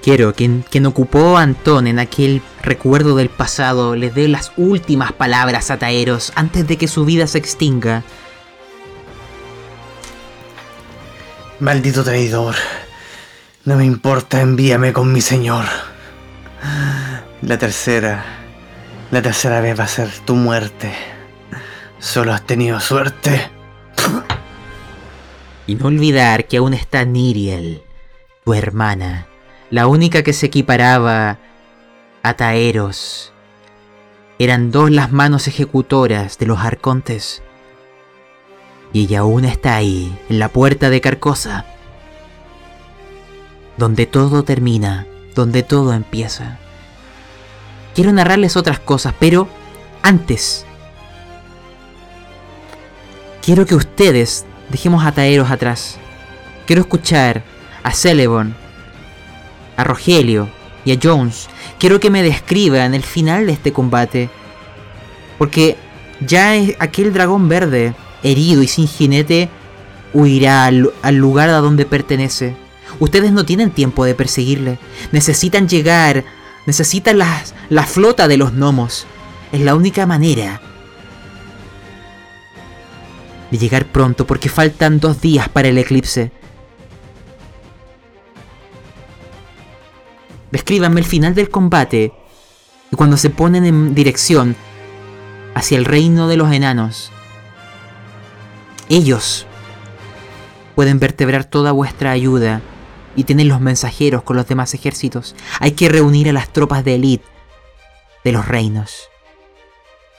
Quiero 0.03 0.33
que 0.33 0.63
quien 0.71 0.87
ocupó 0.87 1.37
a 1.37 1.43
Antón 1.43 1.87
en 1.87 1.99
aquel 1.99 2.41
recuerdo 2.63 3.17
del 3.17 3.29
pasado 3.29 3.97
le 3.97 4.11
dé 4.11 4.29
las 4.29 4.53
últimas 4.57 5.13
palabras 5.13 5.71
a 5.71 5.79
Taeros 5.79 6.33
antes 6.37 6.67
de 6.67 6.79
que 6.79 6.89
su 6.89 7.05
vida 7.05 7.27
se 7.27 7.37
extinga. 7.37 8.03
Maldito 11.61 12.03
traidor. 12.03 12.55
No 13.65 13.77
me 13.77 13.85
importa, 13.85 14.41
envíame 14.41 14.93
con 14.93 15.13
mi 15.13 15.21
señor. 15.21 15.65
La 17.43 17.59
tercera. 17.59 18.25
La 19.13 19.23
tercera 19.23 19.61
vez 19.61 19.79
va 19.79 19.85
a 19.85 19.89
ser 19.89 20.09
tu 20.25 20.35
muerte. 20.35 20.93
Solo 22.01 22.33
has 22.33 22.45
tenido 22.45 22.81
suerte. 22.81 23.51
Y 25.69 25.77
no 25.77 25.87
olvidar 25.87 26.47
que 26.47 26.57
aún 26.57 26.75
está 26.75 27.05
Niriel, 27.05 27.85
tu 28.45 28.53
hermana, 28.53 29.29
la 29.71 29.87
única 29.87 30.25
que 30.25 30.33
se 30.33 30.47
equiparaba 30.47 31.39
a 32.25 32.35
Taeros. 32.35 33.33
Eran 34.41 34.73
dos 34.73 34.91
las 34.91 35.13
manos 35.13 35.47
ejecutoras 35.47 36.37
de 36.37 36.47
los 36.47 36.59
arcontes. 36.59 37.45
Y 38.93 39.05
ella 39.05 39.21
aún 39.21 39.45
está 39.45 39.77
ahí, 39.77 40.19
en 40.29 40.41
la 40.41 40.49
puerta 40.49 40.91
de 40.91 41.01
Carcosa. 41.01 41.65
Donde 43.77 44.07
todo 44.07 44.43
termina, 44.43 45.07
donde 45.35 45.63
todo 45.63 45.93
empieza. 45.93 46.59
Quiero 47.95 48.13
narrarles 48.13 48.57
otras 48.57 48.79
cosas, 48.79 49.15
pero 49.19 49.49
antes. 50.03 50.65
Quiero 53.43 53.67
que 53.67 53.75
ustedes 53.75 54.47
dejemos 54.71 55.05
a 55.05 55.13
Taeros 55.13 55.51
atrás. 55.51 55.99
Quiero 56.67 56.83
escuchar 56.83 57.43
a 57.83 57.93
Celebon, 57.93 58.55
a 59.77 59.85
Rogelio 59.85 60.49
y 60.85 60.93
a 60.93 60.99
Jones. 61.03 61.49
Quiero 61.79 62.01
que 62.01 62.11
me 62.11 62.23
describan 62.23 62.95
el 62.95 63.03
final 63.03 63.47
de 63.47 63.53
este 63.53 63.73
combate. 63.73 64.31
Porque 65.39 65.77
ya 66.21 66.53
aquel 66.79 67.13
dragón 67.13 67.49
verde, 67.49 67.95
herido 68.23 68.63
y 68.63 68.69
sin 68.69 68.87
jinete, 68.87 69.49
huirá 70.15 70.67
al 70.67 71.17
lugar 71.17 71.49
a 71.51 71.59
donde 71.59 71.85
pertenece. 71.85 72.62
Ustedes 73.01 73.33
no 73.33 73.45
tienen 73.45 73.71
tiempo 73.71 74.05
de 74.05 74.15
perseguirle. 74.15 74.79
Necesitan 75.13 75.69
llegar. 75.69 76.25
Necesitan 76.67 77.19
la, 77.19 77.43
la 77.69 77.85
flota 77.85 78.29
de 78.29 78.37
los 78.37 78.53
gnomos. 78.53 79.07
Es 79.53 79.61
la 79.61 79.75
única 79.75 80.07
manera 80.07 80.61
de 83.51 83.59
llegar 83.59 83.85
pronto 83.85 84.27
porque 84.27 84.49
faltan 84.49 84.99
dos 84.99 85.21
días 85.21 85.49
para 85.51 85.69
el 85.69 85.77
eclipse. 85.77 86.33
Descríbanme 90.51 91.01
el 91.01 91.07
final 91.07 91.35
del 91.35 91.51
combate 91.51 92.13
y 92.91 92.97
cuando 92.97 93.19
se 93.19 93.29
ponen 93.29 93.67
en 93.67 93.95
dirección 93.95 94.57
hacia 95.55 95.77
el 95.77 95.85
reino 95.85 96.29
de 96.29 96.37
los 96.39 96.51
enanos. 96.51 97.13
Ellos 98.89 99.47
pueden 100.75 100.99
vertebrar 100.99 101.45
toda 101.45 101.73
vuestra 101.73 102.11
ayuda 102.11 102.63
y 103.17 103.25
tienen 103.25 103.49
los 103.49 103.61
mensajeros 103.61 104.23
con 104.23 104.37
los 104.37 104.47
demás 104.47 104.75
ejércitos. 104.75 105.35
Hay 105.61 105.73
que 105.73 105.89
reunir 105.89 106.29
a 106.29 106.33
las 106.33 106.49
tropas 106.53 106.85
de 106.85 106.95
élite 106.95 107.25
de 108.25 108.33
los 108.33 108.47
reinos. 108.47 109.09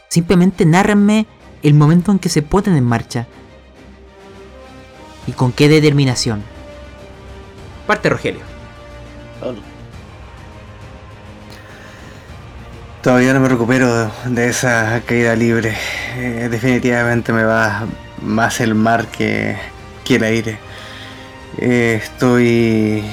Simplemente 0.10 0.66
nárrenme 0.66 1.26
el 1.64 1.74
momento 1.74 2.12
en 2.12 2.20
que 2.20 2.30
se 2.30 2.42
ponen 2.42 2.76
en 2.76 2.84
marcha. 2.84 3.28
Y 5.26 5.32
con 5.32 5.52
qué 5.52 5.70
determinación. 5.70 6.44
Parte 7.88 8.10
Rogelio. 8.10 8.42
Todavía 13.02 13.34
no 13.34 13.40
me 13.40 13.50
recupero 13.50 14.12
de 14.26 14.50
esa 14.50 15.02
caída 15.06 15.36
libre. 15.36 15.76
Eh, 16.16 16.48
definitivamente 16.50 17.34
me 17.34 17.44
va 17.44 17.86
más 18.22 18.62
el 18.62 18.76
mar 18.76 19.08
que, 19.08 19.58
que 20.06 20.16
el 20.16 20.24
aire. 20.24 20.58
Eh, 21.58 22.00
estoy 22.02 23.04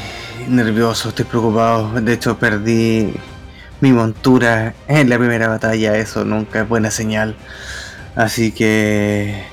nervioso, 0.48 1.10
estoy 1.10 1.24
preocupado. 1.24 2.00
De 2.00 2.12
hecho, 2.14 2.38
perdí 2.38 3.14
mi 3.80 3.92
montura 3.92 4.74
en 4.88 5.08
la 5.10 5.18
primera 5.18 5.48
batalla. 5.48 5.96
Eso 5.96 6.24
nunca 6.24 6.62
es 6.62 6.68
buena 6.68 6.90
señal. 6.90 7.36
Así 8.16 8.52
que 8.52 9.44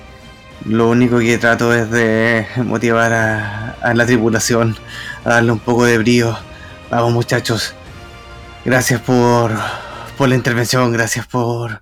lo 0.66 0.90
único 0.90 1.20
que 1.20 1.38
trato 1.38 1.74
es 1.74 1.90
de 1.92 2.48
motivar 2.58 3.14
a, 3.14 3.94
la 3.94 4.06
tripulación, 4.06 4.76
a 5.26 5.30
darle 5.30 5.52
un 5.52 5.60
poco 5.60 5.86
de 5.86 5.98
brío. 5.98 6.38
Vamos 6.90 7.14
muchachos. 7.14 7.74
Gracias 8.66 9.02
por, 9.02 9.52
por 10.18 10.30
la 10.30 10.36
intervención, 10.36 10.92
gracias 10.92 11.26
por... 11.28 11.82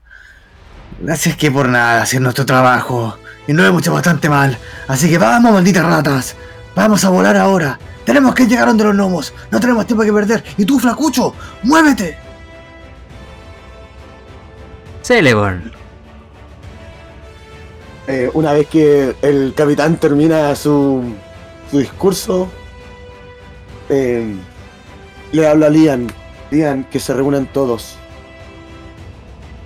Gracias 1.01 1.35
que 1.35 1.51
por 1.51 1.67
nada, 1.67 2.01
hacer 2.01 2.21
nuestro 2.21 2.45
trabajo. 2.45 3.17
Y 3.47 3.53
no 3.53 3.65
hemos 3.65 3.81
hecho 3.81 3.93
bastante 3.93 4.29
mal. 4.29 4.57
Así 4.87 5.09
que 5.09 5.17
vamos, 5.17 5.51
malditas 5.51 5.83
ratas. 5.83 6.35
Vamos 6.75 7.05
a 7.05 7.09
volar 7.09 7.37
ahora. 7.37 7.79
Tenemos 8.05 8.35
que 8.35 8.45
llegar 8.45 8.67
donde 8.67 8.83
los 8.83 8.93
gnomos. 8.93 9.33
No 9.49 9.59
tenemos 9.59 9.87
tiempo 9.87 10.03
que 10.03 10.13
perder. 10.13 10.43
Y 10.57 10.65
tú, 10.65 10.77
flacucho, 10.77 11.33
muévete. 11.63 12.17
Celeborn. 15.01 15.71
Eh, 18.07 18.29
una 18.33 18.53
vez 18.53 18.67
que 18.67 19.15
el 19.21 19.53
capitán 19.55 19.97
termina 19.97 20.55
su, 20.55 21.01
su 21.71 21.79
discurso, 21.79 22.47
eh, 23.89 24.35
le 25.31 25.47
habla 25.47 25.67
a 25.67 25.69
Lian. 25.69 26.11
Lian, 26.51 26.83
que 26.85 26.99
se 26.99 27.13
reúnan 27.13 27.47
todos. 27.51 27.95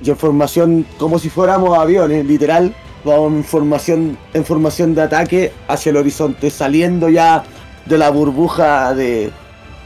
Y 0.02 0.10
en 0.10 0.18
formación, 0.18 0.86
como 0.98 1.19
si 1.19 1.30
fuéramos 1.30 1.77
aviones, 1.77 2.26
literal, 2.26 2.73
vamos 3.03 3.34
en 3.34 3.43
formación, 3.43 4.17
en 4.34 4.45
formación 4.45 4.95
de 4.95 5.01
ataque 5.03 5.51
hacia 5.67 5.89
el 5.91 5.97
horizonte, 5.97 6.49
saliendo 6.49 7.09
ya 7.09 7.43
de 7.85 7.97
la 7.97 8.09
burbuja 8.09 8.93
de, 8.93 9.31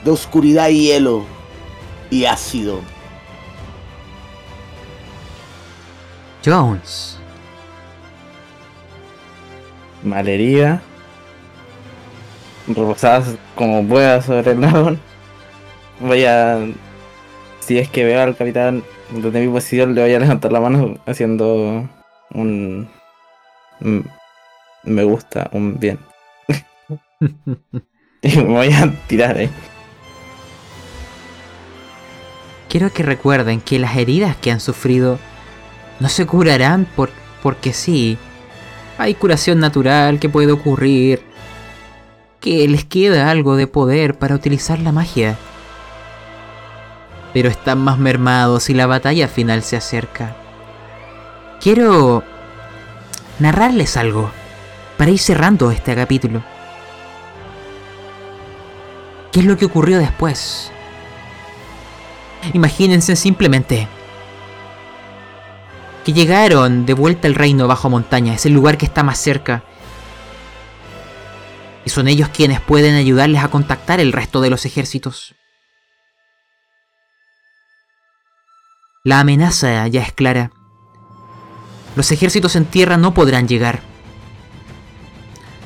de 0.04 0.12
oscuridad 0.12 0.70
y 0.70 0.88
hielo 0.88 1.26
y 2.10 2.26
ácido. 2.26 2.82
Jones. 6.46 7.18
malherida, 10.04 10.82
reposadas 12.68 13.36
como 13.56 13.88
pueda 13.88 14.22
sobre 14.22 14.52
el 14.52 14.62
dragón. 14.62 15.00
Voy 16.00 16.26
a. 16.26 16.60
Si 17.60 17.78
es 17.78 17.90
que 17.90 18.04
veo 18.04 18.22
al 18.22 18.36
capitán 18.36 18.84
desde 19.10 19.40
mi 19.40 19.52
posición, 19.52 19.96
le 19.96 20.02
voy 20.02 20.14
a 20.14 20.20
levantar 20.20 20.52
la 20.52 20.60
mano 20.60 20.96
haciendo 21.06 21.88
un. 22.34 22.90
Un 23.82 24.10
me 24.84 25.04
gusta, 25.04 25.50
un 25.54 25.80
bien. 25.80 26.00
y 28.22 28.38
me 28.38 28.44
voy 28.44 28.74
a 28.74 28.92
tirar, 29.08 29.40
eh. 29.40 29.50
Quiero 32.70 32.92
que 32.92 33.04
recuerden 33.04 33.62
que 33.62 33.80
las 33.80 33.96
heridas 33.98 34.36
que 34.36 34.52
han 34.52 34.60
sufrido 34.60 35.20
no 36.00 36.10
se 36.10 36.26
curarán 36.26 36.86
por, 36.86 37.12
porque 37.42 37.72
sí. 37.72 38.18
Hay 38.98 39.14
curación 39.14 39.60
natural 39.60 40.20
que 40.20 40.30
puede 40.30 40.52
ocurrir. 40.52 41.22
Que 42.40 42.68
les 42.68 42.84
queda 42.84 43.30
algo 43.30 43.56
de 43.56 43.68
poder 43.68 44.18
para 44.18 44.36
utilizar 44.36 44.80
la 44.80 44.92
magia. 44.92 45.38
Pero 47.32 47.50
están 47.50 47.80
más 47.80 47.98
mermados 48.00 48.70
y 48.70 48.74
la 48.74 48.86
batalla 48.86 49.28
final 49.28 49.64
se 49.64 49.78
acerca. 49.78 50.36
Quiero 51.62 52.24
narrarles 53.40 53.98
algo 53.98 54.32
para 54.98 55.12
ir 55.12 55.20
cerrando 55.20 55.72
este 55.72 55.96
capítulo. 55.96 56.44
¿Qué 59.32 59.40
es 59.40 59.46
lo 59.46 59.58
que 59.58 59.66
ocurrió 59.66 59.98
después? 59.98 60.72
Imagínense 62.54 63.16
simplemente 63.16 63.88
que 66.04 66.14
llegaron 66.14 66.86
de 66.86 66.94
vuelta 66.94 67.28
al 67.28 67.36
reino 67.36 67.68
bajo 67.68 67.90
montaña, 67.90 68.34
es 68.34 68.46
el 68.46 68.54
lugar 68.54 68.78
que 68.78 68.86
está 68.86 69.04
más 69.04 69.18
cerca. 69.18 69.64
Y 71.86 71.90
son 71.90 72.08
ellos 72.08 72.30
quienes 72.30 72.62
pueden 72.62 72.96
ayudarles 72.96 73.44
a 73.44 73.48
contactar 73.48 74.00
el 74.00 74.12
resto 74.14 74.42
de 74.42 74.50
los 74.50 74.66
ejércitos. 74.66 75.36
La 79.04 79.20
amenaza 79.20 79.86
ya 79.88 80.02
es 80.02 80.14
clara. 80.14 80.52
Los 81.96 82.12
ejércitos 82.12 82.56
en 82.56 82.66
tierra 82.66 82.98
no 82.98 83.14
podrán 83.14 83.48
llegar. 83.48 83.82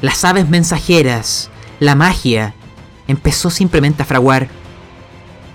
Las 0.02 0.24
aves 0.26 0.48
mensajeras, 0.50 1.50
la 1.80 1.96
magia, 1.96 2.54
empezó 3.08 3.50
simplemente 3.50 4.04
a 4.04 4.06
fraguar 4.06 4.50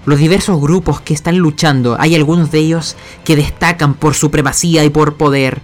los 0.05 0.19
diversos 0.19 0.61
grupos 0.61 1.01
que 1.01 1.15
están 1.15 1.39
luchando, 1.39 1.97
hay 1.99 2.17
algunos 2.17 2.51
de 2.51 2.59
ellos 2.59 2.97
que 3.25 3.37
destacan 3.37 3.95
por 3.95 4.15
supremacía 4.15 4.85
y 4.85 4.91
por 4.91 5.15
poder. 5.15 5.61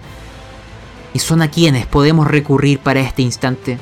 Y 1.13 1.19
son 1.19 1.41
a 1.41 1.51
quienes 1.51 1.85
podemos 1.87 2.25
recurrir 2.25 2.79
para 2.79 3.01
este 3.01 3.21
instante. 3.21 3.77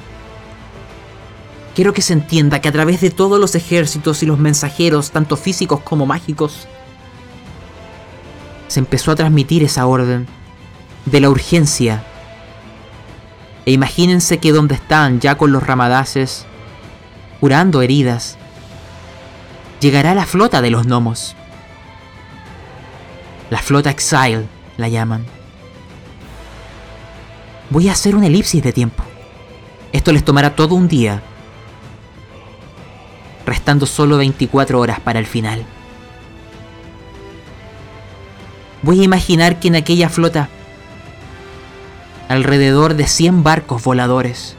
Quiero 1.75 1.93
que 1.93 2.01
se 2.01 2.13
entienda 2.13 2.59
que 2.59 2.69
a 2.69 2.71
través 2.71 3.01
de 3.01 3.11
todos 3.11 3.39
los 3.39 3.53
ejércitos 3.53 4.23
y 4.23 4.25
los 4.25 4.39
mensajeros, 4.39 5.11
tanto 5.11 5.37
físicos 5.37 5.81
como 5.81 6.07
mágicos, 6.07 6.67
se 8.67 8.79
empezó 8.79 9.11
a 9.11 9.15
transmitir 9.15 9.63
esa 9.63 9.85
orden 9.85 10.25
de 11.11 11.21
la 11.21 11.29
urgencia. 11.29 12.03
E 13.65 13.71
imagínense 13.71 14.39
que 14.39 14.51
donde 14.51 14.75
están 14.75 15.19
ya 15.19 15.35
con 15.35 15.51
los 15.51 15.65
ramadaces, 15.65 16.45
curando 17.39 17.81
heridas, 17.81 18.37
llegará 19.79 20.13
la 20.13 20.25
flota 20.25 20.61
de 20.61 20.71
los 20.71 20.85
gnomos. 20.85 21.35
La 23.49 23.59
flota 23.59 23.89
Exile 23.89 24.47
la 24.75 24.89
llaman. 24.89 25.25
Voy 27.69 27.89
a 27.89 27.93
hacer 27.93 28.15
una 28.15 28.27
elipsis 28.27 28.63
de 28.63 28.73
tiempo. 28.73 29.03
Esto 29.93 30.11
les 30.11 30.23
tomará 30.23 30.55
todo 30.55 30.75
un 30.75 30.87
día, 30.87 31.21
restando 33.45 33.85
solo 33.85 34.17
24 34.17 34.79
horas 34.79 34.99
para 34.99 35.19
el 35.19 35.25
final. 35.25 35.65
Voy 38.81 39.01
a 39.01 39.03
imaginar 39.03 39.59
que 39.59 39.69
en 39.69 39.75
aquella 39.75 40.09
flota, 40.09 40.49
alrededor 42.27 42.95
de 42.95 43.07
100 43.07 43.43
barcos 43.43 43.83
voladores, 43.83 44.55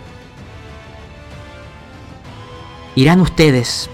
irán 2.94 3.20
ustedes 3.20 3.90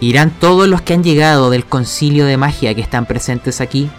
Irán 0.00 0.30
todos 0.30 0.68
los 0.68 0.80
que 0.80 0.94
han 0.94 1.02
llegado 1.02 1.50
del 1.50 1.64
concilio 1.64 2.24
de 2.24 2.36
magia 2.36 2.74
que 2.74 2.80
están 2.80 3.06
presentes 3.06 3.60
aquí. 3.60 3.90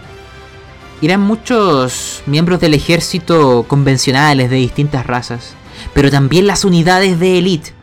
Irán 1.01 1.21
muchos 1.21 2.23
miembros 2.25 2.61
del 2.61 2.73
ejército 2.73 3.65
convencionales 3.67 4.49
de 4.49 4.55
distintas 4.55 5.05
razas, 5.05 5.55
pero 5.93 6.09
también 6.09 6.47
las 6.47 6.63
unidades 6.63 7.19
de 7.19 7.37
élite. 7.37 7.73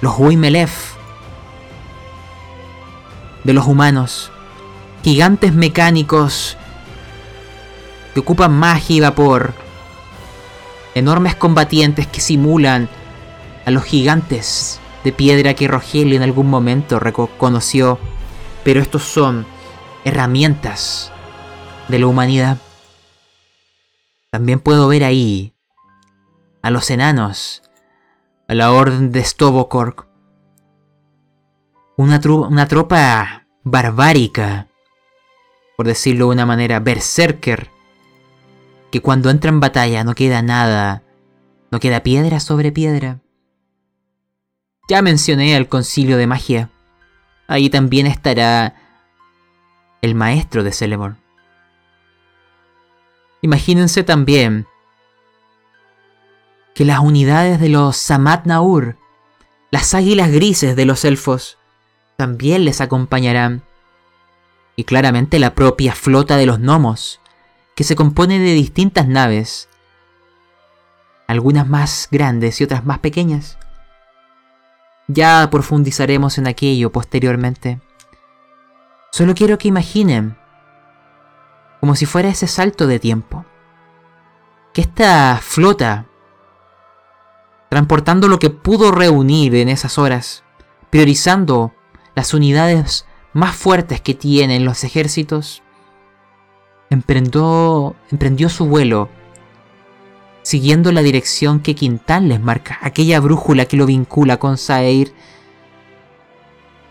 Los 0.00 0.18
Wimelef, 0.18 0.94
de 3.44 3.52
los 3.52 3.66
humanos, 3.66 4.32
gigantes 5.04 5.52
mecánicos 5.52 6.56
que 8.14 8.20
ocupan 8.20 8.52
magia 8.52 8.96
y 8.96 9.00
vapor, 9.00 9.52
enormes 10.94 11.36
combatientes 11.36 12.06
que 12.06 12.22
simulan 12.22 12.88
a 13.66 13.70
los 13.70 13.84
gigantes 13.84 14.80
de 15.04 15.12
piedra 15.12 15.52
que 15.52 15.68
Rogelio 15.68 16.16
en 16.16 16.22
algún 16.22 16.48
momento 16.48 16.98
reconoció, 16.98 17.98
pero 18.64 18.80
estos 18.80 19.02
son 19.02 19.46
herramientas 20.06 21.12
de 21.88 21.98
la 21.98 22.06
humanidad. 22.06 22.56
También 24.30 24.58
puedo 24.58 24.88
ver 24.88 25.04
ahí 25.04 25.54
a 26.62 26.70
los 26.70 26.90
enanos, 26.90 27.62
a 28.48 28.54
la 28.54 28.72
orden 28.72 29.12
de 29.12 29.22
Stobokork, 29.22 30.06
una, 31.98 32.18
una 32.24 32.68
tropa 32.68 33.46
barbárica, 33.64 34.68
por 35.76 35.86
decirlo 35.86 36.26
de 36.26 36.32
una 36.32 36.46
manera, 36.46 36.80
berserker, 36.80 37.70
que 38.90 39.00
cuando 39.00 39.30
entra 39.30 39.50
en 39.50 39.60
batalla 39.60 40.04
no 40.04 40.14
queda 40.14 40.42
nada, 40.42 41.02
no 41.70 41.80
queda 41.80 42.02
piedra 42.02 42.40
sobre 42.40 42.72
piedra. 42.72 43.20
Ya 44.88 45.02
mencioné 45.02 45.56
al 45.56 45.68
concilio 45.68 46.16
de 46.16 46.26
magia. 46.26 46.70
Ahí 47.48 47.70
también 47.70 48.06
estará 48.06 48.76
el 50.02 50.14
maestro 50.14 50.62
de 50.62 50.72
Celeborn. 50.72 51.18
Imagínense 53.40 54.04
también 54.04 54.66
que 56.74 56.84
las 56.84 57.00
unidades 57.00 57.60
de 57.60 57.68
los 57.68 57.96
Samat 57.96 58.46
Naur, 58.46 58.96
las 59.70 59.94
águilas 59.94 60.30
grises 60.30 60.76
de 60.76 60.84
los 60.84 61.04
elfos, 61.04 61.58
también 62.16 62.64
les 62.64 62.80
acompañarán. 62.80 63.62
Y 64.76 64.84
claramente 64.84 65.38
la 65.38 65.54
propia 65.54 65.94
flota 65.94 66.36
de 66.36 66.46
los 66.46 66.58
gnomos, 66.58 67.20
que 67.74 67.84
se 67.84 67.96
compone 67.96 68.38
de 68.38 68.52
distintas 68.54 69.06
naves, 69.06 69.68
algunas 71.26 71.68
más 71.68 72.08
grandes 72.10 72.60
y 72.60 72.64
otras 72.64 72.84
más 72.84 72.98
pequeñas. 72.98 73.58
Ya 75.08 75.48
profundizaremos 75.50 76.38
en 76.38 76.46
aquello 76.46 76.90
posteriormente. 76.90 77.80
Solo 79.10 79.34
quiero 79.34 79.58
que 79.58 79.68
imaginen, 79.68 80.36
como 81.80 81.94
si 81.94 82.06
fuera 82.06 82.28
ese 82.28 82.46
salto 82.46 82.86
de 82.86 82.98
tiempo, 82.98 83.44
que 84.72 84.80
esta 84.80 85.38
flota, 85.40 86.06
transportando 87.68 88.28
lo 88.28 88.38
que 88.38 88.50
pudo 88.50 88.90
reunir 88.90 89.54
en 89.54 89.68
esas 89.68 89.98
horas, 89.98 90.42
priorizando 90.90 91.72
las 92.14 92.34
unidades 92.34 93.06
más 93.34 93.54
fuertes 93.54 94.00
que 94.00 94.14
tienen 94.14 94.64
los 94.64 94.84
ejércitos, 94.84 95.62
emprendió, 96.88 97.94
emprendió 98.10 98.48
su 98.48 98.66
vuelo 98.66 99.10
siguiendo 100.44 100.92
la 100.92 101.02
dirección 101.02 101.60
que 101.60 101.74
Quintán 101.74 102.28
les 102.28 102.38
marca, 102.38 102.78
aquella 102.82 103.18
brújula 103.18 103.64
que 103.64 103.78
lo 103.78 103.86
vincula 103.86 104.36
con 104.36 104.58
Saeir, 104.58 105.14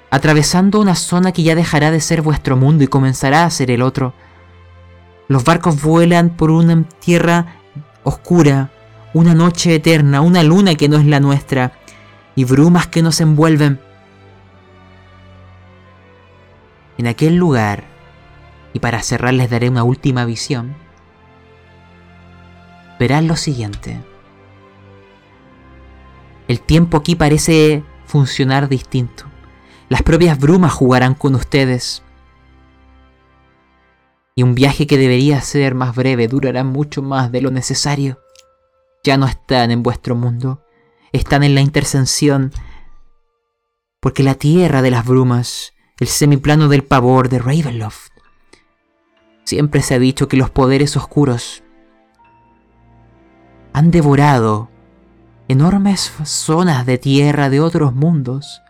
atravesando 0.09 0.81
una 0.81 0.95
zona 0.95 1.31
que 1.31 1.43
ya 1.43 1.55
dejará 1.55 1.91
de 1.91 2.01
ser 2.01 2.23
vuestro 2.23 2.57
mundo 2.57 2.83
y 2.83 2.87
comenzará 2.87 3.45
a 3.45 3.49
ser 3.51 3.69
el 3.69 3.83
otro. 3.83 4.13
Los 5.27 5.43
barcos 5.43 5.81
vuelan 5.81 6.31
por 6.31 6.49
una 6.49 6.83
tierra 6.99 7.59
oscura, 8.03 8.71
una 9.13 9.35
noche 9.35 9.75
eterna, 9.75 10.21
una 10.21 10.41
luna 10.41 10.73
que 10.73 10.89
no 10.89 10.97
es 10.97 11.05
la 11.05 11.19
nuestra, 11.19 11.73
y 12.35 12.45
brumas 12.45 12.87
que 12.87 13.03
nos 13.03 13.21
envuelven. 13.21 13.79
En 17.03 17.07
aquel 17.07 17.35
lugar, 17.35 17.83
y 18.71 18.79
para 18.79 19.01
cerrar 19.01 19.33
les 19.33 19.49
daré 19.49 19.67
una 19.67 19.83
última 19.83 20.23
visión, 20.23 20.73
verán 22.97 23.27
lo 23.27 23.35
siguiente. 23.35 24.01
El 26.47 26.61
tiempo 26.61 26.95
aquí 26.95 27.15
parece 27.15 27.83
funcionar 28.05 28.69
distinto. 28.69 29.25
Las 29.89 30.01
propias 30.01 30.39
brumas 30.39 30.71
jugarán 30.71 31.13
con 31.13 31.35
ustedes. 31.35 32.03
Y 34.33 34.43
un 34.43 34.55
viaje 34.55 34.87
que 34.87 34.97
debería 34.97 35.41
ser 35.41 35.75
más 35.75 35.93
breve 35.93 36.29
durará 36.29 36.63
mucho 36.63 37.01
más 37.01 37.33
de 37.33 37.41
lo 37.41 37.51
necesario. 37.51 38.21
Ya 39.03 39.17
no 39.17 39.25
están 39.25 39.71
en 39.71 39.83
vuestro 39.83 40.15
mundo, 40.15 40.63
están 41.11 41.43
en 41.43 41.53
la 41.53 41.59
intersección. 41.59 42.53
Porque 43.99 44.23
la 44.23 44.35
tierra 44.35 44.81
de 44.81 44.91
las 44.91 45.05
brumas, 45.05 45.73
el 45.99 46.07
semiplano 46.07 46.67
del 46.67 46.83
pavor 46.83 47.29
de 47.29 47.39
Ravenloft, 47.39 48.11
siempre 49.43 49.81
se 49.81 49.95
ha 49.95 49.99
dicho 49.99 50.27
que 50.27 50.37
los 50.37 50.49
poderes 50.49 50.97
oscuros 50.97 51.63
han 53.73 53.91
devorado 53.91 54.69
enormes 55.47 56.13
zonas 56.23 56.85
de 56.85 56.97
tierra 56.97 57.49
de 57.49 57.59
otros 57.59 57.93
mundos. 57.93 58.61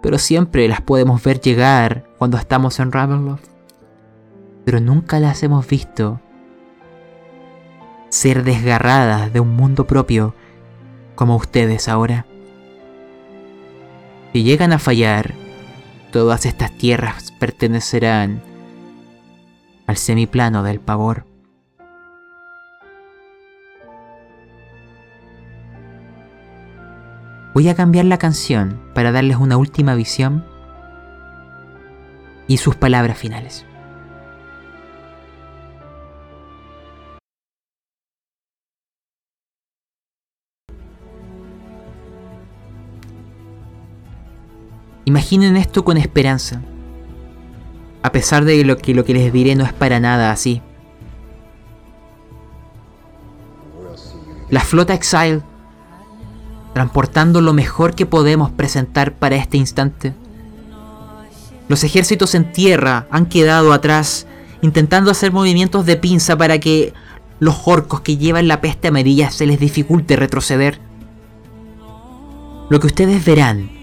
Pero 0.00 0.18
siempre 0.18 0.68
las 0.68 0.80
podemos 0.80 1.22
ver 1.22 1.40
llegar 1.40 2.04
cuando 2.18 2.36
estamos 2.36 2.78
en 2.78 2.92
Ravenloft. 2.92 3.48
Pero 4.64 4.80
nunca 4.80 5.18
las 5.18 5.42
hemos 5.42 5.66
visto 5.66 6.20
ser 8.08 8.44
desgarradas 8.44 9.32
de 9.32 9.40
un 9.40 9.54
mundo 9.54 9.86
propio 9.86 10.34
como 11.14 11.36
ustedes 11.36 11.88
ahora. 11.88 12.26
Si 14.32 14.44
llegan 14.44 14.72
a 14.72 14.78
fallar, 14.78 15.34
todas 16.12 16.46
estas 16.46 16.70
tierras 16.72 17.32
pertenecerán 17.32 18.42
al 19.86 19.96
semiplano 19.96 20.62
del 20.62 20.80
pavor. 20.80 21.24
Voy 27.54 27.68
a 27.68 27.74
cambiar 27.74 28.04
la 28.04 28.18
canción 28.18 28.80
para 28.94 29.10
darles 29.10 29.38
una 29.38 29.56
última 29.56 29.94
visión 29.94 30.44
y 32.46 32.58
sus 32.58 32.76
palabras 32.76 33.18
finales. 33.18 33.66
Imaginen 45.08 45.56
esto 45.56 45.86
con 45.86 45.96
esperanza, 45.96 46.60
a 48.02 48.12
pesar 48.12 48.44
de 48.44 48.62
lo 48.62 48.76
que 48.76 48.92
lo 48.92 49.06
que 49.06 49.14
les 49.14 49.32
diré 49.32 49.54
no 49.54 49.64
es 49.64 49.72
para 49.72 50.00
nada 50.00 50.30
así. 50.30 50.60
La 54.50 54.60
flota 54.60 54.92
Exile 54.92 55.40
transportando 56.74 57.40
lo 57.40 57.54
mejor 57.54 57.94
que 57.94 58.04
podemos 58.04 58.50
presentar 58.50 59.14
para 59.14 59.36
este 59.36 59.56
instante. 59.56 60.12
Los 61.68 61.84
ejércitos 61.84 62.34
en 62.34 62.52
tierra 62.52 63.06
han 63.10 63.24
quedado 63.24 63.72
atrás, 63.72 64.26
intentando 64.60 65.10
hacer 65.10 65.32
movimientos 65.32 65.86
de 65.86 65.96
pinza 65.96 66.36
para 66.36 66.58
que 66.58 66.92
los 67.40 67.62
orcos 67.64 68.02
que 68.02 68.18
llevan 68.18 68.46
la 68.46 68.60
peste 68.60 68.88
amarilla 68.88 69.30
se 69.30 69.46
les 69.46 69.58
dificulte 69.58 70.16
retroceder. 70.16 70.78
Lo 72.68 72.78
que 72.78 72.88
ustedes 72.88 73.24
verán, 73.24 73.77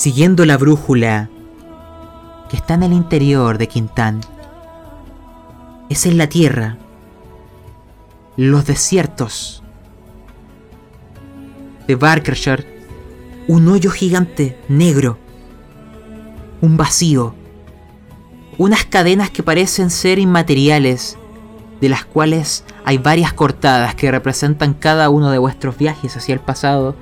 siguiendo 0.00 0.46
la 0.46 0.56
brújula 0.56 1.28
que 2.48 2.56
está 2.56 2.72
en 2.72 2.84
el 2.84 2.94
interior 2.94 3.58
de 3.58 3.68
Quintán, 3.68 4.22
es 5.90 6.06
en 6.06 6.16
la 6.16 6.26
tierra, 6.26 6.78
los 8.38 8.64
desiertos, 8.64 9.62
de 11.86 11.96
Barkershire, 11.96 12.82
un 13.46 13.68
hoyo 13.68 13.90
gigante 13.90 14.58
negro, 14.70 15.18
un 16.62 16.78
vacío, 16.78 17.34
unas 18.56 18.86
cadenas 18.86 19.28
que 19.28 19.42
parecen 19.42 19.90
ser 19.90 20.18
inmateriales, 20.18 21.18
de 21.82 21.90
las 21.90 22.06
cuales 22.06 22.64
hay 22.86 22.96
varias 22.96 23.34
cortadas 23.34 23.94
que 23.96 24.10
representan 24.10 24.72
cada 24.72 25.10
uno 25.10 25.30
de 25.30 25.36
vuestros 25.36 25.76
viajes 25.76 26.16
hacia 26.16 26.32
el 26.32 26.40
pasado, 26.40 26.96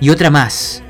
y 0.00 0.10
otra 0.10 0.32
más, 0.32 0.82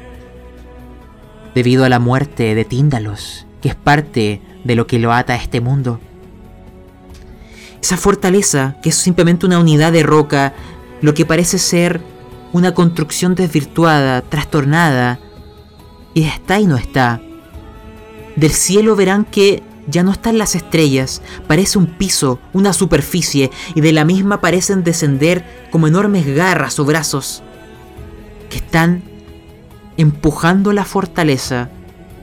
debido 1.55 1.85
a 1.85 1.89
la 1.89 1.99
muerte 1.99 2.55
de 2.55 2.65
Tíndalos, 2.65 3.47
que 3.61 3.69
es 3.69 3.75
parte 3.75 4.41
de 4.65 4.75
lo 4.75 4.87
que 4.87 4.99
lo 4.99 5.13
ata 5.13 5.35
a 5.35 5.37
este 5.37 5.61
mundo. 5.61 6.01
Esa 7.83 7.97
fortaleza, 7.97 8.77
que 8.83 8.91
es 8.91 8.95
simplemente 8.95 9.47
una 9.47 9.59
unidad 9.59 9.93
de 9.93 10.03
roca, 10.03 10.55
lo 11.01 11.15
que 11.15 11.25
parece 11.25 11.59
ser 11.59 12.01
una 12.53 12.75
construcción 12.75 13.35
desvirtuada, 13.35 14.23
trastornada, 14.23 15.19
y 16.15 16.25
está 16.25 16.61
y 16.61 16.67
no 16.67 16.77
está. 16.77 17.21
Del 18.37 18.51
cielo 18.51 18.97
verán 18.97 19.25
que 19.25 19.63
ya 19.87 20.03
no 20.03 20.13
están 20.13 20.39
las 20.39 20.55
estrellas, 20.55 21.23
parece 21.47 21.79
un 21.79 21.87
piso, 21.87 22.39
una 22.53 22.73
superficie, 22.73 23.51
y 23.75 23.81
de 23.81 23.93
la 23.93 24.05
misma 24.05 24.41
parecen 24.41 24.85
descender 24.85 25.69
como 25.71 25.87
enormes 25.87 26.27
garras 26.27 26.79
o 26.79 26.85
brazos, 26.85 27.43
que 28.51 28.59
están 28.59 29.03
empujando 30.01 30.73
la 30.73 30.85
fortaleza 30.85 31.69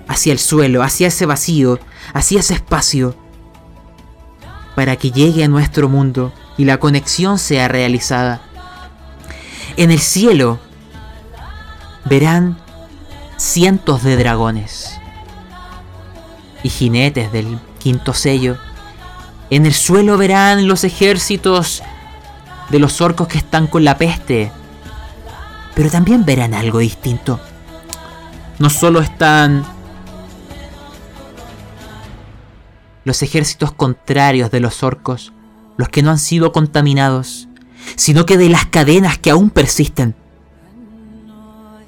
hacia 0.08 0.34
el 0.34 0.40
suelo, 0.40 0.82
hacia 0.82 1.08
ese 1.08 1.26
vacío, 1.26 1.80
hacia 2.14 2.40
ese 2.40 2.56
espacio, 2.56 3.16
para 4.76 4.96
que 4.96 5.12
llegue 5.12 5.44
a 5.44 5.48
nuestro 5.48 5.88
mundo 5.88 6.34
y 6.58 6.66
la 6.66 6.80
conexión 6.80 7.38
sea 7.38 7.68
realizada. 7.68 8.42
En 9.76 9.92
el 9.92 10.00
cielo 10.00 10.60
verán 12.06 12.58
cientos 13.38 14.04
de 14.04 14.18
dragones 14.18 15.00
y 16.64 16.70
jinetes 16.70 17.32
del 17.32 17.60
quinto 17.78 18.14
sello. 18.14 18.58
En 19.52 19.68
el 19.68 19.74
suelo 19.74 20.18
verán 20.18 20.68
los 20.68 20.84
ejércitos 20.84 21.84
de 22.70 22.80
los 22.80 23.02
orcos 23.02 23.28
que 23.28 23.38
están 23.38 23.68
con 23.68 23.84
la 23.84 23.98
peste. 23.98 24.52
Pero 25.76 25.92
también 25.92 26.26
verán 26.26 26.56
algo 26.56 26.80
distinto. 26.80 27.40
No 28.60 28.70
solo 28.70 29.00
están 29.00 29.64
los 33.04 33.22
ejércitos 33.22 33.72
contrarios 33.72 34.52
de 34.52 34.60
los 34.60 34.84
orcos, 34.84 35.32
los 35.78 35.90
que 35.90 36.02
no 36.02 36.12
han 36.12 36.20
sido 36.20 36.52
contaminados, 36.52 37.48
sino 37.96 38.26
que 38.26 38.38
de 38.38 38.50
las 38.50 38.66
cadenas 38.66 39.18
que 39.18 39.30
aún 39.30 39.50
persisten. 39.50 40.16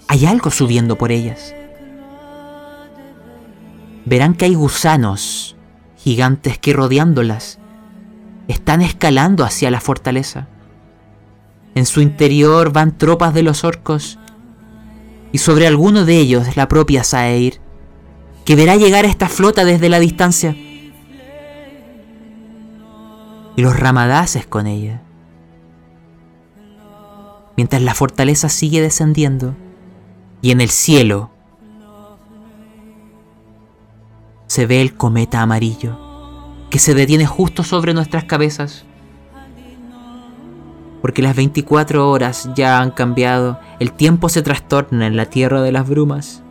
Hay 0.07 0.25
algo 0.25 0.49
subiendo 0.49 0.97
por 0.97 1.11
ellas. 1.11 1.53
Verán 4.05 4.33
que 4.33 4.45
hay 4.45 4.55
gusanos 4.55 5.55
gigantes 5.97 6.57
que 6.57 6.73
rodeándolas 6.73 7.59
están 8.47 8.81
escalando 8.81 9.43
hacia 9.43 9.69
la 9.69 9.81
fortaleza. 9.81 10.47
En 11.75 11.85
su 11.85 12.01
interior 12.01 12.71
van 12.71 12.97
tropas 12.97 13.33
de 13.33 13.43
los 13.43 13.63
orcos 13.63 14.17
y 15.31 15.37
sobre 15.37 15.67
alguno 15.67 16.05
de 16.05 16.17
ellos 16.17 16.55
la 16.55 16.67
propia 16.67 17.03
Saeir, 17.03 17.59
que 18.45 18.55
verá 18.55 18.75
llegar 18.75 19.05
esta 19.05 19.29
flota 19.29 19.65
desde 19.65 19.89
la 19.89 19.99
distancia. 19.99 20.55
Y 23.55 23.61
los 23.61 23.77
ramadaces 23.77 24.47
con 24.47 24.67
ella. 24.67 25.01
Mientras 27.57 27.81
la 27.81 27.93
fortaleza 27.93 28.47
sigue 28.49 28.81
descendiendo 28.81 29.55
y 30.41 30.51
en 30.51 30.61
el 30.61 30.69
cielo 30.69 31.29
se 34.47 34.65
ve 34.65 34.81
el 34.81 34.95
cometa 34.95 35.41
amarillo 35.41 35.99
que 36.69 36.79
se 36.79 36.93
detiene 36.93 37.25
justo 37.25 37.63
sobre 37.63 37.93
nuestras 37.93 38.25
cabezas. 38.25 38.85
Porque 41.01 41.21
las 41.21 41.35
24 41.35 42.09
horas 42.09 42.49
ya 42.55 42.79
han 42.79 42.91
cambiado, 42.91 43.59
el 43.79 43.91
tiempo 43.91 44.29
se 44.29 44.41
trastorna 44.41 45.07
en 45.07 45.15
la 45.15 45.25
tierra 45.25 45.61
de 45.61 45.71
las 45.71 45.87
brumas. 45.87 46.43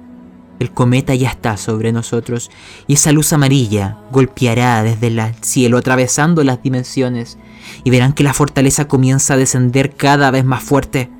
El 0.58 0.72
cometa 0.72 1.14
ya 1.14 1.28
está 1.28 1.56
sobre 1.56 1.92
nosotros 1.92 2.50
y 2.88 2.94
esa 2.94 3.12
luz 3.12 3.32
amarilla 3.32 3.98
golpeará 4.10 4.82
desde 4.82 5.06
el 5.06 5.20
cielo 5.40 5.78
atravesando 5.78 6.42
las 6.42 6.62
dimensiones 6.62 7.38
y 7.84 7.90
verán 7.90 8.12
que 8.12 8.24
la 8.24 8.34
fortaleza 8.34 8.88
comienza 8.88 9.34
a 9.34 9.36
descender 9.36 9.94
cada 9.94 10.30
vez 10.32 10.44
más 10.44 10.62
fuerte. 10.62 11.10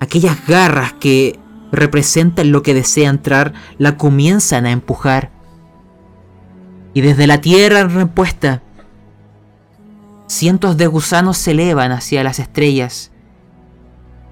Aquellas 0.00 0.46
garras 0.46 0.92
que 0.94 1.38
representan 1.72 2.52
lo 2.52 2.62
que 2.62 2.74
desea 2.74 3.08
entrar 3.08 3.54
la 3.78 3.96
comienzan 3.96 4.66
a 4.66 4.72
empujar 4.72 5.30
y 6.96 7.00
desde 7.02 7.26
la 7.26 7.40
tierra 7.40 7.80
en 7.80 7.90
cientos 10.26 10.76
de 10.76 10.86
gusanos 10.86 11.36
se 11.36 11.52
elevan 11.52 11.92
hacia 11.92 12.24
las 12.24 12.38
estrellas 12.38 13.12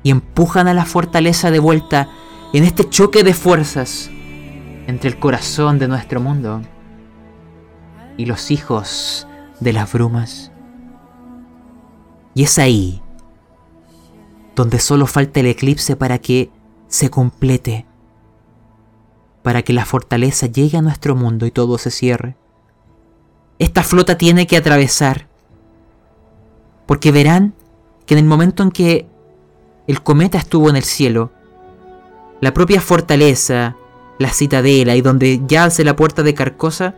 y 0.02 0.10
empujan 0.10 0.68
a 0.68 0.74
la 0.74 0.84
fortaleza 0.84 1.50
de 1.50 1.58
vuelta 1.58 2.08
en 2.52 2.64
este 2.64 2.88
choque 2.88 3.24
de 3.24 3.34
fuerzas 3.34 4.10
entre 4.86 5.10
el 5.10 5.18
corazón 5.18 5.78
de 5.78 5.88
nuestro 5.88 6.20
mundo 6.20 6.62
y 8.16 8.26
los 8.26 8.50
hijos 8.50 9.26
de 9.60 9.72
las 9.72 9.92
brumas. 9.92 10.52
Y 12.34 12.42
es 12.42 12.58
ahí 12.58 13.02
donde 14.54 14.78
solo 14.78 15.06
falta 15.06 15.40
el 15.40 15.46
eclipse 15.46 15.96
para 15.96 16.18
que 16.18 16.50
se 16.86 17.10
complete, 17.10 17.86
para 19.42 19.62
que 19.62 19.72
la 19.72 19.84
fortaleza 19.84 20.46
llegue 20.46 20.78
a 20.78 20.82
nuestro 20.82 21.16
mundo 21.16 21.46
y 21.46 21.50
todo 21.50 21.78
se 21.78 21.90
cierre 21.90 22.36
esta 23.58 23.82
flota 23.82 24.18
tiene 24.18 24.46
que 24.46 24.56
atravesar. 24.56 25.28
Porque 26.86 27.12
verán 27.12 27.54
que 28.06 28.14
en 28.14 28.18
el 28.18 28.26
momento 28.26 28.62
en 28.62 28.70
que 28.70 29.06
el 29.86 30.02
cometa 30.02 30.38
estuvo 30.38 30.70
en 30.70 30.76
el 30.76 30.84
cielo, 30.84 31.30
la 32.40 32.52
propia 32.52 32.80
fortaleza, 32.80 33.76
la 34.18 34.30
citadela 34.30 34.94
y 34.96 35.00
donde 35.00 35.42
yace 35.46 35.84
la 35.84 35.96
puerta 35.96 36.22
de 36.22 36.34
Carcosa, 36.34 36.94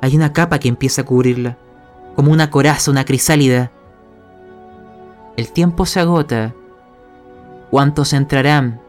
hay 0.00 0.16
una 0.16 0.32
capa 0.32 0.58
que 0.58 0.68
empieza 0.68 1.02
a 1.02 1.04
cubrirla, 1.04 1.58
como 2.16 2.32
una 2.32 2.50
coraza, 2.50 2.90
una 2.90 3.04
crisálida. 3.04 3.70
El 5.36 5.52
tiempo 5.52 5.86
se 5.86 6.00
agota. 6.00 6.54
¿Cuántos 7.70 8.12
entrarán 8.12 8.80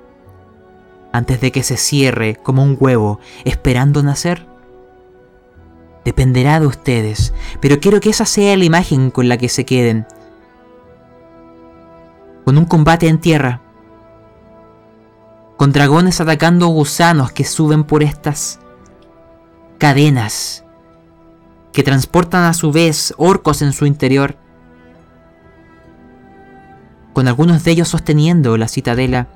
antes 1.12 1.40
de 1.40 1.52
que 1.52 1.62
se 1.62 1.78
cierre 1.78 2.36
como 2.36 2.64
un 2.64 2.78
huevo 2.80 3.20
esperando 3.46 4.02
nacer? 4.02 4.48
Dependerá 6.04 6.60
de 6.60 6.66
ustedes, 6.66 7.34
pero 7.60 7.80
quiero 7.80 8.00
que 8.00 8.10
esa 8.10 8.26
sea 8.26 8.58
la 8.58 8.66
imagen 8.66 9.12
con 9.12 9.30
la 9.30 9.38
que 9.38 9.50
se 9.50 9.66
queden. 9.66 10.08
Con 12.52 12.58
un 12.58 12.66
combate 12.66 13.08
en 13.08 13.18
tierra. 13.18 13.62
Con 15.56 15.72
dragones 15.72 16.20
atacando 16.20 16.68
gusanos 16.68 17.32
que 17.32 17.46
suben 17.46 17.86
por 17.86 18.04
estas 18.04 18.60
cadenas. 19.78 20.66
Que 21.72 21.82
transportan 21.82 22.44
a 22.44 22.54
su 22.54 22.74
vez 22.74 23.14
orcos 23.16 23.62
en 23.62 23.72
su 23.72 23.86
interior. 23.86 24.36
Con 27.14 27.30
algunos 27.30 27.64
de 27.64 27.72
ellos 27.72 27.88
sosteniendo 27.88 28.58
la 28.58 28.68
citadela. 28.68 29.30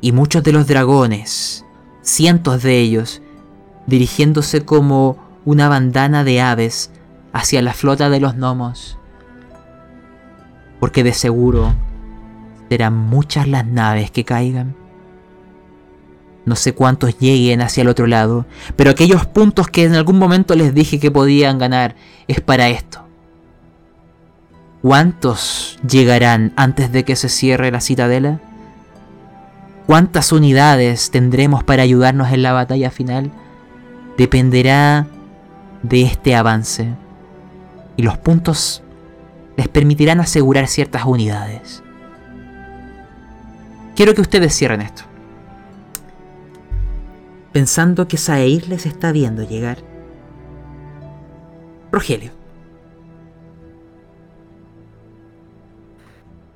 Y 0.00 0.12
muchos 0.12 0.44
de 0.44 0.52
los 0.52 0.68
dragones, 0.68 1.64
cientos 2.00 2.62
de 2.62 2.78
ellos, 2.78 3.22
dirigiéndose 3.88 4.64
como 4.64 5.18
una 5.44 5.68
bandana 5.68 6.22
de 6.22 6.40
aves 6.40 6.92
hacia 7.32 7.60
la 7.60 7.72
flota 7.72 8.08
de 8.08 8.20
los 8.20 8.36
gnomos. 8.36 8.98
Porque 10.80 11.02
de 11.02 11.12
seguro 11.12 11.74
serán 12.68 12.96
muchas 12.96 13.48
las 13.48 13.66
naves 13.66 14.10
que 14.10 14.24
caigan. 14.24 14.74
No 16.44 16.56
sé 16.56 16.72
cuántos 16.72 17.18
lleguen 17.18 17.60
hacia 17.60 17.82
el 17.82 17.88
otro 17.88 18.06
lado, 18.06 18.46
pero 18.76 18.90
aquellos 18.90 19.26
puntos 19.26 19.68
que 19.68 19.84
en 19.84 19.94
algún 19.94 20.18
momento 20.18 20.54
les 20.54 20.74
dije 20.74 20.98
que 20.98 21.10
podían 21.10 21.58
ganar 21.58 21.94
es 22.26 22.40
para 22.40 22.68
esto. 22.68 23.04
¿Cuántos 24.80 25.78
llegarán 25.86 26.52
antes 26.56 26.92
de 26.92 27.04
que 27.04 27.16
se 27.16 27.28
cierre 27.28 27.70
la 27.70 27.80
citadela? 27.80 28.40
¿Cuántas 29.86 30.32
unidades 30.32 31.10
tendremos 31.10 31.64
para 31.64 31.82
ayudarnos 31.82 32.32
en 32.32 32.42
la 32.42 32.52
batalla 32.52 32.90
final? 32.90 33.32
dependerá 34.18 35.06
de 35.84 36.02
este 36.02 36.34
avance 36.34 36.88
y 37.96 38.02
los 38.02 38.18
puntos 38.18 38.82
les 39.58 39.66
permitirán 39.66 40.20
asegurar 40.20 40.68
ciertas 40.68 41.04
unidades. 41.04 41.82
Quiero 43.96 44.14
que 44.14 44.20
ustedes 44.20 44.54
cierren 44.54 44.80
esto. 44.80 45.02
Pensando 47.52 48.06
que 48.06 48.18
Saeir 48.18 48.68
les 48.68 48.86
está 48.86 49.10
viendo 49.10 49.42
llegar. 49.42 49.78
Rogelio. 51.90 52.30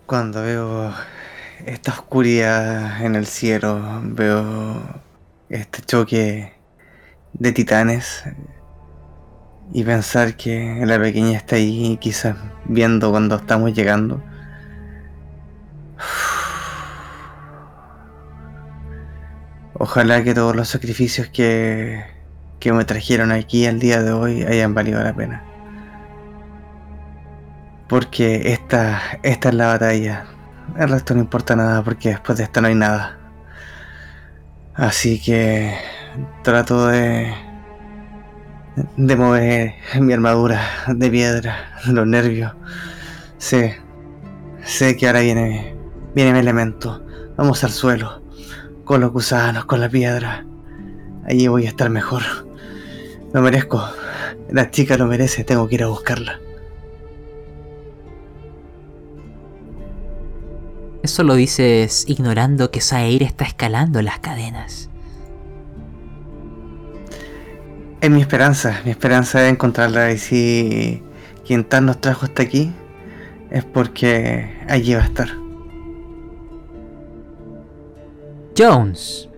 Cuando 0.06 0.42
veo 0.42 0.94
esta 1.66 1.90
oscuridad 1.90 3.04
en 3.04 3.16
el 3.16 3.26
cielo, 3.26 4.00
veo 4.04 4.80
este 5.48 5.82
choque 5.82 6.52
de 7.32 7.50
titanes 7.50 8.22
y 9.72 9.84
pensar 9.84 10.36
que 10.36 10.82
la 10.84 10.98
pequeña 10.98 11.38
está 11.38 11.56
ahí 11.56 11.96
quizás 12.00 12.36
viendo 12.66 13.10
cuando 13.10 13.36
estamos 13.36 13.72
llegando. 13.72 14.22
Ojalá 19.74 20.22
que 20.22 20.34
todos 20.34 20.54
los 20.54 20.68
sacrificios 20.68 21.28
que, 21.28 22.04
que 22.60 22.72
me 22.72 22.84
trajeron 22.84 23.32
aquí 23.32 23.66
al 23.66 23.78
día 23.80 24.02
de 24.02 24.12
hoy 24.12 24.42
hayan 24.44 24.74
valido 24.74 25.02
la 25.02 25.14
pena. 25.14 25.42
Porque 27.88 28.52
esta, 28.52 29.00
esta 29.22 29.48
es 29.48 29.54
la 29.54 29.66
batalla. 29.68 30.26
El 30.78 30.88
resto 30.88 31.14
no 31.14 31.20
importa 31.20 31.56
nada 31.56 31.82
porque 31.82 32.10
después 32.10 32.38
de 32.38 32.44
esta 32.44 32.60
no 32.60 32.68
hay 32.68 32.74
nada. 32.74 33.18
Así 34.74 35.20
que 35.20 35.74
trato 36.42 36.86
de 36.86 37.51
de 38.76 39.16
mover 39.16 39.74
mi 40.00 40.12
armadura 40.12 40.60
de 40.88 41.10
piedra, 41.10 41.72
los 41.86 42.06
nervios. 42.06 42.52
Sé, 43.38 43.80
sé 44.64 44.96
que 44.96 45.06
ahora 45.06 45.20
viene, 45.20 45.76
viene 46.14 46.32
mi 46.32 46.38
elemento. 46.38 47.04
Vamos 47.36 47.64
al 47.64 47.70
suelo, 47.70 48.22
con 48.84 49.00
los 49.00 49.12
gusanos, 49.12 49.64
con 49.64 49.80
la 49.80 49.88
piedra. 49.88 50.46
Allí 51.24 51.48
voy 51.48 51.66
a 51.66 51.68
estar 51.68 51.90
mejor. 51.90 52.22
Lo 53.32 53.42
merezco. 53.42 53.82
La 54.50 54.70
chica 54.70 54.96
lo 54.96 55.06
merece, 55.06 55.44
tengo 55.44 55.68
que 55.68 55.76
ir 55.76 55.82
a 55.82 55.88
buscarla. 55.88 56.38
Eso 61.02 61.24
lo 61.24 61.34
dices 61.34 62.04
ignorando 62.06 62.70
que 62.70 62.80
Saeir 62.80 63.24
está 63.24 63.44
escalando 63.44 64.02
las 64.02 64.20
cadenas. 64.20 64.91
Es 68.02 68.10
mi 68.10 68.20
esperanza, 68.20 68.80
mi 68.84 68.90
esperanza 68.90 69.46
es 69.46 69.52
encontrarla 69.52 70.10
y 70.10 70.18
si 70.18 71.00
quien 71.46 71.62
tal 71.62 71.86
nos 71.86 72.00
trajo 72.00 72.24
hasta 72.24 72.42
aquí 72.42 72.72
es 73.48 73.64
porque 73.64 74.50
allí 74.68 74.94
va 74.94 75.02
a 75.02 75.04
estar. 75.04 75.28
Jones. 78.58 79.28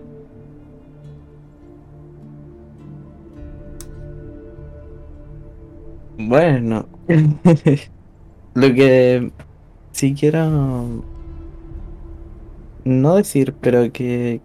Bueno, 6.17 6.87
lo 8.55 8.73
que 8.73 9.31
si 9.91 10.15
quiero 10.15 11.03
no 12.83 13.15
decir, 13.15 13.53
pero 13.61 13.91
que 13.91 14.41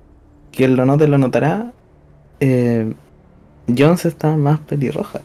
quien 0.53 0.77
lo 0.77 0.85
note 0.85 1.09
lo 1.09 1.17
notará. 1.17 1.73
Eh, 2.41 2.93
Jones 3.69 4.05
está 4.05 4.37
más 4.37 4.61
pelirroja. 4.61 5.21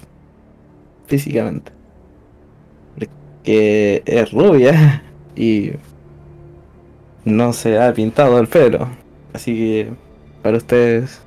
físicamente. 1.08 1.72
Porque 2.96 4.02
es 4.06 4.32
rubia 4.32 5.04
y 5.36 5.74
no 7.26 7.54
se 7.54 7.80
ha 7.80 7.94
pintado 7.94 8.40
el 8.40 8.48
pelo. 8.48 8.88
Así 9.34 9.56
que 9.56 9.94
para 10.42 10.58
ustedes, 10.58 11.22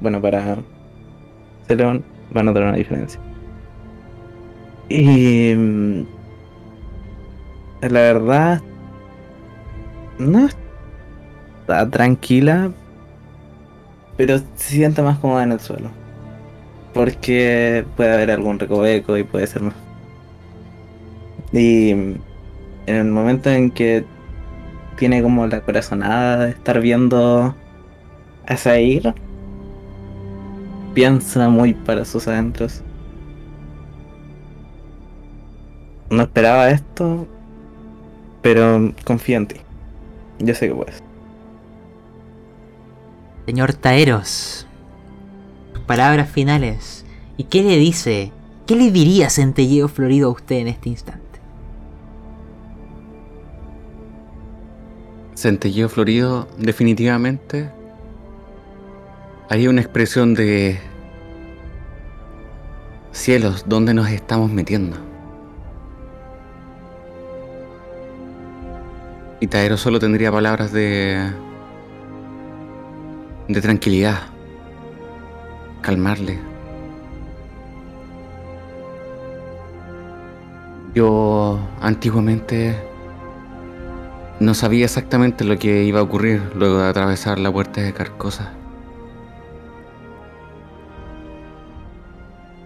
bueno, 0.00 0.20
para 0.20 0.56
Celeon 1.68 2.04
van 2.32 2.48
a 2.48 2.52
notar 2.52 2.64
una 2.64 2.76
diferencia. 2.76 3.20
Y 4.88 5.54
mm, 5.54 6.06
la 7.82 8.00
verdad, 8.00 8.62
no 10.18 10.46
está 10.46 11.90
tranquila, 11.90 12.72
pero 14.16 14.38
se 14.38 14.44
siente 14.56 15.02
más 15.02 15.18
cómoda 15.18 15.42
en 15.44 15.52
el 15.52 15.60
suelo. 15.60 15.90
Porque 16.94 17.84
puede 17.96 18.14
haber 18.14 18.30
algún 18.30 18.58
recoveco 18.58 19.16
y 19.16 19.24
puede 19.24 19.46
ser 19.46 19.62
más. 19.62 19.74
Y 21.52 21.90
en 21.90 22.20
el 22.86 23.04
momento 23.06 23.50
en 23.50 23.70
que 23.70 24.04
tiene 24.96 25.22
como 25.22 25.46
la 25.46 25.60
corazonada 25.60 26.46
de 26.46 26.50
estar 26.50 26.80
viendo 26.80 27.54
a 28.46 28.56
Zair, 28.56 29.14
piensa 30.94 31.48
muy 31.48 31.74
para 31.74 32.04
sus 32.04 32.26
adentros. 32.26 32.82
No 36.08 36.22
esperaba 36.22 36.70
esto, 36.70 37.26
pero 38.42 38.92
confío 39.04 39.36
en 39.36 39.46
ti. 39.48 39.56
Yo 40.38 40.54
sé 40.54 40.68
que 40.68 40.74
puedes. 40.74 41.02
Señor 43.46 43.74
Taeros, 43.74 44.66
tus 45.72 45.82
palabras 45.84 46.28
finales. 46.28 47.04
¿Y 47.36 47.44
qué 47.44 47.62
le 47.62 47.76
dice? 47.76 48.32
¿Qué 48.66 48.74
le 48.74 48.90
diría 48.90 49.30
Centelleo 49.30 49.86
Florido 49.86 50.28
a 50.28 50.32
usted 50.32 50.56
en 50.56 50.66
este 50.66 50.88
instante? 50.88 51.22
Centelleo 55.36 55.88
Florido 55.88 56.48
definitivamente 56.58 57.70
haría 59.48 59.70
una 59.70 59.80
expresión 59.80 60.34
de 60.34 60.80
cielos, 63.12 63.66
¿dónde 63.68 63.94
nos 63.94 64.08
estamos 64.10 64.50
metiendo? 64.50 64.96
Y 69.38 69.46
Taero 69.46 69.76
solo 69.76 70.00
tendría 70.00 70.32
palabras 70.32 70.72
de 70.72 71.45
de 73.48 73.60
tranquilidad, 73.60 74.18
calmarle. 75.80 76.38
Yo 80.94 81.58
antiguamente 81.80 82.74
no 84.40 84.54
sabía 84.54 84.84
exactamente 84.84 85.44
lo 85.44 85.58
que 85.58 85.84
iba 85.84 86.00
a 86.00 86.02
ocurrir 86.02 86.42
luego 86.54 86.78
de 86.78 86.88
atravesar 86.88 87.38
la 87.38 87.52
puerta 87.52 87.82
de 87.82 87.92
Carcosa. 87.92 88.52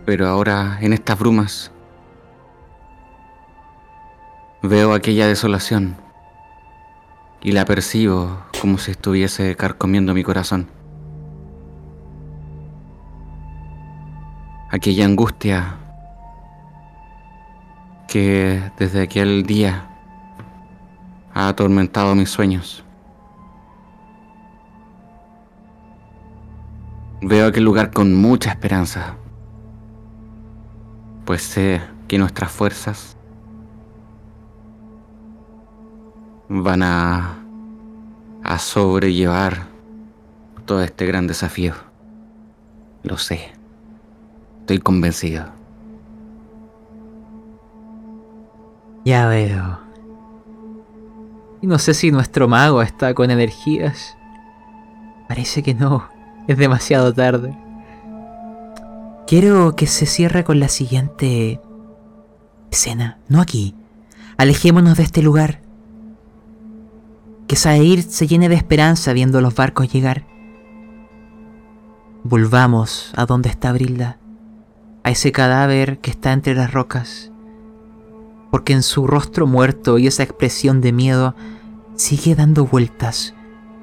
Pero 0.06 0.26
ahora, 0.26 0.78
en 0.80 0.92
estas 0.92 1.18
brumas, 1.18 1.70
veo 4.62 4.92
aquella 4.94 5.26
desolación 5.26 5.96
y 7.42 7.52
la 7.52 7.64
percibo 7.64 8.38
como 8.60 8.78
si 8.78 8.90
estuviese 8.90 9.56
carcomiendo 9.56 10.14
mi 10.14 10.22
corazón. 10.22 10.68
Aquella 14.70 15.04
angustia 15.04 15.76
que 18.08 18.62
desde 18.78 19.02
aquel 19.02 19.44
día 19.44 19.88
ha 21.32 21.48
atormentado 21.48 22.14
mis 22.14 22.30
sueños. 22.30 22.84
Veo 27.22 27.46
aquel 27.46 27.64
lugar 27.64 27.90
con 27.90 28.14
mucha 28.14 28.50
esperanza, 28.50 29.16
pues 31.24 31.42
sé 31.42 31.80
que 32.08 32.18
nuestras 32.18 32.50
fuerzas 32.50 33.16
van 36.52 36.82
a, 36.82 37.38
a 38.42 38.58
sobrellevar 38.58 39.68
todo 40.66 40.82
este 40.82 41.06
gran 41.06 41.28
desafío. 41.28 41.74
Lo 43.04 43.18
sé. 43.18 43.52
Estoy 44.60 44.78
convencido. 44.78 45.46
Ya 49.04 49.28
veo. 49.28 49.78
Y 51.62 51.68
no 51.68 51.78
sé 51.78 51.94
si 51.94 52.10
nuestro 52.10 52.48
mago 52.48 52.82
está 52.82 53.14
con 53.14 53.30
energías. 53.30 54.16
Parece 55.28 55.62
que 55.62 55.74
no. 55.74 56.08
Es 56.48 56.58
demasiado 56.58 57.14
tarde. 57.14 57.56
Quiero 59.28 59.76
que 59.76 59.86
se 59.86 60.06
cierre 60.06 60.42
con 60.42 60.58
la 60.58 60.68
siguiente 60.68 61.60
escena. 62.72 63.18
No 63.28 63.40
aquí. 63.40 63.76
Alejémonos 64.36 64.96
de 64.96 65.04
este 65.04 65.22
lugar. 65.22 65.59
Que 67.50 67.56
Sair 67.56 68.04
se 68.04 68.28
llene 68.28 68.48
de 68.48 68.54
esperanza 68.54 69.12
viendo 69.12 69.40
los 69.40 69.56
barcos 69.56 69.92
llegar. 69.92 70.24
Volvamos 72.22 73.12
a 73.16 73.26
donde 73.26 73.48
está 73.48 73.72
Brilda. 73.72 74.20
A 75.02 75.10
ese 75.10 75.32
cadáver 75.32 75.98
que 75.98 76.12
está 76.12 76.32
entre 76.32 76.54
las 76.54 76.72
rocas 76.72 77.32
porque 78.52 78.72
en 78.72 78.84
su 78.84 79.08
rostro 79.08 79.48
muerto 79.48 79.98
y 79.98 80.06
esa 80.06 80.22
expresión 80.22 80.80
de 80.80 80.92
miedo 80.92 81.34
sigue 81.96 82.36
dando 82.36 82.66
vueltas 82.66 83.34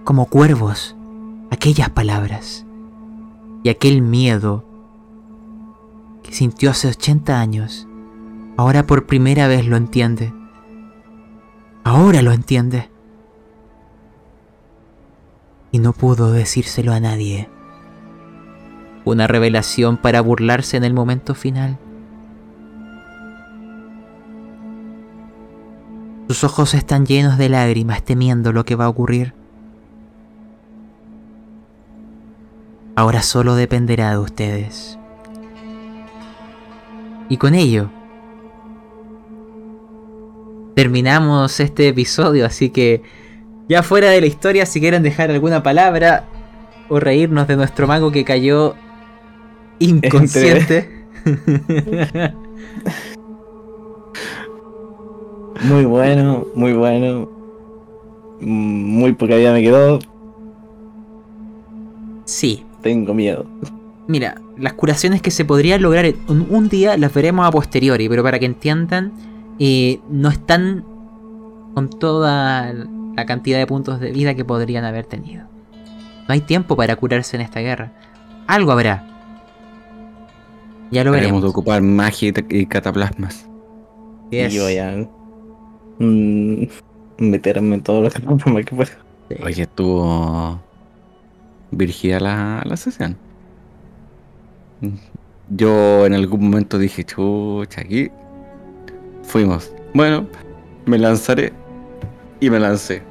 como 0.06 0.28
cuervos 0.28 0.96
aquellas 1.52 1.90
palabras 1.90 2.66
y 3.64 3.70
aquel 3.70 4.02
miedo 4.02 4.64
que 6.24 6.32
sintió 6.32 6.72
hace 6.72 6.88
80 6.88 7.38
años, 7.38 7.86
ahora 8.56 8.88
por 8.88 9.08
primera 9.08 9.50
vez 9.50 9.66
lo 9.66 9.76
entiende. 9.76 10.34
Ahora 11.84 12.22
lo 12.22 12.32
entiende. 12.32 12.90
Y 15.72 15.80
no 15.80 15.94
pudo 15.94 16.32
decírselo 16.32 16.94
a 16.94 17.00
nadie. 17.00 17.50
Una 19.06 19.28
revelación 19.28 19.98
para 19.98 20.22
burlarse 20.22 20.78
en 20.78 20.84
el 20.84 20.94
momento 20.94 21.36
final. 21.36 21.78
Sus 26.28 26.44
ojos 26.44 26.74
están 26.74 27.06
llenos 27.06 27.38
de 27.38 27.48
lágrimas 27.48 28.04
temiendo 28.04 28.52
lo 28.52 28.66
que 28.66 28.76
va 28.76 28.86
a 28.86 28.90
ocurrir. 28.90 29.34
Ahora 32.96 33.22
solo 33.22 33.56
dependerá 33.56 34.12
de 34.12 34.18
ustedes. 34.18 34.98
Y 37.30 37.38
con 37.38 37.56
ello 37.56 37.90
terminamos 40.76 41.60
este 41.60 41.88
episodio, 41.88 42.46
así 42.46 42.70
que 42.72 43.04
ya 43.70 43.84
fuera 43.84 44.10
de 44.10 44.22
la 44.22 44.28
historia, 44.28 44.66
si 44.66 44.80
quieren 44.80 45.04
dejar 45.04 45.32
alguna 45.32 45.62
palabra 45.64 46.26
o 46.90 47.00
reírnos 47.00 47.48
de 47.48 47.56
nuestro 47.56 47.88
mago 47.88 48.12
que 48.12 48.24
cayó 48.24 48.76
inconsciente. 49.80 51.06
Muy 55.64 55.86
bueno, 55.86 56.46
muy 56.54 56.74
bueno. 56.74 57.30
Muy 58.40 59.14
poca 59.14 59.36
vida 59.36 59.52
me 59.52 59.62
quedó. 59.64 60.00
sí, 62.26 62.64
Tengo 62.82 63.14
miedo. 63.14 63.46
Mira, 64.08 64.40
las 64.58 64.74
curaciones 64.74 65.22
que 65.22 65.32
se 65.32 65.44
podrían 65.44 65.82
lograr 65.82 66.06
en 66.06 66.18
un, 66.28 66.48
un 66.50 66.70
día 66.70 66.96
las 66.96 67.14
veremos 67.14 67.46
a 67.46 67.52
posteriori, 67.52 68.08
pero 68.08 68.24
para 68.24 68.40
que 68.40 68.46
entiendan, 68.46 69.12
eh, 69.60 70.00
no 70.10 70.30
están 70.30 70.86
con 71.74 71.90
toda 71.90 72.74
la 73.18 73.26
cantidad 73.26 73.58
de 73.58 73.66
puntos 73.66 74.00
de 74.00 74.12
vida 74.12 74.36
que 74.36 74.46
podrían 74.46 74.86
haber 74.86 75.08
tenido. 75.08 75.46
No 76.28 76.34
hay 76.34 76.42
tiempo 76.42 76.76
para 76.76 76.96
curarse 76.96 77.36
en 77.36 77.42
esta 77.42 77.62
guerra. 77.62 77.92
Algo 78.46 78.72
habrá. 78.72 79.06
Ya 80.92 81.04
lo 81.04 81.12
veremos. 81.12 81.42
de 81.42 81.50
ocupar 81.50 81.82
magia 81.82 82.32
y 82.50 82.66
cataplasmas. 82.68 83.50
Yes. 84.30 84.54
Y 84.54 84.58
yo 84.58 84.64
voy 84.66 84.78
a 84.78 85.08
mm, 85.98 86.68
meterme 87.18 87.76
en 87.76 87.82
todo 87.82 88.04
lo 88.04 88.12
que 88.12 88.20
no 88.20 88.38
que 88.38 88.76
pueda. 88.76 88.92
Sí. 89.30 89.36
Oye, 89.44 89.64
estuvo 89.64 90.62
virgida 91.72 92.20
la, 92.20 92.62
la 92.66 92.78
sesión. 92.78 93.18
Yo 95.50 96.06
en 96.06 96.14
algún 96.14 96.52
momento 96.52 96.78
dije, 96.78 97.04
chucha, 97.04 97.82
aquí 97.82 98.12
fuimos. 99.24 99.74
Bueno, 99.96 100.28
me 100.86 101.00
lanzaré 101.00 101.52
y 102.40 102.50
me 102.50 102.60
lancé. 102.60 103.04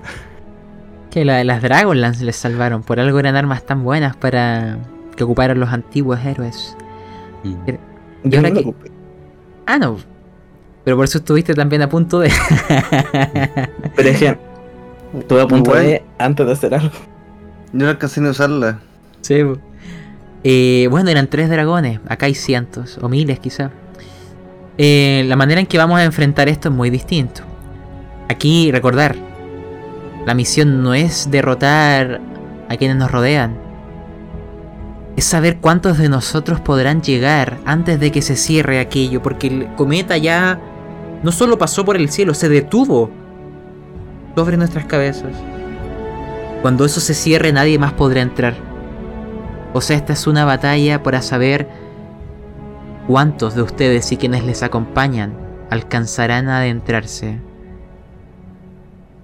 Que 1.10 1.24
la 1.24 1.36
de 1.36 1.44
las 1.44 1.62
Dragonlance 1.62 2.24
les 2.24 2.36
salvaron. 2.36 2.82
Por 2.82 3.00
algo 3.00 3.18
eran 3.18 3.36
armas 3.36 3.64
tan 3.64 3.82
buenas 3.84 4.16
para 4.16 4.78
que 5.16 5.24
ocuparan 5.24 5.58
los 5.58 5.70
antiguos 5.70 6.18
héroes. 6.24 6.76
Mm. 7.42 7.48
Y 8.24 8.30
Yo 8.30 8.38
ahora 8.38 8.48
no 8.50 8.54
me 8.54 8.62
que- 8.62 8.68
ocupé. 8.68 8.90
Ah, 9.66 9.78
no. 9.78 9.96
Pero 10.84 10.96
por 10.96 11.04
eso 11.06 11.18
estuviste 11.18 11.54
también 11.54 11.82
a 11.82 11.88
punto 11.88 12.20
de. 12.20 12.30
Pero 13.96 14.08
es 14.08 14.18
que 14.18 14.38
estuve 15.18 15.40
a 15.42 15.46
punto 15.48 15.74
de 15.74 16.04
antes 16.18 16.46
de 16.46 16.52
hacer 16.52 16.74
algo. 16.74 16.90
Yo 17.72 17.84
no 17.84 17.88
alcancé 17.88 18.20
ni 18.20 18.28
a 18.28 18.30
usarla. 18.30 18.78
Sí. 19.22 19.42
Eh, 20.44 20.86
bueno, 20.90 21.10
eran 21.10 21.26
tres 21.26 21.48
dragones. 21.50 21.98
Acá 22.08 22.26
hay 22.26 22.34
cientos, 22.34 22.98
o 23.02 23.08
miles 23.08 23.40
quizá. 23.40 23.70
Eh, 24.78 25.24
la 25.26 25.34
manera 25.34 25.60
en 25.60 25.66
que 25.66 25.76
vamos 25.78 25.98
a 25.98 26.04
enfrentar 26.04 26.48
esto 26.48 26.68
es 26.68 26.74
muy 26.74 26.90
distinto. 26.90 27.42
Aquí, 28.28 28.72
recordar, 28.72 29.16
la 30.26 30.34
misión 30.34 30.82
no 30.82 30.94
es 30.94 31.30
derrotar 31.30 32.20
a 32.68 32.76
quienes 32.76 32.96
nos 32.96 33.10
rodean. 33.10 33.56
Es 35.16 35.24
saber 35.24 35.58
cuántos 35.58 35.98
de 35.98 36.08
nosotros 36.08 36.60
podrán 36.60 37.00
llegar 37.00 37.58
antes 37.64 38.00
de 38.00 38.10
que 38.10 38.22
se 38.22 38.34
cierre 38.34 38.80
aquello, 38.80 39.22
porque 39.22 39.46
el 39.46 39.74
cometa 39.76 40.16
ya 40.16 40.60
no 41.22 41.30
solo 41.30 41.56
pasó 41.58 41.84
por 41.84 41.96
el 41.96 42.10
cielo, 42.10 42.34
se 42.34 42.48
detuvo 42.48 43.10
sobre 44.34 44.56
nuestras 44.56 44.86
cabezas. 44.86 45.32
Cuando 46.60 46.84
eso 46.84 47.00
se 47.00 47.14
cierre 47.14 47.52
nadie 47.52 47.78
más 47.78 47.92
podrá 47.92 48.20
entrar. 48.20 48.56
O 49.72 49.80
sea, 49.80 49.96
esta 49.96 50.14
es 50.14 50.26
una 50.26 50.44
batalla 50.44 51.04
para 51.04 51.22
saber 51.22 51.68
cuántos 53.06 53.54
de 53.54 53.62
ustedes 53.62 54.10
y 54.10 54.16
quienes 54.16 54.44
les 54.44 54.64
acompañan 54.64 55.38
alcanzarán 55.70 56.48
a 56.48 56.58
adentrarse 56.58 57.45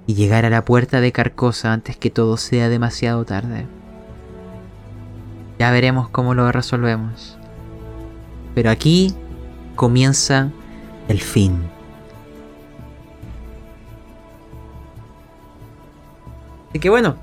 y 0.06 0.14
llegar 0.14 0.44
a 0.44 0.50
la 0.50 0.64
puerta 0.64 1.00
de 1.00 1.12
Carcosa 1.12 1.72
antes 1.72 1.96
que 1.96 2.10
todo 2.10 2.36
sea 2.36 2.68
demasiado 2.68 3.24
tarde. 3.24 3.66
Ya 5.58 5.70
veremos 5.70 6.08
cómo 6.08 6.34
lo 6.34 6.50
resolvemos. 6.50 7.38
Pero 8.54 8.70
aquí 8.70 9.14
comienza 9.76 10.50
el 11.08 11.20
fin. 11.20 11.62
Así 16.70 16.78
que 16.78 16.90
bueno, 16.90 17.16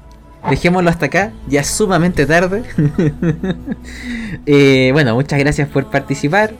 dejémoslo 0.50 0.90
hasta 0.90 1.08
acá, 1.08 1.34
ya 1.48 1.62
es 1.62 1.68
sumamente 1.68 2.26
tarde. 2.26 2.64
Eh, 4.46 4.92
bueno, 4.94 5.14
muchas 5.16 5.38
gracias 5.38 5.68
por 5.68 5.92
participar. 5.92 6.54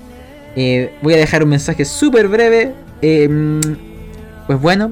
Eh, 0.56 0.94
voy 1.02 1.14
a 1.14 1.18
dejar 1.18 1.44
un 1.44 1.50
mensaje 1.50 1.86
súper 1.86 2.28
breve. 2.28 2.74
Eh, 3.02 3.60
pues 4.46 4.62
bueno, 4.62 4.92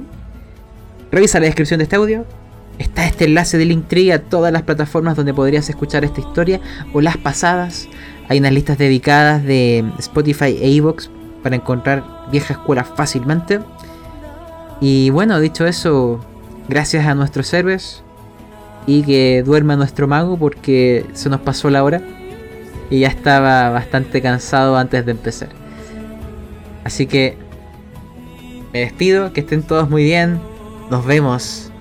revisa 1.12 1.40
la 1.40 1.46
descripción 1.46 1.80
de 1.80 1.84
este 1.84 1.96
audio. 1.96 2.26
Está 2.80 3.06
este 3.06 3.26
enlace 3.26 3.58
de 3.58 3.66
Linktree 3.66 4.12
a 4.12 4.22
todas 4.22 4.54
las 4.54 4.62
plataformas 4.62 5.16
donde 5.16 5.34
podrías 5.34 5.70
escuchar 5.70 6.06
esta 6.06 6.22
historia 6.22 6.60
o 6.94 7.02
las 7.02 7.18
pasadas. 7.18 7.88
Hay 8.30 8.40
unas 8.40 8.52
listas 8.52 8.78
dedicadas 8.78 9.44
de 9.44 9.84
Spotify 10.00 10.58
e 10.62 10.76
Evox 10.76 11.10
para 11.42 11.56
encontrar 11.56 12.04
vieja 12.32 12.54
escuela 12.54 12.84
fácilmente. 12.84 13.60
Y 14.80 15.10
bueno, 15.10 15.40
dicho 15.40 15.66
eso, 15.66 16.20
gracias 16.68 17.08
a 17.08 17.16
nuestros 17.16 17.52
héroes 17.54 18.04
y 18.86 19.02
que 19.04 19.44
duerma 19.44 19.76
nuestro 19.76 20.08
mago 20.08 20.38
porque 20.38 21.06
se 21.14 21.30
nos 21.30 21.42
pasó 21.42 21.70
la 21.70 21.84
hora 21.84 22.02
y 22.90 23.00
ya 23.00 23.08
estaba 23.08 23.70
bastante 23.70 24.22
cansado 24.22 24.78
antes 24.78 25.06
de 25.06 25.12
empezar. 25.12 25.50
Así 26.84 27.06
que 27.06 27.38
me 28.72 28.80
despido, 28.80 29.34
que 29.34 29.42
estén 29.42 29.64
todos 29.64 29.90
muy 29.90 30.04
bien. 30.04 30.40
Nos 30.90 31.06
vemos. 31.06 31.72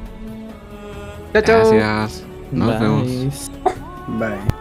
Chao, 1.32 1.42
chao. 1.42 1.70
Gracias. 1.70 2.24
Nos 2.50 2.68
Bye. 2.68 2.78
vemos. 2.78 3.50
Bye. 4.18 4.55